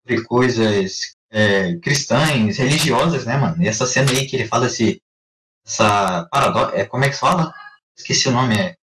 sobre 0.00 0.24
coisas 0.24 1.16
é, 1.30 1.78
cristãs, 1.78 2.58
religiosas, 2.58 3.24
né, 3.24 3.36
mano? 3.36 3.62
E 3.62 3.66
essa 3.66 3.86
cena 3.86 4.10
aí 4.10 4.26
que 4.26 4.36
ele 4.36 4.46
fala 4.46 4.66
esse. 4.66 5.02
Essa 5.64 6.26
paradoxo. 6.30 6.74
É, 6.76 6.84
como 6.84 7.04
é 7.04 7.08
que 7.08 7.14
se 7.14 7.20
fala? 7.20 7.54
Esqueci 7.96 8.28
o 8.28 8.32
nome. 8.32 8.54
É. 8.56 8.76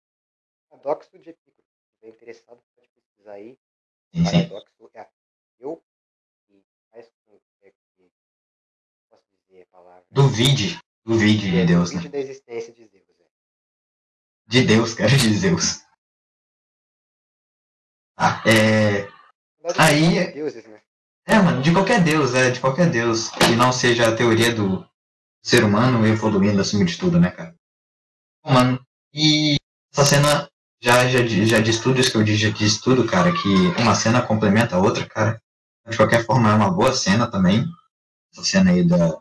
Paradoxo 0.70 1.10
de 1.20 1.30
Epicuro. 1.30 1.64
Se 2.00 2.08
interessado, 2.08 2.62
pode 2.76 2.88
pesquisar 2.90 3.34
aí. 3.34 3.58
Sim, 4.14 4.26
sim. 4.26 4.48
Paradoxo 4.48 4.90
é 4.96 5.08
eu 5.60 5.84
e 6.50 6.64
faz 6.91 7.12
com 7.26 7.40
é, 7.62 7.70
que 7.70 8.12
posso 9.10 9.26
dizer 9.48 9.64
a 9.64 9.78
palavra. 9.78 9.98
Duvide. 10.11 10.80
Duvide 11.06 11.49
de 11.52 11.65
Deus, 11.65 11.91
né? 11.91 12.07
Da 12.07 12.18
existência 12.19 12.73
de 12.73 12.88
Deus. 12.88 13.03
É. 13.19 13.23
De 14.48 14.64
Deus, 14.64 14.94
cara, 14.94 15.10
de 15.10 15.34
Zeus. 15.34 15.81
Ah, 18.18 18.41
é. 18.45 19.07
Aí- 19.77 20.23
são 20.23 20.34
deuses, 20.34 20.65
né? 20.65 20.81
É, 21.26 21.40
mano, 21.40 21.61
de 21.61 21.72
qualquer 21.72 22.03
Deus, 22.03 22.34
é, 22.34 22.49
de 22.49 22.60
qualquer 22.60 22.90
Deus. 22.90 23.30
Que 23.30 23.56
não 23.56 23.72
seja 23.72 24.10
a 24.10 24.15
teoria 24.15 24.53
do 24.53 24.88
ser 25.44 25.64
humano 25.64 26.06
evoluindo 26.06 26.60
acima 26.60 26.84
de 26.84 26.98
tudo, 26.98 27.19
né, 27.19 27.31
cara? 27.31 27.56
Bom, 28.44 28.53
Mano, 28.53 28.86
e 29.14 29.56
essa 29.94 30.06
cena 30.06 30.49
já, 30.81 31.07
já, 31.07 31.26
já 31.26 31.60
diz 31.60 31.80
tudo 31.80 31.99
isso 31.99 32.11
que 32.11 32.18
eu 32.18 32.23
disse, 32.23 32.38
já 32.44 32.49
diz 32.49 32.80
tudo, 32.81 33.06
cara, 33.07 33.31
que 33.31 33.48
uma 33.81 33.95
cena 33.95 34.22
complementa 34.22 34.76
a 34.76 34.80
outra, 34.80 35.07
cara. 35.07 35.41
De 35.88 35.98
qualquer 35.98 36.26
forma, 36.26 36.49
é 36.49 36.53
uma 36.53 36.72
boa 36.72 36.94
cena 36.94 37.30
também. 37.30 37.65
Essa 38.34 38.44
cena 38.44 38.72
aí 38.72 38.84
da. 38.84 39.18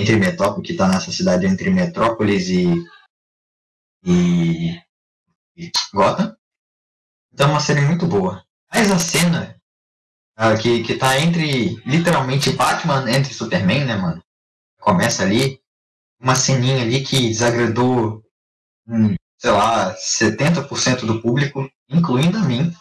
Entre 0.00 0.16
Metrópolis, 0.16 0.66
que 0.66 0.76
tá 0.76 0.88
nessa 0.88 1.12
cidade 1.12 1.46
entre 1.46 1.70
Metrópolis 1.70 2.48
e. 2.48 2.84
e. 4.04 4.80
e 5.56 5.70
Gotham. 5.92 6.36
Então 7.32 7.48
é 7.48 7.50
uma 7.50 7.60
série 7.60 7.82
muito 7.82 8.06
boa. 8.06 8.44
Mas 8.72 8.90
a 8.90 8.98
cena 8.98 9.60
ah, 10.42 10.56
que, 10.56 10.82
que 10.82 10.96
tá 10.96 11.20
entre, 11.20 11.76
literalmente, 11.84 12.50
Batman 12.52 13.04
entre 13.10 13.34
Superman, 13.34 13.84
né, 13.84 13.94
mano? 13.96 14.22
Começa 14.80 15.22
ali, 15.22 15.60
uma 16.18 16.34
ceninha 16.34 16.82
ali 16.82 17.02
que 17.02 17.28
desagradou, 17.28 18.24
hum, 18.88 19.14
sei 19.36 19.50
lá, 19.50 19.94
70% 19.94 21.04
do 21.04 21.20
público, 21.20 21.70
incluindo 21.90 22.38
a 22.38 22.40
mim. 22.40 22.74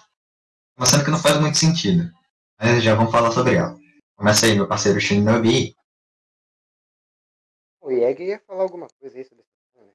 Uma 0.78 0.86
cena 0.86 1.04
que 1.04 1.12
não 1.12 1.20
faz 1.20 1.38
muito 1.42 1.58
sentido. 1.58 2.10
Mas 2.58 2.82
já 2.82 2.96
vamos 2.96 3.12
falar 3.12 3.32
sobre 3.32 3.56
ela. 3.56 3.76
Começa 4.16 4.46
aí, 4.46 4.56
meu 4.56 4.66
parceiro 4.66 5.02
Shinobi. 5.02 5.76
O 7.90 7.92
Jäger 7.92 8.28
ia 8.28 8.40
falar 8.42 8.62
alguma 8.62 8.88
coisa 9.00 9.18
aí 9.18 9.26
sobre 9.26 9.44
essa 9.44 9.58
cena, 9.74 9.88
né? 9.88 9.94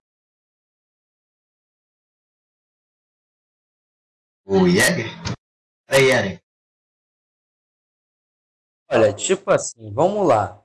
O 4.44 4.68
Jäger? 4.68 5.06
Aí, 5.86 6.10
Eren. 6.10 6.40
Olha, 8.90 9.14
tipo 9.14 9.48
assim, 9.48 9.92
vamos 9.92 10.26
lá. 10.26 10.60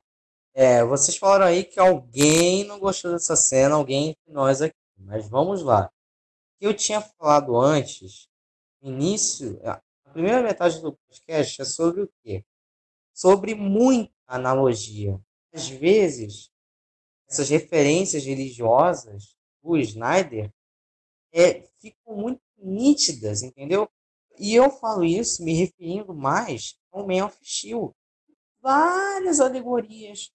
É, 0.55 0.83
vocês 0.83 1.17
falaram 1.17 1.45
aí 1.45 1.63
que 1.63 1.79
alguém 1.79 2.63
não 2.63 2.79
gostou 2.79 3.11
dessa 3.11 3.35
cena, 3.35 3.75
alguém 3.75 4.09
entre 4.09 4.33
nós 4.33 4.59
aqui. 4.59 4.75
Mas 4.97 5.29
vamos 5.29 5.61
lá. 5.61 5.85
O 5.85 6.59
que 6.59 6.65
eu 6.65 6.73
tinha 6.73 6.99
falado 6.99 7.55
antes, 7.55 8.27
no 8.81 8.89
início, 8.89 9.61
a 9.63 9.79
primeira 10.11 10.41
metade 10.41 10.81
do 10.81 10.97
podcast 10.97 11.61
é 11.61 11.65
sobre 11.65 12.01
o 12.01 12.09
quê? 12.23 12.43
Sobre 13.13 13.53
muita 13.53 14.11
analogia. 14.25 15.21
Às 15.53 15.69
vezes, 15.69 16.49
essas 17.29 17.49
referências 17.49 18.25
religiosas 18.25 19.35
do 19.61 19.77
Snyder 19.77 20.51
é, 21.31 21.61
ficam 21.79 22.15
muito 22.15 22.41
nítidas, 22.57 23.43
entendeu? 23.43 23.89
E 24.37 24.55
eu 24.55 24.71
falo 24.71 25.03
isso 25.03 25.43
me 25.43 25.53
referindo 25.53 26.13
mais 26.13 26.77
ao 26.91 27.05
Man 27.05 27.25
of 27.25 27.37
Steel. 27.43 27.93
Várias 28.61 29.39
alegorias 29.39 30.31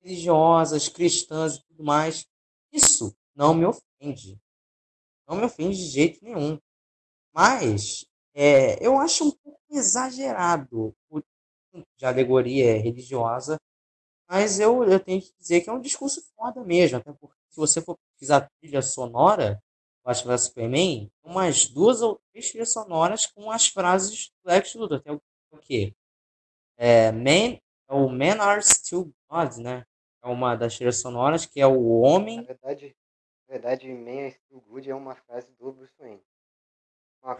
religiosas, 0.00 0.88
cristãs 0.88 1.56
e 1.56 1.62
tudo 1.64 1.82
mais. 1.82 2.26
Isso 2.72 3.16
não 3.34 3.54
me 3.54 3.64
ofende. 3.64 4.40
Não 5.26 5.36
me 5.36 5.44
ofende 5.44 5.76
de 5.76 5.88
jeito 5.88 6.22
nenhum. 6.22 6.58
Mas 7.32 8.06
é, 8.34 8.84
eu 8.84 8.98
acho 8.98 9.28
um 9.28 9.30
pouco 9.30 9.60
exagerado 9.70 10.94
o 11.08 11.20
tipo 11.20 11.86
de 11.96 12.04
alegoria 12.04 12.80
religiosa. 12.80 13.58
Mas 14.32 14.58
eu, 14.58 14.82
eu 14.84 14.98
tenho 14.98 15.20
que 15.20 15.30
dizer 15.38 15.60
que 15.60 15.68
é 15.68 15.72
um 15.74 15.78
discurso 15.78 16.22
foda 16.34 16.64
mesmo. 16.64 16.96
Até 16.96 17.12
porque 17.12 17.36
se 17.50 17.56
você 17.58 17.82
for 17.82 17.98
pesquisar 17.98 18.50
trilha 18.62 18.80
sonora, 18.80 19.62
Batman 20.02 20.32
vs 20.32 20.44
Superman, 20.44 21.12
umas 21.22 21.66
duas 21.68 22.00
ou 22.00 22.18
três 22.30 22.48
trilhas 22.48 22.72
sonoras 22.72 23.26
com 23.26 23.50
as 23.50 23.66
frases 23.66 24.32
do 24.42 24.50
Lex 24.50 24.74
Luthor. 24.74 25.02
Tem 25.02 25.12
o, 25.12 25.20
o 25.50 25.58
quê? 25.58 25.94
É, 26.78 27.10
o 27.90 28.08
Men 28.08 28.40
Are 28.40 28.62
Still 28.62 29.12
Gods, 29.28 29.58
né? 29.58 29.84
É 30.22 30.28
uma 30.28 30.56
das 30.56 30.76
trilhas 30.76 30.98
sonoras 30.98 31.44
que 31.44 31.60
é 31.60 31.66
o 31.66 32.00
Na 32.00 32.08
homem. 32.08 32.42
verdade, 32.42 32.96
na 33.46 33.52
verdade, 33.52 33.92
Man 33.92 34.28
is 34.28 34.34
Still 34.36 34.62
Good 34.62 34.88
é 34.88 34.94
uma 34.94 35.14
frase 35.14 35.52
do 35.58 35.72
Bruce 35.72 35.92
Wayne. 35.98 36.22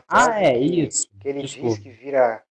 Ah, 0.08 0.42
é, 0.42 0.58
que, 0.58 0.80
isso. 0.82 1.08
que 1.18 1.26
ele 1.26 1.40
Desculpa. 1.40 1.68
diz 1.74 1.78
que 1.84 1.90
vira 1.90 2.44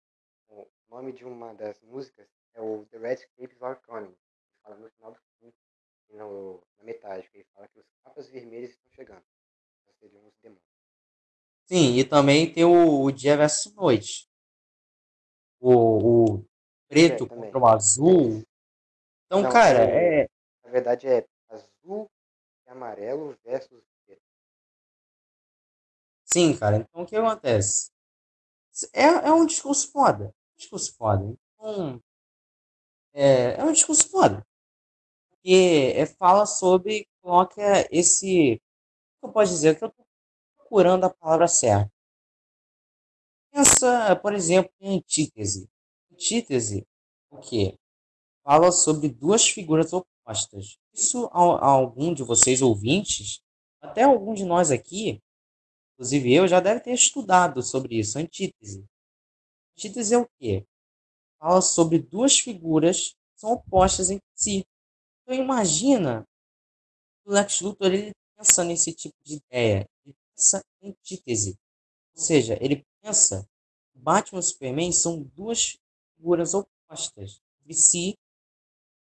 o 0.48 0.66
nome 0.88 1.12
de 1.12 1.26
uma 1.26 1.52
das 1.52 1.78
músicas 1.82 2.26
é 2.54 2.62
o 2.62 2.86
The 2.86 2.96
Red 2.96 3.18
Capes 3.36 3.62
Are 3.62 3.78
Coming. 3.86 4.16
Fala 4.70 4.82
no 4.82 4.90
final 4.90 5.10
do 5.10 5.18
filme 5.40 5.54
e 6.10 6.16
no, 6.16 6.62
na 6.78 6.84
metade, 6.84 7.28
que 7.28 7.38
ele 7.38 7.46
fala 7.52 7.66
que 7.66 7.80
os 7.80 7.86
capas 8.04 8.28
vermelhos 8.28 8.70
estão 8.70 8.88
chegando. 8.92 9.24
Ou 9.88 9.94
seriam 9.94 10.24
os 10.24 10.34
demônios. 10.40 10.64
Sim, 11.64 11.98
e 11.98 12.04
também 12.04 12.52
tem 12.52 12.64
o, 12.64 13.02
o 13.02 13.10
Dia 13.10 13.36
versus 13.36 13.74
Noite. 13.74 14.28
O, 15.58 16.34
o 16.36 16.44
preto 16.88 17.24
É, 17.24 17.28
contra 17.28 17.58
o 17.58 17.66
azul. 17.66 18.44
Então, 19.26 19.42
Não, 19.42 19.50
cara, 19.50 19.82
é, 19.82 20.28
Na 20.62 20.70
verdade 20.70 21.08
é 21.08 21.26
azul 21.48 22.08
e 22.64 22.70
amarelo 22.70 23.36
versus 23.44 23.82
preto. 24.06 24.22
Sim, 26.26 26.56
cara. 26.56 26.76
Então 26.76 27.02
o 27.02 27.06
que 27.06 27.16
acontece? 27.16 27.90
É, 28.92 29.02
é 29.02 29.32
um 29.32 29.46
discurso 29.46 29.90
foda. 29.90 30.26
Um 30.26 30.56
discurso 30.56 30.96
foda. 30.96 31.36
Então, 31.54 32.00
é, 33.12 33.54
é 33.54 33.64
um 33.64 33.72
discurso 33.72 34.08
foda. 34.08 34.46
Porque 35.40 35.94
é, 35.96 36.04
fala 36.04 36.44
sobre, 36.44 37.08
coloca 37.22 37.88
esse. 37.90 38.54
O 38.54 39.20
que 39.20 39.26
eu 39.26 39.32
posso 39.32 39.52
dizer? 39.52 39.78
Que 39.78 39.84
eu 39.84 39.90
tô 39.90 40.04
procurando 40.58 41.04
a 41.04 41.10
palavra 41.10 41.48
certa. 41.48 41.90
Pensa, 43.50 44.14
por 44.16 44.34
exemplo, 44.34 44.70
em 44.80 44.98
antítese. 44.98 45.68
Antítese, 46.12 46.86
o 47.30 47.38
quê? 47.38 47.78
Fala 48.44 48.70
sobre 48.70 49.08
duas 49.08 49.48
figuras 49.48 49.92
opostas. 49.92 50.78
Isso 50.92 51.26
a, 51.32 51.38
a 51.38 51.66
algum 51.66 52.12
de 52.12 52.22
vocês 52.22 52.60
ouvintes, 52.60 53.40
até 53.80 54.02
algum 54.02 54.34
de 54.34 54.44
nós 54.44 54.70
aqui, 54.70 55.22
inclusive 55.94 56.32
eu, 56.34 56.46
já 56.46 56.60
deve 56.60 56.80
ter 56.80 56.92
estudado 56.92 57.62
sobre 57.62 57.98
isso. 57.98 58.18
Antítese. 58.18 58.84
Antítese 59.76 60.14
é 60.14 60.18
o 60.18 60.28
quê? 60.38 60.66
Fala 61.38 61.62
sobre 61.62 61.98
duas 61.98 62.38
figuras 62.38 63.12
que 63.12 63.40
são 63.40 63.52
opostas 63.52 64.10
entre 64.10 64.26
si. 64.34 64.64
Então 65.30 65.44
imagina 65.44 66.26
o 67.24 67.30
Lex 67.32 67.60
Luthor 67.60 67.86
ele 67.86 68.10
pensa 68.36 68.64
nesse 68.64 68.92
tipo 68.92 69.14
de 69.22 69.36
ideia. 69.36 69.88
Ele 70.04 70.16
pensa 70.34 70.60
em 70.82 70.90
antítese. 70.90 71.56
Ou 72.16 72.20
seja, 72.20 72.58
ele 72.60 72.84
pensa 73.00 73.48
que 73.92 73.98
Batman 74.00 74.40
e 74.40 74.42
Superman 74.42 74.90
são 74.90 75.22
duas 75.22 75.78
figuras 76.16 76.52
opostas 76.52 77.40
entre 77.60 77.74
si, 77.74 78.18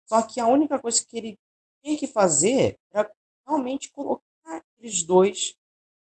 só 0.05 0.21
que 0.21 0.39
a 0.39 0.45
única 0.45 0.77
coisa 0.77 1.03
que 1.03 1.17
ele 1.17 1.39
tinha 1.83 1.97
que 1.97 2.05
fazer 2.05 2.77
era 2.91 3.11
realmente 3.43 3.89
colocar 3.89 4.23
aqueles 4.45 5.01
dois 5.01 5.55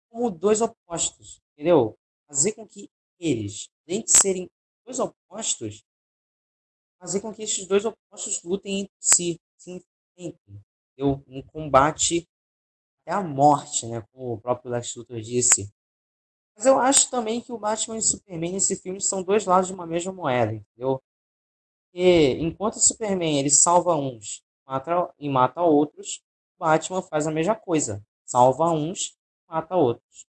como 0.10 0.32
dois 0.32 0.60
opostos, 0.60 1.40
entendeu? 1.54 1.96
Fazer 2.28 2.54
com 2.54 2.68
que 2.68 2.90
eles, 3.20 3.70
além 3.88 4.02
de 4.02 4.10
serem 4.10 4.50
dois 4.84 4.98
opostos, 4.98 5.84
fazer 7.00 7.22
com 7.22 7.32
que 7.32 7.44
esses 7.44 7.68
dois 7.68 7.86
opostos 7.86 8.42
lutem 8.42 8.80
entre 8.80 8.96
si, 9.00 9.40
se 9.56 9.86
entendeu? 10.20 11.24
Um 11.28 11.42
combate 11.42 12.28
até 13.02 13.16
a 13.16 13.24
morte, 13.24 13.88
né? 13.88 14.02
Como 14.12 14.34
o 14.34 14.42
próprio 14.42 14.72
Lex 14.72 14.96
Luthor 14.96 15.20
disse. 15.22 15.72
Mas 16.56 16.66
eu 16.66 16.78
acho 16.78 17.10
também 17.10 17.42
que 17.42 17.54
o 17.54 17.58
Batman 17.58 17.96
e 17.96 18.00
o 18.00 18.02
Superman 18.02 18.54
nesse 18.54 18.76
filme 18.76 19.02
são 19.02 19.24
dois 19.24 19.46
lados 19.46 19.68
de 19.68 19.74
uma 19.74 19.88
mesma 19.88 20.12
moeda, 20.12 20.54
entendeu? 20.54 21.02
Porque 21.86 22.38
enquanto 22.40 22.76
o 22.76 22.80
Superman 22.82 23.40
ele 23.40 23.50
salva 23.50 23.96
uns 23.96 24.44
mata, 24.66 25.14
e 25.18 25.30
mata 25.30 25.62
outros, 25.62 26.22
o 26.56 26.60
Batman 26.60 27.02
faz 27.02 27.26
a 27.28 27.32
mesma 27.32 27.56
coisa. 27.56 28.04
Salva 28.26 28.72
uns, 28.72 29.18
mata 29.48 29.76
outros. 29.76 30.28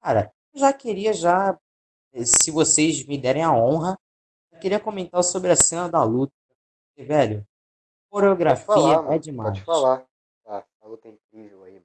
Cara, 0.00 0.32
eu 0.52 0.60
já 0.60 0.72
queria 0.72 1.12
já, 1.12 1.58
se 2.24 2.50
vocês 2.50 3.06
me 3.06 3.16
derem 3.16 3.42
a 3.42 3.52
honra, 3.52 3.98
eu 4.52 4.58
queria 4.58 4.80
comentar 4.80 5.22
sobre 5.22 5.50
a 5.50 5.56
cena 5.56 5.88
da 5.88 6.02
luta. 6.02 6.32
Porque, 6.88 7.06
velho, 7.06 7.46
coreografia 8.14 8.64
falar, 8.64 9.12
é 9.12 9.18
demais. 9.18 9.50
Pode 9.50 9.64
falar. 9.64 10.06
Tá, 10.44 10.64
a 10.80 10.86
luta 10.86 11.08
é 11.08 11.10
incrível 11.10 11.64
aí. 11.64 11.82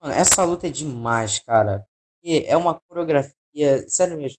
Mano, 0.00 0.14
essa 0.14 0.42
luta 0.42 0.66
é 0.66 0.70
demais, 0.70 1.38
cara. 1.40 1.86
E 2.22 2.38
é 2.46 2.56
uma 2.56 2.80
coreografia, 2.88 3.86
sério 3.86 4.16
mesmo. 4.16 4.38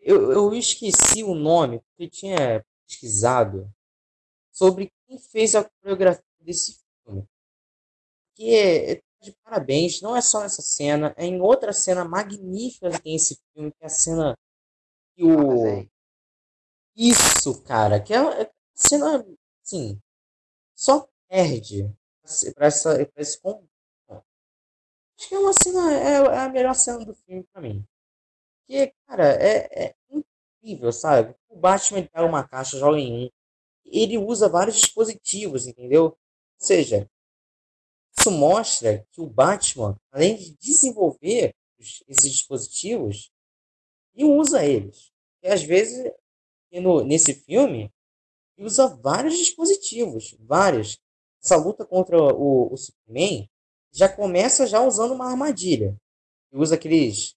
Eu, 0.00 0.32
eu 0.32 0.54
esqueci 0.54 1.22
o 1.22 1.34
nome, 1.34 1.80
porque 1.80 2.04
eu 2.04 2.10
tinha 2.10 2.64
pesquisado 2.86 3.70
sobre 4.50 4.90
quem 5.06 5.18
fez 5.18 5.54
a 5.54 5.68
coreografia 5.82 6.24
desse 6.40 6.78
filme. 7.04 7.28
Que 8.34 8.54
é, 8.54 8.92
é 8.92 9.02
de 9.20 9.32
parabéns, 9.44 10.00
não 10.00 10.16
é 10.16 10.22
só 10.22 10.40
nessa 10.40 10.62
cena, 10.62 11.12
é 11.18 11.26
em 11.26 11.42
outra 11.42 11.72
cena 11.74 12.04
magnífica 12.04 12.90
que 12.90 13.02
tem 13.02 13.16
esse 13.16 13.38
filme, 13.52 13.70
que 13.72 13.82
é 13.82 13.86
a 13.86 13.90
cena 13.90 14.38
que 15.14 15.24
o. 15.24 15.86
Isso, 16.96 17.62
cara, 17.64 18.00
que 18.00 18.14
é 18.14 18.18
a 18.18 18.50
cena, 18.74 19.26
assim, 19.62 20.00
só 20.78 21.08
perde 21.28 21.92
pra 22.54 22.68
esse 22.68 23.40
Acho 25.18 25.28
que 25.28 25.34
é 25.34 25.38
uma 25.38 25.52
cena, 25.52 25.92
é, 25.92 26.12
é 26.12 26.38
a 26.38 26.48
melhor 26.48 26.74
cena 26.74 27.04
do 27.04 27.12
filme 27.12 27.42
pra 27.52 27.60
mim. 27.60 27.84
Porque, 28.60 28.94
cara, 29.04 29.32
é, 29.42 29.86
é 29.86 29.94
incrível, 30.08 30.92
sabe? 30.92 31.34
O 31.48 31.56
Batman 31.58 32.06
pega 32.06 32.24
uma 32.24 32.46
caixa, 32.46 32.78
joga 32.78 32.98
em 32.98 33.26
um. 33.26 33.30
Ele 33.84 34.16
usa 34.16 34.48
vários 34.48 34.76
dispositivos, 34.76 35.66
entendeu? 35.66 36.04
Ou 36.04 36.16
seja, 36.56 37.10
isso 38.16 38.30
mostra 38.30 39.04
que 39.10 39.20
o 39.20 39.26
Batman, 39.26 39.98
além 40.12 40.36
de 40.36 40.56
desenvolver 40.58 41.52
esses 41.80 42.30
dispositivos, 42.30 43.32
ele 44.14 44.24
usa 44.24 44.64
eles. 44.64 45.10
E 45.42 45.48
às 45.48 45.62
vezes, 45.62 46.12
no, 46.70 47.02
nesse 47.02 47.34
filme, 47.34 47.92
ele 48.58 48.66
usa 48.66 48.88
vários 48.88 49.38
dispositivos, 49.38 50.36
vários. 50.40 50.98
Essa 51.40 51.56
luta 51.56 51.86
contra 51.86 52.18
o, 52.18 52.72
o 52.72 52.76
Superman 52.76 53.48
já 53.92 54.08
começa 54.08 54.66
já 54.66 54.82
usando 54.82 55.14
uma 55.14 55.30
armadilha. 55.30 55.96
Ele 56.50 56.60
usa 56.60 56.74
aqueles 56.74 57.36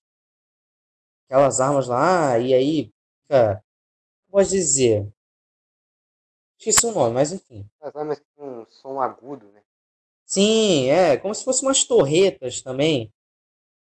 aquelas 1.25 1.61
armas 1.61 1.87
lá 1.87 2.39
e 2.39 2.53
aí 2.53 2.91
fica 3.21 3.63
pode 4.29 4.49
dizer 4.49 5.07
esqueci 6.57 6.85
o 6.85 6.91
nome, 6.91 7.13
mas 7.13 7.31
enfim. 7.31 7.69
As 7.79 7.95
armas 7.95 8.21
com 8.35 8.61
um 8.61 8.65
som 8.65 8.99
agudo, 8.99 9.51
né? 9.51 9.61
Sim, 10.25 10.89
é, 10.89 11.17
como 11.17 11.35
se 11.35 11.43
fossem 11.43 11.67
umas 11.67 11.83
torretas 11.83 12.61
também. 12.61 13.13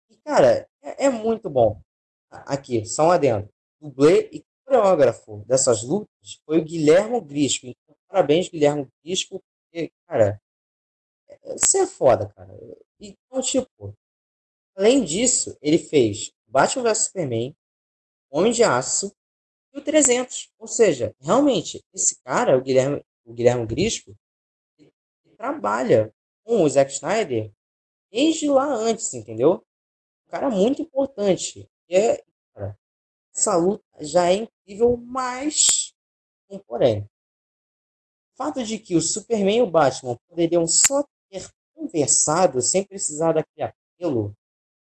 E, 0.09 0.17
cara, 0.17 0.69
é, 0.81 1.05
é 1.05 1.09
muito 1.09 1.49
bom. 1.49 1.81
Aqui, 2.29 2.85
só 2.85 3.07
um 3.07 3.11
adendo. 3.11 3.49
Dublê 3.79 4.29
e 4.31 4.45
coreógrafo 4.75 5.43
dessas 5.45 5.83
lutas 5.83 6.39
foi 6.45 6.59
o 6.59 6.63
Guilherme 6.63 7.21
Grisco. 7.21 7.67
Então, 7.67 7.95
parabéns, 8.07 8.49
Guilherme 8.49 8.87
Grisco, 9.03 9.41
porque, 9.63 9.91
cara, 10.07 10.41
você 11.55 11.79
é 11.79 11.87
foda, 11.87 12.27
cara. 12.35 12.53
Então, 12.99 13.41
tipo, 13.41 13.95
além 14.75 15.03
disso, 15.03 15.57
ele 15.61 15.77
fez 15.77 16.31
Batman 16.47 16.83
vs 16.83 16.97
Superman, 17.05 17.55
Homem 18.29 18.51
de 18.51 18.63
Aço 18.63 19.15
e 19.73 19.79
o 19.79 19.83
300. 19.83 20.51
Ou 20.59 20.67
seja, 20.67 21.15
realmente, 21.21 21.81
esse 21.93 22.19
cara, 22.21 22.57
o 22.57 22.61
Guilherme, 22.61 23.01
o 23.25 23.33
Guilherme 23.33 23.65
Grisco, 23.65 24.15
ele, 24.77 24.91
trabalha 25.37 26.13
com 26.43 26.63
o 26.63 26.69
Zack 26.69 26.91
Snyder 26.91 27.51
desde 28.11 28.49
lá 28.49 28.65
antes, 28.65 29.13
entendeu? 29.13 29.63
Um 30.27 30.29
cara 30.29 30.49
muito 30.49 30.81
importante. 30.81 31.69
E 31.87 31.95
é, 31.95 32.23
essa 33.35 33.55
luta 33.57 33.83
já 33.99 34.31
é 34.31 34.35
incrível, 34.35 34.95
mas 34.97 35.93
um 36.49 36.57
porém. 36.59 37.03
O 38.33 38.37
fato 38.37 38.63
de 38.63 38.79
que 38.79 38.95
o 38.95 39.01
Superman 39.01 39.57
e 39.57 39.61
o 39.61 39.69
Batman 39.69 40.17
poderiam 40.29 40.65
só 40.67 41.03
ter 41.29 41.49
conversado 41.73 42.61
sem 42.61 42.83
precisar 42.83 43.33
daquele 43.33 43.73
apelo. 43.97 44.33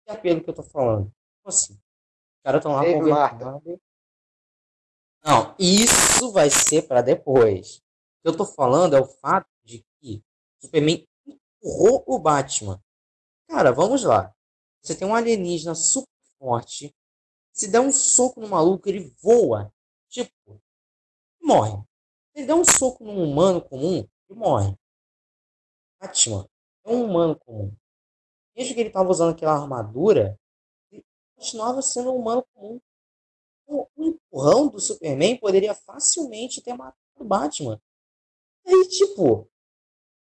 Que 0.04 0.12
apelo 0.12 0.42
que 0.42 0.50
eu 0.50 0.54
tô 0.54 0.62
falando? 0.62 1.06
Tipo 1.06 1.48
assim, 1.48 1.74
os 1.74 2.42
caras 2.44 2.60
estão 2.60 2.72
lá 2.72 2.86
Ei, 2.86 2.94
conversando. 2.94 3.80
Não, 5.24 5.54
isso 5.58 6.32
vai 6.32 6.48
ser 6.48 6.86
para 6.86 7.02
depois. 7.02 7.76
O 7.76 8.22
que 8.22 8.28
eu 8.28 8.36
tô 8.36 8.46
falando 8.46 8.96
é 8.96 9.00
o 9.00 9.04
fato 9.04 9.48
de 9.64 9.84
que 10.00 10.22
o 10.58 10.66
Superman 10.66 11.06
empurrou 11.26 12.04
o 12.06 12.18
Batman. 12.18 12.80
Cara, 13.48 13.72
vamos 13.72 14.04
lá. 14.04 14.32
Você 14.80 14.94
tem 14.94 15.06
um 15.06 15.14
alienígena 15.14 15.74
super 15.74 16.08
forte. 16.38 16.94
Se 17.58 17.66
der 17.66 17.80
um 17.80 17.90
soco 17.90 18.40
no 18.40 18.48
maluco, 18.48 18.88
ele 18.88 19.12
voa. 19.20 19.74
Tipo, 20.08 20.62
morre. 21.42 21.72
Se 22.30 22.38
ele 22.38 22.46
der 22.46 22.54
um 22.54 22.64
soco 22.64 23.02
num 23.02 23.20
humano 23.20 23.60
comum, 23.60 24.06
ele 24.28 24.38
morre. 24.38 24.78
Batman 26.00 26.48
é 26.84 26.88
um 26.88 27.04
humano 27.04 27.36
comum. 27.36 27.74
Mesmo 28.54 28.74
que 28.74 28.80
ele 28.80 28.90
estava 28.90 29.10
usando 29.10 29.34
aquela 29.34 29.60
armadura, 29.60 30.38
ele 30.92 31.04
continuava 31.34 31.82
sendo 31.82 32.12
um 32.12 32.20
humano 32.20 32.46
comum. 32.54 32.80
O, 33.66 33.88
empurrão 33.98 34.68
do 34.68 34.78
Superman 34.78 35.36
poderia 35.36 35.74
facilmente 35.74 36.62
ter 36.62 36.74
matado 36.74 36.96
o 37.18 37.24
Batman. 37.24 37.82
Aí, 38.64 38.88
tipo, 38.88 39.40
o 39.40 39.48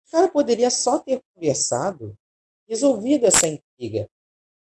cara 0.09 0.31
poderia 0.31 0.71
só 0.71 0.99
ter 0.99 1.21
conversado, 1.33 2.17
resolvido 2.65 3.25
essa 3.25 3.45
intriga. 3.45 4.09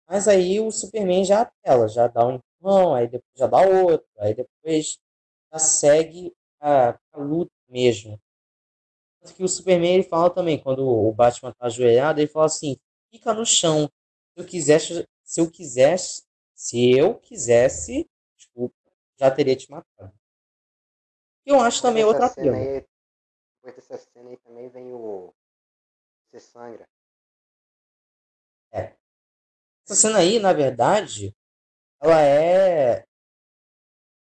Mas 0.08 0.28
aí 0.28 0.60
o 0.60 0.72
Superman 0.72 1.26
já 1.26 1.42
apela, 1.42 1.88
já 1.88 2.08
dá 2.08 2.28
um 2.28 2.40
empurrão, 2.60 2.96
aí 2.96 3.08
depois 3.08 3.34
já 3.36 3.48
dá 3.48 3.62
outro, 3.62 4.08
aí 4.20 4.34
depois 4.34 5.00
já 5.52 5.60
segue 5.60 6.34
a, 6.60 7.00
a 7.12 7.18
luta 7.20 7.52
mesmo 7.68 8.20
que 9.34 9.44
o 9.44 9.48
Superman 9.48 9.96
ele 9.96 10.04
fala 10.04 10.30
também, 10.30 10.62
quando 10.62 10.88
o 10.88 11.12
Batman 11.14 11.54
tá 11.54 11.66
ajoelhado, 11.66 12.20
ele 12.20 12.28
fala 12.28 12.46
assim, 12.46 12.78
fica 13.12 13.34
no 13.34 13.46
chão. 13.46 13.90
Se 14.34 14.42
eu 14.42 14.46
quisesse, 14.46 15.08
se 15.24 15.42
eu 15.42 15.52
quisesse, 15.52 16.24
se 16.54 16.92
eu 16.98 17.16
quisesse, 17.20 18.10
desculpa, 18.38 18.76
já 19.18 19.30
teria 19.30 19.56
te 19.56 19.70
matado. 19.70 20.14
Eu 21.46 21.60
acho 21.60 21.82
também 21.82 22.04
outra 22.04 22.28
cena 22.28 22.58
aí, 22.58 22.86
Depois 23.56 23.76
dessa 23.76 23.98
cena 23.98 24.30
aí 24.30 24.38
também 24.38 24.70
vem 24.70 24.94
o 24.94 25.34
Você 26.30 26.40
Sangra. 26.40 26.88
É. 28.72 28.96
Essa 29.84 29.96
cena 29.96 30.20
aí, 30.20 30.40
na 30.40 30.54
verdade, 30.54 31.36
ela 32.02 32.22
é. 32.22 33.06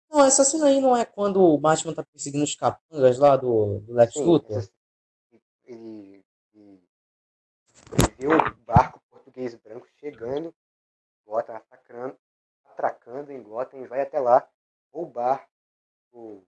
Não, 0.10 0.26
essa 0.26 0.44
cena 0.44 0.68
aí 0.68 0.82
não 0.82 0.96
é 0.96 1.06
quando 1.06 1.42
o 1.42 1.58
Batman 1.58 1.94
tá 1.94 2.04
perseguindo 2.04 2.44
os 2.44 2.56
capangas 2.56 3.20
lá 3.20 3.38
do, 3.38 3.80
do 3.82 3.94
Lex 3.94 4.14
Sim, 4.14 4.26
Luthor? 4.26 4.58
essa- 4.58 4.72
ele, 5.66 6.26
ele, 6.54 6.84
ele 7.92 8.16
vê 8.18 8.28
o 8.28 8.56
barco 8.66 9.00
português 9.10 9.54
branco 9.56 9.88
chegando, 10.00 10.54
Gotham 11.26 11.56
atacando, 11.56 12.18
atracando 12.66 13.32
em 13.32 13.42
Gotham 13.44 13.82
e 13.84 13.88
vai 13.88 14.02
até 14.02 14.20
lá 14.20 14.48
roubar, 14.92 15.48
o, 16.12 16.44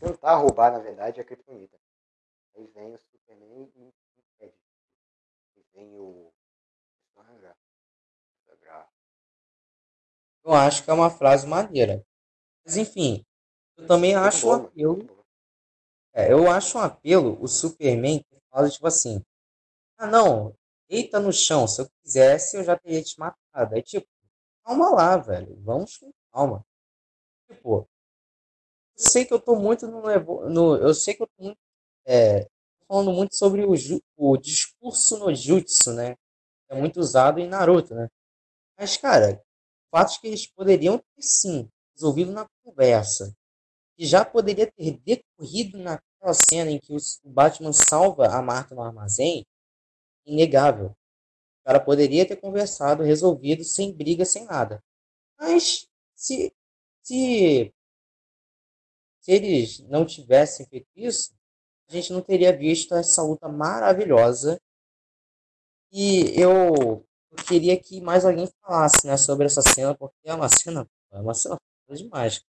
tentar 0.00 0.36
roubar, 0.36 0.72
na 0.72 0.78
verdade, 0.78 1.20
a 1.20 1.24
Kryptonita. 1.24 1.78
Aí 2.56 2.66
vem 2.68 2.94
o 2.94 2.98
Superman 2.98 3.70
e 3.76 3.92
impede. 4.18 4.58
Aí 5.56 5.64
vem 5.74 5.98
o. 5.98 6.32
Eu 10.48 10.54
acho 10.54 10.82
que 10.82 10.88
é 10.88 10.94
uma 10.94 11.10
frase 11.10 11.46
maneira. 11.46 12.02
Mas 12.64 12.78
enfim, 12.78 13.22
eu 13.76 13.86
também 13.86 14.14
Muito 14.14 14.26
acho 14.26 14.50
um 14.50 14.62
muito 14.62 15.06
boa. 15.06 15.24
É, 16.14 16.32
eu 16.32 16.50
acho 16.50 16.78
um 16.78 16.80
apelo 16.80 17.38
o 17.38 17.46
Superman 17.46 18.20
que 18.20 18.40
fala 18.50 18.70
tipo 18.70 18.86
assim: 18.86 19.22
ah, 19.98 20.06
não, 20.06 20.54
deita 20.88 21.20
no 21.20 21.32
chão, 21.32 21.68
se 21.68 21.82
eu 21.82 21.90
quisesse 22.02 22.56
eu 22.56 22.64
já 22.64 22.78
teria 22.78 23.02
te 23.02 23.20
matado. 23.20 23.74
Aí, 23.74 23.82
tipo, 23.82 24.08
calma 24.64 24.90
lá, 24.90 25.18
velho. 25.18 25.54
Vamos 25.62 25.98
com 25.98 26.10
calma. 26.32 26.64
Tipo, 27.50 27.88
eu 28.96 29.04
sei 29.04 29.26
que 29.26 29.34
eu 29.34 29.40
tô 29.40 29.54
muito 29.56 29.86
no, 29.86 30.02
no 30.48 30.76
eu 30.76 30.94
sei 30.94 31.14
que 31.14 31.22
eu 31.24 31.26
tô 31.26 31.44
muito, 31.44 31.58
é, 32.06 32.48
falando 32.88 33.12
muito 33.12 33.36
sobre 33.36 33.64
o, 33.66 33.74
o 34.16 34.36
discurso 34.38 35.18
no 35.18 35.34
jutsu, 35.34 35.92
né? 35.92 36.16
É 36.70 36.74
muito 36.74 37.00
usado 37.00 37.38
em 37.38 37.48
Naruto, 37.48 37.94
né? 37.94 38.08
Mas, 38.78 38.96
cara, 38.96 39.42
fatos 39.90 40.18
que 40.18 40.26
eles 40.26 40.46
poderiam 40.46 40.98
ter 40.98 41.22
sim 41.22 41.68
resolvido 41.94 42.32
na 42.32 42.46
conversa, 42.62 43.34
que 43.96 44.06
já 44.06 44.24
poderia 44.24 44.70
ter 44.70 44.98
decorrido 44.98 45.78
naquela 45.78 46.34
cena 46.34 46.70
em 46.70 46.78
que 46.78 46.94
o 46.94 46.98
Batman 47.24 47.72
salva 47.72 48.28
a 48.28 48.40
Marta 48.40 48.74
no 48.74 48.82
armazém, 48.82 49.44
inegável. 50.24 50.90
O 51.60 51.64
cara 51.66 51.80
poderia 51.80 52.26
ter 52.26 52.36
conversado, 52.36 53.02
resolvido, 53.02 53.64
sem 53.64 53.92
briga, 53.92 54.24
sem 54.24 54.44
nada. 54.44 54.82
Mas 55.38 55.88
se, 56.14 56.52
se, 57.02 57.72
se 59.20 59.32
eles 59.32 59.80
não 59.80 60.06
tivessem 60.06 60.66
feito 60.66 60.88
isso, 60.96 61.34
a 61.88 61.92
gente 61.92 62.12
não 62.12 62.20
teria 62.20 62.56
visto 62.56 62.94
essa 62.94 63.22
luta 63.22 63.48
maravilhosa. 63.48 64.60
E 65.90 66.40
eu, 66.40 66.74
eu 66.76 67.07
queria 67.46 67.80
que 67.80 68.00
mais 68.00 68.24
alguém 68.24 68.46
falasse 68.60 69.06
né, 69.06 69.16
sobre 69.16 69.46
essa 69.46 69.62
cena, 69.62 69.94
porque 69.94 70.16
é 70.24 70.34
uma 70.34 70.48
cena, 70.48 70.88
é 71.10 71.20
uma 71.20 71.34
cena 71.34 71.58
demais. 71.90 72.44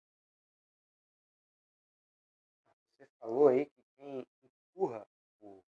Você 2.97 3.07
falou 3.21 3.49
aí 3.49 3.67
que 3.67 3.83
quem 3.97 4.27
empurra 4.45 5.07
o 5.41 5.63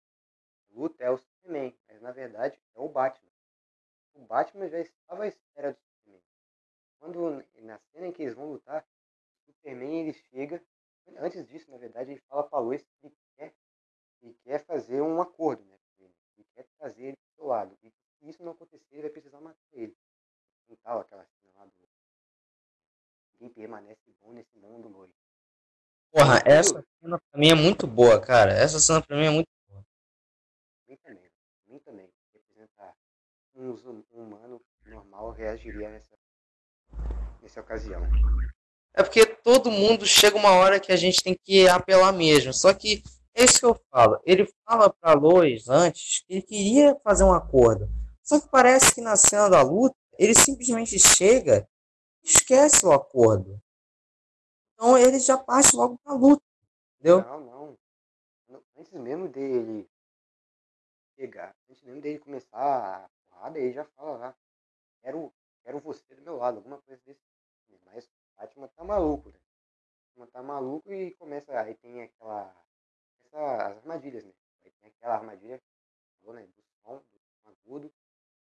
luta 0.70 1.05
é 1.05 1.11
o 1.11 1.19
Superman, 1.19 1.74
mas 1.89 2.01
na 2.03 2.12
verdade 2.12 2.61
é 2.74 2.81
o 2.81 2.89
Batman. 2.89 3.31
O 4.15 4.20
Batman 4.27 4.69
já 4.69 4.81
estava 4.81 5.24
à 5.24 5.27
espera 5.28 5.73
do 5.73 5.78
Superman. 5.78 6.23
Quando 6.99 7.45
na 7.62 7.78
cena 7.93 8.07
em 8.07 8.12
que 8.12 8.23
eles 8.23 8.35
vão 8.35 8.53
lutar, 8.53 8.86
o 9.47 9.53
Superman 9.53 10.01
ele 10.01 10.12
chega, 10.12 10.62
antes 11.19 11.47
disso, 11.47 11.70
na 11.70 11.78
verdade, 11.78 12.12
ele 12.12 12.20
fala 12.28 12.45
para 12.45 12.59
Lois 12.59 12.82
que 12.82 13.07
ele 13.07 13.16
quer, 13.36 13.55
ele 14.23 14.35
quer 14.45 14.65
fazer 14.65 15.01
um 15.01 15.20
acordo, 15.20 15.65
né? 15.65 15.78
Ele 15.99 16.47
quer 16.55 16.66
trazer 16.78 17.03
ele 17.03 17.16
do 17.16 17.35
seu 17.36 17.47
lado. 17.47 17.77
E 17.82 17.93
se 18.25 18.31
isso 18.31 18.43
não 18.43 18.53
acontecer, 18.53 18.87
ele 18.93 19.03
vai 19.03 19.11
precisar 19.11 19.41
matar 19.41 19.59
ele. 19.73 19.95
Então, 20.71 20.99
aquela 20.99 21.25
cena 21.25 21.53
lá 21.59 21.65
do 21.67 21.73
quem 23.39 23.51
permanece 23.51 24.01
bom 24.23 24.33
nesse 24.33 24.57
mundo 24.57 24.89
noite. 24.89 25.13
Porra, 26.11 26.41
essa 26.47 26.83
cena 27.01 27.19
pra 27.19 27.39
mim 27.39 27.51
é 27.51 27.55
muito 27.55 27.87
boa, 27.87 28.19
cara. 28.19 28.53
Essa 28.53 28.79
cena 28.79 29.03
pra 29.03 29.17
mim 29.17 29.27
é 29.27 29.31
muito 29.31 29.49
boa. 29.69 29.85
Mim 30.89 30.97
também. 30.97 31.31
Mim 31.67 31.79
também. 31.81 32.11
Representar 32.33 32.97
um 33.55 34.03
humano 34.13 34.63
normal 34.87 35.33
reagiria 35.33 35.91
nessa, 35.91 36.17
nessa 37.43 37.61
ocasião. 37.61 38.01
É 38.95 39.03
porque 39.03 39.27
todo 39.27 39.71
mundo 39.71 40.07
chega 40.07 40.37
uma 40.37 40.53
hora 40.53 40.81
que 40.81 40.93
a 40.93 40.97
gente 40.97 41.23
tem 41.23 41.37
que 41.45 41.69
apelar 41.69 42.13
mesmo. 42.13 42.55
Só 42.55 42.73
que 42.73 43.03
é 43.35 43.45
isso 43.45 43.59
que 43.59 43.67
eu 43.67 43.79
falo. 43.91 44.19
Ele 44.25 44.47
fala 44.65 44.89
pra 44.89 45.13
Lois 45.13 45.69
antes 45.69 46.21
que 46.21 46.35
ele 46.35 46.43
queria 46.43 46.97
fazer 47.01 47.25
um 47.25 47.35
acordo. 47.35 48.03
Só 48.25 48.41
que 48.41 48.49
parece 48.49 48.95
que 48.95 49.03
na 49.03 49.17
cena 49.17 49.51
da 49.51 49.63
luta, 49.63 49.95
ele 50.19 50.35
simplesmente 50.35 50.99
chega 50.99 51.69
esquece 52.25 52.87
o 52.87 52.93
acordo. 52.93 53.61
Então 54.73 54.97
ele 54.97 55.21
já 55.21 55.37
parte 55.37 55.77
logo 55.77 55.99
pra 55.99 56.15
luta, 56.15 56.43
entendeu? 56.95 57.21
Não, 57.23 57.41
não. 57.41 57.79
Antes 58.77 58.93
mesmo 58.93 59.29
dele 59.29 59.89
chegar, 61.17 61.55
antes 61.69 61.83
mesmo 61.83 62.01
dele 62.01 62.19
começar 62.19 63.05
a 63.05 63.09
porrada, 63.29 63.59
ele 63.59 63.73
já 63.73 63.85
fala 63.85 64.17
lá, 64.17 64.37
quero, 65.03 65.33
quero 65.63 65.81
você 65.81 66.15
do 66.15 66.23
meu 66.23 66.37
lado, 66.37 66.57
alguma 66.57 66.81
coisa 66.83 67.01
desse 67.05 67.21
tipo. 67.21 67.79
Mas 67.85 68.07
o 68.07 68.11
Batman 68.37 68.69
tá 68.69 68.85
maluco, 68.85 69.29
né? 69.29 69.39
Batman 70.09 70.27
tá 70.29 70.43
maluco 70.43 70.93
e 70.93 71.15
começa, 71.15 71.59
aí 71.61 71.75
tem 71.77 72.03
aquela, 72.03 72.55
essa, 73.25 73.69
as 73.69 73.77
armadilhas, 73.79 74.25
né? 74.25 74.33
Aí 74.65 74.71
tem 74.81 74.91
aquela 74.91 75.15
armadilha, 75.15 75.63
né, 76.23 76.47
do 76.47 76.63
som, 76.83 76.97
do 76.97 77.21
som 77.21 77.51
agudo, 77.51 77.93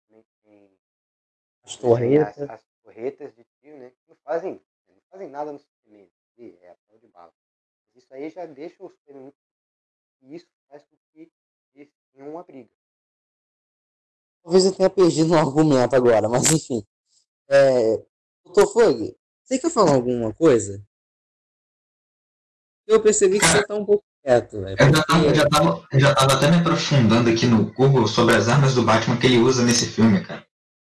também 0.07 0.25
tem 0.43 0.79
as 1.63 1.75
torretas. 1.75 2.43
As, 2.43 2.49
as 2.49 2.65
torretas 2.83 3.35
de 3.35 3.45
tiro, 3.59 3.77
né? 3.77 3.93
Não 4.07 4.15
fazem, 4.17 4.61
não 4.87 5.01
fazem 5.09 5.29
nada 5.29 5.51
no 5.51 5.59
suprimento. 5.59 6.11
É 6.37 6.69
a 6.69 6.75
prova 6.75 6.99
de 6.99 7.07
bala. 7.07 7.33
Isso 7.95 8.13
aí 8.13 8.29
já 8.29 8.45
deixa 8.45 8.83
o 8.83 8.89
suprimento 8.89 9.35
e 10.21 10.35
isso 10.35 10.47
faz 10.67 10.83
com 10.83 10.95
que 11.11 11.31
eles 11.73 11.91
tenham 12.13 12.29
uma 12.29 12.43
briga. 12.43 12.69
Talvez 14.43 14.65
eu 14.65 14.75
tenha 14.75 14.89
perdido 14.89 15.33
um 15.33 15.37
argumento 15.37 15.95
agora, 15.95 16.29
mas 16.29 16.51
enfim. 16.51 16.85
É... 17.49 17.97
Doutor 18.45 18.71
Fog, 18.71 19.17
você 19.43 19.59
quer 19.59 19.71
falar 19.71 19.95
alguma 19.95 20.33
coisa? 20.33 20.85
Eu 22.85 23.01
percebi 23.01 23.39
que 23.39 23.45
você 23.45 23.59
está 23.59 23.75
um 23.75 23.85
pouco 23.85 24.05
quieto. 24.27 24.61
Véio, 24.61 24.75
eu, 24.79 24.95
já 24.95 25.03
tava, 25.03 25.35
já 25.35 25.49
tava, 25.49 25.87
eu 25.91 25.99
já 25.99 26.15
tava 26.15 26.33
até 26.33 26.51
me 26.51 26.57
aprofundando 26.57 27.29
aqui 27.29 27.45
no 27.45 27.71
Google 27.73 28.07
sobre 28.07 28.35
as 28.35 28.49
armas 28.49 28.75
do 28.75 28.83
Batman 28.83 29.17
que 29.17 29.27
ele 29.27 29.39
usa 29.39 29.63
nesse 29.63 29.85
filme, 29.85 30.21
cara 30.21 30.47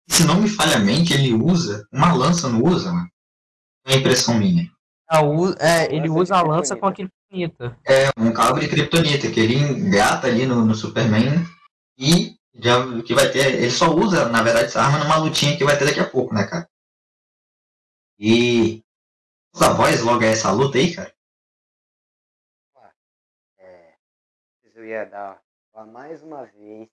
se 0.09 0.25
não 0.25 0.41
me 0.41 0.49
falha 0.49 0.77
a 0.77 0.79
mente, 0.79 1.13
ele 1.13 1.33
usa 1.33 1.87
uma 1.91 2.11
lança, 2.11 2.49
não 2.49 2.63
usa, 2.63 2.91
mano? 2.91 3.09
É 3.85 3.95
impressão 3.95 4.37
minha. 4.37 4.69
Ah, 5.09 5.21
é, 5.59 5.95
ele 5.95 6.09
usa 6.09 6.35
a 6.35 6.41
lança 6.41 6.75
com 6.75 6.87
a 6.87 6.93
kryptonita. 6.93 7.77
É, 7.87 8.09
um 8.17 8.33
cabo 8.33 8.59
de 8.59 8.67
kryptonita, 8.67 9.31
que 9.31 9.39
ele 9.39 9.55
engata 9.55 10.27
ali 10.27 10.45
no, 10.45 10.65
no 10.65 10.75
Superman 10.75 11.45
e 11.97 12.35
já 12.55 13.01
que 13.03 13.13
vai 13.13 13.29
ter. 13.31 13.55
Ele 13.55 13.71
só 13.71 13.93
usa, 13.95 14.29
na 14.29 14.43
verdade, 14.43 14.65
essa 14.65 14.81
arma 14.81 14.99
numa 14.99 15.17
lutinha 15.17 15.55
que 15.55 15.63
vai 15.63 15.77
ter 15.77 15.85
daqui 15.85 15.99
a 15.99 16.09
pouco, 16.09 16.33
né, 16.33 16.45
cara? 16.45 16.67
E. 18.19 18.83
A 19.59 19.69
voz 19.73 20.01
logo 20.01 20.23
é 20.23 20.31
essa 20.31 20.51
luta 20.51 20.77
aí, 20.77 20.93
cara? 20.93 21.11
Eu 24.89 24.95
ia 24.95 25.05
dar 25.05 25.41
mais 25.87 26.23
uma 26.23 26.45
vez 26.45 26.89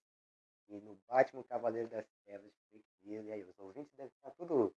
e 0.68 0.78
no 0.80 0.98
Batman 1.08 1.42
Cavaleiro 1.44 1.88
das 1.88 2.06
Trevas 2.24 2.52
e 3.04 3.32
aí 3.32 3.44
os 3.44 3.58
ouvintes 3.58 3.92
devem 3.96 4.12
estar 4.16 4.30
tudo, 4.32 4.74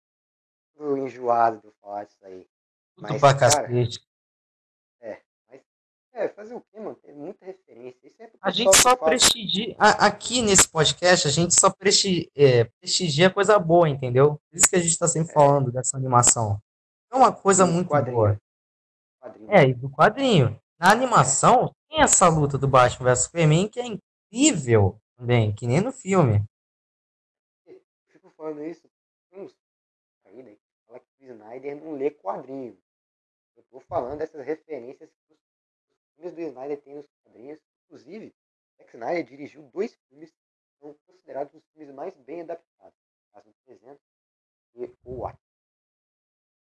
tudo 0.76 0.98
enjoado 0.98 1.60
de 1.62 1.74
falar 1.82 2.06
disso 2.06 2.24
aí. 2.24 2.48
Tudo 2.96 3.10
mas, 3.10 3.20
pra 3.20 3.38
cacete. 3.38 4.08
É, 5.02 5.22
mas 5.50 5.62
é, 6.14 6.30
fazer 6.30 6.54
o 6.54 6.62
quê, 6.62 6.80
mano? 6.80 6.96
Tem 6.96 7.14
muita 7.14 7.44
referência. 7.44 8.00
Isso 8.04 8.22
é 8.22 8.30
a 8.40 8.52
gente 8.52 8.78
só 8.78 8.96
prestigia. 8.96 9.76
Aqui 9.80 10.44
nesse 10.44 10.70
podcast, 10.70 11.28
a 11.28 11.32
gente 11.32 11.60
só 11.60 11.72
prestigia, 11.72 12.30
é, 12.36 12.66
prestigia 12.80 13.34
coisa 13.34 13.58
boa, 13.58 13.90
entendeu? 13.90 14.40
Por 14.50 14.58
isso 14.58 14.70
que 14.70 14.76
a 14.76 14.82
gente 14.82 14.98
tá 14.98 15.08
sempre 15.08 15.32
é. 15.32 15.34
falando 15.34 15.72
dessa 15.72 15.98
animação. 15.98 16.62
É 17.12 17.16
uma 17.16 17.34
coisa 17.34 17.66
muito 17.66 17.90
quadrinho. 17.90 18.16
boa. 18.16 18.42
Quadrinho. 19.20 19.52
É, 19.52 19.68
e 19.68 19.74
do 19.74 19.90
quadrinho. 19.90 20.62
Na 20.80 20.92
animação, 20.92 21.76
tem 21.90 22.02
essa 22.02 22.30
luta 22.30 22.58
do 22.58 22.68
Batman 22.68 23.10
vs 23.10 23.24
Superman 23.24 23.68
que 23.68 23.80
é 23.80 23.86
incrível 23.86 25.00
também, 25.18 25.54
que 25.54 25.68
nem 25.68 25.82
no 25.82 25.92
filme 25.92 26.46
falando 28.40 28.64
isso, 28.64 28.90
uns 29.34 29.54
aí, 30.24 30.42
né, 30.42 30.56
que 30.56 30.88
fala 30.88 31.00
que 31.02 31.26
o 31.26 31.32
Snyder 31.34 31.76
não 31.76 31.92
lê 31.92 32.10
quadrinhos. 32.10 32.78
Eu 33.58 33.64
tô 33.64 33.82
falando 33.82 34.20
dessas 34.20 34.46
referências 34.46 35.10
que 35.28 35.34
os 35.34 35.40
filmes 36.16 36.34
do 36.34 36.42
Snyder 36.42 36.82
têm 36.82 36.96
nos 36.96 37.06
quadrinhos. 37.22 37.60
Inclusive, 37.86 38.34
Zack 38.78 38.96
Snyder 38.96 39.26
dirigiu 39.26 39.70
dois 39.74 39.94
filmes 40.08 40.32
que 40.32 40.80
são 40.80 40.96
considerados 41.06 41.54
os 41.54 41.64
filmes 41.74 41.94
mais 41.94 42.16
bem 42.16 42.42
adaptados. 42.42 42.98
Caso 43.34 43.54
300 43.66 44.00
e 44.76 44.86
o 45.04 45.12
Watchmen. 45.12 45.50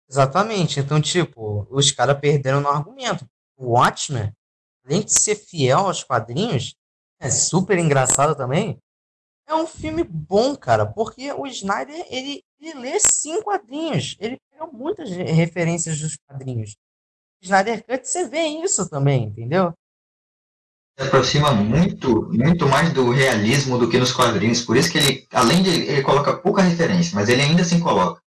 Exatamente. 0.09 0.81
Então, 0.81 1.01
tipo, 1.01 1.67
os 1.71 1.93
caras 1.93 2.19
perderam 2.19 2.61
no 2.61 2.69
argumento. 2.69 3.25
O 3.57 3.73
Watchmen, 3.75 4.35
além 4.89 5.03
de 5.03 5.13
ser 5.13 5.37
fiel 5.37 5.81
aos 5.81 6.03
quadrinhos, 6.03 6.75
é 7.21 7.31
super 7.31 7.79
engraçado 7.79 8.35
também 8.35 8.79
é 9.49 9.55
um 9.55 9.67
filme 9.67 10.05
bom, 10.05 10.55
cara, 10.55 10.85
porque 10.85 11.33
o 11.33 11.47
Snyder, 11.47 12.07
ele, 12.11 12.45
ele 12.61 12.79
lê 12.79 13.01
sim 13.01 13.43
quadrinhos. 13.43 14.15
Ele 14.21 14.37
pega 14.51 14.67
muitas 14.67 15.11
referências 15.11 15.99
dos 15.99 16.17
quadrinhos. 16.17 16.77
Snyder 17.43 17.85
Cut, 17.85 18.07
você 18.07 18.29
vê 18.29 18.43
isso 18.43 18.89
também, 18.89 19.25
entendeu? 19.25 19.73
Se 20.99 21.07
aproxima 21.07 21.53
muito, 21.53 22.29
muito 22.31 22.67
mais 22.67 22.93
do 22.93 23.11
realismo 23.11 23.79
do 23.79 23.89
que 23.89 23.99
nos 23.99 24.13
quadrinhos. 24.13 24.61
Por 24.61 24.77
isso 24.77 24.91
que 24.91 24.99
ele, 24.99 25.27
além 25.33 25.63
de 25.63 25.71
ele 25.71 26.03
coloca 26.03 26.37
pouca 26.37 26.61
referência, 26.61 27.15
mas 27.15 27.29
ele 27.29 27.41
ainda 27.41 27.63
assim 27.63 27.81
coloca. 27.81 28.21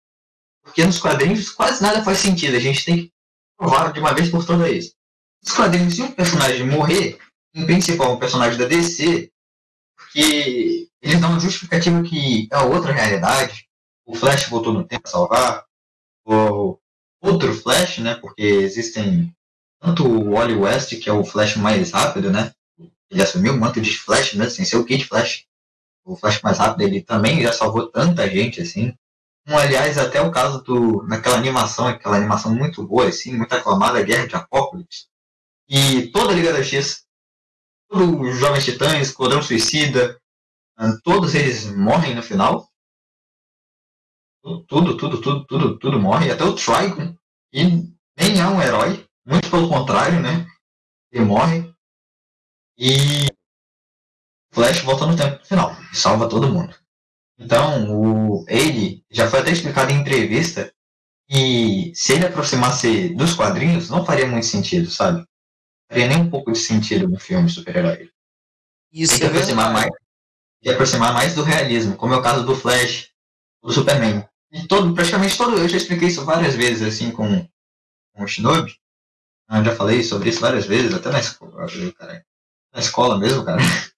Porque 0.63 0.85
nos 0.85 0.99
quadrinhos 0.99 1.51
quase 1.51 1.83
nada 1.83 2.03
faz 2.03 2.19
sentido. 2.19 2.57
A 2.57 2.61
gente 2.61 2.85
tem 2.85 2.97
que 2.97 3.13
provar 3.59 3.93
de 3.93 4.01
uma 4.01 4.15
vez 4.15 4.31
por 4.31 4.47
todas 4.47 4.71
isso. 4.71 4.95
Nos 5.43 5.55
quadrinhos, 5.55 5.95
se 5.95 6.03
um 6.03 6.13
personagem 6.13 6.67
morrer, 6.67 7.19
em 7.55 7.67
principal 7.67 8.13
um 8.13 8.19
personagem 8.19 8.59
da 8.59 8.67
DC, 8.67 9.31
porque 9.97 10.89
eles 11.03 11.21
dão 11.21 11.41
justificativa 11.41 12.03
que 12.03 12.49
é 12.51 12.59
outra 12.59 12.93
realidade. 12.93 13.67
O 14.05 14.15
Flash 14.15 14.49
voltou 14.49 14.73
no 14.73 14.85
tempo 14.85 15.07
a 15.07 15.11
salvar. 15.11 15.65
O 16.27 16.79
outro 17.23 17.55
Flash, 17.55 17.99
né? 17.99 18.15
Porque 18.17 18.43
existem 18.43 19.35
tanto 19.81 20.07
o 20.07 20.33
Wally 20.33 20.55
West, 20.55 20.99
que 21.01 21.09
é 21.09 21.13
o 21.13 21.25
Flash 21.25 21.57
mais 21.57 21.93
rápido, 21.93 22.31
né? 22.31 22.53
Ele 23.11 23.23
assumiu 23.23 23.55
o 23.55 23.59
manto 23.59 23.81
de 23.81 23.97
Flash, 23.97 24.35
né? 24.35 24.49
Sem 24.51 24.65
ser 24.65 24.77
o 24.77 24.85
Kid 24.85 25.05
Flash. 25.05 25.47
O 26.05 26.17
Flash 26.17 26.43
mais 26.43 26.59
rápido, 26.59 26.83
ele 26.83 27.03
também 27.03 27.41
já 27.41 27.53
salvou 27.53 27.89
tanta 27.89 28.29
gente 28.29 28.61
assim. 28.61 28.95
Um, 29.47 29.57
aliás, 29.57 29.97
até 29.97 30.21
o 30.21 30.31
caso 30.31 30.63
do. 30.63 31.03
naquela 31.07 31.37
animação, 31.37 31.87
aquela 31.87 32.17
animação 32.17 32.55
muito 32.55 32.87
boa, 32.87 33.09
assim, 33.09 33.37
muito 33.37 33.53
aclamada, 33.53 34.03
Guerra 34.03 34.27
de 34.27 34.37
Apocalipse. 34.37 35.10
E 35.73 36.11
toda 36.11 36.33
a 36.33 36.35
Liga 36.35 36.53
da 36.53 36.65
X, 36.65 37.07
os 37.93 38.39
Jovens 38.41 38.65
Titãs, 38.65 39.09
Esquadrão 39.09 39.41
Suicida, 39.41 40.21
todos 41.05 41.37
eles 41.37 41.67
morrem 41.77 42.13
no 42.17 42.25
final. 42.25 42.69
Tudo, 44.43 44.97
tudo, 44.97 45.21
tudo, 45.21 45.47
tudo, 45.47 45.79
tudo 45.79 46.01
morre. 46.01 46.29
Até 46.29 46.43
o 46.43 46.57
Trigon, 46.57 47.15
que 47.53 47.63
nem 48.19 48.41
é 48.41 48.47
um 48.47 48.61
herói, 48.61 49.07
muito 49.25 49.49
pelo 49.49 49.69
contrário, 49.69 50.21
né? 50.21 50.45
Ele 51.13 51.25
morre. 51.25 51.73
E 52.77 53.29
Flash 54.53 54.81
volta 54.81 55.07
no 55.07 55.17
tempo 55.17 55.45
final 55.47 55.73
e 55.93 55.97
salva 55.97 56.29
todo 56.29 56.53
mundo. 56.53 56.77
Então, 57.39 57.95
o, 57.95 58.45
ele 58.49 59.05
já 59.09 59.31
foi 59.31 59.39
até 59.39 59.53
explicado 59.53 59.93
em 59.93 60.01
entrevista 60.01 60.75
que 61.29 61.93
se 61.95 62.15
ele 62.15 62.27
aproximasse 62.27 63.15
dos 63.15 63.35
quadrinhos, 63.35 63.89
não 63.89 64.05
faria 64.05 64.27
muito 64.27 64.47
sentido, 64.47 64.91
sabe? 64.91 65.25
Faria 65.91 66.07
nem 66.07 66.19
um 66.19 66.31
pouco 66.31 66.53
de 66.53 66.59
sentido 66.59 67.09
no 67.09 67.19
filme 67.19 67.51
super-herói. 67.51 68.09
Isso 68.93 69.19
Tem 69.19 69.21
que 69.21 69.27
é 69.27 69.29
aproximar 69.29 69.73
mais, 69.73 69.91
de 70.63 70.71
aproximar 70.71 71.13
mais 71.13 71.35
do 71.35 71.43
realismo, 71.43 71.97
como 71.97 72.15
é 72.15 72.17
o 72.17 72.23
caso 72.23 72.47
do 72.47 72.55
Flash, 72.55 73.11
do 73.61 73.73
Superman. 73.73 74.25
E 74.53 74.69
todo, 74.69 74.95
praticamente 74.95 75.37
todo, 75.37 75.59
eu 75.59 75.69
já 75.69 75.77
expliquei 75.77 76.07
isso 76.07 76.25
várias 76.25 76.55
vezes, 76.55 76.83
assim, 76.83 77.11
com, 77.11 77.45
com 78.15 78.23
o 78.23 78.29
Shinobi. 78.29 78.73
Eu 79.51 79.65
já 79.65 79.75
falei 79.75 80.05
sobre 80.05 80.29
isso 80.31 80.41
várias 80.41 80.65
vezes, 80.65 80.95
até 80.95 81.11
na 81.11 81.19
escola, 81.19 81.67
cara. 81.99 82.25
Na 82.73 82.81
escola 82.81 83.19
mesmo, 83.19 83.45
cara. 83.45 83.61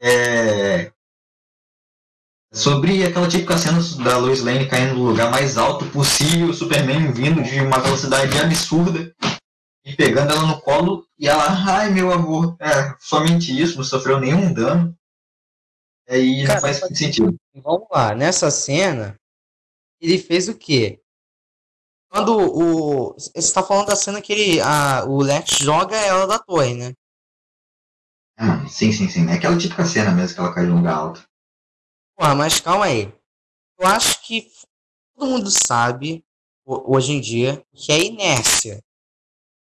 É, 0.00 0.92
sobre 2.54 3.04
aquela 3.04 3.26
típica 3.26 3.58
cena 3.58 3.80
da 4.04 4.16
Lois 4.16 4.42
Lane 4.42 4.68
caindo 4.68 4.94
no 4.94 5.06
lugar 5.06 5.28
mais 5.28 5.58
alto 5.58 5.84
possível, 5.86 6.50
o 6.50 6.54
Superman 6.54 7.10
vindo 7.10 7.42
de 7.42 7.60
uma 7.60 7.80
velocidade 7.80 8.38
absurda 8.38 9.12
e 9.88 9.96
pegando 9.96 10.32
ela 10.32 10.46
no 10.46 10.60
colo 10.60 11.08
e 11.18 11.26
ela, 11.26 11.46
ai 11.66 11.88
meu 11.90 12.12
amor, 12.12 12.56
é, 12.60 12.94
somente 13.00 13.58
isso, 13.58 13.78
não 13.78 13.84
sofreu 13.84 14.20
nenhum 14.20 14.52
dano. 14.52 14.94
Aí 16.06 16.44
Cara, 16.46 16.54
não 16.54 16.60
faz 16.60 16.76
sentido. 16.78 17.34
Vamos 17.54 17.88
lá, 17.90 18.14
nessa 18.14 18.50
cena, 18.50 19.18
ele 19.98 20.18
fez 20.18 20.46
o 20.48 20.54
quê? 20.54 21.00
Quando 22.10 22.36
o. 22.36 23.14
Você 23.14 23.30
está 23.34 23.62
falando 23.62 23.86
da 23.88 23.96
cena 23.96 24.20
que 24.20 24.32
ele, 24.32 24.60
a, 24.60 25.04
o 25.06 25.22
Lex 25.22 25.58
joga 25.58 25.96
ela 25.96 26.26
da 26.26 26.38
torre, 26.38 26.74
né? 26.74 26.92
Ah, 28.38 28.66
sim, 28.68 28.92
sim, 28.92 29.08
sim. 29.08 29.28
É 29.28 29.34
aquela 29.34 29.58
típica 29.58 29.84
cena 29.84 30.10
mesmo 30.12 30.34
que 30.34 30.40
ela 30.40 30.54
cai 30.54 30.66
de 30.66 30.70
um 30.72 30.76
lugar 30.76 30.94
alto. 30.94 31.28
Porra, 32.16 32.34
mas 32.34 32.60
calma 32.60 32.86
aí. 32.86 33.12
Eu 33.78 33.86
acho 33.86 34.22
que 34.22 34.50
todo 35.14 35.30
mundo 35.30 35.50
sabe, 35.50 36.24
hoje 36.64 37.12
em 37.12 37.20
dia, 37.20 37.64
que 37.74 37.92
é 37.92 38.04
inércia. 38.04 38.82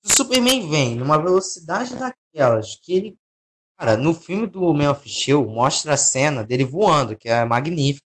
O 0.10 0.14
Superman 0.14 0.70
vem 0.70 0.96
numa 0.96 1.22
velocidade 1.22 1.96
daquelas 1.96 2.76
que 2.76 2.94
ele. 2.94 3.18
Cara, 3.78 3.96
no 3.96 4.14
filme 4.14 4.48
do 4.48 4.74
Man 4.74 4.92
of 4.92 5.08
Steel 5.10 5.46
mostra 5.46 5.94
a 5.94 5.98
cena 5.98 6.44
dele 6.44 6.66
voando, 6.66 7.16
que 7.16 7.30
é 7.30 7.46
magnífica. 7.46 8.06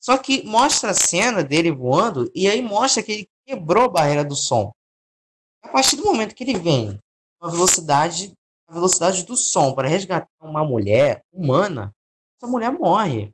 Só 0.00 0.16
que 0.18 0.44
mostra 0.44 0.90
a 0.90 0.94
cena 0.94 1.42
dele 1.42 1.72
voando 1.72 2.30
e 2.34 2.48
aí 2.48 2.62
mostra 2.62 3.02
que 3.02 3.12
ele 3.12 3.28
quebrou 3.44 3.84
a 3.84 3.88
barreira 3.88 4.24
do 4.24 4.36
som. 4.36 4.72
A 5.62 5.68
partir 5.68 5.96
do 5.96 6.04
momento 6.04 6.34
que 6.34 6.44
ele 6.44 6.58
vem 6.58 6.98
com 7.40 7.48
a 7.48 7.50
velocidade 7.50 8.32
a 8.68 8.74
velocidade 8.74 9.24
do 9.24 9.36
som 9.36 9.72
para 9.74 9.88
resgatar 9.88 10.28
uma 10.40 10.64
mulher 10.64 11.24
humana, 11.32 11.94
essa 12.36 12.50
mulher 12.50 12.72
morre. 12.72 13.32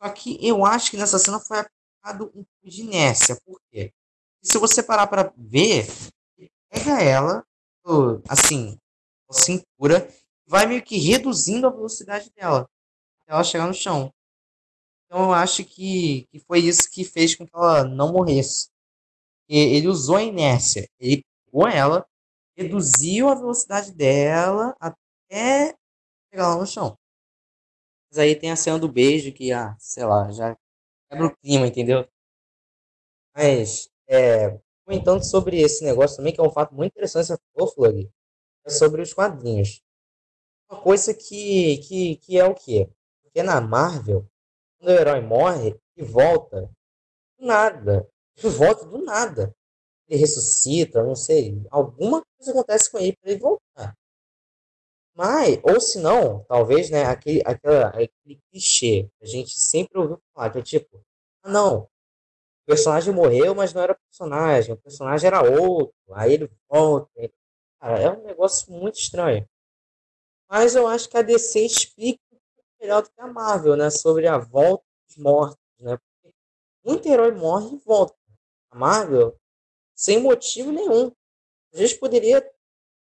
Só 0.00 0.08
que 0.10 0.38
eu 0.40 0.64
acho 0.64 0.90
que 0.90 0.96
nessa 0.96 1.18
cena 1.18 1.40
foi 1.40 1.58
aplicado 1.58 2.26
um 2.26 2.44
pouco 2.44 2.46
de 2.64 2.82
inércia. 2.82 3.36
Por 3.44 3.60
quê? 3.70 3.92
se 4.42 4.58
você 4.58 4.82
parar 4.82 5.06
para 5.06 5.32
ver, 5.36 5.86
pega 6.70 7.02
ela, 7.02 7.44
assim, 8.28 8.78
cintura, 9.30 10.08
vai 10.46 10.66
meio 10.66 10.82
que 10.82 10.98
reduzindo 10.98 11.66
a 11.66 11.70
velocidade 11.70 12.30
dela, 12.32 12.68
até 13.22 13.32
ela 13.32 13.44
chegar 13.44 13.66
no 13.66 13.74
chão. 13.74 14.12
Então 15.06 15.24
eu 15.24 15.32
acho 15.32 15.64
que, 15.64 16.26
que 16.30 16.38
foi 16.40 16.60
isso 16.60 16.90
que 16.90 17.04
fez 17.04 17.34
com 17.34 17.46
que 17.46 17.54
ela 17.54 17.84
não 17.84 18.12
morresse. 18.12 18.68
E 19.48 19.58
ele 19.58 19.88
usou 19.88 20.16
a 20.16 20.22
inércia. 20.22 20.88
Ele 21.00 21.24
pegou 21.44 21.66
ela, 21.66 22.06
reduziu 22.56 23.28
a 23.28 23.34
velocidade 23.34 23.92
dela 23.92 24.76
até 24.80 25.74
chegar 26.30 26.54
lá 26.54 26.56
no 26.56 26.66
chão. 26.66 26.96
Mas 28.10 28.18
aí 28.18 28.36
tem 28.36 28.50
a 28.50 28.56
cena 28.56 28.78
do 28.78 28.88
beijo 28.90 29.32
que, 29.32 29.52
ah, 29.52 29.76
sei 29.78 30.04
lá, 30.04 30.30
já 30.32 30.56
quebra 31.08 31.26
o 31.26 31.36
clima, 31.38 31.66
entendeu? 31.66 32.06
Mas, 33.34 33.88
é, 34.08 34.60
comentando 34.90 35.22
sobre 35.22 35.60
esse 35.60 35.84
negócio 35.84 36.16
também, 36.16 36.32
que 36.32 36.40
é 36.40 36.44
um 36.44 36.50
fato 36.50 36.74
muito 36.74 36.92
interessante, 36.92 37.28
você 37.28 37.38
falou, 37.54 37.72
Flug, 37.72 38.10
é 38.64 38.70
sobre 38.70 39.02
os 39.02 39.12
quadrinhos. 39.12 39.82
Uma 40.70 40.80
coisa 40.80 41.14
que, 41.14 41.78
que, 41.78 42.16
que 42.16 42.38
é 42.38 42.44
o 42.44 42.54
quê? 42.54 42.88
Porque 43.22 43.42
na 43.42 43.60
Marvel, 43.60 44.26
quando 44.78 44.90
o 44.90 45.00
herói 45.00 45.20
morre, 45.20 45.80
ele 45.96 46.06
volta 46.06 46.70
do 47.38 47.46
nada. 47.46 48.08
Ele 48.36 48.48
volta 48.50 48.84
do 48.84 48.98
nada 49.04 49.54
ele 50.10 50.20
ressuscita, 50.20 51.04
não 51.04 51.14
sei, 51.14 51.64
alguma 51.70 52.22
coisa 52.36 52.50
acontece 52.50 52.90
com 52.90 52.98
ele 52.98 53.16
para 53.16 53.30
ele 53.30 53.40
voltar. 53.40 53.96
Mas, 55.14 55.60
ou 55.62 55.80
se 55.80 56.00
não, 56.00 56.42
talvez, 56.44 56.90
né, 56.90 57.04
aquele, 57.04 57.40
aquela, 57.44 57.88
aquele 57.88 58.40
clichê 58.50 59.08
que 59.18 59.24
a 59.24 59.26
gente 59.26 59.58
sempre 59.58 59.98
ouviu 59.98 60.20
falar, 60.34 60.50
que 60.50 60.58
é 60.58 60.62
tipo, 60.62 61.00
ah 61.44 61.50
não, 61.50 61.88
o 62.64 62.66
personagem 62.66 63.12
morreu, 63.14 63.54
mas 63.54 63.72
não 63.72 63.82
era 63.82 63.94
personagem, 63.94 64.74
o 64.74 64.76
personagem 64.76 65.26
era 65.26 65.42
outro, 65.42 65.94
aí 66.12 66.34
ele 66.34 66.50
volta. 66.68 67.10
Cara, 67.80 67.98
é 67.98 68.10
um 68.10 68.22
negócio 68.22 68.72
muito 68.72 68.98
estranho. 68.98 69.46
Mas 70.48 70.74
eu 70.74 70.86
acho 70.86 71.08
que 71.08 71.16
a 71.16 71.22
DC 71.22 71.60
explica 71.64 72.20
melhor 72.80 73.02
do 73.02 73.10
que 73.10 73.20
a 73.20 73.26
Marvel, 73.26 73.76
né, 73.76 73.90
sobre 73.90 74.26
a 74.26 74.38
volta 74.38 74.84
dos 75.08 75.16
mortos, 75.16 75.58
né, 75.80 75.96
porque 75.96 76.34
muito 76.84 77.08
herói 77.08 77.32
morre 77.32 77.76
e 77.76 77.78
volta. 77.78 78.14
A 78.70 78.76
Marvel 78.76 79.36
sem 79.94 80.18
motivo 80.18 80.72
nenhum. 80.72 81.12
A 81.74 81.76
gente 81.76 81.98
poderia 81.98 82.42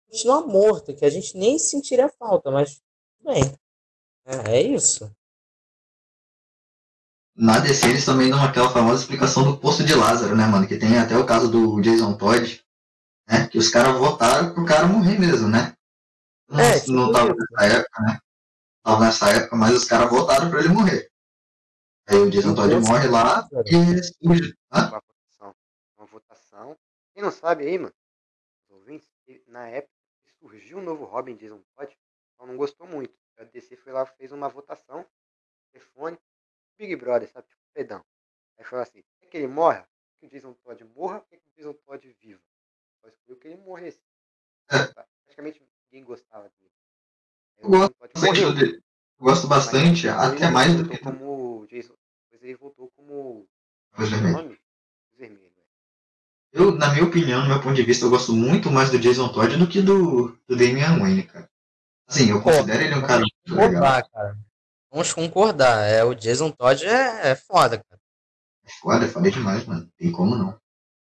continuar 0.09 0.43
morto, 0.43 0.95
que 0.95 1.05
a 1.05 1.11
gente 1.11 1.37
nem 1.37 1.59
sentiria 1.59 2.09
falta, 2.09 2.51
mas 2.51 2.83
bem. 3.21 3.43
É, 4.27 4.57
é 4.57 4.63
isso. 4.63 5.11
Na 7.41 7.59
DC 7.59 7.89
eles 7.89 8.05
também 8.05 8.29
dão 8.29 8.45
aquela 8.45 8.69
famosa 8.69 9.01
explicação 9.01 9.43
do 9.43 9.57
poço 9.57 9.83
de 9.83 9.95
Lázaro, 9.95 10.37
né, 10.37 10.47
mano? 10.47 10.69
Que 10.69 10.77
tem 10.77 10.99
até 10.99 11.17
o 11.17 11.25
caso 11.25 11.51
do 11.51 11.81
Jason 11.81 12.15
Todd, 12.15 12.63
né? 13.27 13.49
Que 13.49 13.57
os 13.57 13.71
caras 13.71 13.97
votaram 13.97 14.53
pro 14.53 14.67
cara 14.67 14.87
morrer 14.87 15.19
mesmo, 15.19 15.49
né? 15.49 15.75
Não, 16.47 16.61
é, 16.61 16.87
não 16.89 17.11
tava 17.11 17.35
nessa 17.35 17.77
época, 17.79 18.03
né? 18.03 18.19
Tava 18.83 19.05
nessa 19.07 19.31
época, 19.31 19.57
mas 19.57 19.75
os 19.75 19.87
caras 19.87 20.11
votaram 20.11 20.51
pra 20.51 20.61
ele 20.61 20.69
morrer. 20.69 21.11
Aí 22.07 22.19
o 22.19 22.29
Jason 22.29 22.55
Todd 22.55 22.75
morre 22.81 23.09
lá 23.09 23.49
e 23.65 24.03
surge. 24.23 24.55
Hã? 24.71 25.01
votação. 26.11 26.77
Quem 27.15 27.23
não 27.23 27.31
sabe 27.31 27.65
aí, 27.65 27.79
mano, 27.79 27.95
na 29.47 29.67
época 29.69 29.95
surgiu 30.41 30.79
um 30.79 30.83
novo 30.83 31.05
Robin 31.05 31.37
Jason 31.37 31.63
Todd, 31.75 31.97
então 32.35 32.47
não 32.47 32.57
gostou 32.57 32.87
muito. 32.87 33.15
A 33.39 33.45
DC 33.45 33.77
foi 33.77 33.93
lá 33.93 34.05
fez 34.05 34.31
uma 34.31 34.49
votação, 34.49 35.07
telefone, 35.73 36.19
Big 36.81 36.97
Brother, 36.97 37.29
sabe? 37.29 37.47
Tipo, 37.47 37.61
pedão. 37.75 38.05
Aí 38.59 38.65
falou 38.65 38.83
assim, 38.83 39.05
quer 39.21 39.27
que 39.27 39.37
ele 39.37 39.47
morra? 39.47 39.87
Quer 40.19 40.29
que 40.29 40.37
o 40.37 40.39
Jason 40.39 40.55
Todd 40.65 40.85
morra? 40.97 41.21
Quer 41.29 41.37
que 41.37 41.49
o 41.49 41.53
Jason 41.57 41.75
Todd 41.85 42.17
viva? 42.21 42.41
Só 43.03 43.09
escolheu 43.09 43.39
que 43.39 43.49
ele 43.49 43.57
morresse. 43.59 44.01
Praticamente 44.67 45.63
ninguém 45.91 46.05
gostava 46.05 46.51
dele. 46.59 46.71
Eu 47.59 47.69
gosto 47.69 47.97
bastante 47.99 48.55
dele. 48.55 48.83
Gosto 49.19 49.47
bastante, 49.47 50.09
até 50.09 50.49
mais 50.49 50.75
do 50.75 50.89
que. 50.89 50.97
Como 50.99 51.67
Jason, 51.67 51.95
depois 52.31 52.43
ele 52.43 52.57
voltou 52.57 52.91
como. 52.97 53.47
Os 53.99 54.09
vermelhos. 54.09 54.59
Os 55.13 55.19
vermelhos. 55.19 55.51
Eu, 56.53 56.75
na 56.75 56.93
minha 56.93 57.05
opinião, 57.05 57.43
no 57.43 57.49
meu 57.49 57.61
ponto 57.63 57.75
de 57.75 57.83
vista, 57.83 58.07
eu 58.07 58.11
gosto 58.11 58.33
muito 58.33 58.71
mais 58.71 58.91
do 58.91 58.99
Jason 58.99 59.31
Todd 59.33 59.57
do 59.57 59.69
que 59.69 59.83
do, 59.83 60.37
do 60.49 60.57
Damian 60.57 60.99
Wayne, 60.99 61.25
cara. 61.25 61.49
Assim, 62.07 62.31
eu 62.31 62.43
considero 62.43 62.83
ele 62.83 62.95
um 62.95 63.03
cara 63.03 63.21
muito 63.21 63.55
legal. 63.55 64.11
Cara. 64.11 64.37
Vamos 64.91 65.13
concordar. 65.13 65.87
É, 65.89 66.05
o 66.05 66.15
Jason 66.15 66.51
Todd 66.51 66.85
é, 66.85 67.31
é 67.31 67.35
foda, 67.35 67.79
cara. 67.79 68.01
É 68.65 68.71
foda, 68.81 69.05
é 69.05 69.09
foda 69.09 69.31
demais, 69.31 69.65
mano. 69.67 69.91
Tem 69.97 70.11
como 70.11 70.37
não. 70.37 70.59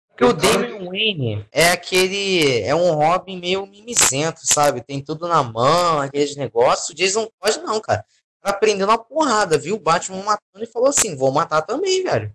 Porque 0.08 0.24
o 0.24 0.32
Damian 0.32 0.88
Wayne 0.88 1.46
é 1.50 1.72
aquele. 1.72 2.60
É 2.62 2.74
um 2.74 2.94
Robin 2.94 3.38
meio 3.38 3.66
mimizento, 3.66 4.40
sabe? 4.44 4.80
Tem 4.80 5.02
tudo 5.02 5.26
na 5.26 5.42
mão, 5.42 6.00
aqueles 6.00 6.36
negócios. 6.36 6.90
O 6.90 6.94
Jason 6.94 7.28
Todd 7.40 7.58
não, 7.62 7.80
cara. 7.80 8.06
Tá 8.40 8.50
aprendendo 8.50 8.92
a 8.92 8.98
porrada, 8.98 9.58
viu? 9.58 9.74
O 9.74 9.80
Batman 9.80 10.22
matando 10.22 10.62
e 10.62 10.66
falou 10.66 10.88
assim: 10.88 11.16
vou 11.16 11.32
matar 11.32 11.62
também, 11.62 12.04
velho. 12.04 12.32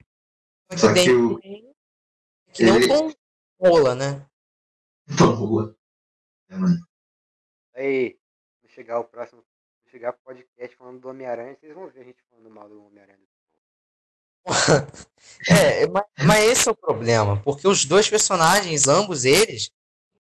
Só 0.76 0.94
que 0.94 1.10
o, 1.10 1.40
que 1.40 2.64
ele... 2.64 2.88
não 2.88 3.14
rola, 3.62 3.96
né? 3.96 4.26
Tom 5.18 5.34
rola. 5.34 5.76
É, 6.50 6.56
mano. 6.58 6.78
Aí, 7.76 8.18
quando 8.60 8.72
chegar 8.72 9.00
o 9.00 9.06
próximo, 9.06 9.44
chegar 9.90 10.14
podcast 10.14 10.76
falando 10.78 11.00
do 11.00 11.10
Homem-Aranha, 11.10 11.58
vocês 11.60 11.74
vão 11.74 11.90
ver 11.90 12.02
a 12.02 12.04
gente 12.04 12.22
falando 12.30 12.50
mal 12.50 12.70
do 12.70 12.86
Homem-Aranha. 12.86 13.20
É, 15.50 15.88
mas, 15.88 16.06
mas 16.26 16.44
esse 16.46 16.70
é 16.70 16.72
o 16.72 16.76
problema, 16.76 17.42
porque 17.44 17.68
os 17.68 17.86
dois 17.86 18.10
personagens, 18.10 18.88
ambos 18.88 19.26
eles, 19.26 19.70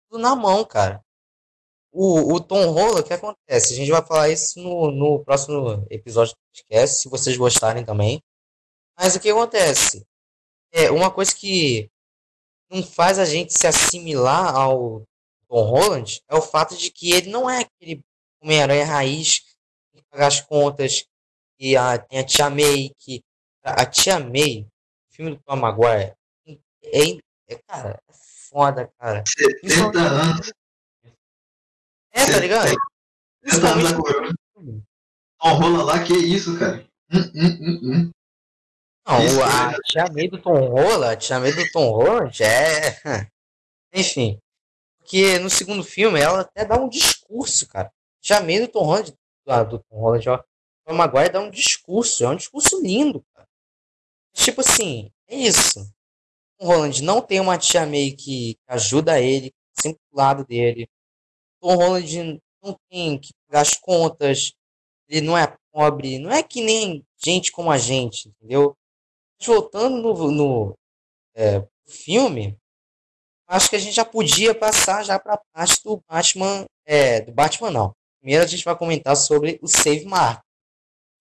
tudo 0.10 0.22
na 0.22 0.36
mão, 0.36 0.64
cara. 0.64 1.04
O, 1.92 2.34
o 2.34 2.40
Tom 2.40 2.72
Holland, 2.72 3.02
o 3.02 3.04
que 3.04 3.14
acontece? 3.14 3.74
A 3.74 3.76
gente 3.76 3.92
vai 3.92 4.04
falar 4.06 4.30
isso 4.30 4.60
no, 4.60 4.92
no 4.92 5.24
próximo 5.24 5.86
episódio 5.90 6.34
do 6.34 6.40
podcast, 6.48 7.02
se 7.02 7.10
vocês 7.10 7.38
gostarem 7.38 7.86
também. 7.86 8.24
Mas 8.98 9.16
o 9.16 9.20
que 9.20 9.30
acontece? 9.30 10.06
É 10.72 10.90
uma 10.90 11.12
coisa 11.12 11.36
que 11.36 11.90
não 12.70 12.82
faz 12.82 13.20
a 13.20 13.26
gente 13.26 13.54
se 13.54 13.68
assimilar 13.68 14.56
ao 14.56 15.04
Tom 15.48 15.64
Holland 15.64 16.24
é 16.28 16.36
o 16.36 16.42
fato 16.42 16.76
de 16.76 16.90
que 16.90 17.12
ele 17.12 17.30
não 17.30 17.48
é 17.48 17.60
aquele 17.62 18.04
Homem-Aranha 18.42 18.86
raiz 18.86 19.53
que 20.14 20.18
paga 20.18 20.28
as 20.28 20.40
contas, 20.42 21.06
e 21.60 21.76
a, 21.76 21.98
tem 21.98 22.20
a 22.20 22.24
Tia 22.24 22.50
May, 22.50 22.92
que 23.00 23.24
a, 23.64 23.86
Tia 23.86 24.20
May, 24.20 24.68
o 25.10 25.16
filme 25.16 25.32
do 25.32 25.42
Tom 25.44 25.56
Maguire, 25.56 26.14
é, 26.84 27.18
é, 27.48 27.56
cara, 27.68 28.00
é 28.08 28.14
foda, 28.50 28.92
cara. 29.00 29.24
70 29.28 30.00
anos. 30.00 30.54
É, 32.12 32.26
tá 32.26 32.40
ligado? 32.40 32.70
70 33.46 33.68
anos 33.68 33.92
da 33.92 33.98
coroa. 33.98 34.34
Tom 34.56 35.54
Rola 35.56 35.84
lá, 35.84 36.04
que 36.04 36.14
isso, 36.14 36.58
cara? 36.58 36.86
Hum, 37.12 37.20
hum, 37.36 37.58
hum, 37.62 37.80
hum. 37.84 38.12
Não, 39.06 39.26
Isso, 39.26 39.42
a 39.44 39.72
né? 39.72 39.78
Tia 39.86 40.06
May 40.14 40.30
do 40.30 40.42
Tom 40.42 40.70
Holland, 40.70 41.14
a 41.14 41.18
Tia 41.18 41.40
May 41.40 41.52
do 41.52 41.70
Tom 41.72 41.92
Holland 41.92 42.42
é... 42.42 42.98
Enfim, 43.94 44.40
porque 44.98 45.38
no 45.40 45.50
segundo 45.50 45.84
filme 45.84 46.20
ela 46.20 46.42
até 46.42 46.64
dá 46.64 46.78
um 46.78 46.88
discurso, 46.88 47.68
cara. 47.68 47.92
Tia 48.22 48.40
May 48.40 48.62
do 48.62 48.70
Tom 48.70 48.86
Holland, 48.86 49.14
do, 49.46 49.80
Tom 49.80 50.00
Holland, 50.00 50.30
ó, 50.30 50.44
Tom 50.86 50.96
Maguire 50.96 51.32
dá 51.32 51.40
um 51.40 51.50
discurso, 51.50 52.24
é 52.24 52.30
um 52.30 52.36
discurso 52.36 52.82
lindo, 52.82 53.24
cara. 53.34 53.48
Tipo 54.34 54.62
assim, 54.62 55.12
é 55.28 55.36
isso. 55.36 55.80
Tom 56.58 56.68
Holland 56.68 57.04
não 57.04 57.22
tem 57.22 57.40
uma 57.40 57.58
Tia 57.58 57.86
May 57.86 58.12
que 58.12 58.58
ajuda 58.68 59.20
ele, 59.20 59.54
sempre 59.80 60.02
do 60.12 60.18
lado 60.18 60.46
dele. 60.46 60.88
Tom 61.62 61.76
Holland 61.76 62.42
não 62.62 62.78
tem 62.90 63.20
que 63.20 63.34
pagar 63.48 63.62
as 63.62 63.76
contas, 63.76 64.54
ele 65.08 65.26
não 65.26 65.38
é 65.38 65.56
pobre, 65.72 66.20
não 66.20 66.32
é 66.32 66.42
que 66.44 66.62
nem 66.62 67.04
gente 67.24 67.52
como 67.52 67.72
a 67.72 67.78
gente, 67.78 68.30
entendeu? 68.30 68.76
Mas 69.40 69.48
voltando 69.48 70.02
no, 70.02 70.32
no 70.32 70.78
é, 71.36 71.66
filme, 71.88 72.58
acho 73.48 73.70
que 73.70 73.76
a 73.76 73.80
gente 73.80 73.94
já 73.94 74.06
podia 74.06 74.54
passar 74.56 75.04
já 75.04 75.20
para 75.20 75.42
parte 75.54 75.84
do 75.84 76.02
Batman, 76.08 76.66
é, 76.86 77.22
do 77.22 77.32
Batman 77.32 77.72
não. 77.72 77.96
Primeiro 78.24 78.46
a 78.46 78.48
gente 78.48 78.64
vai 78.64 78.78
comentar 78.78 79.18
sobre 79.18 79.60
o 79.62 79.68
Save 79.68 80.06
Mark, 80.06 80.42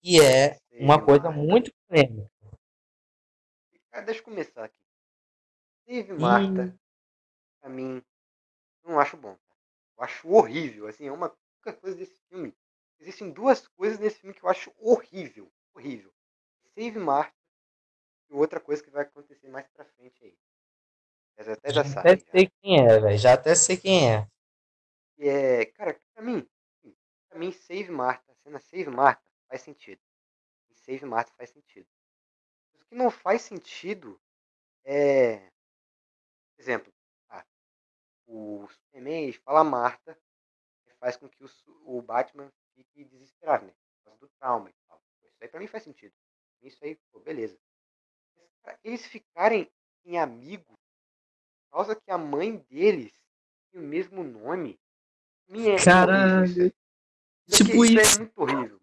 que 0.01 0.21
é 0.23 0.57
uma 0.71 0.95
Save 0.95 1.05
coisa 1.05 1.25
Mark. 1.25 1.37
muito 1.37 1.73
polêmica. 1.89 2.31
Cara, 3.91 4.05
deixa 4.05 4.21
eu 4.21 4.25
começar 4.25 4.67
aqui. 4.67 4.77
Steve 5.83 6.13
Marta, 6.13 6.79
pra 7.61 7.69
mim, 7.69 8.01
não 8.85 9.01
acho 9.01 9.17
bom. 9.17 9.37
Eu 9.99 10.05
acho 10.05 10.29
horrível. 10.29 10.87
Assim, 10.87 11.09
é 11.09 11.13
uma 11.13 11.37
coisa 11.81 11.97
desse 11.97 12.17
filme. 12.29 12.55
Existem 13.01 13.33
duas 13.33 13.67
coisas 13.67 13.99
nesse 13.99 14.21
filme 14.21 14.33
que 14.33 14.45
eu 14.45 14.49
acho 14.49 14.73
horrível. 14.79 15.51
Horrível. 15.75 16.13
Save 16.73 17.01
Marta 17.01 17.35
e 18.31 18.35
outra 18.35 18.61
coisa 18.61 18.81
que 18.81 18.91
vai 18.91 19.03
acontecer 19.03 19.49
mais 19.49 19.67
pra 19.71 19.85
frente 19.85 20.25
aí. 20.25 20.39
Mas 21.37 21.49
até 21.49 21.73
já 21.73 21.83
Já 21.83 21.85
sabem. 21.85 22.13
até 22.13 22.25
Já. 22.25 22.31
sei 22.31 22.51
quem 22.63 22.79
é, 22.81 23.01
velho. 23.01 23.19
Já 23.19 23.33
até 23.35 23.57
sei 23.57 23.77
quem 23.77 24.09
é. 24.15 24.29
É, 25.19 25.67
cara, 25.67 26.01
pra 26.15 26.23
mim, 26.25 26.49
pra 27.33 27.39
mim, 27.39 27.51
Save 27.51 27.91
Marta, 27.91 28.31
a 28.31 28.35
cena 28.35 28.61
Save 28.61 28.91
Marta 28.91 29.23
faz 29.49 29.63
sentido. 29.63 30.01
E 30.71 30.75
Save 30.75 31.07
Marta 31.07 31.33
faz 31.33 31.51
sentido. 31.51 31.89
O 32.75 32.85
que 32.85 32.95
não 32.95 33.11
faz 33.11 33.43
sentido 33.43 34.21
é, 34.85 35.39
por 36.55 36.61
exemplo, 36.61 36.93
ah, 37.31 37.45
o 38.27 38.69
Superman 38.69 39.33
fala 39.33 39.65
Marta, 39.65 40.19
que 40.85 40.93
faz 40.97 41.17
com 41.17 41.29
que 41.29 41.43
o, 41.43 41.49
o 41.87 42.03
Batman 42.03 42.53
fique 42.75 43.05
desesperado, 43.05 43.65
né? 43.65 43.73
Por 43.73 44.05
causa 44.05 44.21
do 44.21 44.29
trauma 44.39 44.69
e 44.69 44.75
tal. 44.87 45.03
Isso 45.25 45.39
aí 45.41 45.49
pra 45.49 45.61
mim 45.61 45.67
faz 45.67 45.85
sentido. 45.85 46.15
Isso 46.61 46.85
aí, 46.85 46.97
pô, 47.11 47.19
beleza. 47.21 47.59
Mas, 48.37 48.51
cara, 48.63 48.79
eles 48.85 49.07
ficarem 49.07 49.71
em 50.05 50.19
amigo 50.19 50.75
por 51.71 51.79
causa 51.79 51.97
que 51.97 52.11
a 52.11 52.19
mãe 52.19 52.59
deles 52.69 53.13
tem 53.71 53.81
o 53.81 53.85
mesmo 53.85 54.23
nome. 54.23 54.79
mim 55.49 55.71
é 55.71 55.83
Caralho. 55.83 56.73
Tipo 57.51 57.85
Isso 57.85 58.01
isso. 58.01 58.17
é 58.17 58.19
muito 58.19 58.39
horrível. 58.39 58.81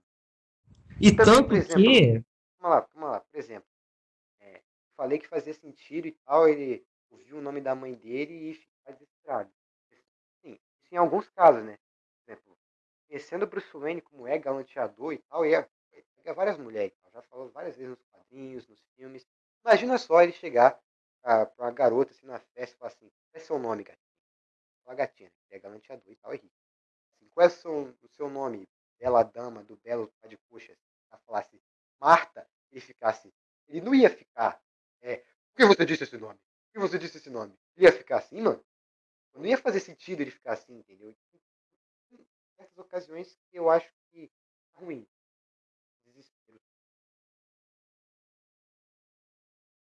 E 1.02 1.16
Também, 1.16 1.34
tanto 1.34 1.48
por 1.48 1.58
exemplo, 1.58 1.84
que. 1.84 2.24
Vamos 2.60 2.78
lá, 2.78 2.88
vamos 2.94 3.10
lá. 3.12 3.20
Por 3.22 3.38
exemplo, 3.38 3.70
é, 4.42 4.62
falei 4.96 5.18
que 5.20 5.28
fazia 5.28 5.54
sentido 5.54 6.08
e 6.08 6.12
tal, 6.12 6.48
ele 6.48 6.86
ouviu 7.10 7.38
o 7.38 7.42
nome 7.42 7.62
da 7.62 7.74
mãe 7.74 7.94
dele 7.94 8.52
e 8.52 8.54
ficar 8.54 8.92
desesperado. 8.92 9.52
Sim, 10.42 10.60
em 10.92 10.98
alguns 10.98 11.30
casos, 11.30 11.64
né? 11.64 11.78
Por 12.26 12.32
exemplo, 12.32 12.58
conhecendo 13.08 13.44
o 13.44 13.48
Bruce 13.48 13.78
Wayne 13.78 14.02
como 14.02 14.28
é 14.28 14.38
galanteador 14.38 15.14
e 15.14 15.18
tal, 15.20 15.46
e 15.46 15.56
é, 15.56 15.68
pega 16.18 16.34
várias 16.34 16.58
mulheres 16.58 16.94
tal, 17.02 17.12
já 17.12 17.22
falou 17.24 17.50
várias 17.50 17.78
vezes 17.78 17.92
nos 17.92 18.04
quadrinhos, 18.12 18.68
nos 18.68 18.82
filmes. 18.96 19.26
Imagina 19.64 19.98
só 19.98 20.22
ele 20.22 20.32
chegar 20.34 20.80
pra, 21.22 21.46
pra 21.46 21.66
uma 21.66 21.72
garota 21.72 22.12
assim 22.12 22.28
na 22.28 22.40
festa 22.40 22.76
e 22.76 22.78
falar 22.78 22.92
assim, 22.92 23.10
qual 23.10 23.32
é 23.34 23.40
seu 23.40 23.58
nome, 23.58 23.84
gatinha? 23.84 24.10
Fala 24.84 24.98
gatinha, 24.98 25.32
que 25.48 25.56
é 25.56 25.60
galanteador 25.60 26.12
e 26.12 26.16
tal, 26.18 26.34
é 26.34 26.36
rico. 26.36 26.59
Assim, 27.40 27.62
qual 27.62 27.88
é 27.88 27.94
o 28.04 28.10
seu, 28.10 28.30
nome, 28.30 28.68
bela 29.00 29.24
dama 29.24 29.64
do 29.64 29.78
belo 29.78 30.12
pá 30.20 30.28
de 30.28 30.38
coxas? 30.50 30.78
Ela 31.10 31.22
falasse 31.26 31.62
Marta, 32.00 32.48
ele 32.72 32.82
ficasse. 32.82 33.34
Ele 33.68 33.82
não 33.82 33.94
ia 33.96 34.10
ficar. 34.10 34.62
É, 35.02 35.18
por 35.18 35.58
que 35.58 35.66
você 35.66 35.86
disse 35.86 36.04
esse 36.04 36.18
nome? 36.18 36.38
Por 36.38 36.74
que 36.74 36.80
você 36.80 36.98
disse 36.98 37.18
esse 37.18 37.30
nome? 37.30 37.54
Ele 37.76 37.86
ia 37.86 37.92
ficar 37.92 38.18
assim, 38.18 38.42
mano? 38.42 38.64
Não 39.34 39.46
ia 39.46 39.58
fazer 39.58 39.80
sentido 39.80 40.22
ele 40.22 40.32
ficar 40.32 40.54
assim, 40.54 40.78
entendeu? 40.78 41.16
Tem 42.10 42.26
certas 42.58 42.78
ocasiões 42.78 43.38
que 43.50 43.58
eu 43.58 43.70
acho 43.70 43.90
que 44.12 44.32
é 44.76 44.80
ruim. 44.80 45.08
Desespero. 46.06 46.60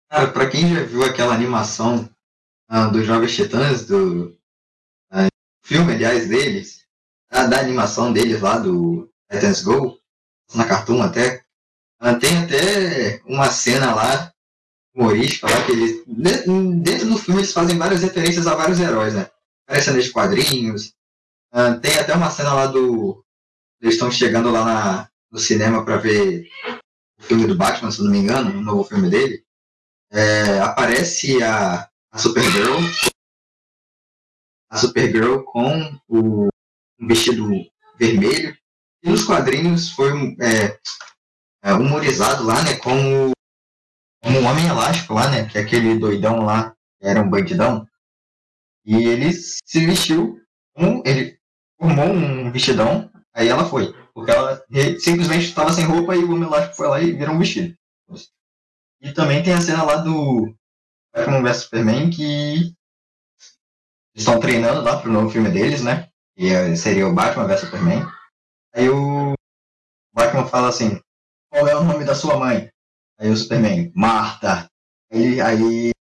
Cara, 0.09 0.33
pra 0.33 0.51
quem 0.51 0.75
já 0.75 0.83
viu 0.85 1.05
aquela 1.05 1.35
animação 1.35 2.09
ah, 2.69 2.87
dos 2.87 3.05
Jovens 3.05 3.35
Titãs, 3.35 3.87
do 3.87 4.39
ah, 5.11 5.29
filme, 5.63 5.93
aliás, 5.93 6.29
deles, 6.29 6.84
ah, 7.35 7.47
da 7.47 7.59
animação 7.59 8.13
deles 8.13 8.41
lá 8.41 8.59
do 8.59 9.11
Titans 9.31 9.63
Go, 9.63 9.99
na 10.55 10.65
Cartoon 10.65 11.03
até, 11.03 11.45
ah, 12.01 12.15
tem 12.15 12.37
até 12.45 13.21
uma 13.27 13.51
cena 13.51 13.95
lá, 13.95 14.33
humorística 14.95 15.51
lá, 15.51 15.65
que 15.67 15.73
eles, 15.73 16.05
de- 16.07 16.81
dentro 16.81 17.09
do 17.09 17.19
filme 17.19 17.41
eles 17.41 17.53
fazem 17.53 17.77
várias 17.77 18.03
referências 18.03 18.47
a 18.47 18.55
vários 18.55 18.79
heróis, 18.79 19.15
né? 19.15 19.29
Cenas 19.83 20.05
de 20.05 20.13
quadrinhos, 20.13 20.95
ah, 21.53 21.75
tem 21.75 21.99
até 21.99 22.15
uma 22.15 22.31
cena 22.31 22.53
lá 22.55 22.67
do, 22.67 23.25
eles 23.81 23.95
estão 23.95 24.11
chegando 24.11 24.51
lá 24.51 24.65
na, 24.65 25.09
no 25.31 25.39
cinema 25.39 25.85
pra 25.85 25.97
ver 25.97 26.47
o 27.19 27.23
filme 27.25 27.47
do 27.47 27.57
Batman, 27.57 27.91
se 27.91 28.03
não 28.03 28.11
me 28.11 28.19
engano, 28.19 28.57
o 28.57 28.63
novo 28.63 28.85
filme 28.85 29.11
dele, 29.11 29.43
é, 30.13 30.61
aparece 30.61 31.43
a, 31.43 31.89
a 32.13 32.19
Supergirl 32.19 32.79
a 34.71 34.77
Supergirl 34.77 35.43
com 35.43 35.99
o 36.09 36.49
um 37.01 37.07
vestido 37.07 37.49
vermelho. 37.99 38.57
E 39.03 39.11
nos 39.11 39.25
quadrinhos 39.25 39.91
foi 39.91 40.37
é, 40.41 40.79
é, 41.63 41.73
humorizado 41.75 42.45
lá 42.45 42.63
né 42.63 42.77
como 42.77 43.33
como 44.23 44.41
um 44.41 44.47
homem 44.47 44.67
elástico 44.67 45.13
lá 45.13 45.31
né 45.31 45.47
que 45.47 45.59
é 45.59 45.61
aquele 45.61 45.99
doidão 45.99 46.45
lá 46.45 46.75
era 47.01 47.21
um 47.21 47.29
bandidão. 47.29 47.87
E 48.85 48.97
ele 49.07 49.33
se 49.33 49.87
vestiu 49.87 50.41
como 50.75 51.03
ele 51.05 51.39
formou 51.79 52.07
um 52.07 52.51
vestidão 52.51 53.11
aí 53.35 53.49
ela 53.49 53.69
foi 53.69 53.93
porque 54.15 54.31
ela 54.31 54.65
simplesmente 55.01 55.47
estava 55.47 55.73
sem 55.73 55.85
roupa 55.85 56.15
e 56.15 56.25
o 56.25 56.33
homem 56.33 56.45
elástico 56.45 56.77
foi 56.77 56.89
lá 56.89 57.01
e 57.01 57.13
virou 57.13 57.35
um 57.35 57.39
vestido. 57.39 57.77
E 59.01 59.13
também 59.13 59.43
tem 59.43 59.53
a 59.53 59.61
cena 59.61 59.83
lá 59.83 59.97
do 59.97 60.57
Batman 61.15 61.43
vs 61.43 61.57
Superman 61.59 62.11
que 62.11 62.75
estão 64.15 64.41
treinando 64.41 64.81
lá 64.83 64.99
pro 64.99 65.13
novo 65.13 65.29
filme 65.29 65.51
deles, 65.51 65.83
né? 65.83 66.09
E 66.37 66.77
seria 66.77 67.07
o 67.07 67.15
Batman 67.15 67.47
vs 67.47 67.61
Superman. 67.61 68.07
Aí 68.75 68.89
o 68.89 69.35
Batman 70.13 70.47
fala 70.47 70.69
assim: 70.69 71.01
Qual 71.51 71.67
é 71.69 71.77
o 71.77 71.85
nome 71.85 72.05
da 72.05 72.15
sua 72.15 72.37
mãe? 72.39 72.69
Aí 73.19 73.31
o 73.31 73.37
Superman, 73.37 73.93
Marta. 73.95 74.69
Aí, 75.13 75.41
aí 75.41 75.63
o 75.63 75.93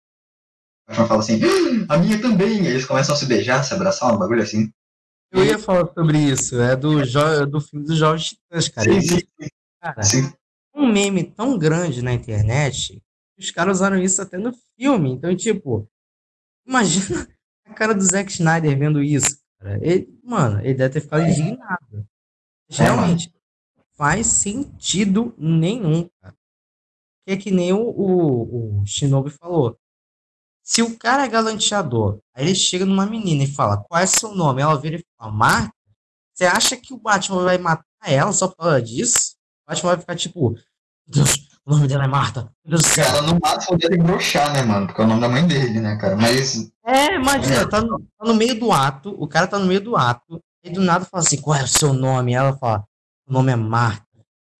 Batman 0.88 1.06
fala 1.06 1.20
assim: 1.20 1.40
"Ah, 1.88 1.94
A 1.94 1.98
minha 1.98 2.20
também. 2.20 2.60
Aí 2.60 2.66
eles 2.68 2.86
começam 2.86 3.14
a 3.14 3.18
se 3.18 3.26
beijar, 3.26 3.62
se 3.62 3.74
abraçar, 3.74 4.14
um 4.14 4.18
bagulho 4.18 4.42
assim. 4.42 4.70
Eu 5.32 5.44
ia 5.44 5.58
falar 5.58 5.90
sobre 5.94 6.18
isso. 6.18 6.60
É 6.60 6.76
do, 6.76 7.02
jo 7.04 7.46
do 7.46 7.60
filme 7.60 7.86
dos 7.86 7.96
Jovens 7.96 8.24
Titãs, 8.24 8.68
cara. 8.68 8.92
Sim, 8.92 9.00
sim, 9.00 9.48
cara, 9.80 10.02
sim. 10.02 10.32
um 10.74 10.92
meme 10.92 11.24
tão 11.24 11.58
grande 11.58 12.02
na 12.02 12.12
internet, 12.12 13.02
que 13.34 13.42
os 13.42 13.50
caras 13.50 13.78
usaram 13.78 13.96
isso 13.96 14.20
até 14.20 14.36
no 14.36 14.52
filme. 14.78 15.10
Então, 15.10 15.34
tipo, 15.34 15.88
imagina 16.66 17.26
a 17.66 17.72
cara 17.72 17.94
do 17.94 18.02
Zack 18.02 18.30
Snyder 18.30 18.78
vendo 18.78 19.02
isso, 19.02 19.38
cara. 19.62 19.78
Ele, 19.82 20.08
mano, 20.24 20.60
ele 20.60 20.74
deve 20.74 20.94
ter 20.94 21.00
ficado 21.00 21.22
indignado. 21.22 22.06
É. 22.70 22.74
Realmente, 22.74 23.32
faz 23.96 24.26
sentido 24.26 25.34
nenhum, 25.38 26.08
cara. 26.20 26.34
que 27.24 27.32
é 27.32 27.36
que 27.36 27.50
nem 27.50 27.72
o, 27.72 27.80
o, 27.80 28.80
o 28.80 28.86
Shinobi 28.86 29.30
falou. 29.30 29.78
Se 30.62 30.82
o 30.82 30.96
cara 30.96 31.24
é 31.24 31.28
galanteador, 31.28 32.20
aí 32.34 32.46
ele 32.46 32.54
chega 32.54 32.84
numa 32.84 33.06
menina 33.06 33.44
e 33.44 33.52
fala, 33.52 33.82
qual 33.84 34.00
é 34.00 34.06
seu 34.06 34.34
nome? 34.34 34.62
Ela 34.62 34.80
vira 34.80 34.96
e 34.96 35.04
fala, 35.18 35.32
Marta? 35.32 35.74
Você 36.32 36.44
acha 36.44 36.76
que 36.76 36.94
o 36.94 36.98
Batman 36.98 37.44
vai 37.44 37.58
matar 37.58 37.84
ela 38.04 38.32
só 38.32 38.48
por 38.48 38.56
causa 38.56 38.80
disso? 38.80 39.36
O 39.66 39.70
Batman 39.70 39.90
vai 39.90 40.00
ficar 40.00 40.16
tipo, 40.16 40.56
Deus, 41.06 41.48
o 41.64 41.70
nome 41.70 41.86
dela 41.86 42.04
é 42.04 42.08
Marta. 42.08 42.52
Ela 42.98 43.22
no 43.22 43.38
máximo 43.40 43.78
dele 43.78 43.96
broxar, 43.98 44.52
né, 44.52 44.62
mano? 44.62 44.86
Porque 44.86 45.00
é 45.00 45.04
o 45.04 45.06
nome 45.06 45.20
da 45.20 45.28
mãe 45.28 45.46
dele, 45.46 45.80
né, 45.80 45.96
cara? 45.96 46.16
Mas. 46.16 46.72
É, 46.84 47.14
imagina, 47.14 47.68
tá 47.68 47.80
no, 47.80 48.00
tá 48.00 48.24
no 48.24 48.34
meio 48.34 48.58
do 48.58 48.72
ato, 48.72 49.10
o 49.22 49.28
cara 49.28 49.46
tá 49.46 49.58
no 49.58 49.66
meio 49.66 49.80
do 49.80 49.96
ato, 49.96 50.42
e 50.64 50.70
do 50.70 50.80
nada 50.80 51.04
fala 51.04 51.22
assim, 51.22 51.40
qual 51.40 51.56
é 51.56 51.62
o 51.62 51.68
seu 51.68 51.92
nome? 51.92 52.34
Ela 52.34 52.56
fala, 52.56 52.84
o 53.26 53.32
nome 53.32 53.52
é 53.52 53.56
Marta. 53.56 54.06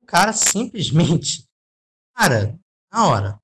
O 0.03 0.07
cara 0.07 0.33
simplesmente, 0.33 1.45
cara, 2.15 2.59
na 2.93 3.07
hora. 3.07 3.39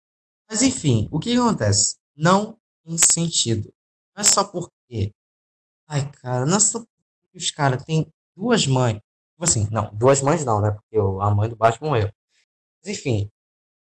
Mas 0.48 0.62
enfim, 0.62 1.08
o 1.10 1.18
que 1.18 1.36
acontece? 1.36 1.96
Não 2.16 2.56
tem 2.84 2.96
sentido. 2.98 3.72
Não 4.16 4.20
é 4.20 4.24
só 4.24 4.44
porque. 4.44 5.12
Ai, 5.88 6.10
cara, 6.22 6.46
não 6.46 6.56
é 6.56 6.60
só 6.60 6.78
porque 6.80 7.38
os 7.38 7.50
caras 7.50 7.82
têm 7.84 8.06
duas 8.36 8.66
mães. 8.66 8.96
Tipo 9.32 9.44
assim, 9.44 9.68
não, 9.70 9.94
duas 9.94 10.22
mães 10.22 10.44
não, 10.44 10.60
né? 10.60 10.70
Porque 10.70 10.96
a 10.96 11.30
mãe 11.30 11.48
do 11.48 11.56
Batman 11.56 11.88
morreu. 11.88 12.12
Mas 12.82 12.96
enfim, 12.98 13.30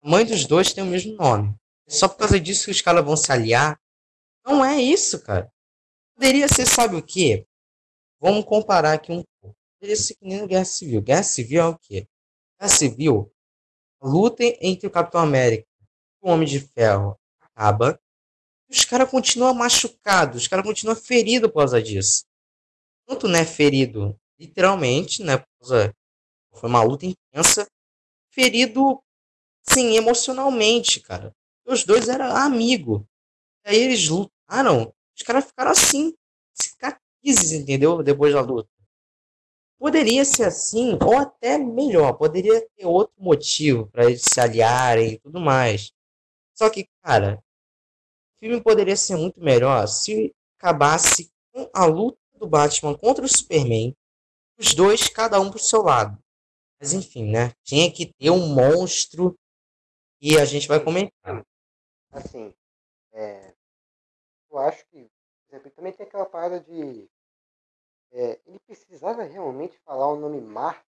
a 0.06 0.10
mãe 0.10 0.24
dos 0.24 0.46
dois 0.46 0.72
tem 0.72 0.84
o 0.84 0.88
mesmo 0.88 1.16
nome. 1.16 1.56
Só 1.88 2.08
por 2.08 2.18
causa 2.18 2.40
disso 2.40 2.66
que 2.66 2.72
os 2.72 2.80
caras 2.80 3.04
vão 3.04 3.18
se 3.18 3.32
aliar. 3.32 3.80
Não 4.46 4.64
é 4.64 4.80
isso, 4.80 5.20
cara. 5.24 5.52
Poderia 6.14 6.48
ser, 6.48 6.68
sabe 6.68 6.96
o 6.96 7.02
quê? 7.02 7.48
Vamos 8.20 8.46
comparar 8.46 8.94
aqui 8.94 9.12
um 9.12 9.24
pouco. 9.42 9.58
Poderia 9.80 9.96
ser 9.96 10.14
que 10.14 10.26
nem 10.26 10.40
no 10.40 10.48
Guerra 10.48 10.66
Civil. 10.66 11.02
Guerra 11.02 11.24
Civil 11.24 11.62
é 11.62 11.66
o 11.66 11.78
quê? 11.80 12.08
Guerra 12.60 12.70
Civil, 12.72 13.34
a 14.00 14.08
luta 14.08 14.44
entre 14.62 14.86
o 14.88 14.92
Capitão 14.92 15.22
América 15.22 15.68
e 16.24 16.28
o 16.28 16.32
Homem 16.32 16.48
de 16.48 16.60
Ferro 16.60 17.20
acaba. 17.42 18.00
Os 18.70 18.86
caras 18.86 19.10
continuam 19.10 19.56
machucados, 19.56 20.44
os 20.44 20.48
caras 20.48 20.66
continuam 20.66 20.96
feridos 20.96 21.50
por 21.50 21.62
causa 21.62 21.82
disso. 21.82 22.26
Tanto, 23.08 23.28
né, 23.28 23.44
ferido 23.44 24.16
literalmente, 24.40 25.24
né, 25.24 25.38
por 25.38 25.48
causa... 25.60 25.96
Foi 26.54 26.70
uma 26.70 26.84
luta 26.84 27.06
intensa. 27.06 27.68
Ferido, 28.30 29.04
sim, 29.70 29.96
emocionalmente, 29.96 31.00
cara. 31.00 31.34
Os 31.66 31.84
dois 31.84 32.08
eram 32.10 32.36
amigos. 32.36 33.02
Aí 33.66 33.78
eles 33.78 34.08
lutaram, 34.08 34.94
os 35.16 35.24
caras 35.24 35.46
ficaram 35.46 35.72
assim, 35.72 36.14
cicatrizes, 36.54 37.52
entendeu? 37.52 38.04
Depois 38.04 38.34
da 38.34 38.42
luta. 38.42 38.70
Poderia 39.80 40.24
ser 40.24 40.46
assim, 40.46 40.98
ou 41.02 41.18
até 41.18 41.58
melhor, 41.58 42.14
poderia 42.14 42.66
ter 42.76 42.86
outro 42.86 43.14
motivo 43.18 43.88
para 43.88 44.06
eles 44.06 44.22
se 44.24 44.40
aliarem 44.40 45.14
e 45.14 45.20
tudo 45.20 45.40
mais. 45.40 45.92
Só 46.54 46.70
que, 46.70 46.88
cara, 47.04 47.44
o 48.36 48.40
filme 48.40 48.62
poderia 48.62 48.96
ser 48.96 49.18
muito 49.18 49.40
melhor 49.40 49.88
se 49.88 50.34
acabasse 50.58 51.30
com 51.52 51.70
a 51.74 51.86
luta 51.86 52.18
do 52.36 52.48
Batman 52.48 52.98
contra 52.98 53.26
o 53.26 53.30
Superman, 53.30 53.94
os 54.58 54.74
dois, 54.74 55.10
cada 55.10 55.40
um 55.40 55.50
pro 55.50 55.60
seu 55.60 55.82
lado. 55.82 56.18
Mas 56.80 56.94
enfim, 56.94 57.30
né? 57.30 57.52
Tinha 57.64 57.92
que 57.92 58.14
ter 58.14 58.30
um 58.30 58.48
monstro 58.48 59.36
e 60.26 60.40
a 60.40 60.46
gente 60.46 60.68
vai 60.68 60.84
comentar. 60.84 61.46
Assim, 62.12 62.52
é, 63.12 63.54
eu 64.50 64.58
acho 64.58 64.84
que, 64.88 65.04
por 65.04 65.50
exemplo, 65.52 65.70
também 65.70 65.94
tem 65.94 66.04
aquela 66.04 66.26
parada 66.26 66.60
de. 66.60 67.08
é, 68.12 68.42
ele 68.48 68.60
precisava 68.66 69.22
realmente 69.22 69.78
falar 69.86 70.08
o 70.08 70.20
nome 70.20 70.42
Marta. 70.42 70.84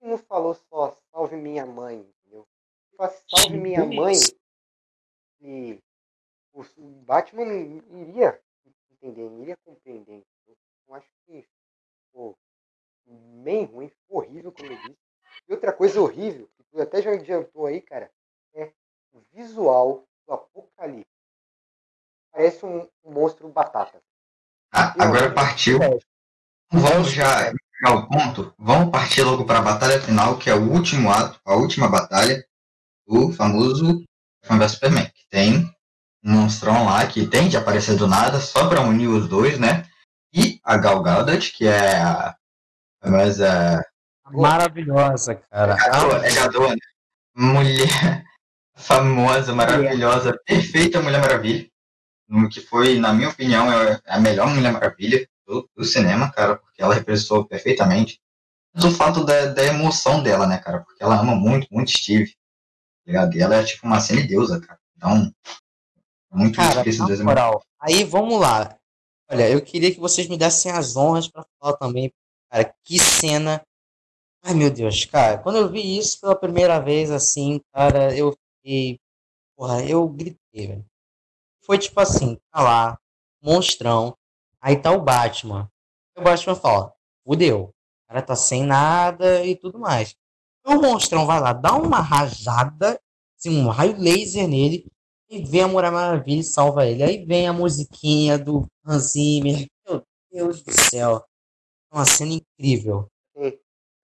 Ele 0.00 0.12
não 0.12 0.18
falou 0.18 0.54
só 0.54 0.98
salve 1.12 1.36
minha 1.36 1.66
mãe, 1.66 1.98
entendeu? 1.98 2.48
Fosse 2.96 3.22
salve 3.28 3.58
minha 3.58 3.84
mãe, 3.84 4.14
e 5.42 5.78
o, 6.54 6.64
Batman 7.04 7.44
iria 7.44 8.42
entender, 8.90 9.30
iria 9.42 9.56
compreender. 9.66 10.24
Eu 10.88 10.94
acho 10.94 11.10
que 11.26 11.46
ficou 12.06 12.38
bem 13.04 13.66
ruim, 13.66 13.90
ficou 13.90 14.18
horrível, 14.22 14.50
como 14.50 14.72
eu 14.72 14.78
disse. 14.78 14.98
E 15.46 15.52
outra 15.52 15.74
coisa 15.74 16.00
horrível, 16.00 16.48
que 16.56 16.64
tu 16.64 16.80
até 16.80 17.02
já 17.02 17.12
adiantou 17.12 17.66
aí, 17.66 17.82
cara, 17.82 18.10
o 19.12 19.22
visual 19.32 20.04
do 20.26 20.34
Apocalipse. 20.34 21.06
Parece 22.32 22.64
um, 22.64 22.88
um 23.04 23.12
monstro 23.12 23.48
batata. 23.48 24.00
Ah, 24.72 24.94
agora 24.98 25.32
partiu. 25.32 25.78
Vamos 26.72 27.10
já 27.10 27.52
ao 27.84 28.06
ponto. 28.06 28.54
Vamos 28.58 28.90
partir 28.90 29.22
logo 29.22 29.44
para 29.44 29.58
a 29.58 29.62
batalha 29.62 30.00
final, 30.00 30.38
que 30.38 30.48
é 30.48 30.54
o 30.54 30.70
último 30.70 31.10
ato, 31.10 31.40
a 31.44 31.54
última 31.54 31.88
batalha 31.88 32.44
do 33.06 33.32
famoso 33.32 34.04
Batman 34.42 34.58
vs 34.58 34.72
Superman. 34.72 35.06
Que 35.06 35.28
tem 35.28 35.74
um 36.24 36.32
monstrão 36.32 36.84
lá 36.84 37.06
que 37.06 37.26
tem 37.26 37.48
de 37.48 37.56
aparecer 37.56 37.96
do 37.96 38.06
nada, 38.06 38.38
só 38.38 38.68
para 38.68 38.82
unir 38.82 39.08
os 39.08 39.28
dois, 39.28 39.58
né? 39.58 39.86
E 40.32 40.60
a 40.62 40.76
Gal 40.76 41.02
Gadot, 41.02 41.52
que 41.52 41.66
é 41.66 42.00
a 42.00 42.36
famosa 43.02 43.84
Maravilhosa, 44.30 45.34
cara. 45.34 45.74
Gadot, 45.74 46.24
é 46.24 46.32
Gadot, 46.32 46.70
né? 46.70 46.76
mulher 47.34 48.29
famosa, 48.80 49.54
maravilhosa, 49.54 50.38
perfeita 50.44 51.00
Mulher 51.00 51.20
Maravilha. 51.20 51.68
Que 52.50 52.60
foi, 52.60 52.98
na 52.98 53.12
minha 53.12 53.28
opinião, 53.28 53.72
é 53.72 54.00
a 54.06 54.20
melhor 54.20 54.48
Mulher 54.48 54.72
Maravilha 54.72 55.28
do, 55.46 55.68
do 55.76 55.84
cinema, 55.84 56.30
cara, 56.32 56.56
porque 56.56 56.82
ela 56.82 56.94
representou 56.94 57.44
perfeitamente. 57.44 58.20
Mas 58.72 58.84
o 58.84 58.90
fato 58.90 59.24
da, 59.24 59.46
da 59.46 59.64
emoção 59.64 60.22
dela, 60.22 60.46
né, 60.46 60.58
cara? 60.58 60.80
Porque 60.80 61.02
ela 61.02 61.18
ama 61.18 61.34
muito, 61.34 61.66
muito 61.72 61.90
Steve. 61.90 62.30
tá 62.30 63.06
ligado? 63.06 63.34
E 63.34 63.40
ela 63.42 63.56
é 63.56 63.64
tipo 63.64 63.84
uma 63.86 64.00
semideusa, 64.00 64.60
cara. 64.60 64.78
Então, 64.96 65.32
é 66.32 66.36
muito 66.36 66.56
Cara, 66.56 66.82
difícil 66.82 67.04
de 67.06 67.22
moral, 67.22 67.62
aí 67.80 68.04
vamos 68.04 68.38
lá. 68.40 68.76
Olha, 69.28 69.48
eu 69.50 69.60
queria 69.60 69.92
que 69.92 69.98
vocês 70.00 70.28
me 70.28 70.36
dessem 70.36 70.70
as 70.70 70.96
honras 70.96 71.26
pra 71.26 71.44
falar 71.58 71.76
também, 71.76 72.12
cara, 72.50 72.72
que 72.84 72.98
cena. 72.98 73.60
Ai, 74.44 74.54
meu 74.54 74.70
Deus, 74.70 75.04
cara, 75.04 75.38
quando 75.38 75.56
eu 75.56 75.68
vi 75.68 75.98
isso 75.98 76.20
pela 76.20 76.36
primeira 76.36 76.78
vez, 76.78 77.10
assim, 77.10 77.60
cara, 77.74 78.16
eu 78.16 78.36
fiquei. 78.60 79.00
Porra, 79.56 79.84
eu 79.84 80.08
gritei, 80.08 80.66
velho. 80.66 80.86
Foi 81.62 81.78
tipo 81.78 82.00
assim, 82.00 82.38
tá 82.50 82.62
lá, 82.62 82.98
monstrão, 83.42 84.16
aí 84.60 84.80
tá 84.80 84.90
o 84.92 85.02
Batman. 85.02 85.70
Aí 86.16 86.22
o 86.22 86.24
Batman 86.24 86.54
fala, 86.54 86.94
fudeu, 87.24 87.64
o 87.64 87.72
cara 88.08 88.22
tá 88.22 88.34
sem 88.34 88.64
nada 88.64 89.44
e 89.44 89.56
tudo 89.56 89.78
mais. 89.78 90.16
Aí 90.64 90.76
o 90.76 90.80
monstrão 90.80 91.26
vai 91.26 91.40
lá, 91.40 91.52
dá 91.52 91.74
uma 91.74 92.00
rajada, 92.00 93.00
assim, 93.36 93.60
um 93.60 93.68
raio 93.68 93.98
laser 93.98 94.48
nele, 94.48 94.86
e 95.28 95.44
vem 95.44 95.62
a 95.62 95.68
Mulher 95.68 95.92
Maravilha 95.92 96.40
e 96.40 96.44
salva 96.44 96.86
ele. 96.86 97.02
Aí 97.02 97.24
vem 97.24 97.46
a 97.46 97.52
musiquinha 97.52 98.36
do 98.36 98.66
Hans 98.84 99.12
Zimmer. 99.12 99.66
Meu 99.88 100.04
Deus 100.30 100.62
do 100.62 100.72
céu. 100.72 101.24
É 101.92 101.94
uma 101.94 102.04
cena 102.04 102.32
incrível. 102.32 103.06
Quem, 103.32 103.60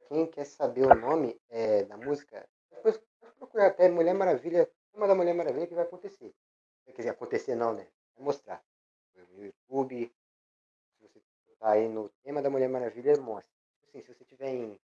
quem 0.08 0.26
quer 0.30 0.44
saber 0.44 0.86
o 0.86 0.94
nome 0.94 1.36
é, 1.48 1.84
da 1.84 1.96
música, 1.96 2.46
depois 2.70 3.00
procurar 3.46 3.68
até 3.68 3.88
Mulher 3.88 4.14
Maravilha, 4.14 4.70
tema 4.92 5.06
da 5.06 5.14
Mulher 5.14 5.34
Maravilha 5.34 5.66
que 5.66 5.74
vai 5.74 5.84
acontecer. 5.84 6.34
Quer 6.84 6.92
dizer, 6.92 7.10
acontecer 7.10 7.54
não, 7.54 7.72
né? 7.72 7.88
Vai 8.14 8.24
mostrar. 8.24 8.62
No 9.32 9.44
YouTube, 9.44 10.12
se 10.98 11.02
você 11.02 11.20
tá 11.58 11.72
aí 11.72 11.88
no 11.88 12.08
tema 12.22 12.42
da 12.42 12.50
Mulher 12.50 12.68
Maravilha, 12.68 13.16
mostra. 13.20 13.50
Assim, 13.82 14.02
se 14.02 14.12
você 14.12 14.24
tiver 14.24 14.50
em 14.50 14.80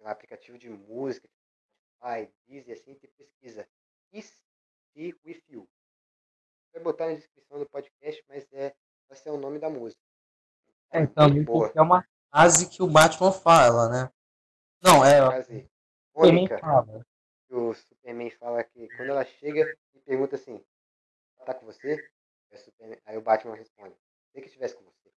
um 0.00 0.06
aplicativo 0.06 0.58
de 0.58 0.68
música, 0.68 1.28
Spotify, 1.96 2.32
Deezer, 2.46 2.74
assim, 2.74 2.94
você 2.94 3.08
pesquisa 3.08 3.68
Is 4.12 4.42
Be 4.94 5.14
With 5.24 5.42
You. 5.48 5.68
Vai 6.72 6.82
botar 6.82 7.06
na 7.06 7.14
descrição 7.14 7.58
do 7.58 7.68
podcast, 7.68 8.24
mas 8.28 8.46
é, 8.52 8.74
vai 9.08 9.16
ser 9.16 9.30
o 9.30 9.36
nome 9.36 9.58
da 9.58 9.68
música. 9.68 10.00
É, 10.90 11.06
boa. 11.06 11.66
porque 11.66 11.78
é 11.78 11.82
uma 11.82 12.06
frase 12.30 12.68
que 12.68 12.82
o 12.82 12.86
Batman 12.86 13.32
fala, 13.32 13.88
né? 13.88 14.12
Não, 14.82 15.04
é. 15.04 15.24
Frase 15.26 15.70
icônica. 16.10 16.58
fala. 16.58 17.06
O 17.52 17.74
Superman 17.74 18.30
fala 18.30 18.64
que 18.64 18.88
quando 18.96 19.10
ela 19.10 19.24
chega 19.24 19.76
e 19.94 20.00
pergunta 20.00 20.36
assim, 20.36 20.64
ela 21.36 21.46
tá 21.46 21.54
com 21.54 21.66
você? 21.66 22.10
Aí 23.06 23.16
o, 23.16 23.22
Batman 23.22 23.54
responde, 23.54 23.94
se 24.32 24.40
que 24.40 24.46
estivesse 24.46 24.74
com 24.74 24.84
você. 24.84 25.12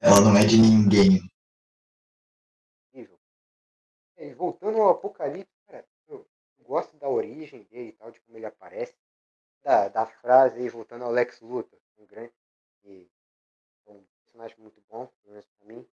Ela 0.00 0.20
não 0.20 0.36
é 0.36 0.44
de 0.44 0.56
ninguém. 0.56 1.30
E 4.16 4.34
voltando 4.34 4.82
ao 4.82 4.90
Apocalipse, 4.90 5.50
cara, 5.66 5.86
eu 6.06 6.28
gosto 6.60 6.94
da 6.98 7.08
origem 7.08 7.62
dele 7.64 7.88
e 7.88 7.92
tal, 7.92 8.10
de 8.10 8.20
como 8.20 8.36
ele 8.36 8.44
aparece, 8.44 8.94
da, 9.62 9.88
da 9.88 10.04
frase 10.04 10.58
aí, 10.58 10.68
voltando 10.68 11.04
ao 11.04 11.10
Lex 11.10 11.40
Luthor, 11.40 11.80
um 11.96 12.04
grande, 12.04 12.32
e 12.84 13.08
é 13.86 13.90
um 13.92 14.04
personagem 14.22 14.58
muito 14.58 14.78
bom, 14.90 15.06
pelo 15.22 15.32
menos 15.32 15.46
pra 15.46 15.66
mim, 15.66 15.88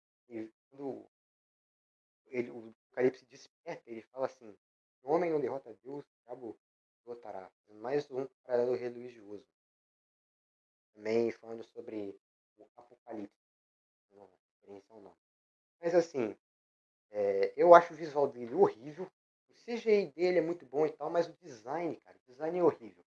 quando 0.71 1.09
ele, 2.27 2.51
o 2.51 2.75
Apocalipse 2.89 3.25
desperta, 3.27 3.91
ele 3.91 4.03
fala 4.03 4.27
assim, 4.27 4.55
o 5.03 5.11
homem 5.13 5.31
não 5.31 5.41
derrota 5.41 5.75
Deus, 5.83 6.05
o 6.05 6.25
diabo 6.27 6.59
derrotará. 7.05 7.51
Mais 7.69 8.11
um 8.11 8.27
paralelo 8.45 8.75
religioso. 8.77 9.47
Também 10.95 11.31
falando 11.31 11.63
sobre 11.63 12.19
o 12.59 12.67
Apocalipse, 12.77 13.37
uma 14.13 14.27
referência 14.27 14.93
ao 14.95 15.01
nome. 15.01 15.19
Mas 15.81 15.95
assim, 15.95 16.37
É, 17.11 17.53
eu 17.57 17.75
acho 17.75 17.95
o 17.95 17.97
visual 17.97 18.29
dele 18.29 18.55
horrível. 18.55 19.11
O 19.49 19.55
CGI 19.55 20.13
dele 20.13 20.39
é 20.39 20.43
muito 20.43 20.67
bom 20.67 20.87
e 20.87 20.93
tal, 20.93 21.11
mas 21.11 21.29
o 21.29 21.35
design, 21.35 21.97
cara, 22.03 22.19
o 22.19 22.27
design 22.33 22.59
é 22.59 22.65
horrível. 22.65 23.05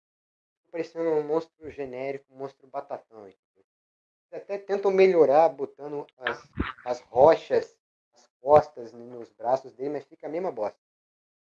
Fica 0.59 0.71
parecendo 0.71 1.09
um 1.11 1.23
monstro 1.27 1.71
genérico, 1.71 2.33
um 2.33 2.37
monstro 2.37 2.67
batatão. 2.67 3.27
Entendeu? 3.27 3.46
Até 4.33 4.57
tentam 4.57 4.91
melhorar 4.91 5.49
botando 5.49 6.05
as, 6.19 6.49
as 6.85 7.01
rochas, 7.09 7.75
as 8.13 8.27
costas 8.41 8.93
nos 8.93 9.29
braços 9.37 9.71
dele, 9.73 9.91
mas 9.91 10.05
fica 10.05 10.27
a 10.27 10.29
mesma 10.29 10.51
bosta. 10.51 10.77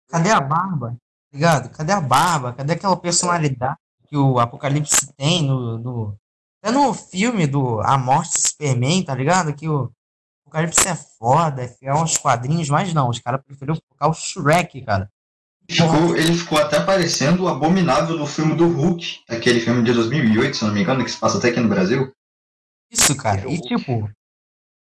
Cadê 0.09 0.31
a 0.31 0.41
barba? 0.41 0.97
Ligado? 1.33 1.71
Cadê 1.71 1.93
a 1.93 2.01
barba? 2.01 2.53
Cadê 2.53 2.75
aquela 2.75 2.97
personalidade 2.97 3.79
que 4.07 4.17
o 4.17 4.39
Apocalipse 4.39 5.13
tem 5.15 5.43
no, 5.43 5.79
no, 5.79 6.19
até 6.63 6.73
no 6.73 6.93
filme 6.95 7.47
do 7.47 7.81
A 7.81 7.99
Morte 7.99 8.33
do 8.33 8.49
Superman, 8.49 9.05
tá 9.05 9.15
ligado? 9.15 9.55
Que 9.55 9.69
o 9.69 9.91
Apocalipse 10.47 10.89
é 10.89 10.95
foda, 10.95 11.63
é 11.63 11.69
fiel 11.69 11.97
aos 11.97 12.17
quadrinhos, 12.17 12.71
mas 12.71 12.93
não, 12.95 13.09
os 13.09 13.19
caras 13.19 13.43
preferiram 13.43 13.79
colocar 13.89 14.09
o 14.09 14.15
Shrek, 14.15 14.83
cara. 14.83 15.11
Ficou, 15.71 16.17
ele 16.17 16.35
ficou 16.35 16.59
até 16.59 16.81
parecendo 16.81 17.45
o 17.45 17.49
abominável 17.49 18.17
do 18.17 18.27
filme 18.27 18.55
do 18.55 18.67
Hulk, 18.67 19.21
aquele 19.29 19.61
filme 19.61 19.83
de 19.83 19.93
2008, 19.93 20.57
se 20.57 20.65
não 20.65 20.73
me 20.73 20.81
engano, 20.81 21.05
que 21.05 21.11
se 21.11 21.21
passa 21.21 21.37
até 21.37 21.51
aqui 21.51 21.61
no 21.61 21.69
Brasil. 21.69 22.11
Isso, 22.91 23.17
cara. 23.17 23.49
E 23.51 23.61
tipo, 23.61 24.11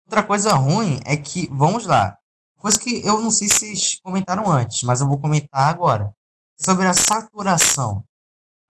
outra 0.06 0.22
coisa 0.22 0.54
ruim 0.54 1.00
é 1.04 1.16
que, 1.16 1.48
vamos 1.50 1.86
lá, 1.86 2.18
coisa 2.58 2.78
que 2.78 3.04
eu 3.06 3.20
não 3.20 3.30
sei 3.30 3.48
se 3.48 3.58
vocês 3.58 4.00
comentaram 4.00 4.50
antes, 4.50 4.82
mas 4.82 5.00
eu 5.00 5.06
vou 5.06 5.20
comentar 5.20 5.68
agora. 5.68 6.14
Sobre 6.58 6.86
a 6.86 6.94
saturação. 6.94 8.04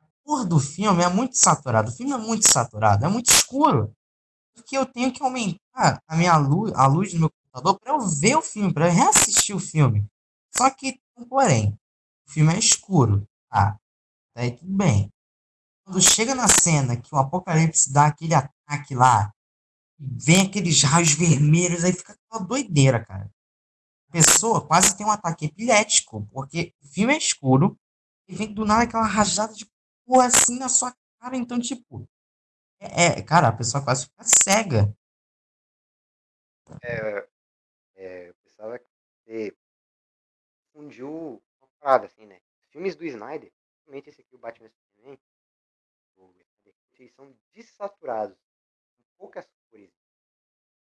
A 0.02 0.06
cor 0.24 0.44
do 0.44 0.58
filme 0.58 1.02
é 1.02 1.08
muito 1.08 1.36
saturado. 1.36 1.90
O 1.90 1.94
filme 1.94 2.12
é 2.12 2.16
muito 2.16 2.50
saturado, 2.50 3.04
é 3.04 3.08
muito 3.08 3.30
escuro. 3.30 3.94
Porque 4.54 4.76
eu 4.76 4.86
tenho 4.86 5.12
que 5.12 5.22
aumentar 5.22 6.02
a 6.08 6.16
minha 6.16 6.36
luz, 6.36 6.72
a 6.74 6.86
luz 6.86 7.12
do 7.12 7.20
meu 7.20 7.30
computador 7.30 7.78
para 7.78 7.92
eu 7.92 8.00
ver 8.00 8.36
o 8.36 8.42
filme, 8.42 8.72
para 8.72 8.88
eu 8.88 8.92
reassistir 8.92 9.54
o 9.54 9.60
filme. 9.60 10.06
Só 10.56 10.70
que, 10.70 10.98
porém, 11.28 11.78
o 12.26 12.32
filme 12.32 12.54
é 12.54 12.58
escuro. 12.58 13.26
Tá, 13.50 13.78
daí 14.34 14.56
tudo 14.56 14.72
bem. 14.72 15.08
Quando 15.84 16.00
chega 16.00 16.34
na 16.34 16.48
cena 16.48 16.96
que 16.96 17.14
o 17.14 17.18
Apocalipse 17.18 17.92
dá 17.92 18.06
aquele 18.06 18.34
ataque 18.34 18.53
lá, 18.94 19.32
vem 19.98 20.46
aqueles 20.46 20.82
raios 20.82 21.12
vermelhos, 21.12 21.84
aí 21.84 21.92
fica 21.92 22.12
aquela 22.12 22.44
doideira, 22.44 23.04
cara. 23.04 23.30
A 24.08 24.12
pessoa 24.12 24.66
quase 24.66 24.96
tem 24.96 25.06
um 25.06 25.10
ataque 25.10 25.46
epilético, 25.46 26.26
porque 26.32 26.74
o 26.82 26.86
filme 26.86 27.14
é 27.14 27.18
escuro 27.18 27.78
e 28.28 28.34
vem 28.34 28.52
do 28.52 28.64
nada 28.64 28.84
aquela 28.84 29.06
rajada 29.06 29.52
de 29.52 29.66
cor 30.06 30.24
assim 30.24 30.58
na 30.58 30.68
sua 30.68 30.94
cara. 31.20 31.36
Então, 31.36 31.58
tipo, 31.58 32.08
é, 32.80 33.18
é, 33.18 33.22
cara, 33.22 33.48
a 33.48 33.56
pessoa 33.56 33.82
quase 33.82 34.06
fica 34.06 34.24
cega. 34.24 34.96
É, 36.82 37.28
é, 37.96 38.28
eu 38.28 38.34
pensava 38.42 38.78
que 38.78 38.86
você 39.24 39.56
fundiu 40.72 41.42
uma 41.60 41.68
parada, 41.80 42.06
assim, 42.06 42.26
né? 42.26 42.40
Filmes 42.70 42.96
do 42.96 43.04
Snyder, 43.04 43.52
principalmente 43.52 44.08
esse 44.10 44.20
aqui, 44.20 44.34
o 44.34 44.38
Batman 44.38 44.68
Superman, 44.68 45.18
eles 46.98 47.14
são 47.14 47.36
dessaturados, 47.52 48.36
com 48.36 48.43
poucas 49.24 49.46
cores. 49.70 49.90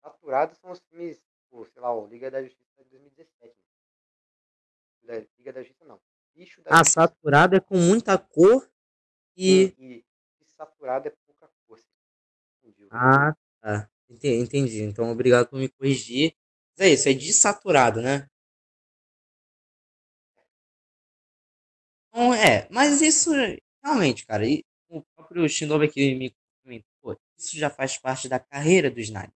Saturados 0.02 0.58
são 0.58 0.70
os 0.70 0.80
filmes, 0.90 1.18
tipo, 1.40 1.64
sei 1.66 1.80
lá, 1.82 1.94
o 1.94 2.06
Liga 2.06 2.30
da 2.30 2.42
Justiça 2.42 2.84
de 2.84 2.90
2017. 2.90 3.56
Né? 5.04 5.26
Liga 5.38 5.52
da 5.52 5.62
Justiça 5.62 5.84
não. 5.84 6.00
Bicho 6.34 6.62
da 6.62 6.70
Ah, 6.70 6.78
Justiça. 6.78 7.00
saturado 7.00 7.56
é 7.56 7.60
com 7.60 7.76
muita 7.78 8.18
cor 8.18 8.70
e. 9.36 9.74
E 9.78 10.04
desaturado 10.44 11.08
é 11.08 11.12
pouca 11.26 11.50
cor. 11.66 11.80
Confundiu. 12.62 12.88
Ah, 12.90 13.34
tá. 13.62 13.90
Ente- 14.10 14.28
Entendi. 14.28 14.82
Então, 14.82 15.10
obrigado 15.10 15.48
por 15.48 15.58
me 15.58 15.68
corrigir. 15.68 16.36
Mas 16.78 16.88
é 16.88 16.90
isso, 16.92 17.08
é 17.08 17.14
desaturado, 17.14 18.02
né? 18.02 18.28
Então, 22.10 22.34
é, 22.34 22.66
mas 22.70 23.00
isso 23.00 23.30
realmente, 23.84 24.26
cara, 24.26 24.46
e 24.46 24.64
o 24.88 25.02
próprio 25.14 25.48
Shinobu 25.48 25.84
aqui 25.84 26.14
me 26.14 26.34
isso 27.38 27.56
já 27.58 27.70
faz 27.70 27.98
parte 27.98 28.28
da 28.28 28.38
carreira 28.38 28.90
do 28.90 29.00
Snyder. 29.00 29.32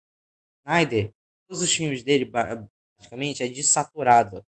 Snyder, 0.67 1.13
todos 1.49 1.63
os 1.63 1.73
filmes 1.75 2.03
dele, 2.03 2.27
basicamente, 2.27 3.43
é 3.43 3.49
desaturado. 3.49 4.45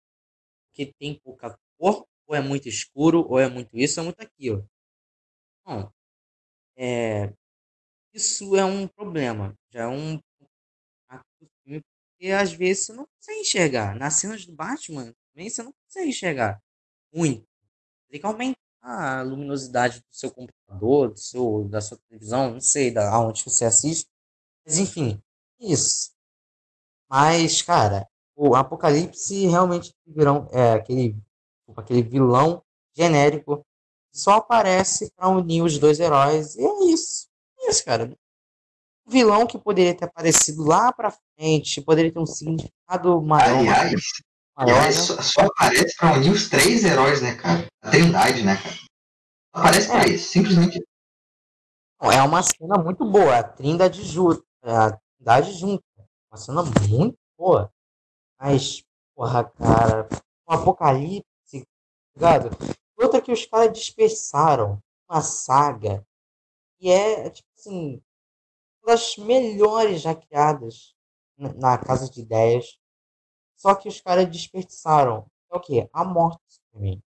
Porque 0.69 0.93
tem 0.99 1.19
pouca 1.21 1.59
cor, 1.79 2.07
ou 2.27 2.37
é 2.37 2.41
muito 2.43 2.69
escuro, 2.69 3.27
ou 3.29 3.39
é 3.41 3.49
muito 3.49 3.77
isso, 3.79 4.01
ou 4.01 4.05
é 4.05 4.07
muito 4.07 4.21
aquilo. 4.23 4.69
Não, 5.67 5.93
é, 6.77 7.33
isso 8.15 8.57
é 8.57 8.65
um 8.65 8.89
problema, 8.89 9.57
já 9.71 9.83
é 9.83 9.87
um 9.89 10.21
porque 12.19 12.31
às 12.33 12.53
vezes 12.53 12.87
você 12.87 12.93
não 12.93 13.07
consegue 13.07 13.41
enxergar. 13.41 13.95
Nas 13.97 14.15
cenas 14.15 14.47
do 14.47 14.55
Batman, 14.55 15.15
também 15.33 15.51
você 15.51 15.63
não 15.63 15.73
consegue 15.73 16.09
enxergar 16.09 16.63
muito. 17.13 17.47
Tem 18.11 18.21
que 18.21 18.27
aumentar 18.27 18.59
a 18.87 19.21
luminosidade 19.23 19.99
do 19.99 20.07
seu 20.11 20.31
computador, 20.31 21.11
do 21.11 21.19
seu, 21.19 21.65
da 21.69 21.81
sua 21.81 21.99
televisão, 22.09 22.53
não 22.53 22.61
sei 22.61 22.91
da 22.93 23.13
aonde 23.13 23.43
você 23.43 23.65
assiste. 23.65 24.09
Mas 24.65 24.79
enfim, 24.79 25.21
isso. 25.59 26.13
Mas, 27.11 27.63
cara, 27.63 28.09
o 28.37 28.55
Apocalipse 28.55 29.47
realmente 29.47 29.93
virão, 30.07 30.49
é 30.53 30.75
aquele, 30.75 31.17
aquele 31.77 32.03
vilão 32.03 32.63
genérico 32.97 33.59
que 34.13 34.21
só 34.21 34.35
aparece 34.35 35.11
para 35.17 35.29
unir 35.29 35.63
os 35.63 35.79
dois 35.79 35.99
heróis. 35.99 36.55
E 36.55 36.65
é 36.65 36.85
isso. 36.93 37.27
É 37.59 37.71
isso, 37.71 37.85
cara. 37.85 38.05
Um 39.05 39.11
vilão 39.11 39.47
que 39.49 39.59
poderia 39.59 39.97
ter 39.97 40.05
aparecido 40.05 40.63
lá 40.63 40.93
pra 40.93 41.13
frente, 41.35 41.83
poderia 41.83 42.13
ter 42.13 42.21
um 42.21 42.27
significado 42.27 43.21
maior. 43.21 43.59
Aliás, 43.59 44.01
maior 44.57 44.77
aliás 44.79 44.97
né? 44.97 45.03
só, 45.03 45.23
só 45.23 45.41
aparece 45.43 45.97
pra 45.97 46.13
unir 46.15 46.31
os 46.31 46.49
três 46.49 46.85
heróis, 46.85 47.21
né, 47.23 47.35
cara? 47.37 47.67
A 47.83 47.91
Trindade, 47.91 48.43
né, 48.43 48.57
cara? 48.57 48.75
Só 48.75 48.87
aparece 49.61 49.89
pra 49.89 50.05
É. 50.05 50.09
isso, 50.09 50.29
simplesmente. 50.31 50.83
É 52.01 52.23
uma 52.23 52.43
cena 52.43 52.77
muito 52.83 53.05
boa, 53.05 53.39
a 53.39 53.43
Trindade 53.43 54.03
junta, 54.03 54.43
a 54.63 54.99
Trindade 55.17 55.53
junta. 55.53 55.83
Uma 56.31 56.37
cena 56.39 56.63
muito 56.89 57.17
boa. 57.39 57.73
Mas, 58.39 58.83
porra, 59.15 59.45
cara, 59.45 60.09
um 60.49 60.53
apocalipse, 60.53 61.25
tá 61.53 61.67
ligado? 62.15 62.51
Outra 62.99 63.21
que 63.21 63.33
os 63.33 63.45
caras 63.47 63.73
dispersaram, 63.73 64.79
uma 65.09 65.23
saga, 65.23 66.05
que 66.79 66.91
é, 66.91 67.31
tipo 67.31 67.49
assim, 67.57 68.03
uma 68.83 68.93
das 68.95 69.17
melhores 69.17 70.03
já 70.03 70.15
criadas 70.15 70.95
na 71.39 71.53
na 71.55 71.79
Casa 71.79 72.11
de 72.11 72.21
Ideias. 72.21 72.79
Só 73.57 73.75
que 73.75 73.89
os 73.89 74.01
caras 74.01 74.31
desperdiçaram. 74.31 75.27
É 75.51 75.57
o 75.57 75.61
quê? 75.61 75.89
A 75.93 76.05
morte 76.05 76.39
do 76.47 76.53
Superman. 76.53 77.03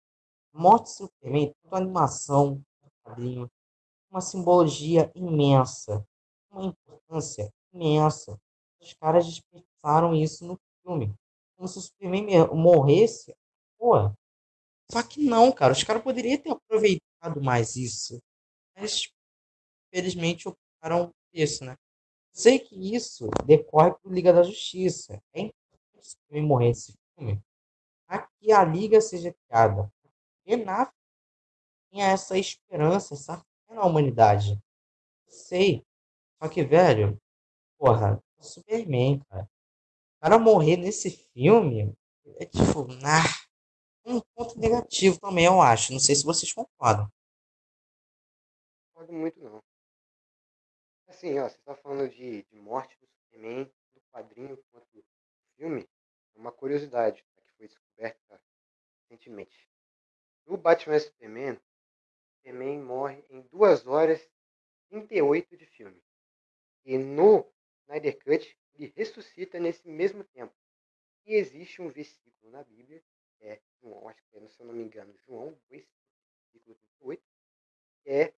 A 0.53 0.59
morte 0.59 0.85
do 0.85 0.89
Superman, 0.91 1.53
tanto 1.63 1.75
a 1.75 1.79
animação, 1.79 2.63
quadrinho, 3.03 3.51
uma 4.11 4.21
simbologia 4.21 5.11
imensa, 5.15 6.07
uma 6.51 6.65
importância 6.65 7.53
imensa. 7.73 8.39
Os 8.81 8.93
caras 8.95 9.27
desperdiçaram 9.27 10.15
isso 10.15 10.47
no 10.47 10.59
filme. 10.83 11.15
Como 11.57 11.69
se 11.69 11.79
o 11.79 11.83
Superman 11.83 12.27
morresse. 12.53 13.35
Pô. 13.79 14.11
Só 14.91 15.03
que 15.03 15.23
não, 15.23 15.51
cara. 15.53 15.73
Os 15.73 15.83
caras 15.83 16.03
poderiam 16.03 16.39
ter 16.39 16.51
aproveitado 16.51 17.43
mais 17.43 17.77
isso. 17.77 18.21
Mas, 18.77 19.09
infelizmente, 19.89 20.45
por 20.45 21.11
isso, 21.33 21.65
né? 21.65 21.77
Sei 22.33 22.59
que 22.59 22.95
isso 22.95 23.29
decorre 23.47 23.93
pro 23.95 24.13
Liga 24.13 24.33
da 24.33 24.43
Justiça. 24.43 25.21
É 25.33 25.41
Superman 26.07 26.49
morrer 26.49 26.69
nesse 26.69 26.95
filme 27.15 27.43
para 28.07 28.29
que 28.39 28.53
a 28.53 28.65
Liga 28.65 29.01
seja 29.01 29.35
criada. 29.47 29.93
Porque 30.37 30.57
na 30.57 30.93
tinha 31.91 32.07
essa 32.07 32.37
esperança, 32.37 33.15
essa 33.15 33.39
fé 33.39 33.75
na 33.75 33.85
humanidade. 33.85 34.61
Sei. 35.29 35.85
Só 36.43 36.49
que, 36.49 36.65
velho, 36.65 37.21
porra, 37.79 38.23
Superman, 38.41 39.21
cara. 39.31 39.45
O 39.45 40.21
cara 40.21 40.39
morrer 40.39 40.77
nesse 40.77 41.11
filme 41.33 41.95
é 42.37 42.47
tipo, 42.47 42.87
nah, 43.01 43.23
um 44.05 44.21
ponto 44.35 44.59
negativo 44.59 45.19
também, 45.21 45.47
eu 45.47 45.61
acho. 45.61 45.93
Não 45.93 46.01
sei 46.01 46.15
se 46.15 46.25
vocês 46.25 46.53
concordam. 46.53 47.09
Concordo 48.93 49.13
muito, 49.13 49.41
não. 49.41 49.63
Assim, 51.09 51.39
ó, 51.39 51.49
você 51.49 51.59
tá 51.65 51.77
falando 51.77 52.09
de, 52.09 52.43
de 52.43 52.57
morte 52.57 52.99
do 52.99 53.07
Superman, 53.07 53.65
do 53.95 54.01
quadrinho 54.13 54.59
quanto 54.71 54.87
do 54.93 55.05
filme, 55.57 55.87
uma 56.35 56.53
curiosidade 56.53 57.25
tá, 57.35 57.43
que 57.43 57.53
foi 57.57 57.67
descoberta 57.67 58.43
recentemente. 59.01 59.69
No 60.47 60.57
Batman 60.57 60.99
Superman, 60.99 61.61
Superman 62.37 62.81
morre 62.81 63.25
em 63.31 63.43
2 63.43 63.87
horas 63.87 64.21
e 64.91 65.01
38 65.01 65.57
de 65.57 65.67
filme. 65.67 66.03
E 66.85 66.99
no 66.99 67.51
Snyder 67.83 68.19
Cut, 68.23 68.59
ele 68.75 68.93
ressuscita 68.97 69.59
nesse 69.59 69.89
mesmo 69.89 70.25
tempo. 70.25 70.55
E 71.25 71.35
existe 71.35 71.81
um 71.81 71.89
versículo 71.89 72.53
na 72.53 72.63
Bíblia, 72.65 73.03
é 73.41 73.61
João, 73.81 74.09
acho 74.09 74.23
que 74.25 74.37
é, 74.37 74.49
se 74.49 74.61
eu 74.61 74.67
não 74.67 74.75
me 74.75 74.83
engano, 74.83 75.15
João 75.27 75.59
2, 75.71 75.87
versículo 76.53 76.77
38, 76.77 77.23
que 78.03 78.11
é 78.11 78.35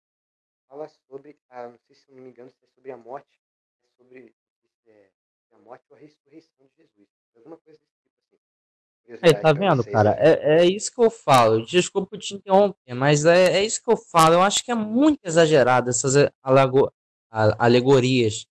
fala 0.68 0.88
sobre, 0.88 1.38
a, 1.48 1.68
não 1.68 1.78
sei 1.78 1.96
se 1.96 2.08
eu 2.08 2.16
não 2.16 2.22
me 2.22 2.30
engano, 2.30 2.50
se 2.50 2.64
é 2.64 2.68
sobre 2.68 2.90
a 2.90 2.96
morte, 2.96 3.40
é 3.82 3.88
sobre 3.96 4.34
é, 4.86 5.12
a 5.52 5.58
morte 5.58 5.84
ou 5.90 5.96
a 5.96 6.00
ressurreição 6.00 6.66
de 6.66 6.82
Jesus. 6.82 7.08
Alguma 7.34 7.56
coisa 7.58 7.78
desse 7.78 7.92
tipo 8.02 8.10
assim. 8.18 9.18
Aí, 9.22 9.34
tá 9.40 9.52
vendo, 9.52 9.84
cara? 9.84 10.16
É, 10.18 10.60
é 10.60 10.64
isso 10.64 10.92
que 10.92 11.00
eu 11.00 11.10
falo. 11.10 11.64
Desculpa 11.64 12.18
te 12.18 12.34
interromper, 12.34 12.94
mas 12.94 13.24
é, 13.24 13.58
é 13.58 13.64
isso 13.64 13.82
que 13.82 13.90
eu 13.90 13.96
falo. 13.96 14.34
Eu 14.34 14.42
acho 14.42 14.64
que 14.64 14.70
é 14.70 14.74
muito 14.74 15.20
exagerado 15.24 15.90
essas 15.90 16.14
alago, 16.42 16.92
alegorias. 17.30 18.46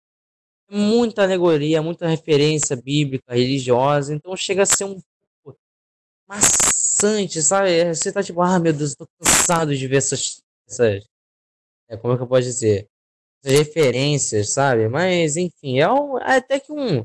Muita 0.69 1.23
alegoria, 1.23 1.83
muita 1.83 2.07
referência 2.07 2.77
bíblica, 2.77 3.35
religiosa. 3.35 4.15
Então 4.15 4.37
chega 4.37 4.63
a 4.63 4.67
ser 4.67 4.85
um 4.85 5.01
pouco 5.43 5.59
maçante, 6.29 7.43
sabe? 7.43 7.93
Você 7.95 8.13
tá 8.13 8.23
tipo, 8.23 8.41
ah, 8.41 8.59
meu 8.59 8.73
Deus, 8.73 8.93
eu 8.93 8.99
tô 8.99 9.07
cansado 9.19 9.77
de 9.77 9.87
ver 9.87 9.97
essas. 9.97 10.43
essas 10.69 11.05
é, 11.89 11.97
como 11.97 12.15
é 12.15 12.17
que 12.17 12.23
eu 12.23 12.29
posso 12.29 12.43
dizer? 12.43 12.90
Referências, 13.45 14.53
sabe? 14.53 14.89
Mas, 14.89 15.37
enfim, 15.37 15.81
é, 15.81 15.91
um, 15.91 16.19
é 16.19 16.37
até 16.37 16.61
que 16.61 16.73
um 16.73 17.05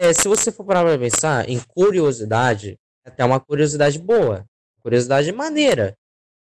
é, 0.00 0.12
se 0.14 0.28
você 0.28 0.52
for 0.52 0.64
parar 0.64 0.84
pra 0.84 0.96
pensar 0.96 1.48
em 1.48 1.58
curiosidade, 1.74 2.78
é 3.04 3.08
até 3.10 3.24
uma 3.24 3.40
curiosidade 3.40 3.98
boa. 3.98 4.46
Curiosidade 4.80 5.32
maneira. 5.32 5.96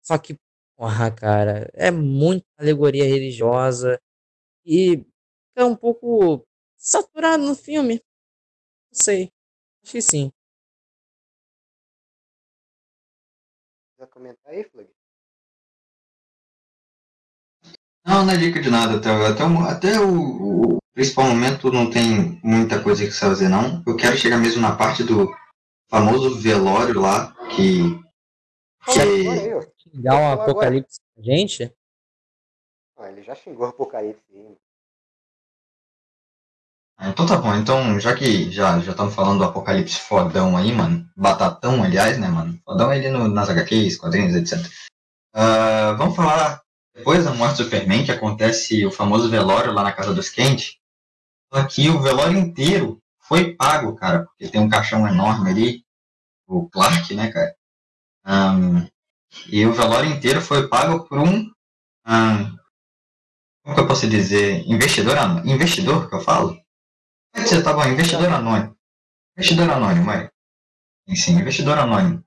Só 0.03 0.17
que, 0.19 0.37
porra, 0.77 1.11
cara, 1.15 1.71
é 1.75 1.91
muita 1.91 2.47
alegoria 2.59 3.05
religiosa 3.05 4.01
e 4.65 5.05
é 5.57 5.65
um 5.65 5.77
pouco 5.77 6.45
saturado 6.79 7.45
no 7.45 7.55
filme. 7.55 8.01
Não 8.91 8.99
sei. 9.01 9.31
Acho 9.83 9.93
que 9.93 10.03
sim. 10.03 10.33
Quer 13.99 14.09
comentar 14.09 14.53
aí, 14.53 14.65
Flag? 14.65 15.02
Não, 18.05 18.25
não 18.25 18.33
é 18.33 18.37
dica 18.37 18.61
de 18.61 18.71
nada. 18.71 18.97
Até, 18.97 19.11
até, 19.11 19.45
o, 19.45 19.59
até 19.65 20.01
o, 20.01 20.77
o 20.77 20.79
principal 20.93 21.27
momento 21.27 21.71
não 21.71 21.91
tem 21.91 22.41
muita 22.43 22.83
coisa 22.83 23.05
que 23.05 23.13
fazer, 23.13 23.49
não. 23.49 23.83
Eu 23.87 23.97
quero 23.97 24.17
chegar 24.17 24.39
mesmo 24.39 24.61
na 24.61 24.75
parte 24.75 25.05
do 25.05 25.33
famoso 25.89 26.39
velório 26.39 27.01
lá, 27.01 27.33
que. 27.51 28.01
que... 28.87 29.91
Xingar 29.91 30.17
um 30.17 30.33
apocalipse 30.33 31.01
pra 31.15 31.23
gente? 31.23 31.73
Ah, 32.99 33.11
ele 33.11 33.23
já 33.23 33.35
xingou 33.35 33.67
o 33.67 33.71
apocalipse. 33.71 34.23
Ah, 36.97 37.09
então 37.09 37.27
tá 37.27 37.37
bom, 37.37 37.55
então 37.55 37.99
já 37.99 38.15
que 38.15 38.51
já 38.51 38.79
já 38.79 38.93
estamos 38.93 39.15
falando 39.15 39.39
do 39.39 39.45
apocalipse 39.45 39.99
fodão 39.99 40.57
aí, 40.57 40.73
mano, 40.73 41.05
batatão, 41.17 41.83
aliás, 41.83 42.17
né, 42.17 42.29
mano, 42.29 42.57
fodão 42.65 42.91
ali 42.91 43.11
no, 43.11 43.27
nas 43.27 43.49
HQs, 43.51 43.97
quadrinhos, 43.97 44.37
etc. 44.37 44.65
Uh, 44.65 44.71
ah, 45.35 45.93
vamos 45.99 46.15
falar 46.15 46.63
depois 46.95 47.25
da 47.25 47.33
morte 47.35 47.59
do 47.59 47.65
Superman, 47.65 48.05
que 48.05 48.13
acontece 48.13 48.85
o 48.85 48.91
famoso 48.91 49.31
velório 49.31 49.73
lá 49.73 49.83
na 49.83 49.93
casa 49.93 50.15
dos 50.15 50.29
Kent, 50.29 50.79
aqui 51.51 51.89
o 51.89 52.01
velório 52.01 52.39
inteiro 52.39 53.03
foi 53.21 53.55
pago, 53.55 53.95
cara, 53.95 54.25
porque 54.25 54.49
tem 54.49 54.61
um 54.61 54.69
caixão 54.69 55.07
enorme 55.07 55.51
ali, 55.51 55.85
o 56.47 56.69
Clark, 56.69 57.15
né, 57.15 57.31
cara? 57.31 57.57
Um, 58.27 58.87
e 59.49 59.65
o 59.65 59.73
velório 59.73 60.11
inteiro 60.11 60.41
foi 60.41 60.69
pago 60.69 61.05
por 61.09 61.19
um, 61.19 61.51
um 62.07 62.57
como 63.63 63.77
que 63.77 63.81
eu 63.81 63.87
posso 63.87 64.09
dizer, 64.09 64.65
investidor, 64.67 65.17
investidor 65.47 66.09
que 66.09 66.15
eu 66.17 66.21
falo? 66.21 66.61
Pode 67.33 67.49
ser, 67.49 67.63
tá 67.63 67.73
bom, 67.73 67.85
investidor 67.85 68.29
anônimo. 68.29 68.77
Investidor 69.37 69.71
anônimo, 69.71 70.11
é. 70.11 70.31
Sim, 71.15 71.39
investidor 71.39 71.79
anônimo. 71.79 72.25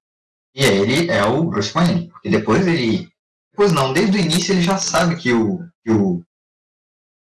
E 0.56 0.64
ele 0.64 1.12
é 1.12 1.24
o 1.26 1.44
Bruce 1.44 1.74
Wayne, 1.74 2.08
porque 2.08 2.30
depois 2.30 2.66
ele 2.66 3.12
Pois 3.56 3.72
não, 3.72 3.94
desde 3.94 4.18
o 4.18 4.22
início 4.22 4.54
ele 4.54 4.62
já 4.62 4.78
sabe 4.78 5.16
que 5.16 5.32
o, 5.34 5.60
que 5.84 5.92
o 5.92 6.22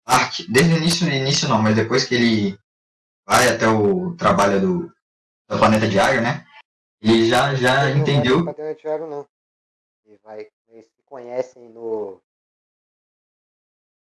Ark, 0.07 0.47
desde 0.51 0.75
o 0.75 0.77
início, 0.77 1.07
no 1.07 1.13
início 1.13 1.49
não, 1.49 1.61
mas 1.61 1.75
depois 1.75 2.05
que 2.05 2.15
ele 2.15 2.59
vai 3.27 3.49
até 3.49 3.69
o 3.69 4.15
trabalho 4.17 4.61
do, 4.61 4.93
do 5.49 5.59
planeta 5.59 5.89
diário, 5.89 6.21
né? 6.21 6.47
Ele 7.01 7.29
já, 7.29 7.55
já 7.55 7.91
ele 7.91 8.01
entendeu. 8.01 8.39
Não 8.39 8.45
vai 8.45 8.55
planeta 8.55 8.81
diário 8.81 9.07
não. 9.09 9.27
Ele 10.05 10.19
vai, 10.23 10.47
eles 10.69 10.87
se 10.87 11.03
conhecem 11.05 11.69
no 11.69 12.21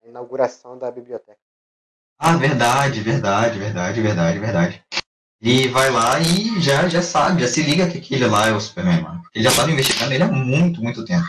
na 0.01 0.09
inauguração 0.09 0.77
da 0.77 0.91
biblioteca. 0.91 1.39
Ah, 2.17 2.37
verdade, 2.37 3.01
verdade, 3.01 3.59
verdade, 3.59 4.01
verdade, 4.01 4.39
verdade. 4.39 4.85
E 5.41 5.67
vai 5.67 5.91
lá 5.91 6.19
e 6.19 6.61
já, 6.61 6.87
já 6.87 7.01
sabe, 7.01 7.41
já 7.41 7.47
se 7.47 7.61
liga 7.61 7.89
que 7.89 7.97
aquele 7.97 8.25
lá 8.25 8.47
é 8.47 8.51
o 8.51 8.59
Superman, 8.59 9.01
mano. 9.01 9.21
Ele 9.33 9.43
já 9.43 9.49
estava 9.49 9.71
investigando 9.71 10.13
ele 10.13 10.23
há 10.23 10.31
muito, 10.31 10.81
muito 10.81 11.03
tempo. 11.03 11.27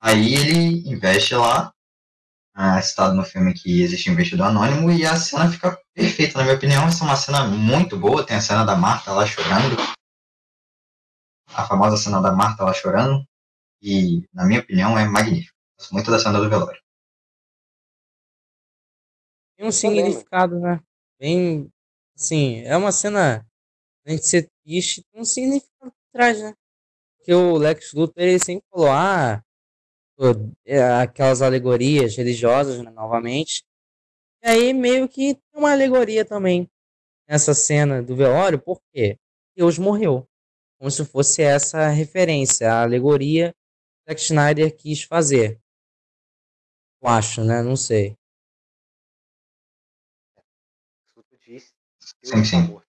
Aí 0.00 0.34
ele 0.34 0.88
investe 0.88 1.34
lá, 1.34 1.72
ah, 2.54 2.80
citado 2.80 3.14
no 3.14 3.24
filme 3.24 3.54
que 3.54 3.82
existe 3.82 4.08
um 4.08 4.12
investidor 4.12 4.46
anônimo, 4.46 4.90
e 4.90 5.04
a 5.04 5.16
cena 5.16 5.50
fica 5.50 5.80
perfeita, 5.94 6.38
na 6.38 6.44
minha 6.44 6.56
opinião. 6.56 6.86
Essa 6.86 7.04
é 7.04 7.06
uma 7.06 7.16
cena 7.16 7.44
muito 7.44 7.96
boa. 7.98 8.24
Tem 8.24 8.36
a 8.36 8.40
cena 8.40 8.64
da 8.64 8.76
Marta 8.76 9.12
lá 9.12 9.26
chorando, 9.26 9.76
a 11.48 11.66
famosa 11.66 11.96
cena 11.96 12.20
da 12.20 12.32
Marta 12.32 12.64
lá 12.64 12.72
chorando, 12.72 13.24
e 13.82 14.24
na 14.32 14.44
minha 14.44 14.60
opinião 14.60 14.98
é 14.98 15.04
magnífico. 15.04 15.56
Gosto 15.78 15.94
muito 15.94 16.10
da 16.10 16.18
cena 16.18 16.40
do 16.40 16.48
velório. 16.48 16.80
Tem 19.56 19.66
um 19.66 19.72
significado, 19.72 20.60
né? 20.60 20.80
Bem, 21.20 21.68
assim, 22.16 22.60
é 22.60 22.76
uma 22.76 22.92
cena, 22.92 23.44
além 24.06 24.18
de 24.18 24.26
ser 24.26 24.48
triste, 24.64 25.02
tem 25.10 25.20
um 25.20 25.24
significado 25.24 25.90
por 25.90 26.12
trás, 26.12 26.40
né? 26.40 26.54
Porque 27.16 27.34
o 27.34 27.56
Lex 27.56 27.92
Luthor, 27.92 28.22
ele 28.22 28.38
sempre 28.38 28.64
falou, 28.70 28.90
ah, 28.90 29.32
é, 29.32 29.42
aquelas 31.00 31.42
alegorias 31.42 32.16
religiosas, 32.16 32.82
né, 32.82 32.90
novamente. 32.90 33.64
E 34.42 34.48
aí 34.48 34.72
meio 34.72 35.08
que 35.08 35.34
tem 35.34 35.42
uma 35.54 35.72
alegoria 35.72 36.24
também 36.24 36.68
nessa 37.28 37.54
cena 37.54 38.02
do 38.02 38.16
velório, 38.16 38.58
porque 38.58 39.18
Deus 39.56 39.78
morreu. 39.78 40.26
Como 40.78 40.90
se 40.90 41.04
fosse 41.04 41.42
essa 41.42 41.88
referência, 41.88 42.72
a 42.72 42.82
alegoria 42.82 43.52
que 44.06 44.12
Zack 44.12 44.20
Snyder 44.20 44.76
quis 44.76 45.02
fazer. 45.02 45.60
Eu 47.02 47.08
acho, 47.08 47.44
né? 47.44 47.62
Não 47.62 47.76
sei. 47.76 48.16
Sim, 52.24 52.44
sim. 52.44 52.80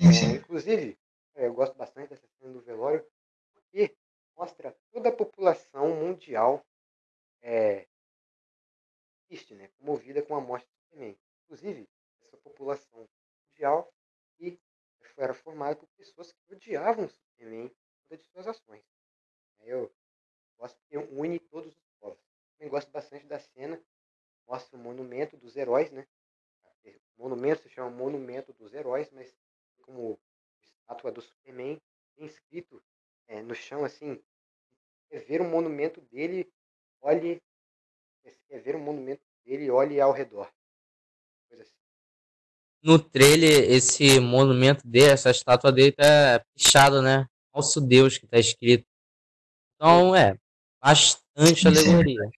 sim, 0.00 0.12
sim. 0.12 0.26
É, 0.26 0.36
inclusive, 0.36 0.98
eu 1.36 1.54
gosto 1.54 1.76
bastante 1.76 2.10
dessa 2.10 2.26
cena 2.38 2.52
do 2.52 2.60
velório, 2.62 3.04
porque 3.54 3.94
mostra 4.36 4.76
toda 4.92 5.08
a 5.08 5.16
população 5.16 5.94
mundial 5.96 6.64
é, 7.42 7.86
triste, 9.26 9.54
né, 9.54 9.68
comovida 9.78 10.22
com 10.22 10.34
a 10.34 10.40
morte 10.40 10.66
do 10.66 10.74
Superman. 10.74 11.18
Inclusive, 11.44 11.88
essa 12.22 12.36
população 12.38 13.08
mundial 13.48 13.92
que 14.38 14.60
era 15.16 15.34
formada 15.34 15.76
por 15.76 15.88
pessoas 15.96 16.32
que 16.32 16.54
odiavam 16.54 17.08
Superman 17.08 17.70
por 18.08 18.16
de 18.16 18.24
suas 18.24 18.46
ações. 18.46 18.84
Eu 19.60 19.92
gosto 20.58 20.78
que 20.88 20.96
une 20.96 21.38
todos 21.38 21.72
os 21.72 21.90
povos. 22.00 22.18
Gosto 22.68 22.90
bastante 22.90 23.26
da 23.26 23.38
cena, 23.38 23.80
mostra 24.46 24.76
o 24.76 24.80
monumento 24.80 25.36
dos 25.36 25.56
heróis, 25.56 25.90
né? 25.90 26.06
O 27.16 27.22
monumento 27.22 27.62
se 27.62 27.68
chama 27.70 27.90
Monumento 27.90 28.52
dos 28.52 28.74
Heróis, 28.74 29.10
mas 29.10 29.34
como 29.82 30.20
estátua 30.60 31.12
do 31.12 31.22
Superman, 31.22 31.80
tem 32.16 32.26
escrito 32.26 32.82
é, 33.28 33.42
no 33.42 33.54
chão 33.54 33.84
assim, 33.84 34.20
quer 35.10 35.20
ver 35.24 35.40
um 35.40 35.50
monumento 35.50 36.00
dele, 36.12 36.50
olhe, 37.00 37.40
quer 38.48 38.60
ver 38.60 38.76
um 38.76 38.80
monumento 38.80 39.22
dele, 39.44 39.70
olhe 39.70 40.00
ao 40.00 40.12
redor. 40.12 40.50
Assim. 41.52 41.70
No 42.82 42.98
trailer, 42.98 43.70
esse 43.70 44.20
monumento 44.20 44.86
dele, 44.86 45.12
essa 45.12 45.30
estátua 45.30 45.72
dele 45.72 45.92
tá 45.92 46.44
pichado, 46.54 47.00
né? 47.02 47.26
Falso 47.52 47.80
Deus 47.80 48.18
que 48.18 48.26
tá 48.26 48.38
escrito. 48.38 48.86
Então, 49.74 50.14
é, 50.14 50.36
bastante 50.82 51.66
alegoria. 51.66 52.30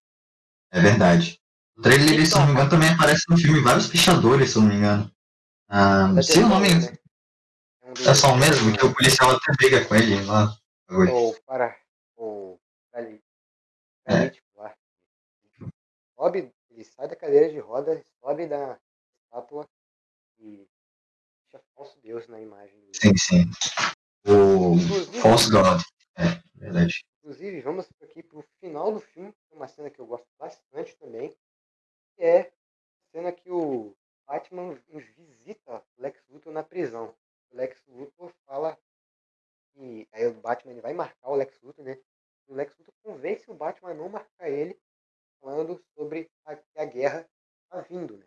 É 0.71 0.81
verdade. 0.81 1.41
O 1.77 1.83
trailer, 1.83 2.15
então, 2.15 2.25
se 2.25 2.35
não 2.35 2.47
me 2.47 2.53
engano, 2.53 2.71
também 2.71 2.89
aparece 2.89 3.25
no 3.29 3.37
filme 3.37 3.61
vários 3.61 3.87
pichadores, 3.87 4.51
se 4.51 4.59
não 4.59 4.67
me 4.67 4.75
engano. 4.75 5.11
Ah, 5.69 6.23
se 6.23 6.39
o 6.39 6.49
nome 6.49 6.75
né? 6.75 6.97
é 8.07 8.15
só 8.15 8.33
o 8.33 8.37
mesmo, 8.37 8.77
que 8.77 8.85
o 8.85 8.95
policial 8.95 9.31
até 9.31 9.53
briga 9.57 9.85
com 9.85 9.95
ele 9.95 10.23
lá. 10.25 10.57
Ou 10.89 11.35
para 11.43 11.77
o 12.17 12.59
é. 14.07 14.31
tipo, 14.31 14.47
lá. 14.57 14.77
sobe, 16.15 16.53
ele 16.71 16.85
sai 16.85 17.09
da 17.09 17.17
cadeira 17.17 17.51
de 17.51 17.59
roda, 17.59 18.05
sobe 18.21 18.47
da 18.47 18.79
estátua 19.25 19.69
e 20.39 20.69
deixa 21.43 21.65
falso 21.75 21.99
Deus 22.01 22.29
na 22.29 22.41
imagem. 22.41 22.79
Dele. 22.79 22.93
Sim, 22.95 23.17
sim. 23.17 23.45
O 24.25 24.79
false 25.21 25.51
God. 25.51 25.83
É, 26.17 26.41
verdade. 26.55 27.05
Inclusive, 27.19 27.61
vamos 27.61 27.89
aqui 28.01 28.23
pro 28.23 28.43
final 28.61 28.93
do 28.93 29.01
filme, 29.01 29.35
é 29.51 29.55
uma 29.55 29.67
cena 29.67 29.91
que 29.91 30.01
eu 30.01 30.07
gosto 30.07 30.27
bastante 30.39 30.97
também, 30.97 31.31
que 32.15 32.23
é 32.23 32.41
a 32.43 32.51
cena 33.11 33.33
que 33.33 33.51
o 33.51 33.97
Batman 34.27 34.81
visita 34.89 35.83
o 35.99 36.03
Lex 36.03 36.23
Luthor 36.29 36.53
na 36.53 36.63
prisão. 36.63 37.13
O 37.51 37.57
Lex 37.57 37.83
Luthor 37.89 38.33
fala 38.47 38.79
e 39.77 40.09
aí 40.13 40.27
o 40.27 40.35
Batman 40.35 40.73
ele 40.73 40.81
vai 40.81 40.93
marcar 40.93 41.29
o 41.29 41.37
Lex 41.37 41.61
Luthor, 41.63 41.85
né? 41.85 41.99
O 42.49 42.55
Lex 42.55 42.77
Luthor 42.79 42.95
convence 43.03 43.51
o 43.51 43.55
Batman 43.55 43.91
a 43.91 43.95
não 43.95 44.09
marcar 44.09 44.49
ele, 44.49 44.79
falando 45.41 45.83
sobre 45.95 46.31
a, 46.45 46.57
que 46.57 46.79
a 46.79 46.85
guerra 46.85 47.29
está 47.65 47.81
vindo, 47.81 48.17
né? 48.17 48.27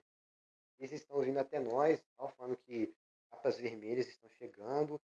Eles 0.79 0.91
estão 0.93 1.19
vindo 1.21 1.37
até 1.39 1.59
nós, 1.59 2.01
tal, 2.17 2.29
falando 2.29 2.57
que 2.57 2.93
capas 3.29 3.57
vermelhas 3.57 4.07
estão 4.07 4.29
chegando 4.31 4.99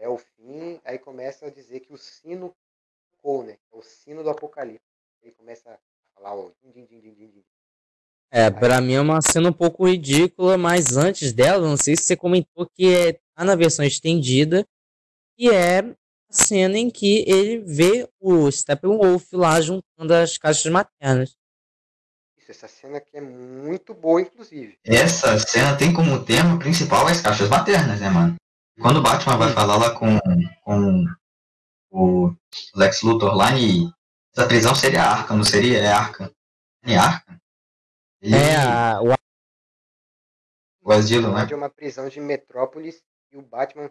é 0.00 0.08
o 0.08 0.16
fim, 0.16 0.80
aí 0.84 0.98
começa 0.98 1.46
a 1.46 1.50
dizer 1.50 1.80
que 1.80 1.92
o 1.92 1.98
sino 1.98 2.56
tocou, 3.12 3.44
né? 3.44 3.58
É 3.70 3.76
o 3.76 3.82
sino 3.82 4.22
do 4.22 4.30
apocalipse. 4.30 4.80
Aí 5.22 5.30
começa 5.32 5.70
a 5.70 5.78
falar 6.14 6.34
o 6.34 6.52
din, 6.62 6.72
din, 6.72 6.86
din, 6.86 7.00
din, 7.00 7.14
din, 7.14 7.28
din. 7.28 7.44
É, 8.32 8.50
pra 8.50 8.80
mim 8.80 8.94
é 8.94 9.00
uma 9.00 9.20
cena 9.20 9.50
um 9.50 9.52
pouco 9.52 9.86
ridícula, 9.86 10.56
mas 10.56 10.96
antes 10.96 11.32
dela, 11.32 11.68
não 11.68 11.76
sei 11.76 11.96
se 11.96 12.04
você 12.04 12.16
comentou 12.16 12.66
que 12.66 12.94
é, 12.94 13.12
tá 13.34 13.44
na 13.44 13.54
versão 13.54 13.84
estendida, 13.84 14.66
que 15.40 15.48
é 15.48 15.78
a 15.78 15.94
cena 16.28 16.76
em 16.76 16.90
que 16.90 17.24
ele 17.26 17.60
vê 17.60 18.06
o 18.20 18.52
Steppenwolf 18.52 19.32
lá 19.32 19.58
juntando 19.58 20.12
as 20.12 20.36
caixas 20.36 20.70
maternas. 20.70 21.34
Isso, 22.36 22.50
essa 22.50 22.68
cena 22.68 22.98
aqui 22.98 23.16
é 23.16 23.22
muito 23.22 23.94
boa, 23.94 24.20
inclusive. 24.20 24.78
Essa 24.84 25.38
cena 25.38 25.74
tem 25.78 25.94
como 25.94 26.22
tema 26.22 26.58
principal 26.58 27.06
as 27.06 27.22
caixas 27.22 27.48
maternas, 27.48 28.02
né, 28.02 28.10
mano? 28.10 28.36
Quando 28.78 28.98
o 28.98 29.02
Batman 29.02 29.38
vai 29.38 29.50
falar 29.50 29.78
lá 29.78 29.98
com, 29.98 30.18
com 30.62 31.04
o 31.90 32.34
Lex 32.76 33.00
Luthor 33.00 33.34
lá 33.34 33.56
e 33.56 33.90
essa 34.36 34.46
prisão 34.46 34.74
seria 34.74 35.04
Arkham, 35.04 35.38
não 35.38 35.44
seria? 35.44 35.78
É 35.78 35.90
Arkham. 35.90 36.30
É 36.82 36.96
Arkham? 36.98 37.40
Ele, 38.20 38.34
É, 38.36 38.56
a, 38.56 39.00
o 39.00 39.14
o 40.82 40.92
asilo, 40.92 41.32
né? 41.32 41.46
é 41.50 41.54
uma 41.56 41.70
prisão 41.70 42.08
de 42.08 42.20
Metrópolis 42.20 43.02
e 43.32 43.38
o 43.38 43.42
Batman 43.42 43.90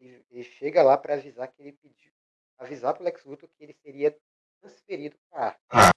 ele, 0.00 0.44
chega 0.44 0.82
lá 0.82 0.96
pra 0.96 1.14
avisar 1.14 1.48
que 1.48 1.62
ele 1.62 1.72
pediu, 1.72 2.10
avisar 2.58 2.94
pro 2.94 3.04
Lex 3.04 3.24
Luthor 3.24 3.48
que 3.56 3.64
ele 3.64 3.76
seria 3.82 4.16
transferido 4.60 5.16
pra 5.30 5.56
Arkham. 5.70 5.92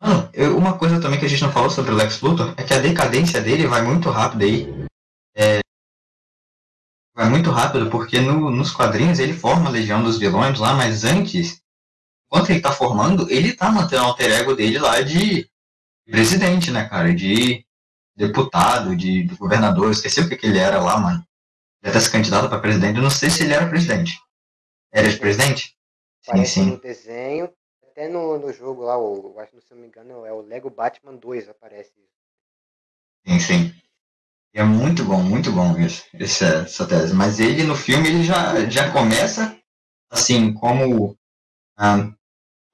Mano, 0.00 0.30
eu- 0.34 0.56
uma 0.56 0.78
coisa 0.78 1.00
também 1.00 1.18
que 1.18 1.26
a 1.26 1.28
gente 1.28 1.42
não 1.42 1.52
falou 1.52 1.70
sobre 1.70 1.92
o 1.92 1.94
Lex 1.94 2.20
Luthor 2.20 2.54
é 2.58 2.64
que 2.64 2.74
a 2.74 2.80
decadência 2.80 3.40
dele 3.40 3.66
vai 3.66 3.82
muito 3.82 4.10
rápido 4.10 4.42
aí. 4.42 4.66
É, 5.34 5.60
vai 7.14 7.28
muito 7.28 7.50
rápido 7.50 7.88
porque 7.90 8.20
no- 8.20 8.50
nos 8.50 8.72
quadrinhos 8.72 9.18
ele 9.18 9.32
forma 9.32 9.68
a 9.68 9.72
Legião 9.72 10.02
dos 10.02 10.18
Vilões 10.18 10.58
lá, 10.58 10.74
mas 10.74 11.04
antes, 11.04 11.62
enquanto 12.26 12.50
ele 12.50 12.60
tá 12.60 12.72
formando, 12.72 13.30
ele 13.30 13.54
tá 13.54 13.70
mantendo 13.70 14.02
o 14.02 14.06
alter 14.06 14.32
ego 14.32 14.54
dele 14.54 14.78
lá 14.78 15.00
de 15.02 15.48
presidente, 16.06 16.70
né, 16.70 16.88
cara? 16.88 17.14
De 17.14 17.64
deputado, 18.16 18.96
de, 18.96 19.24
governador. 19.36 19.86
Eu 19.86 19.92
esqueci 19.92 20.20
o 20.20 20.28
que, 20.28 20.36
que 20.36 20.46
ele 20.46 20.58
era 20.58 20.80
lá, 20.80 20.98
mano. 20.98 21.26
Ele 21.82 21.90
até 21.90 22.00
se 22.00 22.10
candidato 22.10 22.48
pra 22.48 22.60
presidente. 22.60 22.96
Eu 22.96 23.02
não 23.02 23.10
sei 23.10 23.30
se 23.30 23.42
ele 23.42 23.54
era 23.54 23.68
presidente. 23.68 24.18
Era 24.92 25.08
de 25.08 25.18
presidente? 25.18 25.76
Sim, 26.22 26.44
sim. 26.44 26.70
no 26.70 26.80
desenho, 26.80 27.52
até 27.90 28.08
no, 28.08 28.38
no 28.38 28.52
jogo 28.52 28.82
lá, 28.82 28.96
o, 28.96 29.32
eu 29.34 29.40
acho 29.40 29.52
que 29.52 29.60
se 29.60 29.72
não 29.72 29.80
me 29.80 29.88
engano 29.88 30.24
é 30.24 30.32
o 30.32 30.40
Lego 30.40 30.70
Batman 30.70 31.16
2 31.16 31.48
aparece 31.48 31.92
isso. 31.98 32.12
Sim, 33.26 33.40
sim. 33.40 33.82
E 34.54 34.60
é 34.60 34.64
muito 34.64 35.04
bom, 35.04 35.22
muito 35.22 35.50
bom 35.50 35.76
isso, 35.78 36.04
essa, 36.14 36.46
essa 36.62 36.86
tese. 36.86 37.14
Mas 37.14 37.40
ele 37.40 37.64
no 37.64 37.74
filme 37.74 38.08
ele 38.08 38.22
já, 38.22 38.68
já 38.68 38.92
começa 38.92 39.58
assim 40.10 40.52
como 40.52 41.18
ah, 41.76 42.12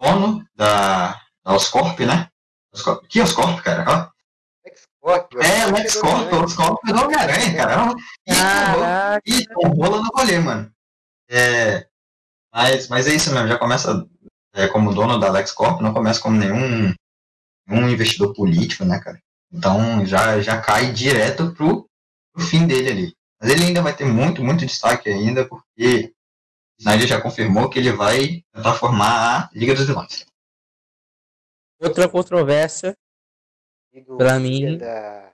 dono 0.01 0.45
da, 0.55 1.13
da 1.45 1.55
Oscorp, 1.55 2.01
né? 2.01 2.29
Oscorp. 2.73 3.07
Que 3.09 3.21
Oscorp, 3.21 3.63
cara? 3.63 4.13
É, 5.11 5.67
LexCorp, 5.73 6.33
Oscorp 6.33 6.79
é 6.89 6.93
do 6.93 7.01
Homem-Aranha, 7.03 7.57
cara. 7.57 7.83
Ó. 7.85 7.95
E 8.27 8.35
tomou- 8.35 8.81
Caraca, 8.81 9.23
e 9.27 9.47
tombola 9.47 10.03
no 10.03 10.09
rolê, 10.15 10.39
mano. 10.39 10.73
É, 11.31 11.87
mas, 12.53 12.89
mas 12.89 13.07
é 13.07 13.15
isso 13.15 13.33
mesmo, 13.33 13.49
já 13.49 13.59
começa 13.59 14.07
é, 14.55 14.67
como 14.69 14.95
dono 14.95 15.19
da 15.19 15.31
LexCorp, 15.31 15.81
não 15.81 15.93
começa 15.93 16.21
como 16.21 16.37
nenhum, 16.37 16.95
nenhum 17.67 17.89
investidor 17.89 18.33
político, 18.35 18.85
né, 18.85 18.99
cara? 18.99 19.21
Então 19.53 20.05
já, 20.07 20.41
já 20.41 20.61
cai 20.61 20.93
direto 20.93 21.53
pro, 21.55 21.89
pro 22.33 22.45
fim 22.45 22.67
dele 22.67 22.91
ali. 22.91 23.17
Mas 23.41 23.51
ele 23.51 23.65
ainda 23.65 23.83
vai 23.83 23.95
ter 23.95 24.05
muito, 24.05 24.43
muito 24.43 24.67
destaque 24.67 25.09
ainda, 25.09 25.47
porque 25.47 26.13
Snyder 26.81 27.07
já 27.07 27.21
confirmou 27.21 27.69
que 27.71 27.79
ele 27.79 27.93
vai 27.93 28.43
tentar 28.53 28.75
formar 28.75 29.45
a 29.45 29.51
Liga 29.53 29.75
dos 29.75 29.87
Vilões. 29.87 30.27
outra 31.81 32.09
controvérsia, 32.09 32.97
E 33.99 34.01
do 34.03 34.17
Pra 34.17 34.39
Liga 34.39 34.71
mim- 34.71 34.79
da 34.79 35.33